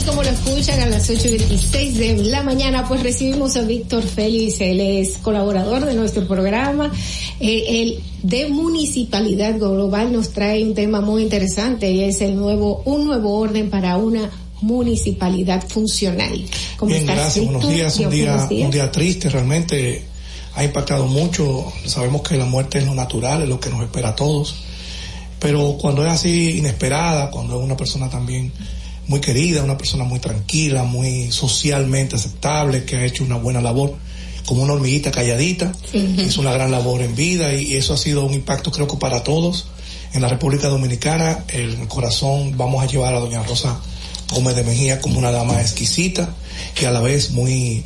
Así 0.00 0.08
como 0.08 0.22
lo 0.22 0.30
escuchan 0.30 0.80
a 0.80 0.86
las 0.86 1.10
8 1.10 1.28
y 1.28 1.36
26 1.36 1.98
de 1.98 2.16
la 2.24 2.42
mañana, 2.42 2.88
pues 2.88 3.02
recibimos 3.02 3.54
a 3.58 3.60
Víctor 3.60 4.02
Félix, 4.02 4.58
él 4.62 4.80
es 4.80 5.18
colaborador 5.18 5.84
de 5.84 5.92
nuestro 5.92 6.26
programa. 6.26 6.90
Eh, 7.38 7.82
él 7.82 8.00
de 8.22 8.48
Municipalidad 8.48 9.58
Global 9.58 10.10
nos 10.10 10.30
trae 10.30 10.64
un 10.64 10.72
tema 10.72 11.02
muy 11.02 11.22
interesante 11.22 11.90
y 11.90 12.02
es 12.02 12.22
el 12.22 12.36
nuevo, 12.36 12.80
un 12.86 13.04
nuevo 13.04 13.38
orden 13.38 13.68
para 13.68 13.98
una 13.98 14.30
municipalidad 14.62 15.68
funcional. 15.68 16.46
¿Cómo 16.78 16.88
Bien, 16.88 17.02
estás, 17.02 17.16
gracias. 17.16 17.44
Buenos 17.44 17.68
días. 17.68 17.98
Un 17.98 18.10
día, 18.10 18.30
buenos 18.30 18.48
días. 18.48 18.64
un 18.64 18.70
día 18.70 18.90
triste, 18.90 19.28
realmente 19.28 20.02
ha 20.54 20.64
impactado 20.64 21.08
mucho. 21.08 21.70
Sabemos 21.84 22.22
que 22.22 22.38
la 22.38 22.46
muerte 22.46 22.78
es 22.78 22.86
lo 22.86 22.94
natural, 22.94 23.42
es 23.42 23.48
lo 23.50 23.60
que 23.60 23.68
nos 23.68 23.82
espera 23.82 24.08
a 24.08 24.16
todos. 24.16 24.54
Pero 25.38 25.76
cuando 25.78 26.06
es 26.06 26.10
así 26.10 26.56
inesperada, 26.56 27.30
cuando 27.30 27.58
es 27.58 27.64
una 27.66 27.76
persona 27.76 28.08
también 28.08 28.50
muy 29.10 29.20
querida, 29.20 29.64
una 29.64 29.76
persona 29.76 30.04
muy 30.04 30.20
tranquila, 30.20 30.84
muy 30.84 31.32
socialmente 31.32 32.14
aceptable, 32.14 32.84
que 32.84 32.94
ha 32.94 33.04
hecho 33.04 33.24
una 33.24 33.34
buena 33.34 33.60
labor, 33.60 33.96
como 34.46 34.62
una 34.62 34.74
hormiguita 34.74 35.10
calladita, 35.10 35.72
es 35.92 36.38
una 36.38 36.52
gran 36.52 36.70
labor 36.70 37.02
en 37.02 37.16
vida 37.16 37.52
y 37.52 37.74
eso 37.74 37.92
ha 37.92 37.96
sido 37.96 38.24
un 38.24 38.32
impacto 38.32 38.70
creo 38.70 38.86
que 38.86 38.96
para 38.98 39.24
todos. 39.24 39.66
En 40.12 40.22
la 40.22 40.28
República 40.28 40.68
Dominicana, 40.68 41.44
el 41.48 41.88
corazón 41.88 42.56
vamos 42.56 42.84
a 42.84 42.86
llevar 42.86 43.16
a 43.16 43.18
doña 43.18 43.42
Rosa 43.42 43.80
Gómez 44.32 44.54
de 44.54 44.62
Mejía 44.62 45.00
como 45.00 45.18
una 45.18 45.32
dama 45.32 45.60
exquisita 45.60 46.32
y 46.80 46.84
a 46.84 46.92
la 46.92 47.00
vez 47.00 47.32
muy, 47.32 47.82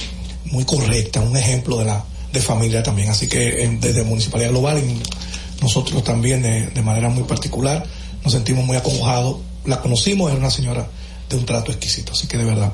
muy 0.50 0.64
correcta, 0.64 1.20
un 1.20 1.38
ejemplo 1.38 1.78
de 1.78 1.86
la, 1.86 2.04
de 2.34 2.40
familia 2.40 2.82
también. 2.82 3.08
Así 3.08 3.28
que 3.28 3.64
eh, 3.64 3.78
desde 3.80 4.04
Municipalidad 4.04 4.50
Global, 4.50 4.78
y 4.78 5.62
nosotros 5.62 6.04
también 6.04 6.42
de, 6.42 6.66
de 6.66 6.82
manera 6.82 7.08
muy 7.08 7.24
particular, 7.24 7.82
nos 8.22 8.34
sentimos 8.34 8.66
muy 8.66 8.76
acongojados. 8.76 9.38
La 9.64 9.80
conocimos, 9.80 10.30
era 10.30 10.38
una 10.38 10.50
señora 10.50 10.86
de 11.28 11.36
un 11.36 11.44
trato 11.46 11.70
exquisito, 11.72 12.12
así 12.12 12.26
que 12.26 12.36
de 12.38 12.44
verdad. 12.44 12.72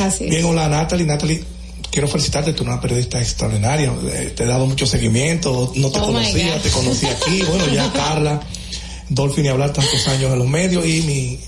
Así 0.00 0.24
es. 0.24 0.30
Bien, 0.30 0.44
hola 0.44 0.68
Natalie, 0.68 1.06
Natalie. 1.06 1.44
Quiero 1.90 2.08
felicitarte, 2.08 2.52
tú 2.54 2.62
eres 2.62 2.72
una 2.72 2.80
periodista 2.80 3.20
extraordinaria, 3.20 3.92
eh, 4.14 4.32
te 4.34 4.44
he 4.44 4.46
dado 4.46 4.66
mucho 4.66 4.86
seguimiento, 4.86 5.72
no 5.76 5.90
te 5.90 5.98
Oh, 5.98 6.06
conocía, 6.06 6.58
te 6.62 6.70
conocí 6.70 7.04
aquí, 7.06 7.42
bueno, 7.42 7.68
ya 7.68 7.92
Carla, 7.94 8.40
Dolphin 9.10 9.44
y 9.44 9.48
hablar 9.48 9.74
tantos 9.74 10.08
años 10.08 10.32
en 10.32 10.38
los 10.38 10.48
medios 10.48 10.86
y 10.86 11.02
mi, 11.02 11.38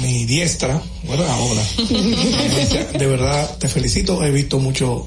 mi 0.00 0.24
diestra, 0.24 0.80
bueno, 1.04 1.22
ahora. 1.24 1.62
de 2.98 3.06
verdad, 3.06 3.58
te 3.58 3.68
felicito, 3.68 4.24
he 4.24 4.30
visto 4.30 4.58
mucho 4.58 5.06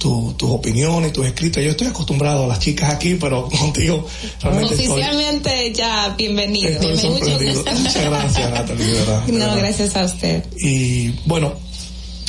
tu- 0.00 0.32
tus 0.32 0.50
opiniones, 0.50 1.12
tus 1.12 1.26
escritos, 1.26 1.62
yo 1.62 1.70
estoy 1.70 1.86
acostumbrado 1.88 2.44
a 2.44 2.48
las 2.48 2.58
chicas 2.58 2.92
aquí, 2.92 3.14
pero 3.14 3.48
contigo 3.60 4.06
realmente 4.42 4.74
estoy, 4.74 4.88
Oficialmente 4.90 5.72
ya 5.74 6.14
bienvenido. 6.18 6.70
estoy. 6.70 7.10
Muchas 7.10 8.04
gracias 8.04 8.50
Natalie, 8.50 8.86
de 8.86 8.92
verdad. 8.94 9.22
de 9.26 9.32
No, 9.32 9.38
verdad. 9.38 9.58
gracias 9.58 9.96
a 9.96 10.04
usted. 10.06 10.44
Y 10.58 11.10
bueno, 11.26 11.52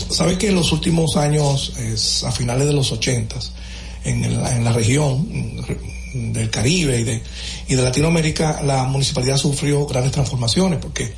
sabes 0.10 0.38
que 0.38 0.50
en 0.50 0.56
los 0.56 0.72
últimos 0.72 1.16
años, 1.18 1.74
es, 1.80 2.24
a 2.24 2.32
finales 2.32 2.68
de 2.68 2.74
los 2.74 2.92
ochentas, 2.92 3.54
en, 4.04 4.24
el- 4.26 4.46
en 4.46 4.64
la 4.64 4.74
región 4.74 5.28
mm, 6.14 6.34
del 6.34 6.50
Caribe 6.50 7.00
y 7.00 7.04
de, 7.06 7.22
y 7.70 7.76
de 7.76 7.82
Latinoamérica, 7.84 8.62
la 8.64 8.84
municipalidad 8.84 9.38
sufrió 9.38 9.86
grandes 9.86 10.12
transformaciones 10.12 10.80
porque 10.82 11.14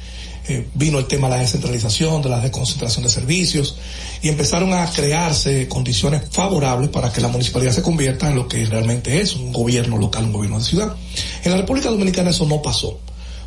eh, 0.47 0.67
vino 0.73 0.99
el 0.99 1.05
tema 1.05 1.29
de 1.29 1.35
la 1.35 1.41
descentralización, 1.41 2.21
de 2.21 2.29
la 2.29 2.39
desconcentración 2.39 3.03
de 3.03 3.09
servicios 3.09 3.77
y 4.21 4.29
empezaron 4.29 4.73
a 4.73 4.89
crearse 4.91 5.67
condiciones 5.67 6.23
favorables 6.31 6.89
para 6.89 7.11
que 7.11 7.21
la 7.21 7.29
municipalidad 7.29 7.71
se 7.71 7.81
convierta 7.81 8.29
en 8.29 8.35
lo 8.35 8.47
que 8.47 8.65
realmente 8.65 9.21
es 9.21 9.35
un 9.35 9.53
gobierno 9.53 9.97
local, 9.97 10.25
un 10.25 10.33
gobierno 10.33 10.59
de 10.59 10.65
ciudad. 10.65 10.95
En 11.43 11.51
la 11.51 11.57
República 11.57 11.89
Dominicana 11.89 12.31
eso 12.31 12.45
no 12.45 12.61
pasó 12.61 12.99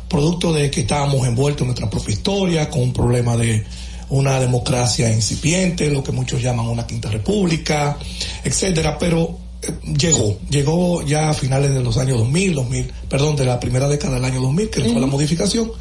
producto 0.07 0.53
de 0.53 0.71
que 0.71 0.81
estábamos 0.81 1.27
envueltos 1.27 1.61
en 1.61 1.67
nuestra 1.67 1.89
propia 1.89 2.13
historia, 2.13 2.69
con 2.69 2.81
un 2.81 2.93
problema 2.93 3.37
de 3.37 3.63
una 4.09 4.39
democracia 4.39 5.11
incipiente, 5.11 5.89
lo 5.89 6.03
que 6.03 6.11
muchos 6.11 6.41
llaman 6.41 6.67
una 6.67 6.87
quinta 6.87 7.09
república, 7.09 7.97
etcétera, 8.43 8.97
pero 8.97 9.37
eh, 9.61 9.73
llegó, 9.97 10.39
llegó 10.49 11.05
ya 11.05 11.29
a 11.29 11.33
finales 11.33 11.73
de 11.73 11.81
los 11.81 11.97
años 11.97 12.17
2000, 12.19 12.55
2000, 12.55 12.93
perdón, 13.09 13.35
de 13.35 13.45
la 13.45 13.59
primera 13.59 13.87
década 13.87 14.15
del 14.15 14.25
año 14.25 14.41
2000, 14.41 14.69
que 14.69 14.81
fue 14.81 15.01
la 15.01 15.07
modificación 15.07 15.71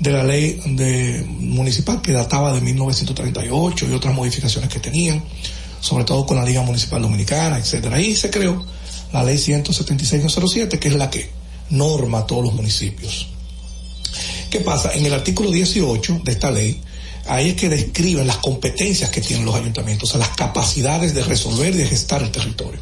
de 0.00 0.12
la 0.12 0.22
ley 0.22 0.60
de 0.66 1.24
municipal 1.26 2.00
que 2.00 2.12
databa 2.12 2.52
de 2.52 2.60
1938 2.60 3.86
y 3.88 3.92
otras 3.92 4.14
modificaciones 4.14 4.70
que 4.70 4.80
tenían, 4.80 5.22
sobre 5.80 6.04
todo 6.04 6.24
con 6.26 6.36
la 6.36 6.44
Liga 6.44 6.62
Municipal 6.62 7.02
Dominicana, 7.02 7.58
etcétera. 7.58 7.96
Ahí 7.96 8.14
se 8.14 8.30
creó 8.30 8.64
la 9.12 9.24
ley 9.24 9.36
176-07, 9.36 10.78
que 10.78 10.88
es 10.88 10.94
la 10.94 11.10
que 11.10 11.30
norma 11.70 12.18
a 12.18 12.26
todos 12.26 12.44
los 12.44 12.54
municipios. 12.54 13.28
¿Qué 14.50 14.60
pasa? 14.60 14.92
En 14.94 15.04
el 15.04 15.12
artículo 15.12 15.50
18 15.50 16.22
de 16.24 16.32
esta 16.32 16.50
ley, 16.50 16.80
ahí 17.26 17.50
es 17.50 17.56
que 17.56 17.68
describen 17.68 18.26
las 18.26 18.38
competencias 18.38 19.10
que 19.10 19.20
tienen 19.20 19.44
los 19.44 19.54
ayuntamientos, 19.54 20.08
o 20.08 20.12
sea, 20.12 20.20
las 20.20 20.36
capacidades 20.36 21.14
de 21.14 21.22
resolver 21.22 21.74
y 21.74 21.78
de 21.78 21.86
gestar 21.86 22.22
el 22.22 22.30
territorio. 22.30 22.80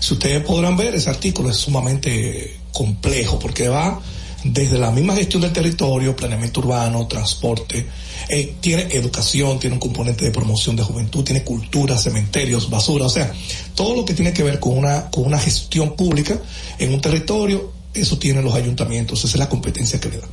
Si 0.00 0.14
ustedes 0.14 0.42
podrán 0.44 0.76
ver, 0.76 0.94
ese 0.94 1.10
artículo 1.10 1.50
es 1.50 1.56
sumamente 1.56 2.56
complejo 2.72 3.38
porque 3.38 3.68
va 3.68 4.00
desde 4.44 4.78
la 4.78 4.90
misma 4.90 5.14
gestión 5.14 5.42
del 5.42 5.52
territorio, 5.52 6.14
planeamiento 6.14 6.60
urbano, 6.60 7.06
transporte, 7.06 7.86
eh, 8.28 8.54
tiene 8.60 8.82
educación, 8.90 9.58
tiene 9.58 9.74
un 9.74 9.80
componente 9.80 10.24
de 10.24 10.30
promoción 10.30 10.76
de 10.76 10.82
juventud, 10.82 11.24
tiene 11.24 11.42
cultura, 11.42 11.98
cementerios, 11.98 12.70
basura, 12.70 13.06
o 13.06 13.10
sea, 13.10 13.32
todo 13.74 13.96
lo 13.96 14.04
que 14.04 14.14
tiene 14.14 14.32
que 14.32 14.42
ver 14.42 14.60
con 14.60 14.78
una, 14.78 15.10
con 15.10 15.24
una 15.24 15.38
gestión 15.38 15.96
pública 15.96 16.38
en 16.78 16.94
un 16.94 17.00
territorio, 17.00 17.72
eso 17.94 18.18
tienen 18.18 18.44
los 18.44 18.54
ayuntamientos, 18.54 19.24
esa 19.24 19.28
es 19.28 19.38
la 19.38 19.48
competencia 19.48 19.98
que 19.98 20.08
le 20.08 20.18
dan. 20.18 20.28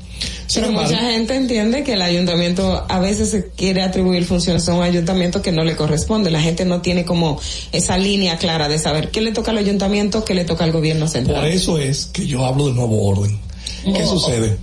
Pero 0.54 0.68
embargo, 0.68 0.92
mucha 0.92 1.02
gente 1.10 1.36
entiende 1.36 1.84
que 1.84 1.94
el 1.94 2.02
ayuntamiento 2.02 2.86
a 2.88 3.00
veces 3.00 3.32
se 3.32 3.50
quiere 3.50 3.82
atribuir 3.82 4.26
funciones 4.26 4.68
a 4.70 4.74
un 4.74 4.84
ayuntamiento 4.84 5.42
que 5.42 5.52
no 5.52 5.64
le 5.64 5.76
corresponde. 5.76 6.30
La 6.30 6.42
gente 6.42 6.66
no 6.66 6.82
tiene 6.82 7.06
como 7.06 7.40
esa 7.72 7.98
línea 7.98 8.38
clara 8.38 8.68
de 8.68 8.78
saber 8.78 9.10
qué 9.10 9.22
le 9.22 9.32
toca 9.32 9.52
al 9.52 9.58
ayuntamiento, 9.58 10.24
qué 10.24 10.36
le 10.36 10.46
toca 10.46 10.64
al 10.64 10.72
gobierno 10.72 11.08
central. 11.08 11.42
por 11.42 11.50
eso 11.50 11.80
es 11.80 12.06
que 12.06 12.28
yo 12.28 12.46
hablo 12.46 12.68
del 12.68 12.76
nuevo 12.76 13.04
orden. 13.08 13.40
¿Qué 13.84 14.04
Oh. 14.04 14.20
sucede? 14.20 14.58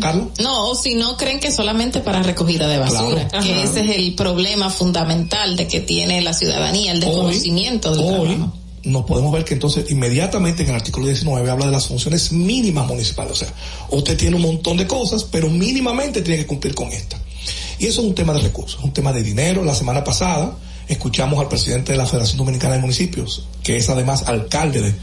Carlos. 0.00 0.28
No, 0.40 0.68
o 0.68 0.74
si 0.74 0.94
no 0.94 1.16
creen 1.16 1.40
que 1.40 1.50
solamente 1.50 2.00
para 2.00 2.22
recogida 2.22 2.68
de 2.68 2.78
basura, 2.78 3.26
Claro. 3.28 3.44
que 3.44 3.52
Ajá. 3.54 3.62
ese 3.64 3.80
es 3.80 3.96
el 3.96 4.14
problema 4.14 4.70
fundamental 4.70 5.56
de 5.56 5.66
que 5.66 5.80
tiene 5.80 6.20
la 6.20 6.34
ciudadanía, 6.34 6.92
el 6.92 7.00
desconocimiento 7.00 7.90
del 7.94 8.04
Hoy 8.04 8.28
trabajo. 8.28 8.52
nos 8.84 9.04
podemos 9.06 9.32
ver 9.32 9.44
que 9.44 9.54
entonces 9.54 9.90
inmediatamente 9.90 10.62
en 10.62 10.68
el 10.70 10.74
artículo 10.76 11.06
19 11.06 11.50
habla 11.50 11.66
de 11.66 11.72
las 11.72 11.86
funciones 11.86 12.30
mínimas 12.32 12.86
municipales. 12.86 13.32
O 13.32 13.36
sea, 13.36 13.52
usted 13.90 14.16
tiene 14.16 14.36
un 14.36 14.42
montón 14.42 14.76
de 14.76 14.86
cosas, 14.86 15.24
pero 15.24 15.48
mínimamente 15.50 16.22
tiene 16.22 16.38
que 16.40 16.46
cumplir 16.46 16.74
con 16.74 16.88
esta. 16.92 17.18
Y 17.78 17.86
eso 17.86 18.02
es 18.02 18.06
un 18.06 18.14
tema 18.14 18.32
de 18.34 18.40
recursos, 18.40 18.78
es 18.78 18.84
un 18.84 18.92
tema 18.92 19.12
de 19.12 19.22
dinero. 19.22 19.64
La 19.64 19.74
semana 19.74 20.04
pasada 20.04 20.56
escuchamos 20.86 21.40
al 21.40 21.48
presidente 21.48 21.92
de 21.92 21.98
la 21.98 22.06
Federación 22.06 22.38
Dominicana 22.38 22.74
de 22.74 22.80
Municipios, 22.80 23.44
que 23.62 23.76
es 23.78 23.88
además 23.88 24.24
alcalde 24.26 24.82
de- 24.82 24.94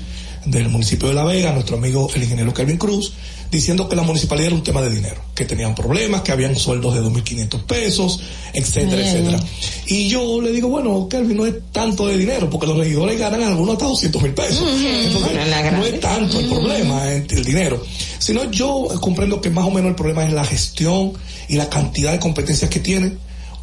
del 0.46 0.70
municipio 0.70 1.08
de 1.08 1.14
La 1.14 1.24
Vega, 1.24 1.52
nuestro 1.52 1.78
amigo 1.78 2.10
el 2.14 2.24
ingeniero 2.24 2.54
Kelvin 2.54 2.78
Cruz, 2.78 3.14
diciendo 3.52 3.88
que 3.88 3.96
la 3.96 4.02
municipalidad 4.04 4.48
era 4.48 4.56
un 4.56 4.64
tema 4.64 4.82
de 4.82 4.90
dinero, 4.90 5.22
que 5.34 5.46
tenían 5.46 5.74
problemas, 5.74 6.22
que 6.22 6.32
habían 6.32 6.56
sueldos 6.56 6.94
de 6.96 7.02
2.500 7.02 7.64
pesos, 7.64 8.20
etcétera, 8.54 9.02
etcétera. 9.02 9.40
Y 9.88 10.10
yo 10.10 10.42
le 10.42 10.52
digo, 10.52 10.68
bueno, 10.68 11.08
Kelvin, 11.10 11.38
no 11.38 11.46
es 11.46 11.56
tanto 11.72 12.08
de 12.08 12.18
dinero, 12.18 12.50
porque 12.50 12.68
los 12.68 12.78
regidores 12.78 13.18
ganan 13.18 13.44
algunos 13.44 13.74
hasta 13.74 13.86
200 13.86 14.22
mil 14.22 14.34
pesos. 14.34 14.64
Entonces, 14.68 15.22
Bueno, 15.22 15.78
no 15.78 15.86
es 15.86 16.00
tanto 16.00 16.40
el 16.40 16.48
problema, 16.48 17.12
el 17.12 17.46
dinero. 17.46 17.82
Sino 18.20 18.50
yo 18.52 18.88
comprendo 19.00 19.40
que 19.40 19.50
más 19.50 19.66
o 19.66 19.72
menos 19.72 19.90
el 19.90 19.96
problema 19.96 20.26
es 20.26 20.34
la 20.34 20.44
gestión 20.44 21.14
y 21.48 21.56
la 21.56 21.70
cantidad 21.70 22.12
de 22.12 22.20
competencias 22.20 22.70
que 22.70 22.80
tiene 22.80 23.14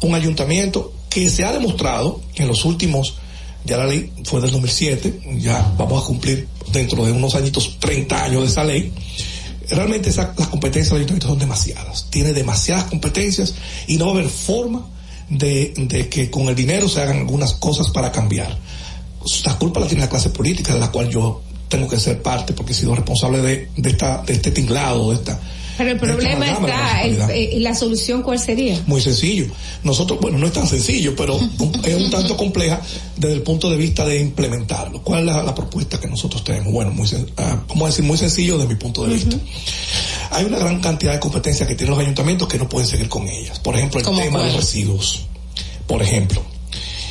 un 0.01 0.15
ayuntamiento 0.15 0.93
que 1.09 1.29
se 1.29 1.45
ha 1.45 1.51
demostrado 1.51 2.21
en 2.35 2.47
los 2.47 2.65
últimos, 2.65 3.15
ya 3.65 3.77
la 3.77 3.85
ley 3.87 4.11
fue 4.23 4.41
del 4.41 4.51
2007, 4.51 5.21
ya 5.39 5.73
vamos 5.77 6.03
a 6.03 6.07
cumplir 6.07 6.47
dentro 6.71 7.05
de 7.05 7.11
unos 7.11 7.35
añitos 7.35 7.77
30 7.79 8.23
años 8.23 8.41
de 8.41 8.47
esa 8.47 8.63
ley, 8.63 8.91
realmente 9.69 10.09
esa- 10.09 10.33
las 10.37 10.47
competencias 10.49 10.89
del 10.91 10.97
ayuntamiento 10.99 11.27
son 11.27 11.39
demasiadas. 11.39 12.07
Tiene 12.09 12.33
demasiadas 12.33 12.85
competencias 12.85 13.53
y 13.87 13.97
no 13.97 14.05
va 14.05 14.11
a 14.11 14.13
haber 14.15 14.29
forma 14.29 14.85
de, 15.29 16.07
que 16.11 16.29
con 16.29 16.47
el 16.49 16.55
dinero 16.55 16.87
se 16.87 17.01
hagan 17.01 17.17
algunas 17.19 17.53
cosas 17.53 17.89
para 17.89 18.11
cambiar. 18.11 18.57
La 19.45 19.57
culpa 19.57 19.79
la 19.79 19.87
tiene 19.87 20.03
la 20.03 20.09
clase 20.09 20.29
política, 20.29 20.73
de 20.73 20.79
la 20.79 20.91
cual 20.91 21.09
yo 21.09 21.41
tengo 21.67 21.87
que 21.87 21.97
ser 21.97 22.21
parte 22.21 22.53
porque 22.53 22.73
he 22.73 22.75
sido 22.75 22.93
responsable 22.93 23.41
de 23.41 23.69
este 24.27 24.51
tinglado, 24.51 25.09
de 25.09 25.15
esta... 25.15 25.39
Pero 25.77 25.91
el 25.91 25.99
de 25.99 26.07
problema 26.07 26.45
de 26.45 26.51
está, 26.51 26.59
municipalidad. 26.61 27.29
eh, 27.31 27.59
la 27.59 27.75
solución 27.75 28.21
cuál 28.23 28.39
sería? 28.39 28.81
Muy 28.87 29.01
sencillo. 29.01 29.47
Nosotros, 29.83 30.19
bueno, 30.21 30.37
no 30.37 30.47
es 30.47 30.53
tan 30.53 30.67
sencillo, 30.67 31.15
pero 31.15 31.37
es 31.83 31.95
un 31.95 32.09
tanto 32.09 32.37
compleja 32.37 32.81
desde 33.17 33.35
el 33.35 33.41
punto 33.41 33.69
de 33.69 33.77
vista 33.77 34.05
de 34.05 34.19
implementarlo. 34.19 35.01
¿Cuál 35.03 35.21
es 35.21 35.25
la, 35.27 35.43
la 35.43 35.53
propuesta 35.55 35.99
que 35.99 36.07
nosotros 36.07 36.43
tenemos? 36.43 36.71
Bueno, 36.71 36.91
muy, 36.91 37.07
ah, 37.37 37.63
vamos 37.67 37.83
a 37.83 37.87
decir, 37.87 38.05
muy 38.05 38.17
sencillo 38.17 38.57
desde 38.57 38.69
mi 38.69 38.75
punto 38.79 39.05
de 39.05 39.13
vista. 39.13 39.37
Hay 40.31 40.45
una 40.45 40.57
gran 40.59 40.79
cantidad 40.81 41.13
de 41.13 41.19
competencias 41.19 41.67
que 41.67 41.75
tienen 41.75 41.91
los 41.95 41.99
ayuntamientos 42.03 42.47
que 42.47 42.57
no 42.57 42.67
pueden 42.67 42.87
seguir 42.87 43.09
con 43.09 43.27
ellas. 43.27 43.59
Por 43.59 43.75
ejemplo, 43.75 43.99
el 43.99 44.05
¿Cómo 44.05 44.19
tema 44.21 44.39
de 44.39 44.45
cuál? 44.49 44.57
residuos. 44.57 45.25
Por 45.87 46.01
ejemplo, 46.01 46.41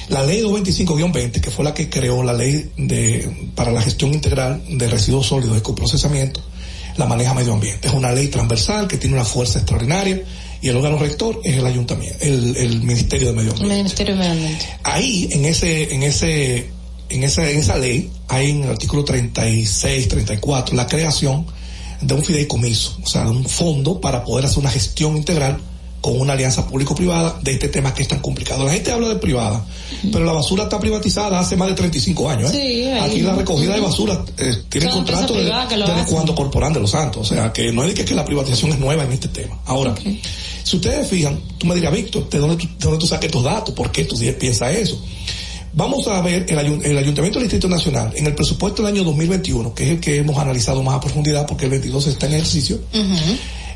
la 0.08 0.22
ley 0.24 0.42
225-20, 0.42 1.40
que 1.40 1.50
fue 1.50 1.64
la 1.64 1.72
que 1.72 1.88
creó 1.88 2.22
la 2.22 2.32
ley 2.32 2.70
de, 2.76 3.50
para 3.54 3.70
la 3.70 3.80
gestión 3.80 4.12
integral 4.12 4.62
de 4.68 4.88
residuos 4.88 5.26
sólidos 5.28 5.56
y 5.56 5.60
coprocesamiento, 5.60 6.40
la 6.96 7.06
maneja 7.06 7.34
medio 7.34 7.54
ambiente. 7.54 7.88
Es 7.88 7.94
una 7.94 8.12
ley 8.12 8.28
transversal 8.28 8.86
que 8.86 8.96
tiene 8.96 9.16
una 9.16 9.24
fuerza 9.24 9.58
extraordinaria 9.58 10.22
y 10.60 10.68
el 10.68 10.76
órgano 10.76 10.98
rector 10.98 11.40
es 11.44 11.56
el 11.56 11.66
ayuntamiento, 11.66 12.18
el, 12.20 12.56
el 12.56 12.82
Ministerio 12.82 13.28
de 13.28 13.32
Medio 13.34 13.50
Ambiente. 13.50 13.74
El 13.74 13.78
Ministerio 13.78 14.14
de 14.14 14.20
Medio 14.20 14.32
Ambiente. 14.32 14.66
Ahí, 14.82 15.28
en 15.30 15.44
ese, 15.44 15.94
en 15.94 16.02
ese, 16.02 16.70
en 17.10 17.24
esa, 17.24 17.50
en 17.50 17.58
esa 17.58 17.76
ley, 17.76 18.10
hay 18.28 18.50
en 18.50 18.62
el 18.62 18.70
artículo 18.70 19.04
36, 19.04 20.08
34, 20.08 20.74
la 20.74 20.86
creación 20.86 21.46
de 22.00 22.14
un 22.14 22.24
fideicomiso, 22.24 22.98
o 23.02 23.06
sea, 23.06 23.24
de 23.24 23.30
un 23.30 23.44
fondo 23.44 24.00
para 24.00 24.24
poder 24.24 24.46
hacer 24.46 24.58
una 24.58 24.70
gestión 24.70 25.16
integral 25.16 25.60
con 26.04 26.20
una 26.20 26.34
alianza 26.34 26.66
público-privada 26.68 27.38
de 27.40 27.52
este 27.52 27.68
tema 27.68 27.94
que 27.94 28.02
es 28.02 28.08
tan 28.08 28.18
complicado. 28.20 28.62
La 28.66 28.72
gente 28.74 28.92
habla 28.92 29.08
de 29.08 29.16
privada, 29.16 29.64
pero 30.12 30.22
la 30.26 30.32
basura 30.32 30.64
está 30.64 30.78
privatizada 30.78 31.40
hace 31.40 31.56
más 31.56 31.68
de 31.68 31.74
35 31.74 32.28
años. 32.28 32.52
¿eh? 32.52 32.60
Sí, 32.60 32.84
ahí- 32.90 32.98
Aquí 33.10 33.20
la 33.22 33.34
recogida 33.34 33.72
de 33.74 33.80
basura 33.80 34.22
eh, 34.36 34.54
tiene 34.68 34.86
contrato 34.90 35.32
de, 35.32 35.44
desde 35.86 36.12
cuando 36.12 36.34
Corporán 36.34 36.74
de 36.74 36.80
los 36.80 36.90
Santos. 36.90 37.30
O 37.30 37.34
sea, 37.34 37.50
que 37.54 37.72
no 37.72 37.84
es 37.84 37.94
de 37.96 38.04
que, 38.04 38.14
la 38.14 38.22
privatización 38.22 38.72
es 38.72 38.78
nueva 38.78 39.04
en 39.04 39.12
este 39.12 39.28
tema. 39.28 39.58
Ahora, 39.64 39.94
si 40.62 40.76
ustedes 40.76 41.08
fijan, 41.08 41.40
tú 41.56 41.66
me 41.66 41.74
dirás, 41.74 41.90
Víctor, 41.94 42.28
¿de 42.28 42.38
dónde 42.38 42.56
tú, 42.56 42.66
de 42.66 42.74
dónde 42.80 42.98
tú 42.98 43.06
sacas 43.06 43.24
estos 43.24 43.42
datos? 43.42 43.74
¿Por 43.74 43.90
qué 43.90 44.04
tú 44.04 44.14
piensas 44.38 44.74
eso? 44.74 45.02
Vamos 45.72 46.06
a 46.06 46.20
ver 46.20 46.44
el, 46.50 46.58
ayun- 46.58 46.84
el 46.84 46.98
Ayuntamiento 46.98 47.38
del 47.38 47.48
Distrito 47.48 47.66
Nacional 47.68 48.12
en 48.14 48.26
el 48.26 48.34
presupuesto 48.34 48.82
del 48.82 48.92
año 48.92 49.04
2021, 49.04 49.74
que 49.74 49.84
es 49.84 49.90
el 49.92 50.00
que 50.00 50.18
hemos 50.18 50.36
analizado 50.36 50.82
más 50.82 50.96
a 50.96 51.00
profundidad 51.00 51.46
porque 51.46 51.64
el 51.64 51.70
22 51.70 52.06
está 52.08 52.26
en 52.26 52.34
ejercicio, 52.34 52.78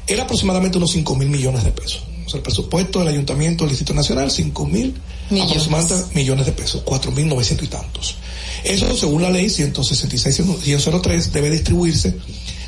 era 0.06 0.24
aproximadamente 0.24 0.76
unos 0.78 0.90
5 0.92 1.16
mil 1.16 1.28
millones 1.28 1.64
de 1.64 1.70
pesos. 1.72 2.02
O 2.28 2.30
sea, 2.30 2.38
el 2.38 2.42
presupuesto 2.42 2.98
del 2.98 3.08
Ayuntamiento 3.08 3.64
del 3.64 3.70
Distrito 3.70 3.94
Nacional, 3.94 4.30
5 4.30 4.66
mil 4.66 4.94
Millones. 5.30 5.50
aproximadamente 5.50 6.14
millones 6.14 6.44
de 6.44 6.52
pesos, 6.52 6.82
4 6.84 7.10
mil 7.10 7.26
900 7.26 7.66
y 7.66 7.70
tantos. 7.70 8.16
Eso, 8.64 8.94
según 8.94 9.22
la 9.22 9.30
ley 9.30 9.46
166-103, 9.46 11.30
debe 11.30 11.48
distribuirse 11.48 12.18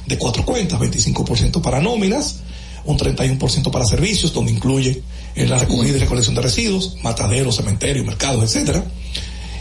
de 0.07 0.17
cuatro 0.17 0.47
cuentas, 0.47 0.81
25% 0.81 1.61
para 1.61 1.79
nóminas, 1.83 2.37
un 2.87 2.97
31% 2.97 3.71
para 3.71 3.85
servicios, 3.85 4.33
donde 4.33 4.51
incluye 4.51 5.03
eh, 5.35 5.47
la 5.47 5.59
recogida 5.59 5.99
y 5.99 6.01
recolección 6.01 6.35
de 6.35 6.41
residuos, 6.41 6.97
mataderos, 7.03 7.57
cementerios, 7.57 8.07
mercados, 8.07 8.43
etcétera, 8.43 8.83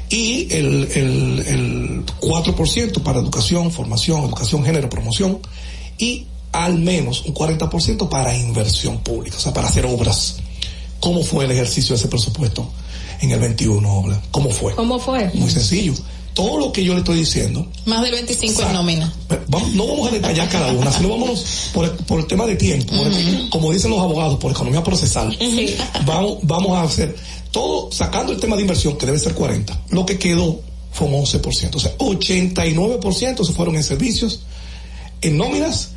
y 0.10 0.48
el, 0.54 0.90
el, 0.96 1.40
el 1.46 2.06
4% 2.22 3.04
para 3.04 3.20
educación, 3.20 3.70
formación, 3.70 4.24
educación, 4.24 4.64
género, 4.64 4.90
promoción, 4.90 5.40
y 5.98 6.26
al 6.52 6.78
menos 6.80 7.26
un 7.26 7.34
40% 7.34 8.10
para 8.10 8.36
inversión 8.36 9.00
pública, 9.00 9.38
o 9.38 9.40
sea, 9.40 9.54
para 9.54 9.68
hacer 9.68 9.86
obras. 9.86 10.38
¿Cómo 11.00 11.24
fue 11.24 11.46
el 11.46 11.52
ejercicio 11.52 11.94
de 11.96 12.00
ese 12.00 12.08
presupuesto 12.10 12.70
en 13.22 13.32
el 13.32 13.40
21, 13.40 13.92
Obla? 14.00 14.22
¿Cómo 14.32 14.50
fue? 14.50 14.76
¿Cómo 14.76 15.00
fue? 15.00 15.30
Muy 15.34 15.50
sencillo. 15.50 15.94
Todo 16.34 16.58
lo 16.58 16.72
que 16.72 16.84
yo 16.84 16.94
le 16.94 17.00
estoy 17.00 17.18
diciendo, 17.20 17.68
Más 17.86 18.02
del 18.02 18.12
25 18.12 18.62
en 18.64 18.74
nómina. 18.74 19.14
vamos- 19.48 19.74
no 19.74 19.88
vamos 19.88 20.08
a 20.10 20.12
detallar 20.12 20.48
cada 20.50 20.72
una, 20.72 20.92
sino 20.92 21.10
vámonos 21.10 21.70
por 21.74 21.86
el, 21.86 21.92
por 21.92 22.20
el 22.20 22.28
tema 22.28 22.46
de 22.46 22.56
tiempo, 22.56 22.94
el- 22.96 23.50
como 23.50 23.72
dicen 23.74 23.92
los 23.92 24.00
abogados, 24.00 24.38
por 24.40 24.52
economía 24.52 24.84
procesal. 24.84 25.38
Vamos, 26.06 26.38
vamos 26.44 26.78
a 26.78 26.84
hacer 26.84 27.16
todo, 27.52 27.92
sacando 27.92 28.32
el 28.32 28.40
tema 28.40 28.56
de 28.56 28.62
inversión, 28.62 28.98
que 28.98 29.06
debe 29.06 29.20
ser 29.20 29.34
40. 29.34 29.82
Lo 29.90 30.06
que 30.06 30.18
quedó 30.18 30.62
fue 30.92 31.08
un 31.08 31.16
11%, 31.16 31.76
o 31.78 31.80
sea, 31.80 31.92
89% 31.98 33.44
se 33.46 33.54
fueron 33.54 33.76
en 33.76 33.84
servicios, 33.84 34.42
en 35.22 35.38
nóminas 35.38 35.90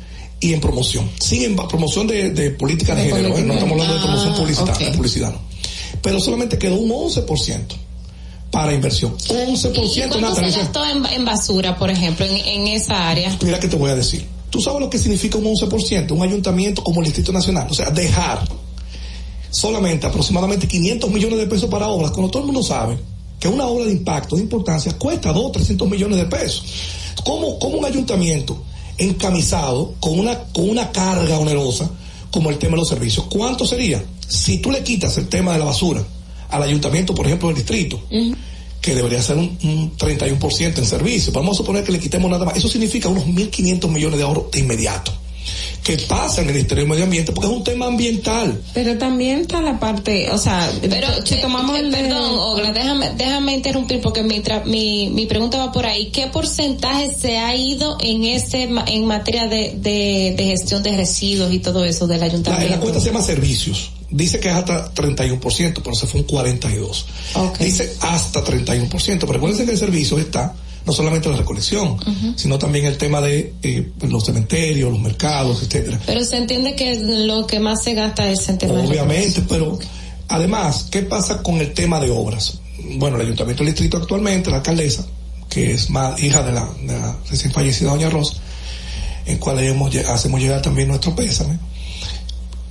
y 0.43 0.53
en 0.53 0.59
promoción. 0.61 1.09
Sí, 1.19 1.43
en 1.45 1.55
promoción 1.55 2.05
de, 2.07 2.31
de 2.31 2.51
política 2.51 2.93
de, 2.95 3.03
De 3.05 3.09
género, 3.13 3.37
¿eh? 3.37 3.41
no 3.43 3.53
estamos 3.53 3.71
hablando 3.73 3.93
de 3.95 4.01
promoción 4.01 4.33
Ah, 4.33 4.37
publicitaria, 4.37 4.89
ok. 4.89 4.95
publicidad 4.95 5.31
no. 5.31 5.39
Pero 6.01 6.19
solamente 6.19 6.57
quedó 6.57 6.75
un 6.75 6.89
11% 6.91 7.59
para 8.51 8.73
inversión. 8.73 9.17
11%, 9.17 10.05
¿Y 10.05 10.09
cuánto 10.09 10.35
se 10.35 10.51
gastó 10.51 10.85
en, 10.85 11.05
en 11.05 11.25
basura, 11.25 11.77
por 11.77 11.89
ejemplo, 11.89 12.25
en, 12.25 12.35
en 12.35 12.67
esa 12.67 13.09
área? 13.09 13.35
Mira 13.41 13.59
que 13.59 13.67
te 13.67 13.75
voy 13.77 13.89
a 13.89 13.95
decir. 13.95 14.25
¿Tú 14.49 14.59
sabes 14.61 14.81
lo 14.81 14.89
que 14.89 14.99
significa 14.99 15.37
un 15.39 15.45
11%? 15.45 16.11
Un 16.11 16.21
ayuntamiento 16.21 16.83
como 16.83 16.99
el 16.99 17.05
Distrito 17.05 17.31
Nacional. 17.31 17.67
O 17.71 17.73
sea, 17.73 17.89
dejar 17.89 18.43
solamente 19.49 20.05
aproximadamente 20.07 20.67
500 20.67 21.09
millones 21.09 21.39
de 21.39 21.47
pesos 21.47 21.69
para 21.69 21.87
obras, 21.87 22.11
cuando 22.11 22.29
todo 22.29 22.41
el 22.43 22.47
mundo 22.47 22.61
sabe 22.63 22.97
que 23.39 23.47
una 23.47 23.65
obra 23.65 23.85
de 23.85 23.91
impacto, 23.91 24.35
de 24.35 24.41
importancia, 24.43 24.97
cuesta 24.97 25.31
2, 25.33 25.51
300 25.53 25.89
millones 25.89 26.17
de 26.17 26.25
pesos. 26.25 26.63
¿Cómo, 27.23 27.57
cómo 27.59 27.77
un 27.77 27.85
ayuntamiento 27.85 28.61
encamisado 28.97 29.95
con 29.99 30.19
una, 30.19 30.37
con 30.53 30.69
una 30.69 30.91
carga 30.91 31.39
onerosa 31.39 31.89
como 32.31 32.49
el 32.49 32.57
tema 32.57 32.71
de 32.71 32.77
los 32.77 32.89
servicios? 32.89 33.25
¿Cuánto 33.29 33.65
sería? 33.65 34.03
Si 34.27 34.59
tú 34.59 34.71
le 34.71 34.83
quitas 34.83 35.17
el 35.17 35.27
tema 35.27 35.53
de 35.53 35.59
la 35.59 35.65
basura 35.65 36.03
al 36.49 36.63
ayuntamiento, 36.63 37.13
por 37.13 37.25
ejemplo, 37.25 37.49
del 37.49 37.57
distrito, 37.57 37.99
que 38.81 38.95
debería 38.95 39.21
ser 39.21 39.37
un, 39.37 39.57
un 39.63 39.97
31% 39.97 40.77
en 40.77 40.85
servicio. 40.85 41.31
Vamos 41.31 41.55
a 41.55 41.57
suponer 41.57 41.83
que 41.83 41.91
le 41.91 41.99
quitemos 41.99 42.29
nada 42.29 42.45
más. 42.45 42.57
Eso 42.57 42.67
significa 42.67 43.07
unos 43.07 43.25
1.500 43.25 43.89
millones 43.89 44.17
de 44.17 44.23
ahorros 44.23 44.51
de 44.51 44.59
inmediato. 44.59 45.13
Que 45.83 45.97
pasa 45.97 46.41
en 46.41 46.47
el 46.47 46.53
Ministerio 46.53 46.85
de 46.85 46.89
Medio 46.89 47.03
Ambiente 47.03 47.31
porque 47.33 47.49
es 47.49 47.55
un 47.57 47.63
tema 47.63 47.87
ambiental. 47.87 48.61
Pero 48.73 48.97
también 48.97 49.39
está 49.41 49.61
la 49.61 49.79
parte, 49.79 50.29
o 50.31 50.37
sea, 50.37 50.71
Pero 50.81 51.07
si 51.25 51.41
tomamos 51.41 51.77
el 51.77 51.91
perdón, 51.91 52.23
Ogla, 52.37 52.71
déjame, 52.71 53.11
déjame 53.17 53.53
interrumpir 53.55 53.99
porque 54.01 54.23
mi, 54.23 54.39
tra- 54.41 54.63
mi, 54.63 55.09
mi 55.09 55.25
pregunta 55.25 55.57
va 55.57 55.71
por 55.71 55.85
ahí. 55.85 56.09
¿Qué 56.11 56.27
porcentaje 56.27 57.13
se 57.13 57.37
ha 57.37 57.53
ido 57.55 57.97
en 57.99 58.23
ese 58.23 58.67
ma- 58.67 58.85
en 58.87 59.05
materia 59.05 59.47
de, 59.47 59.73
de, 59.77 60.33
de 60.37 60.43
gestión 60.45 60.81
de 60.83 60.95
residuos 60.95 61.51
y 61.51 61.59
todo 61.59 61.83
eso 61.83 62.07
del 62.07 62.21
La, 62.21 62.27
en 62.27 62.31
la 62.31 62.33
ayuntamiento? 62.37 62.79
cuenta 62.79 62.99
se 63.01 63.07
llama 63.07 63.21
servicios. 63.21 63.91
Dice 64.09 64.39
que 64.39 64.47
es 64.49 64.53
hasta 64.55 64.93
31%, 64.93 65.81
pero 65.83 65.95
se 65.95 66.07
fue 66.07 66.21
un 66.21 66.27
42%. 66.27 67.03
Dice 67.59 67.93
hasta 67.99 68.43
31%, 68.43 68.89
pero 69.19 69.33
recuerden 69.33 69.65
que 69.65 69.71
el 69.71 69.77
servicio 69.77 70.17
está 70.19 70.53
no 70.85 70.93
solamente 70.93 71.29
la 71.29 71.37
recolección, 71.37 71.97
sino 72.35 72.59
también 72.59 72.85
el 72.85 72.97
tema 72.97 73.21
de 73.21 73.53
eh, 73.63 73.91
los 74.01 74.25
cementerios, 74.25 74.91
los 74.91 74.99
mercados, 74.99 75.63
etcétera. 75.63 75.99
Pero 76.05 76.23
se 76.23 76.37
entiende 76.37 76.75
que 76.75 76.99
lo 76.99 77.47
que 77.47 77.59
más 77.59 77.83
se 77.83 77.93
gasta 77.93 78.29
es 78.29 78.47
en 78.49 78.57
temas 78.57 78.83
de 78.83 78.89
Obviamente, 78.89 79.43
pero 79.47 79.79
además, 80.27 80.87
¿qué 80.91 81.01
pasa 81.03 81.41
con 81.41 81.57
el 81.59 81.73
tema 81.73 81.99
de 81.99 82.11
obras? 82.11 82.59
Bueno, 82.97 83.15
el 83.15 83.23
Ayuntamiento 83.23 83.63
del 83.63 83.73
Distrito 83.73 83.97
actualmente, 83.97 84.49
la 84.49 84.57
alcaldesa, 84.57 85.05
que 85.49 85.73
es 85.73 85.89
más 85.89 86.21
hija 86.21 86.43
de 86.43 86.51
la, 86.51 86.69
de 86.85 86.99
la 86.99 87.17
recién 87.29 87.53
fallecida 87.53 87.91
Doña 87.91 88.09
Rosa, 88.09 88.35
en 89.25 89.37
cual 89.37 89.59
hemos, 89.59 89.95
hacemos 89.95 90.41
llegar 90.41 90.61
también 90.61 90.89
nuestro 90.89 91.15
pésame. 91.15 91.57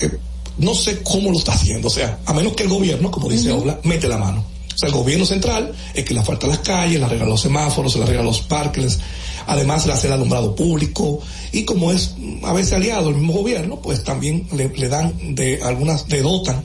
eh, 0.01 0.11
no 0.59 0.75
sé 0.75 1.03
cómo 1.03 1.31
lo 1.31 1.39
está 1.39 1.53
haciendo, 1.53 1.89
o 1.89 1.91
sea, 1.91 2.19
a 2.27 2.35
menos 2.35 2.53
que 2.53 2.65
el 2.65 2.69
gobierno, 2.69 3.11
como 3.11 3.29
dice 3.31 3.51
Obla, 3.51 3.81
mete 3.85 4.07
la 4.07 4.19
mano. 4.19 4.45
O 4.75 4.79
sea, 4.79 4.89
el 4.89 4.95
gobierno 4.95 5.25
central 5.25 5.73
es 5.95 6.05
que 6.05 6.15
le 6.15 6.23
falta 6.23 6.47
las 6.47 6.59
calles, 6.59 6.99
le 6.99 7.05
arregla 7.05 7.27
los 7.27 7.41
semáforos, 7.41 7.97
le 7.97 8.03
arregla 8.03 8.23
los 8.23 8.41
parques, 8.43 8.99
además 9.47 9.87
le 9.87 9.93
hace 9.93 10.07
el 10.07 10.15
alumbrado 10.15 10.55
público, 10.55 11.21
y 11.53 11.65
como 11.65 11.93
es 11.93 12.15
mm, 12.17 12.45
a 12.45 12.53
veces 12.53 12.73
aliado 12.73 13.11
el 13.11 13.17
mismo 13.17 13.35
gobierno, 13.35 13.81
pues 13.81 14.03
también 14.05 14.47
le, 14.53 14.69
le 14.69 14.89
dan 14.89 15.35
de 15.35 15.63
algunas, 15.63 16.09
le 16.09 16.23
dotan 16.23 16.63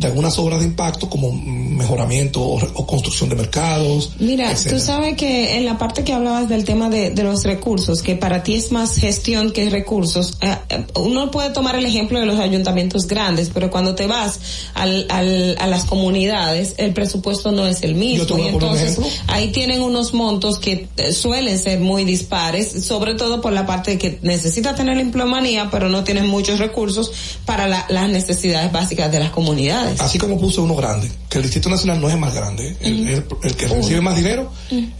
de 0.00 0.06
algunas 0.06 0.38
obras 0.38 0.60
de 0.60 0.64
impacto 0.66 1.10
como 1.10 1.30
mejoramiento 1.30 2.40
o, 2.42 2.54
o 2.74 2.86
construcción 2.86 3.28
de 3.28 3.36
mercados. 3.36 4.12
Mira, 4.18 4.50
etcétera. 4.50 4.76
tú 4.78 4.82
sabes 4.82 5.16
que 5.16 5.56
en 5.58 5.66
la 5.66 5.76
parte 5.76 6.04
que 6.04 6.12
hablabas 6.14 6.48
del 6.48 6.64
tema 6.64 6.88
de, 6.88 7.10
de 7.10 7.22
los 7.22 7.44
recursos, 7.44 8.00
que 8.02 8.16
para 8.16 8.42
ti 8.42 8.54
es 8.54 8.72
más 8.72 8.96
gestión 8.96 9.52
que 9.52 9.68
recursos, 9.68 10.38
eh, 10.40 10.56
eh, 10.70 10.84
uno 10.96 11.30
puede 11.30 11.50
tomar 11.50 11.76
el 11.76 11.84
ejemplo 11.84 12.18
de 12.18 12.24
los 12.24 12.40
ayuntamientos 12.40 13.06
grandes, 13.06 13.50
pero 13.52 13.70
cuando 13.70 13.94
te 13.94 14.06
vas 14.06 14.40
al, 14.74 15.06
al, 15.10 15.56
a 15.60 15.66
las 15.66 15.84
comunidades, 15.84 16.74
el 16.78 16.94
presupuesto 16.94 17.52
no 17.52 17.66
es 17.66 17.82
el 17.82 17.94
mismo. 17.94 18.24
Yo 18.26 18.38
y 18.38 18.48
entonces 18.48 18.98
ahí 19.26 19.48
tienen 19.52 19.82
unos 19.82 20.14
montos 20.14 20.58
que 20.58 20.88
eh, 20.96 21.12
suelen 21.12 21.58
ser 21.58 21.78
muy 21.80 22.04
dispares, 22.04 22.84
sobre 22.86 23.14
todo 23.14 23.40
por 23.42 23.52
la 23.52 23.66
parte 23.66 23.92
de 23.92 23.98
que 23.98 24.18
necesita 24.22 24.74
tener 24.74 24.96
la 24.96 25.02
empleomanía, 25.02 25.68
pero 25.70 25.88
no 25.90 26.04
tienen 26.04 26.26
muchos 26.26 26.58
recursos 26.58 27.12
para 27.44 27.66
la- 27.68 27.84
las 27.90 28.08
necesidades 28.08 28.72
básicas 28.72 29.12
de 29.12 29.18
las 29.20 29.30
comunidades. 29.30 29.89
Así 29.98 30.18
como 30.18 30.38
puse 30.38 30.60
uno 30.60 30.74
grande, 30.76 31.10
que 31.28 31.38
el 31.38 31.42
Distrito 31.44 31.68
Nacional 31.68 32.00
no 32.00 32.08
es 32.08 32.14
el 32.14 32.20
más 32.20 32.34
grande, 32.34 32.76
el, 32.80 33.08
el- 33.08 33.24
el 33.42 33.56
que 33.56 33.66
recibe 33.68 34.00
más 34.00 34.16
dinero 34.16 34.50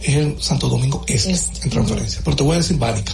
es 0.01 0.15
el 0.15 0.41
Santo 0.41 0.67
Domingo 0.69 1.03
Este, 1.07 1.31
en 1.63 1.69
transferencia. 1.69 2.21
Pero 2.23 2.35
te 2.35 2.43
voy 2.43 2.55
a 2.55 2.59
decir 2.59 2.77
Bánica, 2.77 3.13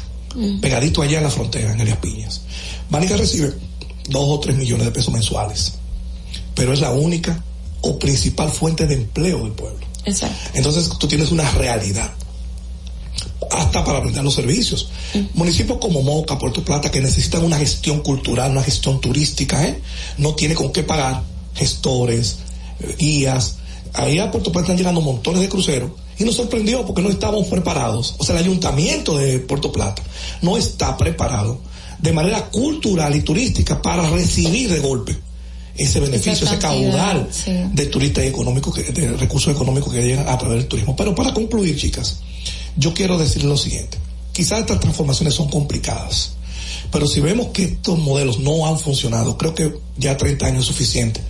pegadito 0.62 1.02
allá 1.02 1.18
en 1.18 1.24
la 1.24 1.30
frontera, 1.32 1.74
en 1.74 1.80
Elias 1.82 1.98
Piñas. 1.98 2.42
Bánica 2.90 3.18
recibe 3.18 3.54
dos 4.10 4.24
o 4.28 4.40
tres 4.40 4.56
millones 4.58 4.86
de 4.86 4.92
pesos 4.92 5.14
mensuales, 5.14 5.74
pero 6.56 6.74
es 6.74 6.80
la 6.82 6.92
única 6.92 7.44
o 7.82 8.00
principal 8.00 8.50
fuente 8.50 8.88
de 8.88 8.96
empleo 8.96 9.44
del 9.44 9.52
pueblo. 9.52 9.86
Exacto. 10.06 10.36
Entonces 10.54 10.90
tú 10.98 11.08
tienes 11.08 11.32
una 11.32 11.50
realidad 11.52 12.12
hasta 13.52 13.84
para 13.84 14.00
brindar 14.00 14.24
los 14.24 14.34
servicios. 14.36 14.90
Municipios 15.34 15.78
como 15.80 16.02
Moca, 16.02 16.38
Puerto 16.38 16.64
Plata, 16.64 16.92
que 16.92 17.02
necesitan 17.02 17.44
una 17.44 17.58
gestión 17.58 18.02
cultural, 18.02 18.52
una 18.52 18.64
gestión 18.64 19.00
turística, 19.00 19.66
¿eh? 19.66 19.80
no 20.18 20.36
tiene 20.36 20.54
con 20.56 20.72
qué 20.72 20.84
pagar 20.84 21.24
gestores, 21.58 22.38
guías. 22.98 23.56
Ahí 23.94 24.20
a 24.20 24.32
Puerto 24.32 24.52
Plata 24.52 24.66
están 24.68 24.78
llegando 24.78 25.02
montones 25.02 25.42
de 25.42 25.50
cruceros 25.50 25.92
y 26.20 26.24
nos 26.24 26.36
sorprendió 26.36 26.86
porque 26.86 27.02
no 27.02 27.10
estábamos 27.10 27.48
preparados. 27.48 28.16
O 28.18 28.24
sea, 28.24 28.36
el 28.38 28.44
ayuntamiento 28.46 29.18
de 29.18 29.40
Puerto 29.40 29.72
Plata 29.72 30.04
no 30.42 30.58
está 30.58 30.96
preparado 30.98 31.60
de 32.00 32.14
manera 32.14 32.46
cultural 32.50 33.16
y 33.16 33.22
turística 33.22 33.82
para 33.82 34.08
recibir 34.10 34.70
de 34.70 34.80
golpe 34.80 35.18
ese 35.76 36.00
beneficio, 36.00 36.46
ese 36.48 36.58
caudal 36.58 37.28
sí. 37.32 37.52
de 37.72 37.86
turistas 37.88 38.24
y 38.24 38.28
económicos, 38.28 38.74
que- 38.76 38.92
de 38.92 39.12
recursos 39.18 39.54
económicos 39.54 39.94
que 39.94 40.02
llegan 40.02 40.28
a 40.28 40.38
través 40.38 40.58
del 40.60 40.68
turismo. 40.68 40.96
Pero 40.96 41.14
para 41.14 41.34
concluir, 41.34 41.78
chicas, 41.78 42.18
yo 42.76 42.94
quiero 42.94 43.18
decir 43.18 43.44
lo 43.44 43.58
siguiente. 43.58 43.98
Quizás 44.34 44.60
estas 44.62 44.80
transformaciones 44.80 45.34
son 45.34 45.50
complicadas, 45.50 46.32
Pero 46.92 47.06
si 47.08 47.20
vemos 47.20 47.48
que 47.48 47.64
estos 47.64 47.98
modelos 48.00 48.40
no 48.40 48.66
han 48.68 48.80
funcionado, 48.80 49.38
creo 49.38 49.54
que 49.54 49.74
ya 49.98 50.16
30 50.16 50.46
años 50.46 50.62
es 50.62 50.68
suficiente 50.68 51.22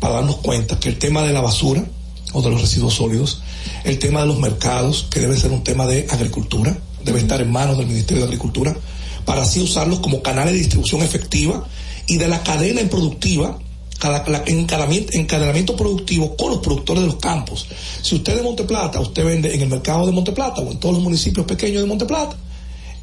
para 0.00 0.14
darnos 0.14 0.36
cuenta 0.36 0.78
que 0.78 0.88
el 0.88 0.98
tema 0.98 1.22
de 1.22 1.32
la 1.32 1.40
basura 1.40 1.84
o 2.32 2.42
de 2.42 2.50
los 2.50 2.60
residuos 2.60 2.94
sólidos, 2.94 3.42
el 3.84 3.98
tema 3.98 4.20
de 4.20 4.26
los 4.26 4.38
mercados, 4.38 5.06
que 5.10 5.20
debe 5.20 5.36
ser 5.36 5.52
un 5.52 5.64
tema 5.64 5.86
de 5.86 6.06
agricultura, 6.10 6.76
debe 7.04 7.20
estar 7.20 7.40
en 7.40 7.50
manos 7.50 7.78
del 7.78 7.86
Ministerio 7.86 8.22
de 8.22 8.28
Agricultura, 8.28 8.76
para 9.24 9.42
así 9.42 9.60
usarlos 9.60 10.00
como 10.00 10.22
canales 10.22 10.52
de 10.52 10.58
distribución 10.58 11.02
efectiva 11.02 11.66
y 12.06 12.16
de 12.16 12.28
la 12.28 12.42
cadena 12.42 12.80
improductiva 12.80 13.58
cada, 13.98 14.24
encadenamiento 14.46 15.76
productivo 15.76 16.36
con 16.36 16.50
los 16.50 16.58
productores 16.58 17.02
de 17.02 17.08
los 17.08 17.16
campos. 17.16 17.66
Si 18.02 18.14
usted 18.14 18.36
de 18.36 18.42
Monteplata, 18.42 19.00
usted 19.00 19.24
vende 19.24 19.54
en 19.54 19.62
el 19.62 19.68
mercado 19.68 20.06
de 20.06 20.12
Monteplata 20.12 20.60
o 20.60 20.70
en 20.70 20.78
todos 20.78 20.94
los 20.94 21.02
municipios 21.02 21.46
pequeños 21.46 21.82
de 21.82 21.88
Monteplata, 21.88 22.36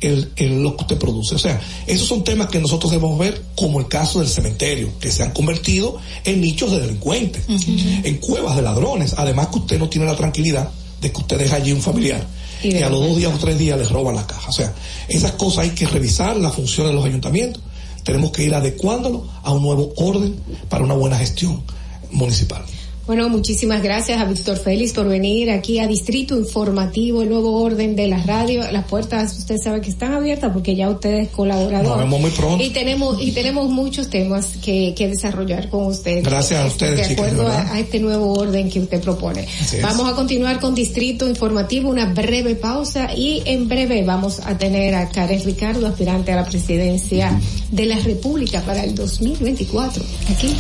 el, 0.08 0.32
el, 0.36 0.62
lo 0.62 0.76
que 0.76 0.84
usted 0.84 0.98
produce. 0.98 1.36
O 1.36 1.40
sea, 1.40 1.60
esos 1.88 2.08
son 2.08 2.24
temas 2.24 2.48
que 2.48 2.60
nosotros 2.60 2.92
debemos 2.92 3.18
ver 3.18 3.42
como 3.56 3.80
el 3.80 3.88
caso 3.88 4.20
del 4.20 4.28
cementerio, 4.28 4.92
que 5.00 5.12
se 5.12 5.24
han 5.24 5.32
convertido 5.32 5.98
en 6.24 6.42
nichos 6.42 6.72
de 6.72 6.82
delincuentes, 6.82 7.44
en 7.48 8.18
cuevas 8.18 8.56
de 8.56 8.62
ladrones. 8.62 9.16
Además 9.18 9.48
que 9.48 9.60
usted 9.60 9.80
no 9.80 9.90
tiene 9.90 10.06
la 10.06 10.16
tranquilidad 10.16 10.70
de 11.02 11.12
que 11.12 11.20
usted 11.20 11.38
deja 11.38 11.58
allí 11.58 11.72
un 11.72 11.82
familiar 11.82 12.26
y, 12.64 12.78
a 12.78 12.90
los 12.90 13.02
dos 13.02 13.18
días 13.18 13.34
o 13.34 13.38
tres 13.38 13.58
días 13.58 13.78
les 13.78 13.90
roban 13.90 14.16
la 14.16 14.26
caja. 14.26 14.50
O 14.50 14.54
sea, 14.54 14.74
esas 15.08 15.34
cosas 15.34 15.66
hay 15.66 15.72
que 15.72 15.86
revisar 15.86 16.38
la 16.38 16.50
función 16.50 16.88
de 16.88 16.94
los 16.94 17.06
ayuntamientos 17.06 17.62
tenemos 18.04 18.32
que 18.32 18.44
ir 18.44 18.54
adecuándolo 18.54 19.28
a 19.44 19.52
un 19.52 19.64
nuevo 19.64 19.94
orden 19.96 20.36
para 20.70 20.84
una 20.84 20.94
buena 20.94 21.18
gestión 21.18 21.64
municipal. 22.12 22.64
Bueno, 23.06 23.28
muchísimas 23.28 23.84
gracias 23.84 24.22
a 24.22 24.24
Víctor 24.24 24.58
Félix 24.58 24.94
por 24.94 25.10
venir 25.10 25.52
aquí 25.52 25.80
a 25.80 25.88
Distrito 25.88 26.38
Informativo, 26.38 27.22
el 27.22 27.30
nuevo 27.30 27.62
orden 27.62 27.98
de 27.98 28.08
la 28.08 28.24
radio. 28.24 28.64
Las 28.72 28.86
puertas, 28.86 29.38
usted 29.40 29.58
sabe 29.62 29.82
que 29.82 29.90
están 29.90 30.14
abiertas 30.14 30.54
porque 30.54 30.74
ya 30.74 30.90
usted 30.90 31.14
es 31.16 31.30
colaborador. 31.30 31.90
Nos 31.90 31.98
vemos 31.98 32.22
muy 32.22 32.32
pronto. 32.32 32.64
Y 32.64 32.70
tenemos, 32.70 33.22
y 33.22 33.34
tenemos 33.34 33.70
muchos 33.70 34.10
temas 34.10 34.52
que, 34.64 34.94
que 34.96 35.10
desarrollar 35.10 35.68
con 35.70 35.88
usted. 35.88 36.24
Gracias 36.24 36.62
a 36.62 36.66
ustedes, 36.66 37.10
De 37.10 37.14
acuerdo 37.14 37.46
a, 37.46 37.78
este 37.78 38.00
nuevo 38.00 38.32
orden 38.40 38.70
que 38.70 38.80
usted 38.80 39.02
propone. 39.02 39.46
Vamos 39.82 40.10
a 40.10 40.16
continuar 40.16 40.62
con 40.62 40.74
Distrito 40.74 41.28
Informativo, 41.28 41.90
una 41.90 42.06
breve 42.06 42.56
pausa 42.56 43.14
y 43.14 43.44
en 43.46 43.68
breve 43.68 44.04
vamos 44.04 44.40
a 44.40 44.58
tener 44.58 44.96
a 44.96 45.10
Karen 45.10 45.44
Ricardo, 45.44 45.88
aspirante 45.88 46.32
a 46.32 46.38
la 46.38 46.46
presidencia 46.46 47.38
de 47.70 47.86
la 47.86 48.00
República 48.00 48.62
para 48.62 48.86
el 48.86 48.96
2024. 48.96 50.02
Aquí 50.30 50.56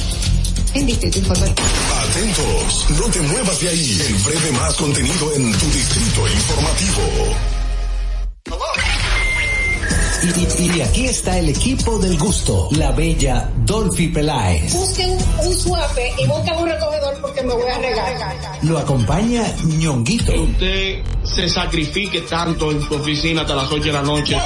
en 0.74 0.86
Distrito 0.86 1.20
Informativo. 1.20 1.93
Atentos, 2.14 2.86
no 2.92 3.08
te 3.08 3.22
muevas 3.22 3.60
de 3.60 3.70
ahí. 3.70 4.02
El 4.08 4.14
breve 4.18 4.52
más 4.52 4.76
contenido 4.76 5.34
en 5.34 5.52
tu 5.52 5.66
Distrito 5.66 6.28
Informativo. 6.28 7.02
Y, 10.60 10.82
aquí 10.82 11.06
está 11.08 11.40
el 11.40 11.50
equipo 11.50 11.98
del 11.98 12.16
gusto, 12.20 12.70
la 12.74 12.92
bella 12.92 13.50
Dolphy 13.66 14.10
Peláez. 14.10 14.74
Busquen 14.74 15.18
un 15.44 15.56
suave 15.56 16.14
y 16.20 16.28
busquen 16.28 16.56
un 16.56 16.70
recogedor 16.70 17.20
porque 17.20 17.42
me 17.42 17.54
voy 17.56 17.72
a 17.72 17.80
regar. 17.80 18.60
Lo 18.62 18.78
acompaña 18.78 19.52
ñonguito. 19.64 20.34
Usted 20.40 21.02
se 21.24 21.50
sacrifique 21.50 22.22
tanto 22.22 22.72
en 22.72 22.80
su 22.84 22.94
oficina 22.94 23.42
hasta 23.42 23.56
las 23.56 23.72
8 23.72 23.86
de 23.86 23.92
la 23.92 24.04
noche. 24.04 24.38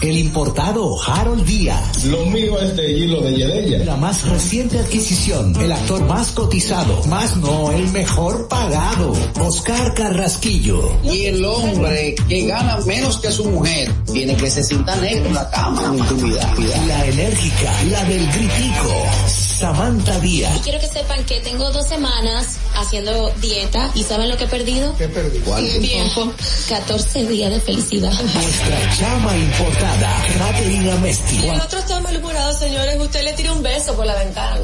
El 0.00 0.16
importado 0.16 0.96
Harold 1.02 1.44
Díaz. 1.44 2.04
Lo 2.04 2.24
mío 2.26 2.58
es 2.58 2.76
de 2.76 2.90
hilo 2.90 3.20
de 3.20 3.34
Yedella. 3.34 3.84
La 3.84 3.96
más 3.96 4.26
reciente 4.28 4.78
adquisición. 4.78 5.54
El 5.60 5.72
actor 5.72 6.04
más 6.06 6.30
cotizado. 6.32 7.02
Más 7.06 7.36
no, 7.36 7.70
el 7.70 7.88
mejor 7.88 8.48
pagado. 8.48 9.12
Oscar 9.40 9.94
Carrasquillo. 9.94 10.80
Y 11.04 11.26
el 11.26 11.44
hombre 11.44 12.14
que 12.28 12.46
gana 12.46 12.78
menos 12.86 13.18
que 13.18 13.30
su 13.30 13.44
mujer 13.44 13.92
tiene 14.12 14.34
que 14.36 14.50
se 14.50 14.64
sienta 14.64 14.96
negro 14.96 15.26
en 15.26 15.34
la 15.34 15.50
cama 15.50 15.84
en 15.86 15.98
intimidad. 15.98 16.58
La 16.86 17.06
enérgica, 17.06 17.72
la 17.90 18.04
del 18.04 18.26
gritico. 18.32 19.49
Samantha 19.60 20.18
Díaz. 20.20 20.56
Y 20.56 20.60
quiero 20.60 20.80
que 20.80 20.88
sepan 20.88 21.22
que 21.24 21.38
tengo 21.40 21.70
dos 21.70 21.86
semanas 21.86 22.56
haciendo 22.76 23.30
dieta 23.42 23.90
y 23.94 24.02
¿saben 24.02 24.30
lo 24.30 24.36
que 24.38 24.44
he 24.44 24.48
perdido? 24.48 24.96
¿Qué 24.96 25.06
perdí? 25.06 25.38
¿Cuál? 25.40 25.68
Tiempo. 25.80 26.32
14 26.68 27.26
días 27.26 27.50
de 27.50 27.60
felicidad. 27.60 28.10
Nuestra 28.10 28.96
chama 28.96 29.36
importada, 29.36 30.24
Caterina 30.38 30.96
Mesti. 30.96 31.36
Y 31.36 31.48
el 31.48 31.60
otro 31.60 31.78
está 31.78 32.00
malhumorado, 32.00 32.58
señores. 32.58 32.98
Usted 32.98 33.22
le 33.22 33.32
tira 33.34 33.52
un 33.52 33.62
beso 33.62 33.94
por 33.94 34.06
la 34.06 34.14
ventana. 34.14 34.60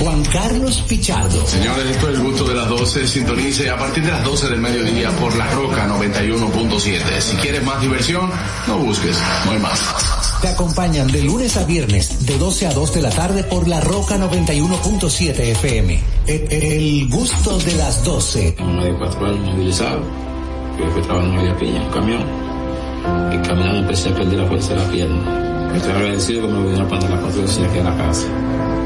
Juan 0.00 0.22
Carlos 0.26 0.84
Pichardo. 0.86 1.46
Señores, 1.46 1.86
esto 1.86 2.10
es 2.10 2.18
el 2.18 2.22
gusto 2.22 2.44
de 2.44 2.54
las 2.54 2.68
12. 2.68 3.06
Sintonice 3.08 3.70
a 3.70 3.78
partir 3.78 4.04
de 4.04 4.12
las 4.12 4.22
12 4.22 4.48
del 4.50 4.60
mediodía 4.60 5.10
por 5.12 5.34
La 5.34 5.50
Roca 5.52 5.88
91.7. 5.88 7.20
Si 7.20 7.36
quieres 7.36 7.62
más 7.62 7.80
diversión, 7.80 8.30
no 8.66 8.78
busques, 8.78 9.16
no 9.46 9.52
hay 9.52 9.58
más. 9.60 9.80
Te 10.46 10.52
acompañan 10.52 11.08
de 11.08 11.24
lunes 11.24 11.56
a 11.56 11.64
viernes, 11.64 12.24
de 12.24 12.38
12 12.38 12.68
a 12.68 12.72
2 12.72 12.94
de 12.94 13.02
la 13.02 13.10
tarde 13.10 13.42
por 13.42 13.66
La 13.66 13.80
Roca 13.80 14.16
91.7 14.16 15.40
FM. 15.40 16.00
El, 16.28 16.52
el 16.52 17.08
gusto 17.08 17.58
de 17.58 17.74
las 17.74 18.04
12. 18.04 18.54
Uno 18.60 18.84
de 18.84 18.96
cuatro 18.96 19.26
años 19.26 19.40
movilizado, 19.40 20.02
que 20.78 20.86
fue 20.86 21.02
trabajando 21.02 21.40
en 21.40 21.48
la 21.48 21.56
piña, 21.56 21.82
un 21.82 21.90
camión, 21.90 22.24
y 23.32 23.48
caminando 23.48 23.78
empecé 23.78 24.10
a 24.10 24.14
perder 24.14 24.38
la 24.38 24.46
fuerza 24.46 24.74
de 24.74 24.84
la 24.84 24.88
pierna. 24.92 25.72
Estoy 25.74 25.92
agradecido 25.92 26.42
que 26.42 26.46
me 26.46 26.60
vinieron 26.60 26.86
a 26.86 26.88
poner 26.90 27.10
la 27.10 27.20
construcción 27.22 27.66
aquí 27.66 27.78
en 27.78 27.84
la 27.84 27.96
casa. 27.96 28.26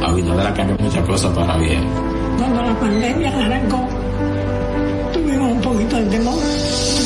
A 0.03 0.09
Abinader 0.09 0.55
cambió 0.55 0.77
muchas 0.79 1.07
cosas 1.07 1.31
para 1.35 1.59
bien. 1.59 1.85
Cuando 2.39 2.63
la 2.63 2.81
pandemia 2.81 3.39
arrancó, 3.39 3.87
tuvimos 5.13 5.53
un 5.53 5.61
poquito 5.61 5.97
de 5.97 6.07
temor. 6.07 7.00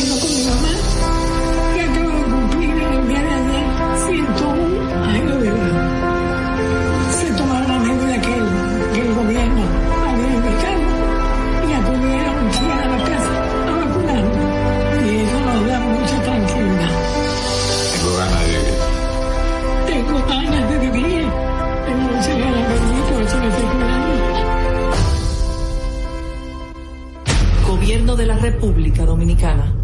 República 29.05 29.07
Dominicana. 29.07 29.74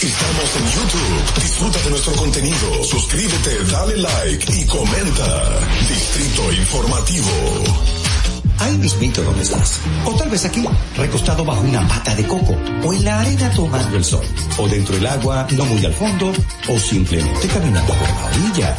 Estamos 0.00 0.56
en 0.56 0.64
YouTube. 0.66 1.42
Disfruta 1.42 1.78
de 1.80 1.90
nuestro 1.90 2.12
contenido. 2.14 2.84
Suscríbete, 2.84 3.64
dale 3.70 3.96
like 3.96 4.52
y 4.52 4.66
comenta. 4.66 5.60
Distrito 5.88 6.52
Informativo. 6.52 7.28
Ahí 8.58 8.76
mismito 8.78 9.22
donde 9.22 9.42
estás. 9.42 9.80
O 10.04 10.14
tal 10.14 10.30
vez 10.30 10.44
aquí, 10.44 10.64
recostado 10.96 11.44
bajo 11.44 11.60
una 11.62 11.82
mata 11.82 12.14
de 12.14 12.26
coco. 12.26 12.56
O 12.84 12.92
en 12.92 13.04
la 13.04 13.20
arena 13.20 13.50
tomando 13.50 13.96
el 13.96 14.04
sol. 14.04 14.24
O 14.58 14.68
dentro 14.68 14.94
del 14.94 15.06
agua, 15.06 15.46
no 15.52 15.64
muy 15.64 15.84
al 15.84 15.94
fondo. 15.94 16.32
O 16.68 16.78
simplemente 16.78 17.48
caminando 17.48 17.92
por 17.92 18.08
la 18.08 18.24
orilla. 18.26 18.78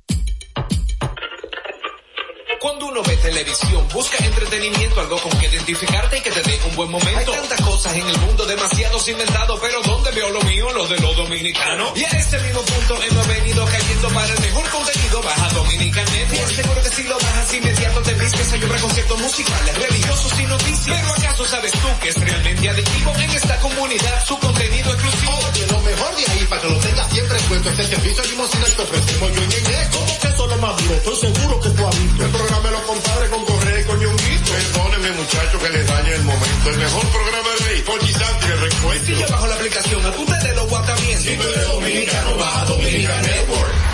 Cuando 2.91 3.09
uno 3.09 3.09
ve 3.09 3.15
televisión, 3.21 3.87
busca 3.93 4.17
entretenimiento, 4.25 4.99
algo 4.99 5.17
con 5.19 5.31
que 5.39 5.47
identificarte 5.47 6.17
y 6.17 6.21
que 6.21 6.29
te 6.29 6.41
dé 6.41 6.59
un 6.69 6.75
buen 6.75 6.91
momento. 6.91 7.31
Hay 7.31 7.39
tantas 7.39 7.61
cosas 7.61 7.95
en 7.95 8.05
el 8.05 8.17
mundo, 8.19 8.45
demasiados 8.45 9.07
inventados, 9.07 9.59
pero 9.61 9.81
¿dónde 9.83 10.11
veo 10.11 10.29
lo 10.29 10.41
mío? 10.41 10.69
Lo 10.73 10.85
de 10.89 10.99
los 10.99 11.15
dominicanos. 11.15 11.97
Y 11.97 12.03
a 12.03 12.09
este 12.09 12.37
mismo 12.39 12.61
punto 12.61 13.01
hemos 13.01 13.27
venido 13.27 13.65
cayendo 13.65 14.09
para 14.09 14.33
el 14.33 14.41
mejor 14.41 14.69
contenido. 14.69 15.10
Baja 15.19 15.49
Dominican 15.49 16.05
Network. 16.05 16.51
Seguro 16.51 16.81
que 16.83 16.89
si 16.89 17.03
lo 17.03 17.19
bajas 17.19 17.53
inmediato 17.53 18.01
te 18.01 18.13
vistes 18.13 18.53
hay 18.53 18.63
obra 18.63 18.79
conciertos 18.79 19.19
musicales, 19.19 19.77
religiosos 19.77 20.39
y 20.39 20.45
noticias. 20.45 21.01
Pero 21.01 21.13
¿acaso 21.13 21.45
sabes 21.45 21.71
tú 21.73 21.87
que 22.01 22.09
es 22.09 22.15
realmente 22.15 22.69
adictivo 22.69 23.13
en 23.17 23.29
esta 23.31 23.59
comunidad 23.59 24.25
su 24.25 24.39
contenido 24.39 24.93
exclusivo? 24.93 25.33
Oye, 25.51 25.67
lo 25.67 25.81
mejor 25.81 26.15
de 26.15 26.31
ahí, 26.31 26.45
para 26.47 26.61
que 26.61 26.69
lo 26.69 26.77
tengas 26.77 27.11
siempre 27.11 27.37
en 27.37 27.45
cuenta, 27.45 27.69
este 27.71 27.83
servicio 27.87 28.23
limosina 28.23 28.65
que 28.65 28.81
ofrecemos 28.81 29.31
yo 29.35 29.41
Ñeñe. 29.41 29.89
¿Cómo 29.91 30.19
que 30.21 30.27
eso 30.27 30.47
lo 30.47 30.57
más 30.57 30.77
duro? 30.77 30.95
Estoy 30.95 31.15
seguro 31.17 31.59
que 31.59 31.69
tú 31.69 31.87
has 31.87 31.99
visto. 31.99 32.23
El 32.23 32.31
programa 32.31 32.67
de 32.69 32.71
los 32.71 32.81
compadres 32.83 33.29
con 33.29 33.45
Correa 33.45 33.79
y 33.81 33.83
con 33.83 33.99
Ñonguito. 33.99 34.51
Perdóneme, 34.51 35.11
muchacho, 35.11 35.59
que 35.59 35.69
le 35.69 35.83
dañe 35.83 36.13
el 36.15 36.23
momento. 36.23 36.69
El 36.69 36.77
mejor 36.77 37.05
programa 37.11 37.49
de 37.59 37.65
ahí, 37.67 37.81
Pochi 37.81 38.13
Santi, 38.13 38.45
el 38.45 38.59
recuento. 38.61 39.05
Si 39.05 39.15
yo 39.15 39.27
bajo 39.27 39.47
la 39.47 39.55
aplicación, 39.55 40.05
a 40.05 40.11
tu 40.13 40.25
te 40.25 40.53
lo 40.55 40.67
guata 40.67 40.95
bien. 40.95 41.19
Si 41.19 41.35
tú 41.35 41.43
eres 41.43 41.67
dominicano, 41.67 42.37
baja 42.37 42.65
Dominican 42.65 43.21
Network. 43.23 43.90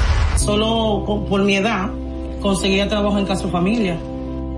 Solo 0.47 1.25
por 1.29 1.43
mi 1.43 1.57
edad 1.57 1.89
conseguía 2.41 2.87
trabajo 2.87 3.17
en 3.19 3.25
Casa 3.25 3.49
Familia. 3.49 3.97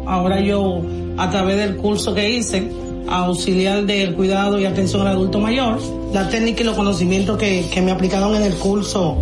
Ahora 0.06 0.40
yo, 0.40 0.84
a 1.18 1.32
través 1.32 1.58
del 1.58 1.78
curso 1.78 2.14
que 2.14 2.30
hice, 2.30 2.70
auxiliar 3.08 3.88
del 3.88 4.14
cuidado 4.14 4.60
y 4.60 4.66
atención 4.66 5.02
al 5.02 5.08
adulto 5.08 5.40
mayor. 5.40 5.80
La 6.14 6.30
técnica 6.30 6.62
y 6.62 6.66
los 6.66 6.76
conocimientos 6.76 7.40
que, 7.40 7.66
que 7.74 7.82
me 7.82 7.90
aplicaron 7.90 8.36
en 8.36 8.44
el 8.44 8.54
curso 8.54 9.18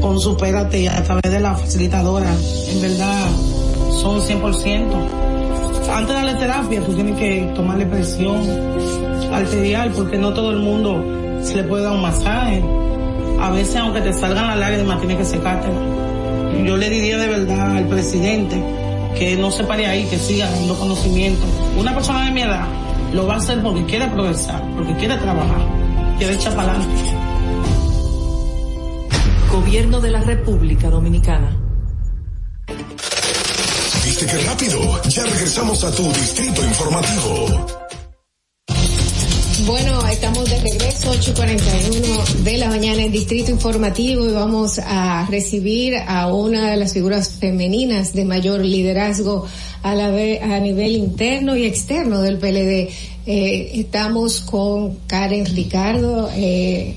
con 0.00 0.18
Supérate 0.18 0.88
a 0.88 1.02
través 1.02 1.30
de 1.30 1.40
la 1.40 1.54
facilitadora, 1.54 2.34
en 2.70 2.80
verdad 2.80 3.26
son 4.00 4.22
100%. 4.22 4.86
Antes 5.92 6.08
de 6.08 6.14
darle 6.14 6.34
terapia, 6.36 6.80
tú 6.80 6.94
tienes 6.94 7.18
que 7.18 7.52
tomarle 7.54 7.84
presión 7.84 8.40
arterial 9.30 9.92
porque 9.94 10.16
no 10.16 10.32
todo 10.32 10.50
el 10.50 10.60
mundo 10.60 11.04
se 11.42 11.56
le 11.56 11.64
puede 11.64 11.84
dar 11.84 11.92
un 11.92 12.00
masaje. 12.00 12.64
A 13.42 13.50
veces, 13.50 13.74
aunque 13.74 14.00
te 14.00 14.12
salgan 14.12 14.46
las 14.46 14.56
lágrimas, 14.56 15.00
tienes 15.00 15.16
que 15.18 15.24
secártela. 15.24 15.74
Yo 16.64 16.76
le 16.76 16.88
diría 16.88 17.18
de 17.18 17.26
verdad 17.26 17.76
al 17.76 17.88
presidente 17.88 18.62
que 19.18 19.36
no 19.36 19.50
se 19.50 19.64
pare 19.64 19.84
ahí, 19.84 20.04
que 20.04 20.16
siga 20.16 20.48
dando 20.48 20.78
conocimiento. 20.78 21.42
Una 21.76 21.92
persona 21.92 22.24
de 22.26 22.30
mi 22.30 22.42
edad 22.42 22.64
lo 23.12 23.26
va 23.26 23.34
a 23.34 23.36
hacer 23.38 23.60
porque 23.60 23.84
quiere 23.84 24.06
progresar, 24.06 24.62
porque 24.76 24.94
quiere 24.94 25.16
trabajar, 25.16 25.60
quiere 26.18 26.34
echar 26.34 26.54
para 26.54 26.70
adelante. 26.70 27.02
Gobierno 29.50 30.00
de 30.00 30.10
la 30.12 30.20
República 30.20 30.88
Dominicana. 30.88 31.50
¿Viste 34.04 34.24
qué 34.24 34.38
rápido? 34.46 35.02
Ya 35.08 35.24
regresamos 35.24 35.82
a 35.82 35.90
tu 35.90 36.04
distrito 36.04 36.64
informativo. 36.64 37.81
Bueno, 39.66 40.06
estamos 40.08 40.50
de 40.50 40.58
regreso, 40.58 41.12
8.41 41.12 42.42
de 42.42 42.58
la 42.58 42.68
mañana 42.68 43.04
en 43.04 43.12
Distrito 43.12 43.52
Informativo 43.52 44.28
y 44.28 44.32
vamos 44.32 44.80
a 44.80 45.24
recibir 45.30 45.94
a 46.06 46.32
una 46.32 46.70
de 46.70 46.76
las 46.76 46.92
figuras 46.92 47.30
femeninas 47.30 48.12
de 48.12 48.24
mayor 48.24 48.64
liderazgo 48.64 49.46
a, 49.82 49.94
la 49.94 50.10
vez, 50.10 50.42
a 50.42 50.58
nivel 50.58 50.96
interno 50.96 51.56
y 51.56 51.64
externo 51.64 52.22
del 52.22 52.38
PLD. 52.38 52.90
Eh, 53.26 53.70
estamos 53.74 54.40
con 54.40 54.96
Karen 55.06 55.46
Ricardo. 55.46 56.28
Eh, 56.34 56.96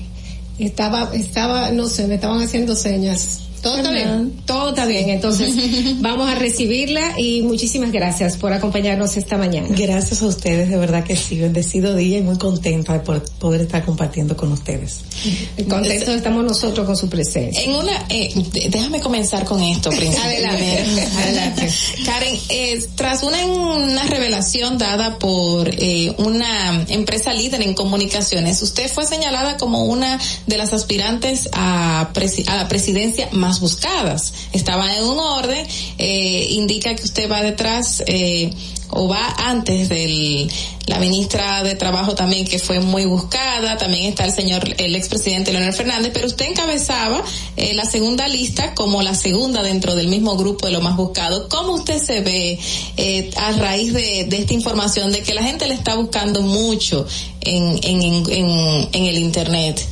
estaba, 0.58 1.10
estaba, 1.14 1.70
no 1.70 1.86
sé, 1.86 2.08
me 2.08 2.16
estaban 2.16 2.42
haciendo 2.42 2.74
señas. 2.74 3.45
Todo 3.62 3.78
está 3.78 3.90
bien, 3.90 4.32
todo 4.44 4.68
está 4.70 4.86
bien. 4.86 5.10
Entonces, 5.10 5.54
vamos 6.00 6.28
a 6.28 6.34
recibirla 6.34 7.18
y 7.18 7.42
muchísimas 7.42 7.92
gracias 7.92 8.36
por 8.36 8.52
acompañarnos 8.52 9.16
esta 9.16 9.36
mañana. 9.36 9.68
Gracias 9.70 10.22
a 10.22 10.26
ustedes, 10.26 10.68
de 10.68 10.76
verdad 10.76 11.04
que 11.04 11.16
sí, 11.16 11.38
bendecido 11.38 11.94
día 11.94 12.18
y 12.18 12.22
muy 12.22 12.38
contenta 12.38 12.92
de 12.92 13.00
poder, 13.00 13.60
estar 13.60 13.84
compartiendo 13.84 14.36
con 14.36 14.52
ustedes. 14.52 15.00
Contentos 15.68 16.08
estamos 16.08 16.44
nosotros 16.44 16.86
con 16.86 16.96
su 16.96 17.08
presencia. 17.08 17.62
En 17.62 17.74
una, 17.74 18.06
eh, 18.08 18.32
déjame 18.70 19.00
comenzar 19.00 19.44
con 19.44 19.62
esto, 19.62 19.90
Princesa. 19.90 20.24
adelante, 20.24 21.08
adelante. 21.16 21.72
Karen, 22.04 22.38
eh, 22.48 22.86
tras 22.94 23.22
una, 23.22 23.44
una, 23.46 24.02
revelación 24.06 24.78
dada 24.78 25.18
por 25.18 25.68
eh, 25.68 26.14
una 26.18 26.84
empresa 26.88 27.32
líder 27.32 27.62
en 27.62 27.74
comunicaciones, 27.74 28.62
usted 28.62 28.90
fue 28.90 29.06
señalada 29.06 29.56
como 29.56 29.84
una 29.84 30.18
de 30.46 30.58
las 30.58 30.72
aspirantes 30.72 31.48
a, 31.52 32.10
presi 32.12 32.44
a 32.46 32.56
la 32.56 32.68
presidencia 32.68 33.28
más 33.32 33.45
buscadas. 33.60 34.32
Estaban 34.52 34.90
en 34.90 35.04
un 35.04 35.18
orden, 35.18 35.66
eh, 35.98 36.48
indica 36.50 36.94
que 36.94 37.04
usted 37.04 37.30
va 37.30 37.42
detrás 37.42 38.02
eh, 38.06 38.50
o 38.90 39.08
va 39.08 39.34
antes 39.38 39.88
del 39.88 40.50
la 40.86 41.00
ministra 41.00 41.64
de 41.64 41.74
Trabajo 41.74 42.14
también 42.14 42.46
que 42.46 42.60
fue 42.60 42.78
muy 42.78 43.06
buscada, 43.06 43.76
también 43.76 44.04
está 44.04 44.24
el 44.24 44.32
señor 44.32 44.62
el 44.78 44.94
expresidente 44.94 45.50
Leonel 45.50 45.72
Fernández, 45.72 46.12
pero 46.14 46.28
usted 46.28 46.46
encabezaba 46.46 47.24
eh, 47.56 47.74
la 47.74 47.84
segunda 47.84 48.28
lista 48.28 48.74
como 48.74 49.02
la 49.02 49.14
segunda 49.14 49.62
dentro 49.64 49.96
del 49.96 50.06
mismo 50.06 50.36
grupo 50.36 50.66
de 50.66 50.72
lo 50.72 50.80
más 50.80 50.96
buscado. 50.96 51.48
¿Cómo 51.48 51.72
usted 51.72 52.00
se 52.00 52.20
ve 52.20 52.58
eh, 52.96 53.30
a 53.36 53.52
raíz 53.52 53.92
de, 53.92 54.26
de, 54.28 54.36
esta 54.38 54.54
información 54.54 55.10
de 55.10 55.22
que 55.22 55.34
la 55.34 55.42
gente 55.42 55.66
le 55.66 55.74
está 55.74 55.96
buscando 55.96 56.40
mucho 56.42 57.04
en, 57.40 57.80
en, 57.82 58.02
en, 58.30 58.88
en 58.92 59.04
el 59.06 59.18
internet? 59.18 59.84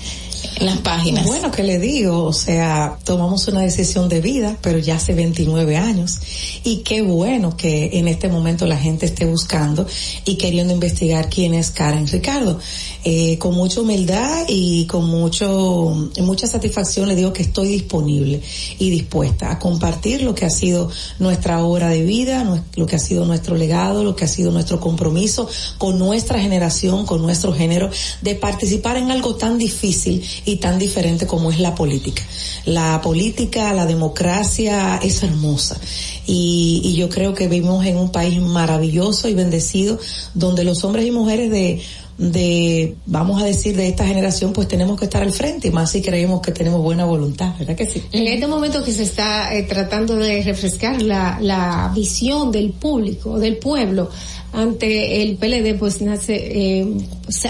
Las 0.61 0.79
páginas. 0.79 1.25
Bueno, 1.25 1.51
que 1.51 1.63
le 1.63 1.79
digo, 1.79 2.25
o 2.25 2.33
sea, 2.33 2.99
tomamos 3.05 3.49
una 3.49 3.61
decisión 3.61 4.09
de 4.09 4.21
vida, 4.21 4.57
pero 4.61 4.79
ya 4.79 4.97
hace 4.97 5.15
29 5.15 5.77
años. 5.77 6.19
Y 6.63 6.79
qué 6.79 7.03
bueno 7.03 7.57
que 7.57 7.99
en 7.99 8.09
este 8.09 8.29
momento 8.29 8.67
la 8.67 8.77
gente 8.77 9.07
esté 9.07 9.27
buscando 9.27 9.87
y 10.25 10.37
queriendo 10.37 10.73
investigar 10.73 11.29
quién 11.29 11.55
es 11.55 11.71
Karen 11.71 12.07
Ricardo. 12.07 12.59
Eh, 13.07 13.37
con 13.39 13.55
mucha 13.55 13.83
humildad 13.83 14.47
y 14.49 14.87
con 14.87 15.05
mucho, 15.05 16.11
mucha 16.23 16.47
satisfacción 16.47 17.07
le 17.07 17.15
digo 17.15 17.35
que 17.35 17.43
estoy 17.43 17.69
disponible 17.69 18.41
y 18.79 18.89
dispuesta 18.89 19.51
a 19.51 19.59
compartir 19.59 20.23
lo 20.23 20.35
que 20.35 20.47
ha 20.47 20.51
sido 20.51 20.91
nuestra 21.19 21.63
obra 21.63 21.91
de 21.91 22.03
vida, 22.03 22.65
lo 22.77 22.87
que 22.87 22.97
ha 22.97 22.99
sido 22.99 23.27
nuestro 23.27 23.57
legado, 23.57 24.05
lo 24.05 24.17
que 24.17 24.25
ha 24.25 24.29
sido 24.29 24.53
nuestro 24.53 24.81
compromiso 24.81 25.47
con 25.77 25.99
nuestra 25.99 26.41
generación, 26.41 27.05
con 27.05 27.21
nuestro 27.21 27.53
género, 27.53 27.91
de 28.23 28.37
participar 28.37 28.97
en 28.97 29.11
algo 29.11 29.35
tan 29.35 29.59
difícil 29.59 30.25
y 30.47 30.57
tan 30.57 30.79
diferente 30.79 31.27
como 31.27 31.51
es 31.51 31.61
la 31.61 31.75
política. 31.75 32.23
La 32.65 33.03
política, 33.03 33.75
la 33.75 33.85
democracia 33.85 34.97
es 35.03 35.23
hermosa 35.23 35.79
y, 36.27 36.81
y 36.83 36.95
yo 36.95 37.11
creo 37.11 37.35
que 37.35 37.49
vivimos 37.49 37.85
en 37.85 37.99
un 37.99 38.11
país 38.11 38.41
maravilloso 38.41 39.29
y 39.29 39.35
bendecido 39.35 39.99
donde 40.33 40.65
los 40.65 40.85
hombres 40.85 41.07
y 41.07 41.11
mujeres 41.11 41.51
de 41.51 41.83
de, 42.17 42.97
vamos 43.07 43.43
a 43.43 43.47
decir, 43.47 43.77
de 43.77 43.89
esta 43.89 44.07
generación, 44.07 44.53
pues 44.53 44.69
tenemos 44.69 44.99
que 44.99 45.07
estar 45.07 45.23
al 45.23 45.33
frente, 45.33 45.71
más 45.71 45.91
si 45.91 46.01
creemos 46.01 46.41
que 46.41 46.53
tenemos 46.53 46.81
buena 46.81 47.05
voluntad, 47.05 47.55
¿verdad 47.59 47.75
que 47.75 47.87
sí? 47.87 48.03
En 48.13 48.27
este 48.27 48.47
momento 48.47 48.85
que 48.85 48.93
se 48.93 49.03
está 49.03 49.55
eh, 49.55 49.65
tratando 49.65 50.17
de 50.17 50.43
refrescar 50.43 51.03
la, 51.03 51.39
la 51.41 51.91
visión 51.95 52.53
del 52.53 52.71
público, 52.71 53.39
del 53.39 53.57
pueblo, 53.57 54.11
ante 54.55 55.23
el 55.23 55.37
PLD 55.37 55.77
pues 55.79 56.01
nace, 56.01 56.37
eh, 56.37 56.87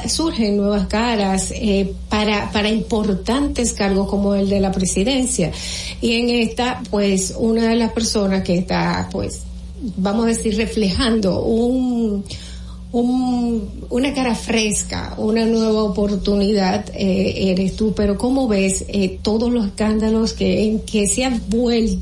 surgen 0.09 0.57
nuevas 0.57 0.87
caras 0.87 1.53
eh, 1.55 1.93
para, 2.09 2.51
para 2.51 2.71
importantes 2.71 3.75
cargos 3.75 4.09
como 4.09 4.35
el 4.35 4.49
de 4.49 4.61
la 4.61 4.73
presidencia. 4.73 5.53
Y 6.01 6.15
en 6.15 6.31
esta 6.31 6.83
pues 6.91 7.35
una 7.39 7.69
de 7.69 7.77
las 7.77 7.93
personas 7.93 8.43
que 8.43 8.57
está 8.57 9.09
pues, 9.13 9.43
vamos 9.97 10.25
a 10.25 10.29
decir, 10.29 10.57
reflejando 10.57 11.43
un, 11.43 12.25
un, 12.95 13.87
una 13.91 14.15
cara 14.15 14.37
fresca, 14.37 15.15
una 15.19 15.45
nueva 15.47 15.83
oportunidad 15.83 16.89
eh, 16.95 17.51
eres 17.51 17.75
tú, 17.75 17.93
pero 17.93 18.17
¿cómo 18.17 18.47
ves 18.47 18.85
eh, 18.87 19.19
todos 19.21 19.53
los 19.53 19.67
escándalos 19.67 20.33
que 20.33 20.65
en 20.65 20.79
que 20.81 21.09
se 21.09 21.25
ha 21.25 21.41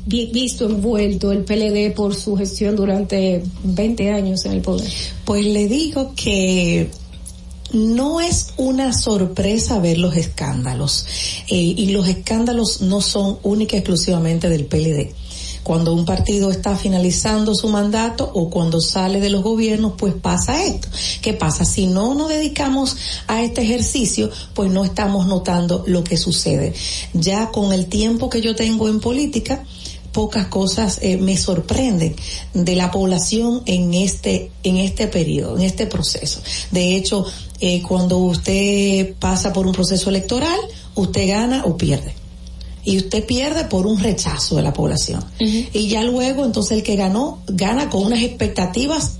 visto 0.07 0.65
envuelto 0.65 1.31
el 1.31 1.45
PLD 1.45 1.95
por 1.95 2.13
su 2.13 2.35
gestión 2.35 2.75
durante 2.75 3.41
20 3.63 4.11
años 4.11 4.45
en 4.45 4.51
el 4.51 4.61
poder? 4.61 4.87
Pues 5.25 5.47
le 5.47 5.67
digo 5.67 6.13
que 6.15 6.91
no 7.71 8.21
es 8.21 8.53
una 8.57 8.93
sorpresa 8.93 9.79
ver 9.79 9.97
los 9.97 10.15
escándalos 10.15 11.07
eh, 11.49 11.55
y 11.55 11.87
los 11.87 12.07
escándalos 12.07 12.81
no 12.81 13.01
son 13.01 13.39
única 13.41 13.77
y 13.77 13.79
exclusivamente 13.79 14.47
del 14.47 14.65
PLD 14.65 15.22
cuando 15.63 15.93
un 15.93 16.05
partido 16.05 16.51
está 16.51 16.75
finalizando 16.75 17.55
su 17.55 17.69
mandato 17.69 18.29
o 18.33 18.49
cuando 18.49 18.81
sale 18.81 19.19
de 19.19 19.29
los 19.29 19.43
gobiernos, 19.43 19.93
pues 19.97 20.13
pasa 20.13 20.63
esto. 20.63 20.89
¿Qué 21.21 21.33
pasa? 21.33 21.65
Si 21.65 21.87
no 21.87 22.13
nos 22.13 22.29
dedicamos 22.29 22.97
a 23.27 23.41
este 23.41 23.61
ejercicio, 23.61 24.29
pues 24.53 24.69
no 24.71 24.83
estamos 24.83 25.25
notando 25.25 25.83
lo 25.87 26.03
que 26.03 26.17
sucede. 26.17 26.73
Ya 27.13 27.49
con 27.49 27.73
el 27.73 27.87
tiempo 27.87 28.29
que 28.29 28.41
yo 28.41 28.55
tengo 28.55 28.89
en 28.89 28.99
política, 28.99 29.63
pocas 30.11 30.47
cosas 30.47 30.99
eh, 31.01 31.17
me 31.17 31.37
sorprenden 31.37 32.15
de 32.53 32.75
la 32.75 32.91
población 32.91 33.63
en 33.65 33.93
este 33.93 34.51
en 34.63 34.77
este 34.77 35.07
periodo, 35.07 35.57
en 35.57 35.63
este 35.63 35.87
proceso. 35.87 36.41
De 36.71 36.95
hecho, 36.95 37.25
eh, 37.59 37.81
cuando 37.81 38.17
usted 38.19 39.15
pasa 39.15 39.51
por 39.51 39.65
un 39.65 39.73
proceso 39.73 40.09
electoral, 40.09 40.59
usted 40.95 41.27
gana 41.27 41.63
o 41.65 41.77
pierde 41.77 42.22
y 42.85 42.97
usted 42.97 43.25
pierde 43.25 43.65
por 43.65 43.87
un 43.87 43.99
rechazo 43.99 44.55
de 44.55 44.63
la 44.63 44.73
población. 44.73 45.23
Y 45.39 45.87
ya 45.87 46.03
luego 46.03 46.45
entonces 46.45 46.77
el 46.77 46.83
que 46.83 46.95
ganó 46.95 47.41
gana 47.47 47.89
con 47.89 48.03
unas 48.03 48.21
expectativas 48.21 49.17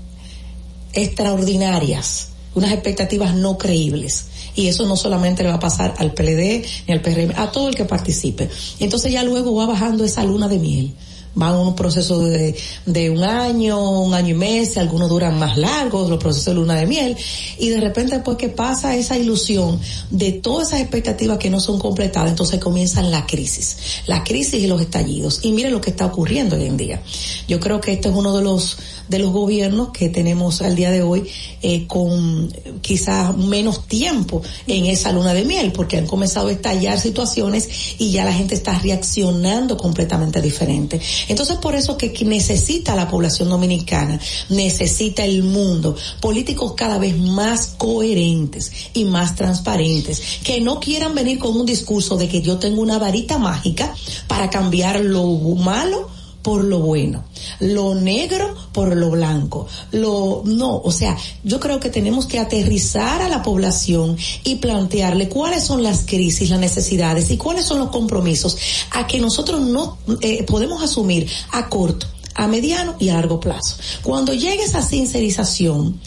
extraordinarias, 0.92 2.28
unas 2.54 2.72
expectativas 2.72 3.34
no 3.34 3.58
creíbles. 3.58 4.26
Y 4.56 4.68
eso 4.68 4.86
no 4.86 4.96
solamente 4.96 5.42
le 5.42 5.48
va 5.48 5.56
a 5.56 5.60
pasar 5.60 5.94
al 5.98 6.12
PLD 6.12 6.64
ni 6.86 6.94
al 6.94 7.00
PRM, 7.00 7.32
a 7.36 7.50
todo 7.50 7.68
el 7.68 7.74
que 7.74 7.84
participe. 7.84 8.48
Entonces 8.78 9.12
ya 9.12 9.24
luego 9.24 9.54
va 9.54 9.66
bajando 9.66 10.04
esa 10.04 10.22
luna 10.24 10.46
de 10.46 10.58
miel 10.58 10.94
van 11.34 11.56
un 11.56 11.74
proceso 11.74 12.20
de, 12.20 12.54
de 12.86 13.10
un 13.10 13.22
año, 13.22 14.02
un 14.02 14.14
año 14.14 14.34
y 14.34 14.38
mes, 14.38 14.76
algunos 14.76 15.08
duran 15.08 15.38
más 15.38 15.56
largos, 15.56 16.08
los 16.08 16.18
procesos 16.18 16.46
de 16.46 16.54
luna 16.54 16.76
de 16.76 16.86
miel, 16.86 17.16
y 17.58 17.68
de 17.68 17.80
repente 17.80 18.14
después 18.14 18.36
que 18.36 18.48
pasa 18.48 18.96
esa 18.96 19.18
ilusión 19.18 19.80
de 20.10 20.32
todas 20.32 20.68
esas 20.68 20.80
expectativas 20.80 21.38
que 21.38 21.50
no 21.50 21.60
son 21.60 21.78
completadas, 21.78 22.30
entonces 22.30 22.60
comienzan 22.60 23.10
la 23.10 23.26
crisis, 23.26 23.76
la 24.06 24.22
crisis 24.24 24.62
y 24.62 24.66
los 24.66 24.80
estallidos. 24.80 25.40
Y 25.42 25.52
miren 25.52 25.72
lo 25.72 25.80
que 25.80 25.90
está 25.90 26.06
ocurriendo 26.06 26.56
hoy 26.56 26.66
en 26.66 26.76
día. 26.76 27.02
Yo 27.48 27.60
creo 27.60 27.80
que 27.80 27.92
este 27.92 28.08
es 28.08 28.14
uno 28.14 28.36
de 28.36 28.42
los 28.42 28.76
de 29.08 29.18
los 29.18 29.32
gobiernos 29.32 29.90
que 29.90 30.08
tenemos 30.08 30.62
al 30.62 30.74
día 30.74 30.90
de 30.90 31.02
hoy 31.02 31.28
eh, 31.62 31.86
con 31.86 32.50
quizás 32.80 33.36
menos 33.36 33.86
tiempo 33.86 34.42
en 34.66 34.86
esa 34.86 35.12
luna 35.12 35.34
de 35.34 35.44
miel, 35.44 35.72
porque 35.72 35.98
han 35.98 36.06
comenzado 36.06 36.48
a 36.48 36.52
estallar 36.52 36.98
situaciones 36.98 37.68
y 37.98 38.12
ya 38.12 38.24
la 38.24 38.32
gente 38.32 38.54
está 38.54 38.78
reaccionando 38.78 39.76
completamente 39.76 40.40
diferente. 40.40 41.00
Entonces 41.28 41.56
por 41.58 41.74
eso 41.74 41.96
que 41.96 42.12
necesita 42.24 42.94
la 42.94 43.08
población 43.08 43.48
dominicana, 43.48 44.20
necesita 44.48 45.24
el 45.24 45.42
mundo, 45.42 45.96
políticos 46.20 46.74
cada 46.76 46.98
vez 46.98 47.16
más 47.18 47.74
coherentes 47.78 48.72
y 48.94 49.04
más 49.04 49.34
transparentes, 49.34 50.20
que 50.44 50.60
no 50.60 50.80
quieran 50.80 51.14
venir 51.14 51.38
con 51.38 51.56
un 51.56 51.66
discurso 51.66 52.16
de 52.16 52.28
que 52.28 52.42
yo 52.42 52.58
tengo 52.58 52.82
una 52.82 52.98
varita 52.98 53.38
mágica 53.38 53.94
para 54.26 54.50
cambiar 54.50 55.00
lo 55.00 55.26
malo 55.56 56.23
por 56.44 56.62
lo 56.62 56.80
bueno, 56.80 57.24
lo 57.58 57.94
negro 57.94 58.54
por 58.70 58.94
lo 58.94 59.10
blanco, 59.10 59.66
lo 59.92 60.42
no, 60.44 60.76
o 60.76 60.92
sea, 60.92 61.16
yo 61.42 61.58
creo 61.58 61.80
que 61.80 61.88
tenemos 61.88 62.26
que 62.26 62.38
aterrizar 62.38 63.22
a 63.22 63.30
la 63.30 63.42
población 63.42 64.18
y 64.44 64.56
plantearle 64.56 65.30
cuáles 65.30 65.64
son 65.64 65.82
las 65.82 66.04
crisis, 66.04 66.50
las 66.50 66.60
necesidades 66.60 67.30
y 67.30 67.38
cuáles 67.38 67.64
son 67.64 67.78
los 67.78 67.88
compromisos 67.88 68.58
a 68.90 69.06
que 69.06 69.20
nosotros 69.20 69.62
no 69.62 69.96
eh, 70.20 70.42
podemos 70.42 70.82
asumir 70.82 71.26
a 71.50 71.70
corto, 71.70 72.06
a 72.34 72.46
mediano 72.46 72.94
y 72.98 73.08
a 73.08 73.14
largo 73.14 73.40
plazo. 73.40 73.76
Cuando 74.02 74.34
llegue 74.34 74.64
esa 74.64 74.82
sincerización, 74.82 75.98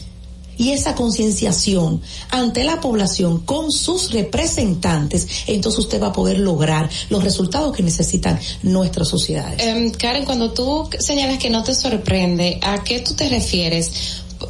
y 0.58 0.72
esa 0.72 0.94
concienciación 0.94 2.02
ante 2.30 2.64
la 2.64 2.80
población 2.80 3.40
con 3.40 3.70
sus 3.70 4.10
representantes, 4.10 5.26
entonces 5.46 5.78
usted 5.78 6.02
va 6.02 6.08
a 6.08 6.12
poder 6.12 6.40
lograr 6.40 6.90
los 7.08 7.24
resultados 7.24 7.74
que 7.74 7.82
necesitan 7.82 8.38
nuestras 8.62 9.08
sociedades. 9.08 9.60
Em, 9.64 9.90
Karen, 9.92 10.24
cuando 10.24 10.52
tú 10.52 10.88
señalas 10.98 11.38
que 11.38 11.48
no 11.48 11.62
te 11.62 11.74
sorprende, 11.74 12.58
¿a 12.62 12.82
qué 12.82 13.00
tú 13.00 13.14
te 13.14 13.28
refieres? 13.28 13.92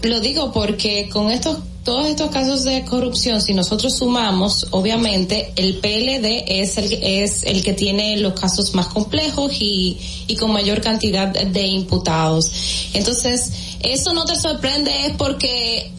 Lo 0.02 0.20
digo 0.20 0.52
porque 0.52 1.08
con 1.10 1.30
estos 1.30 1.58
todos 1.88 2.06
estos 2.06 2.30
casos 2.30 2.64
de 2.64 2.84
corrupción, 2.84 3.40
si 3.40 3.54
nosotros 3.54 3.96
sumamos, 3.96 4.66
obviamente 4.72 5.54
el 5.56 5.76
PLD 5.76 6.44
es 6.46 6.76
el, 6.76 6.92
es 6.92 7.44
el 7.44 7.64
que 7.64 7.72
tiene 7.72 8.18
los 8.18 8.38
casos 8.38 8.74
más 8.74 8.88
complejos 8.88 9.50
y, 9.58 9.96
y 10.26 10.36
con 10.36 10.52
mayor 10.52 10.82
cantidad 10.82 11.28
de 11.28 11.66
imputados. 11.66 12.50
Entonces, 12.92 13.52
eso 13.80 14.12
no 14.12 14.26
te 14.26 14.36
sorprende 14.36 15.06
es 15.06 15.12
porque 15.16 15.90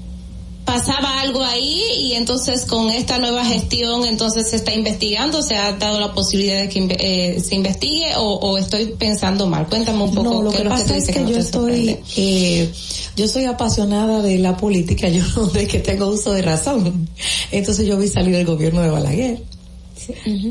pasaba 0.69 1.21
algo 1.21 1.43
ahí 1.43 1.81
y 1.99 2.13
entonces 2.13 2.65
con 2.65 2.91
esta 2.91 3.17
nueva 3.17 3.43
gestión 3.43 4.05
entonces 4.05 4.51
se 4.51 4.55
está 4.55 4.71
investigando, 4.71 5.41
se 5.41 5.55
ha 5.55 5.71
dado 5.73 5.99
la 5.99 6.13
posibilidad 6.13 6.61
de 6.61 6.69
que 6.69 6.87
eh, 6.99 7.39
se 7.39 7.55
investigue 7.55 8.15
o, 8.17 8.35
o, 8.35 8.57
estoy 8.57 8.85
pensando 8.97 9.47
mal. 9.47 9.67
Cuéntame 9.67 10.03
un 10.03 10.13
poco. 10.13 10.29
No, 10.29 10.43
lo 10.43 10.51
que 10.51 10.63
pasa 10.65 10.95
es 10.95 11.07
que, 11.07 11.25
yo 11.25 11.37
estoy, 11.37 11.97
eh, 12.17 12.69
yo 13.15 13.27
soy 13.27 13.45
apasionada 13.45 14.21
de 14.21 14.37
la 14.37 14.57
política, 14.57 15.09
yo 15.09 15.23
no 15.35 15.47
de 15.47 15.67
que 15.67 15.79
tengo 15.79 16.07
uso 16.07 16.33
de 16.33 16.43
razón. 16.43 17.09
Entonces 17.51 17.87
yo 17.87 17.97
vi 17.97 18.07
salir 18.07 18.35
el 18.35 18.45
gobierno 18.45 18.81
de 18.81 18.89
Balaguer. 18.91 19.41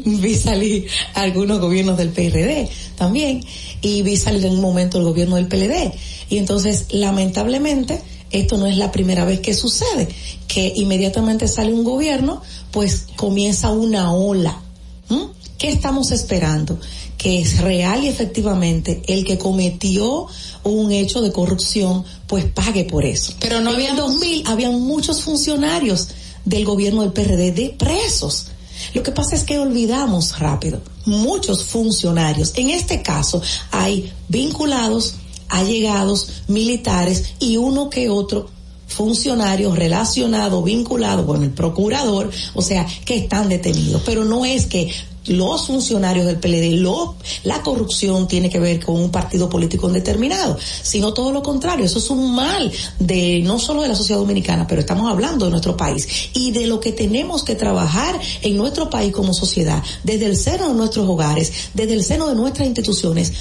Vi 0.04 0.34
salir 0.36 0.86
algunos 1.14 1.58
gobiernos 1.58 1.96
del 1.96 2.10
PRD 2.10 2.68
también 2.96 3.40
y 3.82 4.02
vi 4.02 4.16
salir 4.16 4.44
en 4.46 4.52
un 4.52 4.60
momento 4.60 4.98
el 4.98 5.04
gobierno 5.04 5.36
del 5.36 5.46
PLD. 5.46 5.92
Y 6.28 6.38
entonces, 6.38 6.86
lamentablemente, 6.90 8.00
esto 8.30 8.56
no 8.56 8.66
es 8.66 8.76
la 8.76 8.92
primera 8.92 9.24
vez 9.24 9.40
que 9.40 9.54
sucede, 9.54 10.08
que 10.46 10.72
inmediatamente 10.76 11.48
sale 11.48 11.72
un 11.72 11.84
gobierno, 11.84 12.42
pues 12.70 13.06
comienza 13.16 13.70
una 13.70 14.12
ola. 14.12 14.60
¿Mm? 15.08 15.24
¿Qué 15.58 15.68
estamos 15.68 16.12
esperando? 16.12 16.78
Que 17.16 17.40
es 17.40 17.58
real 17.60 18.04
y 18.04 18.08
efectivamente 18.08 19.02
el 19.06 19.24
que 19.24 19.38
cometió 19.38 20.26
un 20.62 20.92
hecho 20.92 21.20
de 21.20 21.32
corrupción, 21.32 22.04
pues 22.26 22.44
pague 22.44 22.84
por 22.84 23.04
eso. 23.04 23.32
Pero 23.40 23.60
no 23.60 23.70
había 23.70 23.90
en 23.90 23.96
2000 23.96 24.46
habían 24.46 24.80
muchos 24.80 25.22
funcionarios 25.22 26.08
del 26.44 26.64
gobierno 26.64 27.02
del 27.02 27.12
PRD 27.12 27.52
de 27.52 27.70
presos. 27.70 28.46
Lo 28.94 29.02
que 29.02 29.10
pasa 29.10 29.34
es 29.34 29.42
que 29.42 29.58
olvidamos 29.58 30.38
rápido 30.38 30.80
muchos 31.08 31.64
funcionarios. 31.64 32.52
En 32.56 32.70
este 32.70 33.02
caso 33.02 33.42
hay 33.70 34.12
vinculados 34.28 35.14
allegados, 35.48 36.42
militares 36.48 37.34
y 37.38 37.56
uno 37.56 37.90
que 37.90 38.08
otro 38.08 38.48
funcionarios 38.88 39.78
relacionados, 39.78 40.64
vinculados 40.64 41.26
con 41.26 41.42
el 41.42 41.50
procurador, 41.50 42.30
o 42.54 42.62
sea, 42.62 42.86
que 43.04 43.18
están 43.18 43.48
detenidos. 43.48 44.02
Pero 44.04 44.24
no 44.24 44.44
es 44.44 44.66
que 44.66 44.90
los 45.26 45.66
funcionarios 45.66 46.26
del 46.26 46.38
PLD, 46.38 46.80
lo, 46.80 47.14
la 47.44 47.62
corrupción 47.62 48.26
tiene 48.26 48.48
que 48.48 48.58
ver 48.58 48.82
con 48.82 48.96
un 48.96 49.10
partido 49.10 49.48
político 49.48 49.86
indeterminado, 49.86 50.56
sino 50.82 51.12
todo 51.12 51.32
lo 51.32 51.42
contrario. 51.42 51.84
Eso 51.84 51.98
es 51.98 52.08
un 52.08 52.34
mal 52.34 52.72
de 52.98 53.42
no 53.44 53.58
solo 53.58 53.82
de 53.82 53.88
la 53.88 53.94
sociedad 53.94 54.20
dominicana, 54.20 54.66
pero 54.66 54.80
estamos 54.80 55.10
hablando 55.10 55.44
de 55.44 55.50
nuestro 55.50 55.76
país 55.76 56.30
y 56.32 56.50
de 56.52 56.66
lo 56.66 56.80
que 56.80 56.92
tenemos 56.92 57.42
que 57.42 57.54
trabajar 57.54 58.18
en 58.40 58.56
nuestro 58.56 58.88
país 58.88 59.12
como 59.12 59.34
sociedad, 59.34 59.82
desde 60.02 60.26
el 60.26 60.36
seno 60.36 60.68
de 60.68 60.74
nuestros 60.74 61.06
hogares, 61.06 61.52
desde 61.74 61.94
el 61.94 62.04
seno 62.04 62.28
de 62.28 62.34
nuestras 62.34 62.66
instituciones, 62.66 63.32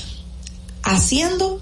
haciendo 0.83 1.61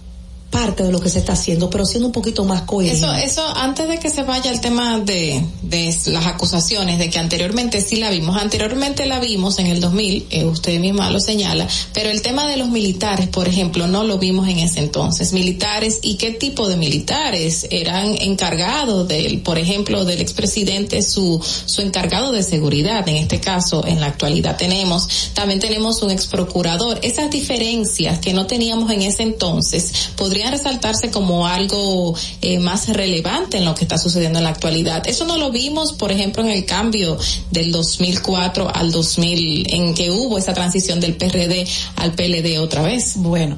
parte 0.49 0.83
de 0.83 0.91
lo 0.91 0.99
que 0.99 1.09
se 1.09 1.19
está 1.19 1.33
haciendo, 1.33 1.69
pero 1.69 1.85
siendo 1.85 2.07
un 2.07 2.13
poquito 2.13 2.45
más 2.45 2.61
coherente. 2.61 2.97
Eso, 2.97 3.13
eso, 3.13 3.47
antes 3.55 3.87
de 3.87 3.99
que 3.99 4.09
se 4.09 4.23
vaya 4.23 4.51
el 4.51 4.61
tema 4.61 4.99
de, 4.99 5.43
de 5.61 5.95
las 6.07 6.27
acusaciones, 6.27 6.97
de 6.97 7.09
que 7.09 7.19
anteriormente 7.19 7.81
sí 7.81 7.97
la 7.97 8.09
vimos, 8.09 8.37
anteriormente 8.37 9.05
la 9.05 9.19
vimos 9.19 9.59
en 9.59 9.67
el 9.67 9.81
2000, 9.81 10.27
eh, 10.29 10.45
usted 10.45 10.79
misma 10.79 11.09
lo 11.09 11.19
señala, 11.19 11.67
pero 11.93 12.09
el 12.09 12.21
tema 12.21 12.47
de 12.47 12.57
los 12.57 12.69
militares, 12.69 13.27
por 13.27 13.47
ejemplo, 13.47 13.87
no 13.87 14.03
lo 14.03 14.17
vimos 14.17 14.47
en 14.47 14.59
ese 14.59 14.79
entonces. 14.79 15.33
Militares, 15.33 15.99
¿y 16.01 16.15
qué 16.15 16.31
tipo 16.31 16.69
de 16.69 16.77
militares? 16.77 17.67
Eran 17.69 18.15
encargados 18.21 19.07
del, 19.07 19.41
por 19.41 19.59
ejemplo, 19.59 20.05
del 20.05 20.21
expresidente, 20.21 21.01
su, 21.01 21.43
su 21.65 21.81
encargado 21.81 22.31
de 22.31 22.43
seguridad, 22.43 23.07
en 23.09 23.17
este 23.17 23.39
caso, 23.39 23.85
en 23.85 23.99
la 23.99 24.07
actualidad 24.07 24.57
tenemos, 24.57 25.31
también 25.33 25.59
tenemos 25.59 26.01
un 26.01 26.11
exprocurador. 26.11 26.99
Esas 27.01 27.29
diferencias 27.29 28.19
que 28.19 28.33
no 28.33 28.47
teníamos 28.47 28.91
en 28.91 29.01
ese 29.01 29.23
entonces, 29.23 30.11
podrían 30.15 30.34
resaltarse 30.43 31.11
como 31.11 31.47
algo 31.47 32.15
eh, 32.41 32.59
más 32.59 32.89
relevante 32.89 33.57
en 33.57 33.65
lo 33.65 33.75
que 33.75 33.83
está 33.85 33.97
sucediendo 33.97 34.39
en 34.39 34.43
la 34.43 34.51
actualidad. 34.51 35.07
Eso 35.07 35.25
no 35.25 35.37
lo 35.37 35.51
vimos, 35.51 35.93
por 35.93 36.11
ejemplo, 36.11 36.43
en 36.43 36.49
el 36.49 36.65
cambio 36.65 37.17
del 37.51 37.71
2004 37.71 38.73
al 38.73 38.91
2000, 38.91 39.73
en 39.73 39.93
que 39.93 40.11
hubo 40.11 40.37
esa 40.37 40.53
transición 40.53 40.99
del 40.99 41.15
PRD 41.15 41.65
al 41.95 42.13
PLD 42.13 42.59
otra 42.59 42.81
vez. 42.81 43.13
Bueno, 43.15 43.57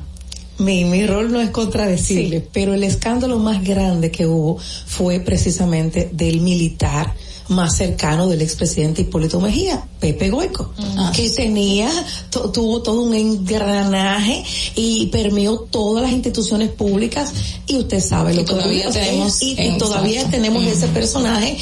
mi, 0.60 0.86
mi 0.86 1.06
rol 1.06 1.32
no 1.32 1.40
es 1.42 1.50
contradecirle, 1.50 2.40
sí. 2.40 2.46
pero 2.52 2.74
el 2.74 2.84
escándalo 2.84 3.38
más 3.38 3.64
grande 3.64 4.12
que 4.12 4.26
hubo 4.26 4.58
fue 4.86 5.20
precisamente 5.20 6.10
del 6.12 6.42
militar 6.42 7.14
más 7.50 7.78
cercano 7.78 8.28
del 8.28 8.42
expresidente 8.42 9.04
Hipólito 9.04 9.40
Mejía, 9.40 9.86
Pepe 10.00 10.30
Goico, 10.30 10.74
ah, 10.98 11.12
que 11.16 11.30
sí. 11.30 11.36
tenía, 11.36 11.90
tuvo 12.30 12.82
todo 12.82 13.02
un 13.02 13.14
engranaje 13.14 14.44
y 14.76 15.08
permeó 15.08 15.60
todas 15.60 16.04
las 16.04 16.12
instituciones 16.12 16.70
públicas 16.70 17.32
y 17.66 17.78
usted 17.78 18.00
sabe 18.00 18.34
lo 18.34 18.46
que 18.46 18.54
todavía 18.54 18.90
tenemos 18.92 19.42
y, 19.42 19.60
y 19.60 19.78
todavía 19.78 20.30
tenemos 20.30 20.64
mm. 20.64 20.68
ese 20.68 20.88
personaje 20.90 21.58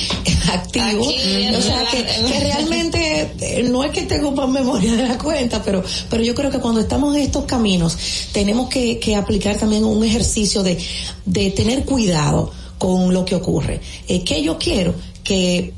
activo, 0.52 1.08
Aquí, 1.08 1.56
o 1.56 1.62
sea 1.62 1.86
que, 1.92 2.04
que, 2.04 2.40
realmente 2.40 3.32
eh, 3.40 3.64
no 3.64 3.84
es 3.84 3.92
que 3.92 4.04
tengo 4.04 4.32
más 4.32 4.50
memoria 4.50 4.96
de 4.96 5.08
la 5.08 5.18
cuenta, 5.18 5.62
pero 5.64 5.84
pero 6.10 6.24
yo 6.24 6.36
creo 6.36 6.52
que 6.52 6.60
cuando 6.60 6.82
estamos 6.82 7.16
en 7.16 7.22
estos 7.22 7.46
caminos 7.46 7.98
tenemos 8.32 8.70
que, 8.70 9.00
que 9.00 9.16
aplicar 9.16 9.58
también 9.58 9.84
un 9.84 10.04
ejercicio 10.04 10.64
de, 10.64 10.78
de 11.26 11.52
tener 11.52 11.86
cuidado 11.86 12.52
con 12.78 13.14
lo 13.14 13.26
que 13.26 13.36
ocurre. 13.36 13.80
Eh, 14.08 14.24
¿Qué 14.24 14.42
yo 14.42 14.58
quiero? 14.58 14.94
Que 15.26 15.74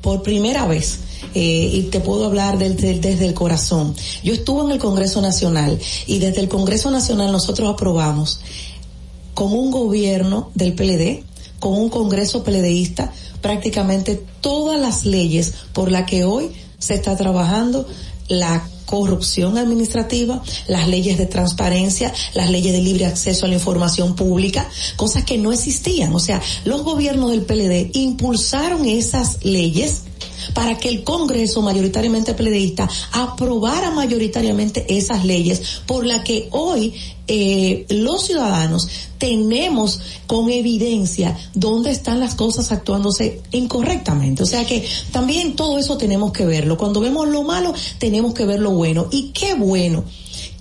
por 0.00 0.22
primera 0.22 0.66
vez 0.66 0.98
eh, 1.34 1.70
y 1.72 1.82
te 1.84 2.00
puedo 2.00 2.26
hablar 2.26 2.58
desde 2.58 3.24
el 3.24 3.34
corazón. 3.34 3.94
Yo 4.24 4.34
estuve 4.34 4.64
en 4.64 4.72
el 4.72 4.78
Congreso 4.80 5.22
Nacional 5.22 5.78
y 6.08 6.18
desde 6.18 6.40
el 6.40 6.48
Congreso 6.48 6.90
Nacional 6.90 7.30
nosotros 7.30 7.72
aprobamos 7.72 8.40
con 9.34 9.52
un 9.52 9.70
gobierno 9.70 10.50
del 10.54 10.74
PLD, 10.74 11.22
con 11.60 11.74
un 11.74 11.88
Congreso 11.88 12.42
PLDista, 12.42 13.12
prácticamente 13.40 14.20
todas 14.40 14.80
las 14.80 15.06
leyes 15.06 15.54
por 15.72 15.90
las 15.90 16.06
que 16.06 16.24
hoy 16.24 16.50
se 16.78 16.94
está 16.94 17.16
trabajando 17.16 17.86
la 18.28 18.66
corrupción 18.92 19.56
administrativa, 19.56 20.42
las 20.68 20.86
leyes 20.86 21.16
de 21.16 21.24
transparencia, 21.24 22.12
las 22.34 22.50
leyes 22.50 22.74
de 22.74 22.82
libre 22.82 23.06
acceso 23.06 23.46
a 23.46 23.48
la 23.48 23.54
información 23.54 24.14
pública, 24.14 24.68
cosas 24.96 25.24
que 25.24 25.38
no 25.38 25.50
existían. 25.50 26.14
O 26.14 26.20
sea, 26.20 26.42
los 26.66 26.82
gobiernos 26.82 27.30
del 27.30 27.40
PLD 27.40 27.90
impulsaron 27.94 28.84
esas 28.84 29.42
leyes 29.46 30.02
para 30.54 30.78
que 30.78 30.88
el 30.88 31.04
Congreso 31.04 31.62
mayoritariamente 31.62 32.34
pledeísta 32.34 32.88
aprobara 33.12 33.90
mayoritariamente 33.90 34.84
esas 34.96 35.24
leyes 35.24 35.82
por 35.86 36.04
la 36.04 36.22
que 36.24 36.48
hoy 36.50 36.94
eh, 37.28 37.86
los 37.88 38.26
ciudadanos 38.26 38.88
tenemos 39.18 40.00
con 40.26 40.50
evidencia 40.50 41.36
dónde 41.54 41.90
están 41.90 42.20
las 42.20 42.34
cosas 42.34 42.72
actuándose 42.72 43.40
incorrectamente. 43.52 44.42
O 44.42 44.46
sea 44.46 44.64
que 44.66 44.86
también 45.12 45.54
todo 45.54 45.78
eso 45.78 45.96
tenemos 45.96 46.32
que 46.32 46.44
verlo. 46.44 46.76
Cuando 46.76 47.00
vemos 47.00 47.28
lo 47.28 47.42
malo, 47.42 47.72
tenemos 47.98 48.34
que 48.34 48.44
ver 48.44 48.60
lo 48.60 48.72
bueno. 48.72 49.08
Y 49.10 49.30
qué 49.30 49.54
bueno 49.54 50.04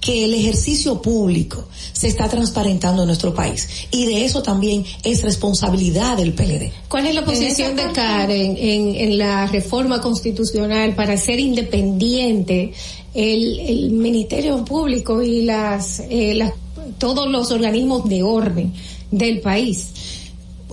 que 0.01 0.25
el 0.25 0.33
ejercicio 0.33 1.01
público 1.01 1.67
se 1.93 2.07
está 2.07 2.27
transparentando 2.27 3.03
en 3.03 3.07
nuestro 3.07 3.33
país 3.33 3.69
y 3.91 4.05
de 4.07 4.25
eso 4.25 4.41
también 4.41 4.83
es 5.03 5.21
responsabilidad 5.21 6.17
del 6.17 6.33
PLD. 6.33 6.71
¿Cuál 6.89 7.05
es 7.07 7.15
la 7.15 7.23
posición 7.23 7.75
de 7.75 7.91
Karen 7.93 8.57
en, 8.57 8.95
en 8.95 9.17
la 9.17 9.47
reforma 9.47 10.01
constitucional 10.01 10.95
para 10.95 11.15
ser 11.17 11.39
independiente 11.39 12.73
el, 13.13 13.59
el 13.59 13.91
Ministerio 13.91 14.65
Público 14.65 15.21
y 15.21 15.43
las, 15.43 15.99
eh, 16.09 16.33
las 16.35 16.53
todos 16.97 17.29
los 17.29 17.51
organismos 17.51 18.07
de 18.07 18.23
orden 18.23 18.73
del 19.09 19.41
país. 19.41 19.87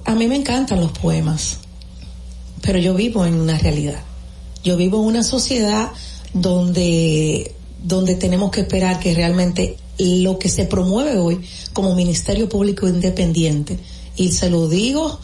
A 0.04 0.14
mí 0.14 0.26
me 0.26 0.36
encantan 0.36 0.80
los 0.80 0.92
poemas, 0.92 1.58
pero 2.62 2.78
yo 2.78 2.94
vivo 2.94 3.24
en 3.24 3.34
una 3.34 3.58
realidad. 3.58 4.02
Yo 4.62 4.76
vivo 4.76 5.00
en 5.00 5.06
una 5.06 5.22
sociedad 5.22 5.90
donde, 6.34 7.54
donde 7.82 8.14
tenemos 8.14 8.50
que 8.50 8.62
esperar 8.62 8.98
que 8.98 9.14
realmente 9.14 9.76
lo 9.98 10.38
que 10.38 10.48
se 10.48 10.64
promueve 10.64 11.18
hoy 11.18 11.40
como 11.72 11.94
Ministerio 11.94 12.48
Público 12.48 12.88
Independiente, 12.88 13.78
y 14.16 14.32
se 14.32 14.50
lo 14.50 14.68
digo 14.68 15.18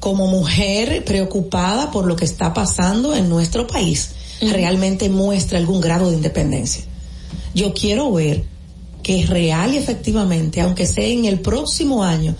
como 0.00 0.26
mujer 0.26 1.04
preocupada 1.04 1.90
por 1.90 2.06
lo 2.06 2.16
que 2.16 2.24
está 2.24 2.52
pasando 2.54 3.14
en 3.14 3.28
nuestro 3.28 3.66
país, 3.66 4.10
realmente 4.40 5.08
muestra 5.08 5.58
algún 5.58 5.80
grado 5.80 6.10
de 6.10 6.16
independencia. 6.16 6.84
Yo 7.54 7.72
quiero 7.72 8.12
ver 8.12 8.44
que 9.02 9.24
real 9.24 9.74
y 9.74 9.78
efectivamente, 9.78 10.60
aunque 10.60 10.86
sea 10.86 11.06
en 11.06 11.24
el 11.24 11.40
próximo 11.40 12.04
año, 12.04 12.34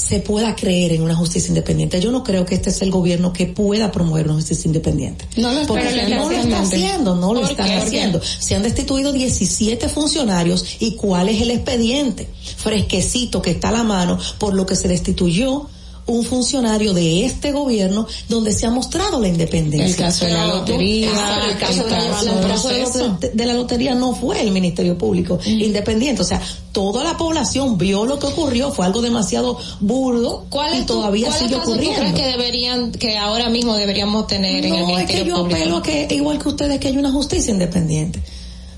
se 0.00 0.20
pueda 0.20 0.56
creer 0.56 0.92
en 0.92 1.02
una 1.02 1.14
justicia 1.14 1.48
independiente. 1.48 2.00
Yo 2.00 2.10
no 2.10 2.24
creo 2.24 2.46
que 2.46 2.54
este 2.54 2.70
es 2.70 2.80
el 2.82 2.90
gobierno 2.90 3.32
que 3.32 3.46
pueda 3.46 3.92
promover 3.92 4.26
una 4.26 4.34
justicia 4.34 4.66
independiente. 4.66 5.26
No 5.36 5.52
lo, 5.52 5.66
Porque 5.66 6.06
no 6.08 6.30
lo 6.30 6.36
está 6.36 6.60
haciendo, 6.60 7.14
no 7.14 7.34
lo 7.34 7.42
¿Por 7.42 7.50
están 7.50 7.66
qué? 7.66 7.74
haciendo. 7.76 8.20
Se 8.22 8.54
han 8.54 8.62
destituido 8.62 9.12
17 9.12 9.88
funcionarios 9.88 10.64
y 10.80 10.96
cuál 10.96 11.28
es 11.28 11.42
el 11.42 11.50
expediente 11.50 12.28
fresquecito 12.56 13.42
que 13.42 13.50
está 13.50 13.68
a 13.68 13.72
la 13.72 13.82
mano 13.84 14.18
por 14.38 14.54
lo 14.54 14.64
que 14.66 14.76
se 14.76 14.88
destituyó 14.88 15.68
un 16.10 16.24
funcionario 16.24 16.92
de 16.92 17.24
este 17.24 17.52
gobierno 17.52 18.06
donde 18.28 18.52
se 18.52 18.66
ha 18.66 18.70
mostrado 18.70 19.20
la 19.20 19.28
independencia. 19.28 19.86
El 19.86 19.96
caso 19.96 20.24
de 20.26 20.32
la 20.32 20.46
lotería, 20.46 21.10
Ah, 21.14 21.46
el 21.50 21.56
caso, 21.58 21.72
el 21.72 21.78
de, 21.84 21.90
la, 21.90 21.98
el 22.40 22.48
caso 22.48 22.68
de 22.68 23.30
de 23.32 23.46
lotería 23.54 23.94
no 23.94 24.14
fue 24.14 24.40
el 24.40 24.50
Ministerio 24.50 24.96
Público 24.98 25.38
independiente, 25.46 26.22
o 26.22 26.24
sea, 26.24 26.40
toda 26.72 27.04
la 27.04 27.16
población 27.16 27.76
vio 27.78 28.04
lo 28.06 28.18
que 28.18 28.26
ocurrió, 28.26 28.70
fue 28.72 28.86
algo 28.86 29.02
demasiado 29.02 29.58
burdo 29.80 30.46
¿Cuál 30.50 30.74
y 30.74 30.78
es 30.78 30.86
tu- 30.86 30.94
todavía 30.94 31.28
cuál 31.28 31.38
sigue 31.38 31.54
tú 31.56 31.60
ocurriendo. 31.62 31.98
crees 32.00 32.14
que 32.14 32.26
deberían, 32.26 32.92
que 32.92 33.16
ahora 33.18 33.48
mismo 33.50 33.74
deberíamos 33.76 34.26
tener 34.26 34.64
en 34.64 34.72
el 34.74 34.80
No, 34.80 34.80
es 34.80 34.86
Ministerio 34.86 35.24
que 35.24 35.28
yo 35.30 35.36
Público? 35.36 35.56
apelo 35.56 35.76
a 35.78 35.82
que, 35.82 36.08
igual 36.10 36.38
que 36.38 36.48
ustedes, 36.48 36.78
que 36.80 36.88
haya 36.88 36.98
una 36.98 37.12
justicia 37.12 37.52
independiente. 37.52 38.20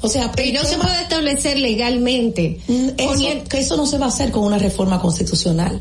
O 0.05 0.09
sea, 0.09 0.33
Pero 0.33 0.61
no 0.62 0.69
se 0.69 0.77
puede 0.78 1.01
establecer 1.02 1.59
legalmente. 1.59 2.59
eso, 2.97 3.44
que 3.49 3.59
eso 3.61 3.77
no 3.77 3.86
se 3.86 3.99
va 3.99 4.07
a 4.07 4.09
hacer 4.09 4.33
con 4.33 4.43
una 4.44 4.59
reforma 4.59 5.01
constitucional. 5.01 5.81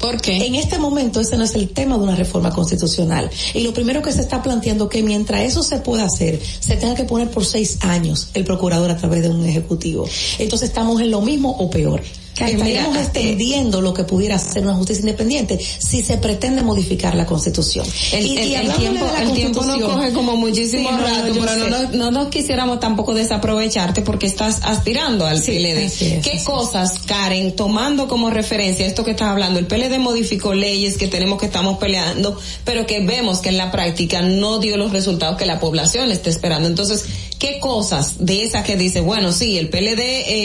¿Por 0.00 0.20
qué? 0.20 0.46
En 0.46 0.54
este 0.54 0.78
momento 0.78 1.20
ese 1.20 1.36
no 1.36 1.44
es 1.44 1.54
el 1.54 1.70
tema 1.70 1.96
de 1.96 2.04
una 2.04 2.16
reforma 2.16 2.50
constitucional. 2.50 3.30
Y 3.54 3.62
lo 3.62 3.72
primero 3.72 4.02
que 4.02 4.12
se 4.12 4.20
está 4.20 4.42
planteando 4.42 4.88
que 4.88 5.02
mientras 5.02 5.42
eso 5.42 5.62
se 5.62 5.78
pueda 5.78 6.04
hacer, 6.04 6.40
se 6.60 6.76
tenga 6.76 6.94
que 6.94 7.04
poner 7.04 7.30
por 7.30 7.44
seis 7.44 7.78
años 7.80 8.28
el 8.34 8.44
procurador 8.44 8.90
a 8.90 8.96
través 8.96 9.22
de 9.22 9.30
un 9.30 9.44
ejecutivo. 9.44 10.08
Entonces 10.38 10.68
estamos 10.68 11.00
en 11.00 11.10
lo 11.10 11.22
mismo 11.22 11.50
o 11.50 11.70
peor. 11.70 12.02
Karen, 12.36 12.56
Estaríamos 12.56 12.90
mira, 12.92 13.02
extendiendo 13.02 13.80
lo 13.80 13.94
que 13.94 14.04
pudiera 14.04 14.38
ser 14.38 14.62
una 14.64 14.74
justicia 14.74 15.00
independiente 15.00 15.58
si 15.78 16.02
se 16.02 16.18
pretende 16.18 16.62
modificar 16.62 17.14
la 17.14 17.24
constitución. 17.26 17.86
El, 18.12 18.26
Y- 18.26 18.36
el- 18.38 18.48
y 18.48 18.54
el 18.54 18.60
hablándole 18.70 18.78
tiempo, 18.90 19.04
de 19.06 19.12
la 19.12 19.22
el 19.22 19.32
tiempo 19.32 19.64
nos 19.64 19.78
coge 19.80 20.12
como 20.12 20.36
muchísimo 20.36 20.88
Sí, 20.90 20.94
no, 20.94 21.02
rato, 21.02 21.28
yo 21.34 21.40
pero 21.40 21.56
no, 21.56 21.68
nos- 21.68 21.90
no 21.94 22.10
nos 22.10 22.28
quisiéramos 22.28 22.80
tampoco 22.80 23.14
desaprovecharte 23.14 24.02
porque 24.02 24.26
estás 24.26 24.60
aspirando 24.62 25.26
al 25.26 25.40
PLD. 25.42 25.86
así 25.86 26.04
es, 26.06 26.22
¿Qué 26.24 26.32
es. 26.36 26.44
cosas, 26.44 26.98
Karen, 27.06 27.56
tomando 27.56 28.06
como 28.08 28.28
referencia 28.30 28.86
esto 28.86 29.04
que 29.04 29.12
estás 29.12 29.28
hablando? 29.28 29.58
El 29.58 29.66
PLD 29.66 29.98
modificó 29.98 30.52
leyes 30.54 30.98
que 30.98 31.08
tenemos 31.08 31.38
que 31.38 31.46
estamos 31.46 31.78
peleando, 31.78 32.38
pero 32.64 32.86
que 32.86 33.00
vemos 33.00 33.38
que 33.40 33.48
en 33.48 33.56
la 33.56 33.70
práctica 33.72 34.20
no 34.22 34.58
dio 34.58 34.76
los 34.76 34.92
resultados 34.92 35.36
que 35.38 35.46
la 35.46 35.58
población 35.58 36.10
está 36.12 36.28
esperando. 36.30 36.68
Entonces, 36.68 37.04
¿qué 37.38 37.58
cosas 37.60 38.14
de 38.18 38.42
esas 38.44 38.64
que 38.64 38.76
dice, 38.76 39.00
bueno, 39.00 39.32
sí, 39.32 39.56
el 39.58 39.68
PLD 39.70 40.00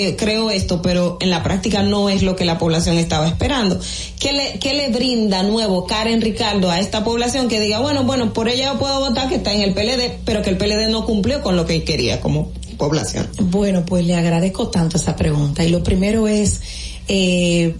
eh, 0.08 0.16
creó 0.18 0.50
esto, 0.52 0.82
pero 0.82 1.18
en 1.20 1.30
la 1.30 1.44
práctica 1.44 1.81
no 1.82 2.10
es 2.10 2.24
lo 2.24 2.35
que 2.35 2.45
la 2.45 2.58
población 2.58 2.98
estaba 2.98 3.27
esperando? 3.27 3.80
¿Qué 4.19 4.32
le, 4.34 4.74
le 4.74 4.90
brinda 4.90 5.43
nuevo 5.43 5.85
Karen 5.85 6.22
Ricardo 6.22 6.69
a 6.69 6.80
esta 6.80 7.03
población 7.03 7.48
que 7.48 7.60
diga, 7.60 7.80
bueno, 7.80 8.03
bueno, 8.03 8.34
por 8.34 8.50
ella 8.50 8.77
puedo 8.80 9.00
votar 9.00 9.30
que 9.30 9.35
está 9.35 9.53
en 9.53 9.61
el 9.61 9.74
PLD, 9.74 10.19
pero 10.26 10.42
que 10.42 10.50
el 10.50 10.58
PLD 10.58 10.90
no 10.90 11.06
cumplió 11.06 11.42
con 11.42 11.56
lo 11.56 11.66
que 11.66 11.84
quería 11.84 12.22
como 12.22 12.51
población? 12.82 13.27
Bueno, 13.40 13.85
pues 13.85 14.06
le 14.06 14.16
agradezco 14.16 14.69
tanto 14.69 14.98
esa 14.98 15.16
pregunta. 15.16 15.64
Y 15.64 15.69
lo 15.69 15.84
primero 15.84 16.27
es, 16.27 16.61
eh, 17.08 17.76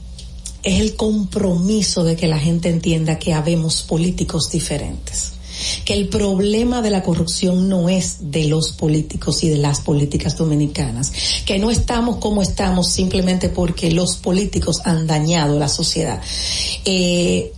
es 0.61 0.80
el 0.80 0.95
compromiso 0.95 2.03
de 2.03 2.15
que 2.15 2.27
la 2.27 2.38
gente 2.38 2.69
entienda 2.69 3.17
que 3.17 3.33
habemos 3.33 3.81
políticos 3.81 4.51
diferentes. 4.51 5.33
Que 5.85 5.93
el 5.93 6.07
problema 6.07 6.81
de 6.81 6.90
la 6.90 7.03
corrupción 7.03 7.69
no 7.69 7.90
es 7.90 8.31
de 8.31 8.45
los 8.45 8.72
políticos 8.72 9.43
y 9.43 9.49
de 9.49 9.57
las 9.57 9.81
políticas 9.81 10.38
dominicanas. 10.38 11.11
Que 11.45 11.59
no 11.59 11.72
estamos 11.72 12.17
como 12.17 12.41
estamos 12.41 12.90
simplemente 12.90 13.49
porque 13.49 13.91
los 13.91 14.15
políticos 14.15 14.81
han 14.85 15.07
dañado 15.07 15.57
la 15.57 15.67
sociedad. 15.67 16.22
Eh, 16.85 17.51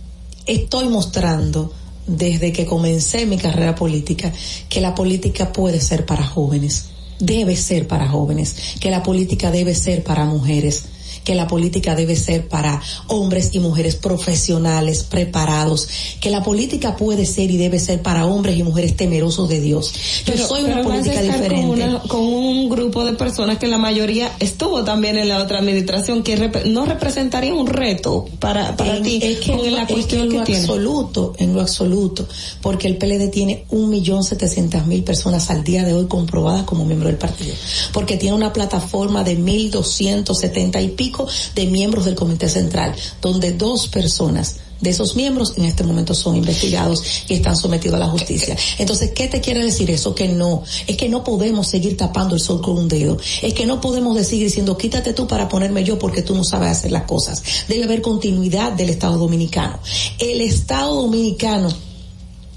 estoy 0.46 0.88
mostrando 0.88 1.72
desde 2.06 2.52
que 2.52 2.66
comencé 2.66 3.26
mi 3.26 3.38
carrera 3.38 3.74
política 3.74 4.32
que 4.68 4.80
la 4.80 4.94
política 4.94 5.52
puede 5.52 5.80
ser 5.80 6.04
para 6.04 6.24
jóvenes, 6.24 6.86
debe 7.18 7.56
ser 7.56 7.88
para 7.88 8.08
jóvenes, 8.08 8.56
que 8.80 8.90
la 8.90 9.02
política 9.02 9.50
debe 9.50 9.74
ser 9.74 10.04
para 10.04 10.24
mujeres 10.24 10.84
que 11.24 11.34
la 11.34 11.46
política 11.48 11.94
debe 11.96 12.16
ser 12.16 12.48
para 12.48 12.80
hombres 13.08 13.50
y 13.52 13.58
mujeres 13.58 13.96
profesionales, 13.96 15.02
preparados, 15.04 15.88
que 16.20 16.30
la 16.30 16.42
política 16.42 16.96
puede 16.96 17.24
ser 17.26 17.50
y 17.50 17.56
debe 17.56 17.78
ser 17.78 18.02
para 18.02 18.26
hombres 18.26 18.58
y 18.58 18.62
mujeres 18.62 18.96
temerosos 18.96 19.48
de 19.48 19.60
Dios. 19.60 19.92
Yo 20.26 20.36
soy 20.46 20.64
una 20.64 20.74
pero 20.76 20.88
vas 20.88 20.98
a 20.98 21.00
política 21.02 21.22
diferente. 21.22 21.54
Con, 21.66 21.70
una- 21.70 21.98
con 22.00 22.20
un 22.20 22.68
grupo 22.68 23.04
de 23.04 23.12
personas 23.14 23.58
que 23.58 23.66
la 23.66 23.78
mayoría 23.78 24.30
estuvo 24.40 24.84
también 24.84 25.16
en 25.16 25.28
la 25.28 25.38
otra 25.42 25.58
administración, 25.60 26.22
que 26.22 26.36
rep- 26.36 26.64
no 26.66 26.84
representaría 26.84 27.54
un 27.54 27.66
reto 27.66 28.26
para, 28.38 28.76
para 28.76 28.96
En- 28.98 29.02
ti 29.02 29.18
es 29.22 29.38
que 29.38 29.52
con 29.52 29.64
en, 29.64 29.72
la 29.74 29.82
es 29.82 29.88
que 29.88 29.94
cuestión 29.94 30.22
en 30.22 30.28
que, 30.30 30.36
lo 30.38 30.44
tiene. 30.44 30.60
absoluto, 30.60 31.34
en 31.38 31.54
lo 31.54 31.60
absoluto, 31.60 32.28
porque 32.60 32.88
el 32.88 32.96
PLD 32.98 33.28
tiene 33.30 33.64
un 33.70 33.88
millón 33.88 34.24
setecientas 34.24 34.86
mil 34.86 35.02
personas 35.04 35.48
al 35.50 35.64
día 35.64 35.84
de 35.84 35.94
hoy 35.94 36.06
comprobadas 36.06 36.64
como 36.64 36.84
miembro 36.84 37.08
del 37.08 37.16
partido, 37.18 37.54
porque 37.92 38.16
tiene 38.16 38.34
una 38.36 38.52
plataforma 38.52 39.24
de 39.24 39.36
mil 39.36 39.70
doscientos 39.70 40.38
setenta 40.40 40.80
y 40.82 40.88
pico 40.88 41.13
de 41.54 41.66
miembros 41.66 42.04
del 42.04 42.14
Comité 42.14 42.48
Central, 42.48 42.94
donde 43.20 43.52
dos 43.52 43.88
personas 43.88 44.56
de 44.80 44.90
esos 44.90 45.16
miembros 45.16 45.54
en 45.56 45.64
este 45.64 45.82
momento 45.82 46.14
son 46.14 46.36
investigados 46.36 47.02
y 47.28 47.34
están 47.34 47.56
sometidos 47.56 47.96
a 47.96 48.00
la 48.00 48.08
justicia. 48.08 48.56
Entonces, 48.78 49.12
¿qué 49.12 49.28
te 49.28 49.40
quiere 49.40 49.64
decir 49.64 49.90
eso? 49.90 50.14
Que 50.14 50.28
no, 50.28 50.62
es 50.86 50.96
que 50.96 51.08
no 51.08 51.24
podemos 51.24 51.66
seguir 51.66 51.96
tapando 51.96 52.34
el 52.34 52.40
sol 52.40 52.60
con 52.60 52.76
un 52.78 52.88
dedo, 52.88 53.16
es 53.42 53.54
que 53.54 53.66
no 53.66 53.80
podemos 53.80 54.16
seguir 54.26 54.46
diciendo 54.46 54.76
quítate 54.76 55.12
tú 55.12 55.26
para 55.26 55.48
ponerme 55.48 55.84
yo 55.84 55.98
porque 55.98 56.22
tú 56.22 56.34
no 56.34 56.44
sabes 56.44 56.70
hacer 56.70 56.92
las 56.92 57.04
cosas. 57.04 57.42
Debe 57.66 57.84
haber 57.84 58.02
continuidad 58.02 58.72
del 58.72 58.90
Estado 58.90 59.18
Dominicano. 59.18 59.78
El 60.18 60.40
Estado 60.42 60.94
Dominicano 60.94 61.68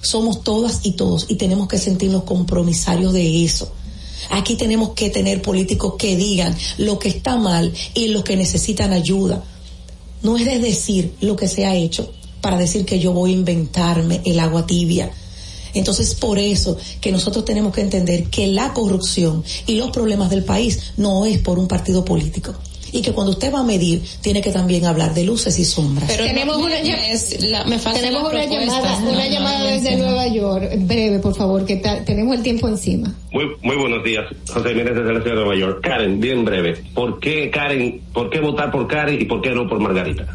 somos 0.02 0.44
todas 0.44 0.82
y 0.84 0.92
todos 0.92 1.26
y 1.30 1.36
tenemos 1.36 1.68
que 1.68 1.78
sentirnos 1.78 2.24
compromisarios 2.24 3.14
de 3.14 3.44
eso. 3.44 3.72
Aquí 4.30 4.56
tenemos 4.56 4.92
que 4.92 5.10
tener 5.10 5.42
políticos 5.42 5.96
que 5.98 6.16
digan 6.16 6.56
lo 6.78 7.00
que 7.00 7.10
está 7.10 7.38
mal 7.38 7.74
y 7.94 8.08
los 8.08 8.24
que 8.24 8.36
necesitan 8.36 8.94
ayuda. 8.94 9.44
No 10.24 10.38
es 10.38 10.46
de 10.46 10.60
decir 10.60 11.14
lo 11.22 11.36
que 11.36 11.48
se 11.48 11.66
ha 11.66 11.76
hecho 11.76 12.12
para 12.42 12.58
decir 12.58 12.86
que 12.86 13.00
yo 13.00 13.14
voy 13.14 13.32
a 13.32 13.36
inventarme 13.36 14.22
el 14.26 14.40
agua 14.40 14.66
tibia. 14.66 15.12
Entonces, 15.74 16.16
por 16.16 16.40
eso 16.40 16.78
que 17.02 17.12
nosotros 17.12 17.46
tenemos 17.46 17.74
que 17.74 17.82
entender 17.82 18.30
que 18.30 18.48
la 18.48 18.74
corrupción 18.74 19.44
y 19.66 19.76
los 19.76 19.92
problemas 19.92 20.30
del 20.30 20.44
país 20.44 20.94
no 20.98 21.26
es 21.26 21.40
por 21.40 21.60
un 21.60 21.68
partido 21.68 22.04
político. 22.04 22.56
Y 22.92 23.02
que 23.02 23.12
cuando 23.12 23.32
usted 23.32 23.54
va 23.54 23.60
a 23.60 23.64
medir, 23.64 24.02
tiene 24.22 24.42
que 24.42 24.52
también 24.52 24.86
hablar 24.86 25.14
de 25.14 25.24
luces 25.24 25.58
y 25.60 25.66
sombras. 25.66 26.10
Pero 26.10 26.26
Tenemos 26.26 26.58
no, 26.58 26.66
una 26.66 26.78
es 26.80 27.42
la- 27.50 27.64
me 27.66 27.80
falta 27.80 28.00
Tenemos 28.00 28.32
una 28.32 28.46
llamada, 28.46 29.00
No, 29.02 29.10
una 29.12 29.26
no, 29.26 29.30
llamada 29.32 29.60
no, 29.60 29.66
desde 29.66 29.96
no. 29.98 30.04
Nueva 30.06 30.28
York. 30.28 30.72
Breve, 30.80 31.20
por 31.20 31.36
favor, 31.36 31.66
que 31.66 31.78
ta- 31.78 32.04
tenemos 32.06 32.36
el 32.38 32.44
tiempo 32.44 32.68
encima. 32.68 33.14
Muy, 33.32 33.46
muy 33.62 33.76
buenos 33.76 34.04
días, 34.04 34.26
José 34.48 34.70
Jiménez 34.70 34.96
desde 34.96 35.14
la 35.14 35.22
ciudad 35.22 35.36
de 35.38 35.44
Nueva 35.44 35.56
York. 35.60 35.80
Karen, 35.84 36.20
bien 36.20 36.46
breve. 36.46 36.76
¿Por 36.94 37.20
qué 37.20 37.50
Karen, 37.52 38.02
por 38.14 38.30
qué 38.30 38.40
votar 38.40 38.72
por 38.72 38.88
Karen 38.88 39.22
y 39.22 39.26
por 39.26 39.42
qué 39.42 39.52
no 39.52 39.68
por 39.68 39.80
Margarita? 39.80 40.26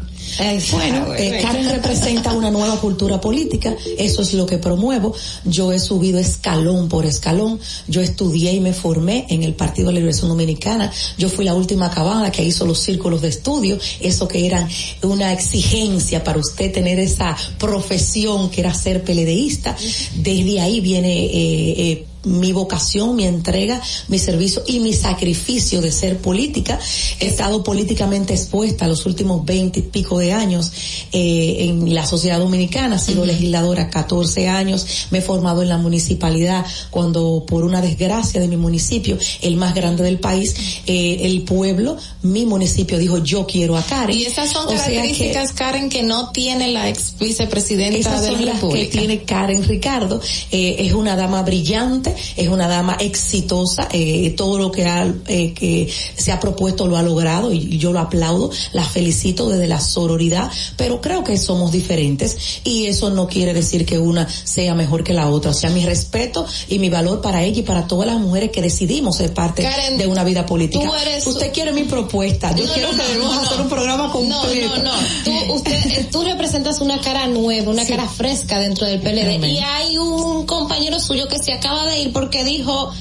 Bueno, 0.71 1.13
eh, 1.15 1.39
Karen 1.41 1.69
representa 1.69 2.33
una 2.33 2.49
nueva 2.49 2.79
cultura 2.79 3.19
política, 3.21 3.75
eso 3.97 4.21
es 4.21 4.33
lo 4.33 4.45
que 4.45 4.57
promuevo. 4.57 5.13
Yo 5.45 5.71
he 5.71 5.79
subido 5.79 6.19
escalón 6.19 6.89
por 6.89 7.05
escalón, 7.05 7.59
yo 7.87 8.01
estudié 8.01 8.53
y 8.53 8.59
me 8.59 8.73
formé 8.73 9.25
en 9.29 9.43
el 9.43 9.53
Partido 9.53 9.87
de 9.87 9.93
la 9.93 9.99
Liberación 9.99 10.29
Dominicana, 10.29 10.91
yo 11.17 11.29
fui 11.29 11.45
la 11.45 11.53
última 11.53 11.87
acabada 11.87 12.31
que 12.31 12.43
hizo 12.43 12.65
los 12.65 12.79
círculos 12.79 13.21
de 13.21 13.29
estudio, 13.29 13.77
eso 13.99 14.27
que 14.27 14.45
eran 14.45 14.67
una 15.03 15.31
exigencia 15.33 16.23
para 16.23 16.39
usted 16.39 16.71
tener 16.71 16.99
esa 16.99 17.35
profesión 17.57 18.49
que 18.49 18.61
era 18.61 18.73
ser 18.73 19.03
peledeísta. 19.03 19.75
Desde 20.15 20.61
ahí 20.61 20.79
viene... 20.79 21.25
Eh, 21.25 21.73
eh, 21.77 22.05
mi 22.23 22.51
vocación, 22.53 23.15
mi 23.15 23.25
entrega, 23.25 23.81
mi 24.07 24.19
servicio 24.19 24.63
y 24.65 24.79
mi 24.79 24.93
sacrificio 24.93 25.81
de 25.81 25.91
ser 25.91 26.17
política. 26.19 26.79
He 27.19 27.27
estado 27.27 27.63
políticamente 27.63 28.33
expuesta 28.33 28.87
los 28.87 29.05
últimos 29.05 29.45
veinte 29.45 29.79
y 29.79 29.83
pico 29.83 30.17
de 30.19 30.33
años 30.33 30.71
eh, 31.11 31.57
en 31.69 31.93
la 31.93 32.05
sociedad 32.05 32.39
dominicana, 32.39 32.95
he 32.95 32.99
sido 32.99 33.25
legisladora 33.25 33.89
14 33.89 34.47
años, 34.47 34.85
me 35.11 35.19
he 35.19 35.21
formado 35.21 35.61
en 35.61 35.69
la 35.69 35.77
municipalidad 35.77 36.65
cuando 36.89 37.43
por 37.47 37.63
una 37.63 37.81
desgracia 37.81 38.39
de 38.39 38.47
mi 38.47 38.57
municipio, 38.57 39.17
el 39.41 39.57
más 39.57 39.73
grande 39.75 40.03
del 40.03 40.19
país, 40.19 40.55
eh, 40.85 41.17
el 41.21 41.41
pueblo, 41.43 41.97
mi 42.21 42.45
municipio 42.45 42.97
dijo 42.97 43.17
yo 43.19 43.45
quiero 43.45 43.77
a 43.77 43.83
Karen. 43.83 44.17
Y 44.17 44.23
esas 44.23 44.49
son 44.51 44.65
O 44.67 44.69
sea 44.69 44.77
que- 44.85 44.93
características, 44.95 45.51
Karen, 45.53 45.89
que 45.89 46.03
no 46.03 46.29
tiene 46.31 46.67
la 46.69 46.89
ex 46.89 47.15
vicepresidenta 47.19 47.97
esas 47.99 48.21
de 48.21 48.27
son 48.27 48.39
la 48.39 48.45
las 48.45 48.55
que 48.55 48.61
República. 48.61 48.97
tiene 48.99 49.23
Karen 49.23 49.63
Ricardo. 49.63 50.21
Eh, 50.51 50.77
es 50.79 50.93
una 50.93 51.15
dama 51.15 51.41
brillante, 51.43 52.12
es 52.35 52.47
una 52.47 52.67
dama 52.67 52.97
exitosa. 52.99 53.87
eh, 53.91 54.33
todo 54.37 54.57
lo 54.57 54.71
que, 54.71 54.85
ha, 54.85 55.05
eh, 55.27 55.53
que 55.53 55.91
se 56.15 56.31
ha 56.31 56.39
propuesto 56.39 56.87
lo 56.87 56.97
ha 56.97 57.03
logrado 57.03 57.51
y 57.53 57.77
yo 57.77 57.91
lo 57.91 57.99
aplaudo. 57.99 58.51
La 58.73 58.83
felicito 58.83 59.49
desde 59.49 59.67
la 59.67 59.79
sororidad, 59.79 60.49
pero 60.77 61.01
creo 61.01 61.23
que 61.23 61.37
somos 61.37 61.71
diferentes 61.71 62.61
y 62.63 62.85
eso 62.87 63.09
no 63.09 63.27
quiere 63.27 63.53
decir 63.53 63.85
que 63.85 63.99
una 63.99 64.27
sea 64.29 64.73
mejor 64.75 65.03
que 65.03 65.13
la 65.13 65.29
otra. 65.29 65.51
O 65.51 65.53
sea, 65.53 65.69
mi 65.69 65.85
respeto 65.85 66.45
y 66.67 66.79
mi 66.79 66.89
valor 66.89 67.21
para 67.21 67.43
ella 67.43 67.59
y 67.59 67.63
para 67.63 67.87
todas 67.87 68.07
las 68.07 68.19
mujeres 68.19 68.51
que 68.51 68.61
decidimos 68.61 69.17
ser 69.17 69.33
parte 69.33 69.63
Karen, 69.63 69.97
de 69.97 70.07
una 70.07 70.23
vida 70.23 70.45
política. 70.45 70.89
eres- 71.01 71.25
Usted 71.27 71.51
quiere 71.53 71.71
mi 71.71 71.83
propuesta. 71.83 72.55
Yo 72.55 72.65
No, 72.65 72.73
quiero 72.73 72.91
no, 72.91 72.97
que 72.97 73.07
debemos 73.11 73.35
no, 73.35 73.41
hacer 73.41 73.61
un 73.61 73.69
programa 73.69 74.11
completo. 74.11 74.77
No, 74.77 74.83
no, 74.83 75.01
no. 75.01 75.07
Tú, 75.23 75.53
usted, 75.53 75.73
eh, 75.91 76.07
tú 76.11 76.23
representas 76.23 76.81
una 76.81 76.99
cara 76.99 77.27
nueva, 77.27 77.71
una 77.71 77.85
cara 77.85 78.07
fresca 78.07 78.59
dentro 78.59 78.85
del 78.87 78.99
PLD. 79.01 79.35
Amén. 79.35 79.49
Y 79.49 79.59
hay 79.59 79.97
un 79.97 80.45
compañero 80.45 80.99
suyo 80.99 81.27
que 81.27 81.37
se 81.39 81.53
acaba 81.53 81.85
de 81.87 81.99
ir 82.01 82.02
porque 82.09 82.43
dijo, 82.43 82.91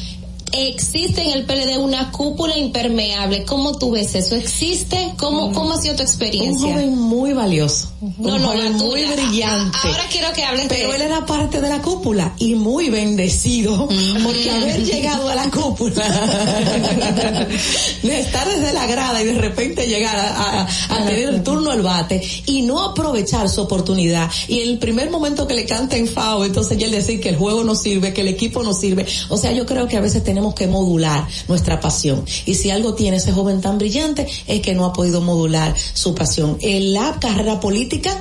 existe 0.53 1.23
en 1.23 1.31
el 1.31 1.45
PLD 1.45 1.79
una 1.79 2.11
cúpula 2.13 2.57
impermeable. 2.57 3.45
¿Cómo 3.45 3.77
tú 3.79 3.91
ves 3.93 4.15
eso? 4.15 4.35
¿Existe? 4.37 5.13
¿Cómo, 5.19 5.53
cómo 5.53 5.73
ha 5.73 5.81
sido 5.81 5.95
tu 5.97 6.03
Un 6.03 6.09
experiencia? 6.09 6.73
joven 6.75 6.97
muy 6.99 7.33
valioso. 7.33 7.91
No, 8.19 8.35
un 8.35 8.43
no, 8.43 8.49
joven 8.49 8.65
la 8.65 8.71
muy 8.79 9.05
brillante. 9.05 9.79
Ahora 9.85 10.05
quiero 10.11 10.33
que 10.33 10.45
hables 10.45 10.67
Pero 10.69 10.89
de 10.91 10.97
él 10.97 11.03
era 11.03 11.25
parte 11.27 11.61
de 11.61 11.69
la 11.69 11.81
cúpula 11.83 12.35
y 12.39 12.55
muy 12.55 12.91
bendecido 12.91 13.89
porque 14.25 14.51
haber 14.51 14.85
llegado 14.85 15.29
a 15.29 15.35
la 15.37 15.51
cúpula, 15.51 16.05
de 18.03 18.21
estar 18.21 18.49
desde 18.49 18.73
la 18.73 18.87
grada 18.87 19.23
y 19.23 19.27
de 19.27 19.35
repente 19.39 19.87
llegar 19.87 20.17
a, 20.17 20.63
a- 20.63 20.69
a 20.91 21.05
tener 21.07 21.29
el 21.29 21.43
turno 21.43 21.71
al 21.71 21.83
bate 21.83 22.21
y 22.47 22.63
no 22.63 22.81
aprovechar 22.83 23.49
su 23.49 23.61
oportunidad 23.63 24.29
y 24.49 24.61
en 24.61 24.71
el 24.71 24.79
primer 24.79 25.11
momento 25.11 25.47
que 25.47 25.55
le 25.55 25.65
canten 25.65 26.07
FAO, 26.09 26.45
entonces 26.45 26.77
ya 26.79 26.87
él 26.87 26.93
decir 26.93 27.21
que 27.21 27.29
el 27.29 27.37
juego 27.37 27.63
no 27.65 27.75
sirve, 27.75 28.13
que 28.13 28.23
el 28.23 28.29
equipo 28.29 28.63
no 28.63 28.75
sirve. 28.75 29.07
O 29.29 29.37
sea, 29.37 29.53
yo 29.53 29.65
creo 29.67 29.87
que 29.87 29.97
a 29.97 30.01
veces 30.01 30.25
tenemos 30.25 30.42
que 30.51 30.67
modular 30.67 31.27
nuestra 31.49 31.81
pasión 31.81 32.25
y 32.47 32.55
si 32.55 32.71
algo 32.71 32.95
tiene 32.95 33.19
ese 33.19 33.33
joven 33.33 33.61
tan 33.61 33.79
brillante 33.79 34.27
es 34.47 34.61
que 34.61 34.75
no 34.75 34.85
ha 34.85 34.93
podido 34.93 35.21
modular 35.21 35.75
su 35.95 36.15
pasión. 36.15 36.59
En 36.61 36.93
la 36.93 37.19
carrera 37.21 37.61
política 37.61 38.15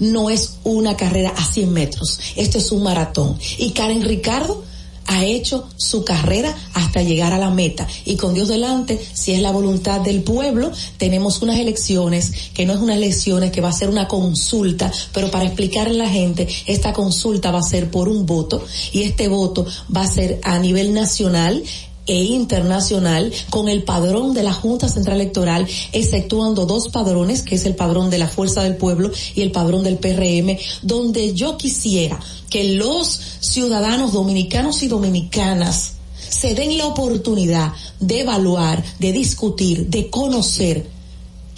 no 0.00 0.30
es 0.30 0.58
una 0.64 0.96
carrera 0.96 1.32
a 1.36 1.44
100 1.44 1.72
metros, 1.72 2.20
esto 2.36 2.58
es 2.58 2.70
un 2.72 2.82
maratón. 2.82 3.38
Y 3.58 3.70
Karen 3.70 4.02
Ricardo 4.02 4.64
ha 5.08 5.24
hecho 5.24 5.66
su 5.76 6.04
carrera 6.04 6.54
hasta 6.74 7.02
llegar 7.02 7.32
a 7.32 7.38
la 7.38 7.50
meta. 7.50 7.88
Y 8.04 8.16
con 8.16 8.34
Dios 8.34 8.48
delante, 8.48 9.00
si 9.12 9.32
es 9.32 9.40
la 9.40 9.50
voluntad 9.50 10.00
del 10.00 10.22
pueblo, 10.22 10.70
tenemos 10.98 11.42
unas 11.42 11.58
elecciones, 11.58 12.32
que 12.54 12.66
no 12.66 12.74
es 12.74 12.78
unas 12.78 12.96
elecciones, 12.96 13.50
que 13.50 13.60
va 13.60 13.70
a 13.70 13.72
ser 13.72 13.88
una 13.88 14.06
consulta, 14.06 14.92
pero 15.12 15.30
para 15.30 15.46
explicarle 15.46 16.00
a 16.02 16.04
la 16.04 16.10
gente, 16.10 16.46
esta 16.66 16.92
consulta 16.92 17.50
va 17.50 17.58
a 17.58 17.62
ser 17.62 17.90
por 17.90 18.08
un 18.08 18.26
voto, 18.26 18.64
y 18.92 19.02
este 19.02 19.28
voto 19.28 19.66
va 19.94 20.02
a 20.02 20.12
ser 20.12 20.40
a 20.44 20.58
nivel 20.58 20.92
nacional, 20.92 21.62
e 22.08 22.24
internacional 22.24 23.32
con 23.50 23.68
el 23.68 23.82
padrón 23.82 24.34
de 24.34 24.42
la 24.42 24.52
Junta 24.52 24.88
Central 24.88 25.20
Electoral, 25.20 25.66
exceptuando 25.92 26.66
dos 26.66 26.88
padrones, 26.88 27.42
que 27.42 27.54
es 27.54 27.66
el 27.66 27.74
padrón 27.74 28.10
de 28.10 28.18
la 28.18 28.28
Fuerza 28.28 28.62
del 28.62 28.76
Pueblo 28.76 29.10
y 29.34 29.42
el 29.42 29.52
padrón 29.52 29.84
del 29.84 29.98
PRM, 29.98 30.56
donde 30.82 31.34
yo 31.34 31.56
quisiera 31.56 32.18
que 32.50 32.74
los 32.74 33.20
ciudadanos 33.40 34.12
dominicanos 34.12 34.82
y 34.82 34.88
dominicanas 34.88 35.92
se 36.28 36.54
den 36.54 36.76
la 36.76 36.86
oportunidad 36.86 37.72
de 38.00 38.20
evaluar, 38.20 38.84
de 38.98 39.12
discutir, 39.12 39.88
de 39.88 40.10
conocer 40.10 40.97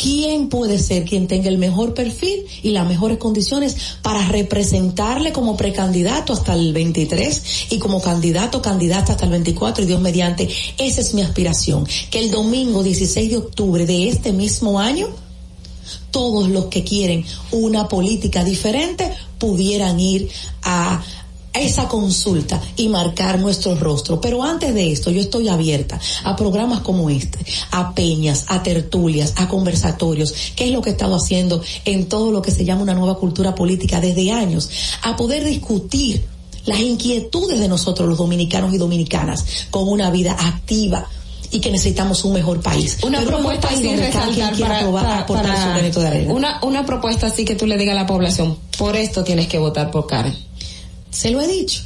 quién 0.01 0.49
puede 0.49 0.79
ser 0.79 1.05
quien 1.05 1.27
tenga 1.27 1.49
el 1.49 1.59
mejor 1.59 1.93
perfil 1.93 2.45
y 2.62 2.70
las 2.70 2.89
mejores 2.89 3.19
condiciones 3.19 3.77
para 4.03 4.27
representarle 4.29 5.33
como 5.33 5.57
precandidato 5.57 6.33
hasta 6.33 6.55
el 6.55 6.73
23 6.73 7.43
y 7.70 7.79
como 7.79 8.01
candidato 8.01 8.62
candidata 8.62 9.12
hasta 9.12 9.27
el 9.27 9.33
24 9.33 9.85
y 9.85 9.87
Dios 9.87 10.01
mediante 10.01 10.49
esa 10.79 11.01
es 11.01 11.12
mi 11.12 11.23
aspiración. 11.23 11.87
Que 12.11 12.20
el 12.20 12.31
domingo 12.31 12.83
16 12.83 13.31
de 13.31 13.37
octubre 13.37 13.85
de 13.85 14.09
este 14.09 14.33
mismo 14.33 14.81
año 14.81 15.09
todos 16.11 16.49
los 16.49 16.67
que 16.67 16.83
quieren 16.83 17.25
una 17.53 17.89
política 17.89 18.43
diferente 18.45 19.12
pudieran 19.39 20.01
ir 20.01 20.29
a 20.62 21.03
esa 21.53 21.89
consulta 21.89 22.61
y 22.77 22.89
marcar 22.89 23.39
nuestro 23.39 23.75
rostro. 23.75 24.20
Pero 24.20 24.43
antes 24.43 24.73
de 24.75 24.93
esto, 24.93 25.11
yo 25.11 25.20
estoy 25.20 25.49
abierta 25.49 25.99
a 26.25 26.37
programas 26.37 26.81
como 26.81 27.11
este, 27.11 27.39
a 27.73 27.95
peñas, 27.95 28.45
a 28.49 28.62
tertulias, 28.62 29.35
a 29.37 29.49
conversatorios, 29.49 30.33
que 30.55 30.65
es 30.67 30.70
lo 30.70 30.81
que 30.83 30.91
he 30.91 30.93
estado 30.93 31.17
haciendo 31.17 31.62
en 31.85 32.09
todo 32.09 32.31
lo 32.31 32.41
que 32.43 32.51
se 32.53 32.65
llama 32.65 32.83
una 32.83 32.95
nueva 32.95 33.19
cultura 33.19 33.55
política 33.55 34.01
desde 34.01 34.31
años, 34.31 34.70
a 35.03 35.17
poder 35.17 35.45
discutir 35.45 36.25
las 36.67 36.79
inquietudes 36.81 37.59
de 37.59 37.69
nosotros 37.69 38.09
los 38.09 38.19
dominicanos 38.19 38.73
y 38.75 38.79
dominicanas 38.79 39.45
con 39.70 39.89
una 39.89 40.11
vida 40.11 40.37
activa 40.39 41.09
y 41.51 41.59
que 41.59 41.70
necesitamos 41.73 42.23
un 42.25 42.35
mejor 42.35 42.61
país. 42.61 42.99
Una 43.03 43.19
Pero 43.20 43.39
un 43.39 43.43
propuesta 43.43 43.69
país 43.70 43.81
así 43.81 43.97
resaltar 43.97 44.57
para, 44.61 44.79
probar, 44.81 45.05
para- 45.05 45.19
aportar 45.20 45.47
para- 45.49 45.62
su 45.65 45.69
granito 45.70 46.01
de 46.01 46.07
arena. 46.07 46.33
una, 46.33 46.61
una 46.62 46.87
propuesta 46.87 47.27
así 47.27 47.45
que 47.45 47.57
tú 47.57 47.67
le 47.67 47.77
digas 47.77 47.97
a 47.97 48.01
la 48.03 48.07
población, 48.07 48.57
por 48.79 48.95
esto 48.95 49.25
tienes 49.25 49.49
que 49.49 49.59
votar 49.59 49.91
por 49.91 50.07
Karen. 50.07 50.50
Se 51.20 51.31
lo 51.31 51.40
he 51.40 51.47
dicho. 51.47 51.82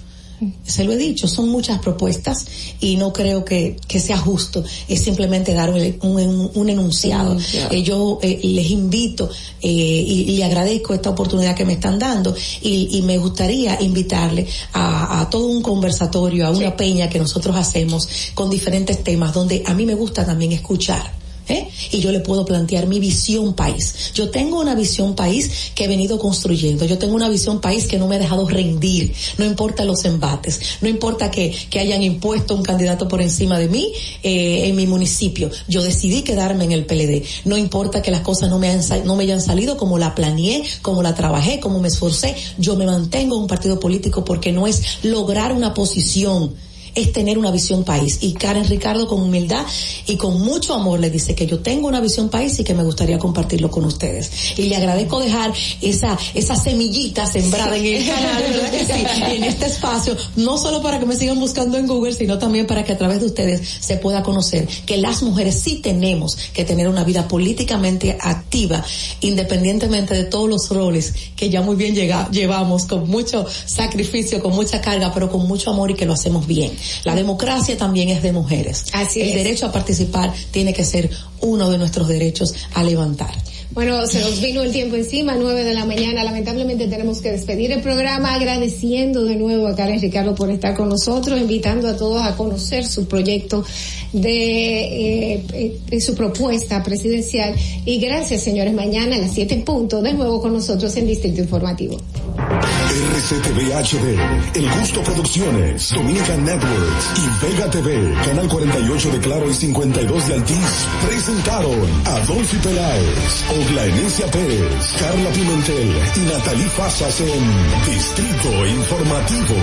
Se 0.66 0.82
lo 0.84 0.92
he 0.92 0.96
dicho, 0.96 1.26
son 1.28 1.48
muchas 1.48 1.78
propuestas 1.78 2.44
y 2.80 2.96
no 2.96 3.12
creo 3.12 3.44
que, 3.44 3.76
que 3.86 4.00
sea 4.00 4.18
justo, 4.18 4.62
es 4.88 5.00
simplemente 5.00 5.54
dar 5.54 5.70
un, 5.70 5.80
un- 6.02 6.50
un 6.54 6.68
enunciado. 6.68 7.30
Un 7.30 7.36
enunciado. 7.38 7.72
Eh, 7.72 7.82
yo 7.82 8.18
eh, 8.20 8.40
les 8.42 8.68
invito 8.70 9.30
eh, 9.62 9.68
y, 9.70 10.32
y 10.32 10.36
le 10.36 10.44
agradezco 10.44 10.92
esta 10.92 11.10
oportunidad 11.10 11.54
que 11.54 11.64
me 11.64 11.74
están 11.74 11.98
dando 11.98 12.34
y, 12.60 12.88
y 12.98 13.02
me 13.02 13.16
gustaría 13.16 13.80
invitarle 13.80 14.46
a, 14.72 15.20
a 15.20 15.30
todo 15.30 15.46
un 15.46 15.62
conversatorio, 15.62 16.46
a 16.46 16.50
una 16.50 16.76
peña 16.76 17.08
que 17.08 17.20
nosotros 17.20 17.54
hacemos 17.56 18.08
con 18.34 18.50
diferentes 18.50 19.02
temas 19.04 19.32
donde 19.32 19.62
a 19.64 19.72
mí 19.72 19.86
me 19.86 19.94
gusta 19.94 20.26
también 20.26 20.52
escuchar. 20.52 21.23
¿Eh? 21.48 21.68
Y 21.92 22.00
yo 22.00 22.12
le 22.12 22.20
puedo 22.20 22.44
plantear 22.44 22.86
mi 22.86 23.00
visión 23.00 23.54
país. 23.54 24.12
Yo 24.14 24.30
tengo 24.30 24.60
una 24.60 24.74
visión 24.74 25.14
país 25.14 25.72
que 25.74 25.84
he 25.84 25.88
venido 25.88 26.18
construyendo. 26.18 26.84
Yo 26.84 26.98
tengo 26.98 27.14
una 27.14 27.28
visión 27.28 27.60
país 27.60 27.86
que 27.86 27.98
no 27.98 28.08
me 28.08 28.16
ha 28.16 28.18
dejado 28.18 28.48
rendir. 28.48 29.14
No 29.38 29.44
importa 29.44 29.84
los 29.84 30.04
embates. 30.04 30.60
No 30.80 30.88
importa 30.88 31.30
que, 31.30 31.54
que 31.70 31.80
hayan 31.80 32.02
impuesto 32.02 32.54
un 32.54 32.62
candidato 32.62 33.08
por 33.08 33.20
encima 33.20 33.58
de 33.58 33.68
mí 33.68 33.92
eh, 34.22 34.68
en 34.68 34.76
mi 34.76 34.86
municipio. 34.86 35.50
Yo 35.68 35.82
decidí 35.82 36.22
quedarme 36.22 36.64
en 36.64 36.72
el 36.72 36.86
PLD. 36.86 37.22
No 37.44 37.56
importa 37.56 38.02
que 38.02 38.10
las 38.10 38.20
cosas 38.20 38.50
no 38.50 38.58
me, 38.58 38.70
han, 38.70 38.80
no 39.04 39.16
me 39.16 39.24
hayan 39.24 39.40
salido 39.40 39.76
como 39.76 39.98
la 39.98 40.14
planeé, 40.14 40.64
como 40.82 41.02
la 41.02 41.14
trabajé, 41.14 41.60
como 41.60 41.80
me 41.80 41.88
esforcé. 41.88 42.34
Yo 42.58 42.76
me 42.76 42.86
mantengo 42.86 43.36
en 43.36 43.42
un 43.42 43.48
partido 43.48 43.80
político 43.80 44.24
porque 44.24 44.52
no 44.52 44.66
es 44.66 44.82
lograr 45.02 45.52
una 45.52 45.74
posición 45.74 46.54
es 46.94 47.12
tener 47.12 47.38
una 47.38 47.50
visión 47.50 47.84
país. 47.84 48.18
Y 48.20 48.32
Karen 48.34 48.64
Ricardo 48.68 49.06
con 49.08 49.20
humildad 49.22 49.64
y 50.06 50.16
con 50.16 50.40
mucho 50.40 50.74
amor 50.74 51.00
le 51.00 51.10
dice 51.10 51.34
que 51.34 51.46
yo 51.46 51.60
tengo 51.60 51.88
una 51.88 52.00
visión 52.00 52.28
país 52.28 52.58
y 52.58 52.64
que 52.64 52.74
me 52.74 52.84
gustaría 52.84 53.18
compartirlo 53.18 53.70
con 53.70 53.84
ustedes. 53.84 54.30
Y 54.58 54.62
le 54.64 54.76
agradezco 54.76 55.20
dejar 55.20 55.52
esa, 55.80 56.16
esa 56.34 56.56
semillita 56.56 57.26
sembrada 57.26 57.76
en 57.76 57.84
el 57.86 58.06
canal, 58.06 58.42
¿verdad 58.48 58.70
que 58.70 58.84
sí? 58.84 58.92
En 59.34 59.44
este 59.44 59.66
espacio, 59.66 60.16
no 60.36 60.58
solo 60.58 60.80
para 60.82 60.98
que 60.98 61.06
me 61.06 61.16
sigan 61.16 61.40
buscando 61.40 61.76
en 61.78 61.86
Google, 61.86 62.12
sino 62.14 62.38
también 62.38 62.66
para 62.66 62.84
que 62.84 62.92
a 62.92 62.98
través 62.98 63.20
de 63.20 63.26
ustedes 63.26 63.60
se 63.80 63.96
pueda 63.96 64.22
conocer 64.22 64.66
que 64.86 64.96
las 64.96 65.22
mujeres 65.22 65.58
sí 65.60 65.76
tenemos 65.82 66.36
que 66.52 66.64
tener 66.64 66.88
una 66.88 67.04
vida 67.04 67.26
políticamente 67.28 68.16
activa, 68.20 68.84
independientemente 69.20 70.14
de 70.14 70.24
todos 70.24 70.48
los 70.48 70.68
roles 70.70 71.12
que 71.36 71.50
ya 71.50 71.62
muy 71.62 71.76
bien 71.76 71.94
llega- 71.94 72.30
llevamos, 72.30 72.86
con 72.86 73.08
mucho 73.08 73.46
sacrificio, 73.66 74.40
con 74.40 74.54
mucha 74.54 74.80
carga, 74.80 75.12
pero 75.12 75.30
con 75.30 75.46
mucho 75.48 75.70
amor 75.70 75.90
y 75.90 75.94
que 75.94 76.06
lo 76.06 76.12
hacemos 76.12 76.46
bien. 76.46 76.72
La 77.04 77.14
democracia 77.14 77.76
también 77.76 78.08
es 78.08 78.22
de 78.22 78.32
mujeres. 78.32 78.86
Así 78.92 79.20
El 79.20 79.28
es. 79.30 79.34
derecho 79.34 79.66
a 79.66 79.72
participar 79.72 80.32
tiene 80.50 80.72
que 80.72 80.84
ser 80.84 81.10
uno 81.40 81.70
de 81.70 81.78
nuestros 81.78 82.08
derechos 82.08 82.54
a 82.74 82.82
levantar. 82.82 83.34
Bueno, 83.74 84.06
se 84.06 84.20
nos 84.20 84.40
vino 84.40 84.62
el 84.62 84.70
tiempo 84.70 84.94
encima, 84.94 85.34
nueve 85.36 85.64
de 85.64 85.74
la 85.74 85.84
mañana. 85.84 86.22
Lamentablemente 86.22 86.86
tenemos 86.86 87.20
que 87.20 87.32
despedir 87.32 87.72
el 87.72 87.82
programa 87.82 88.32
agradeciendo 88.34 89.24
de 89.24 89.34
nuevo 89.34 89.66
a 89.66 89.74
Karen 89.74 90.00
Ricardo 90.00 90.36
por 90.36 90.48
estar 90.48 90.76
con 90.76 90.88
nosotros, 90.88 91.40
invitando 91.40 91.88
a 91.88 91.96
todos 91.96 92.22
a 92.22 92.36
conocer 92.36 92.86
su 92.86 93.08
proyecto 93.08 93.64
de, 94.12 95.42
eh, 95.52 96.00
su 96.00 96.14
propuesta 96.14 96.84
presidencial. 96.84 97.56
Y 97.84 97.98
gracias, 97.98 98.44
señores. 98.44 98.72
Mañana 98.74 99.16
a 99.16 99.18
las 99.18 99.34
siete 99.34 99.54
en 99.54 99.64
punto, 99.64 100.00
de 100.00 100.14
nuevo 100.14 100.40
con 100.40 100.52
nosotros 100.52 100.96
en 100.96 101.08
Distrito 101.08 101.40
Informativo. 101.40 101.98
RCTV 102.36 103.72
HD, 103.72 104.18
El 104.54 104.70
Gusto 104.78 105.02
Producciones, 105.02 105.90
Dominican 105.92 106.44
Networks 106.44 107.06
y 107.16 107.46
Vega 107.46 107.70
TV, 107.70 108.14
Canal 108.24 108.48
48 108.48 109.10
de 109.10 109.18
Claro 109.18 109.50
y 109.50 109.54
52 109.54 110.28
de 110.28 110.34
Altiz, 110.34 110.86
presentaron 111.08 111.80
a 112.04 112.20
Dolphy 112.26 112.56
Peláez, 112.58 113.44
Oglaenecia 113.64 114.30
Pérez, 114.30 114.96
Carla 114.98 115.30
Pimentel 115.30 116.12
y 116.16 116.20
Natalie 116.20 116.68
Fasas 116.70 117.20
en 117.20 117.90
Distrito 117.90 118.66
Informativo. 118.66 119.54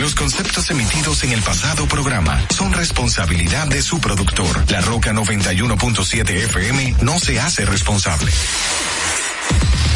Los 0.00 0.14
conceptos 0.14 0.70
emitidos 0.70 1.22
en 1.24 1.32
el 1.32 1.42
pasado 1.42 1.86
programa 1.86 2.44
son 2.54 2.72
responsabilidad 2.72 3.68
de 3.68 3.82
su 3.82 4.00
productor. 4.00 4.70
La 4.70 4.80
Roca 4.82 5.12
91.7 5.12 6.28
FM 6.30 6.96
no 7.02 7.18
se 7.18 7.40
hace 7.40 7.64
responsable. 7.64 8.30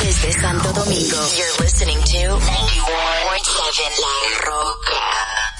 Desde 0.03 0.33
Santo 0.41 0.73
Domingo, 0.73 1.17
you're 1.37 1.63
listening 1.65 1.99
to 1.99 2.39
91.7 2.39 2.47
La 4.01 4.47
Roca. 4.47 5.60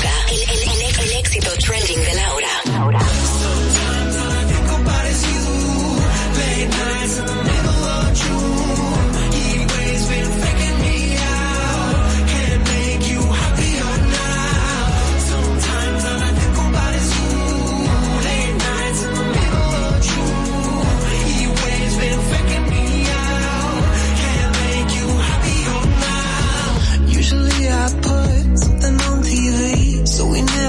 Roca, 0.01 0.25
el, 0.29 0.41
el, 0.41 0.61
el, 0.63 0.99
el 0.99 1.19
éxito 1.19 1.51
trending 1.59 2.01
de 2.03 2.13
Laura. 2.15 2.51
Usually 7.13 7.60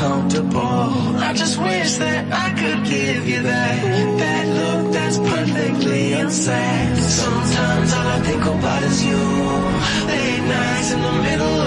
comfortable. 0.00 1.18
I 1.28 1.32
just 1.34 1.56
wish 1.60 1.92
that 2.04 2.22
I 2.32 2.48
could 2.60 2.80
give 2.86 3.28
you 3.28 3.42
that, 3.42 3.76
that 4.22 4.44
look 4.58 4.92
that's 4.94 5.18
perfectly 5.18 6.14
unsaid. 6.14 6.96
Sometimes 6.96 7.92
all 7.92 8.08
I 8.16 8.20
think 8.28 8.42
about 8.42 8.82
is 8.82 8.98
you. 9.04 9.22
Late 10.10 10.44
nights 10.54 10.90
in 10.94 11.00
the 11.06 11.14
middle 11.26 11.59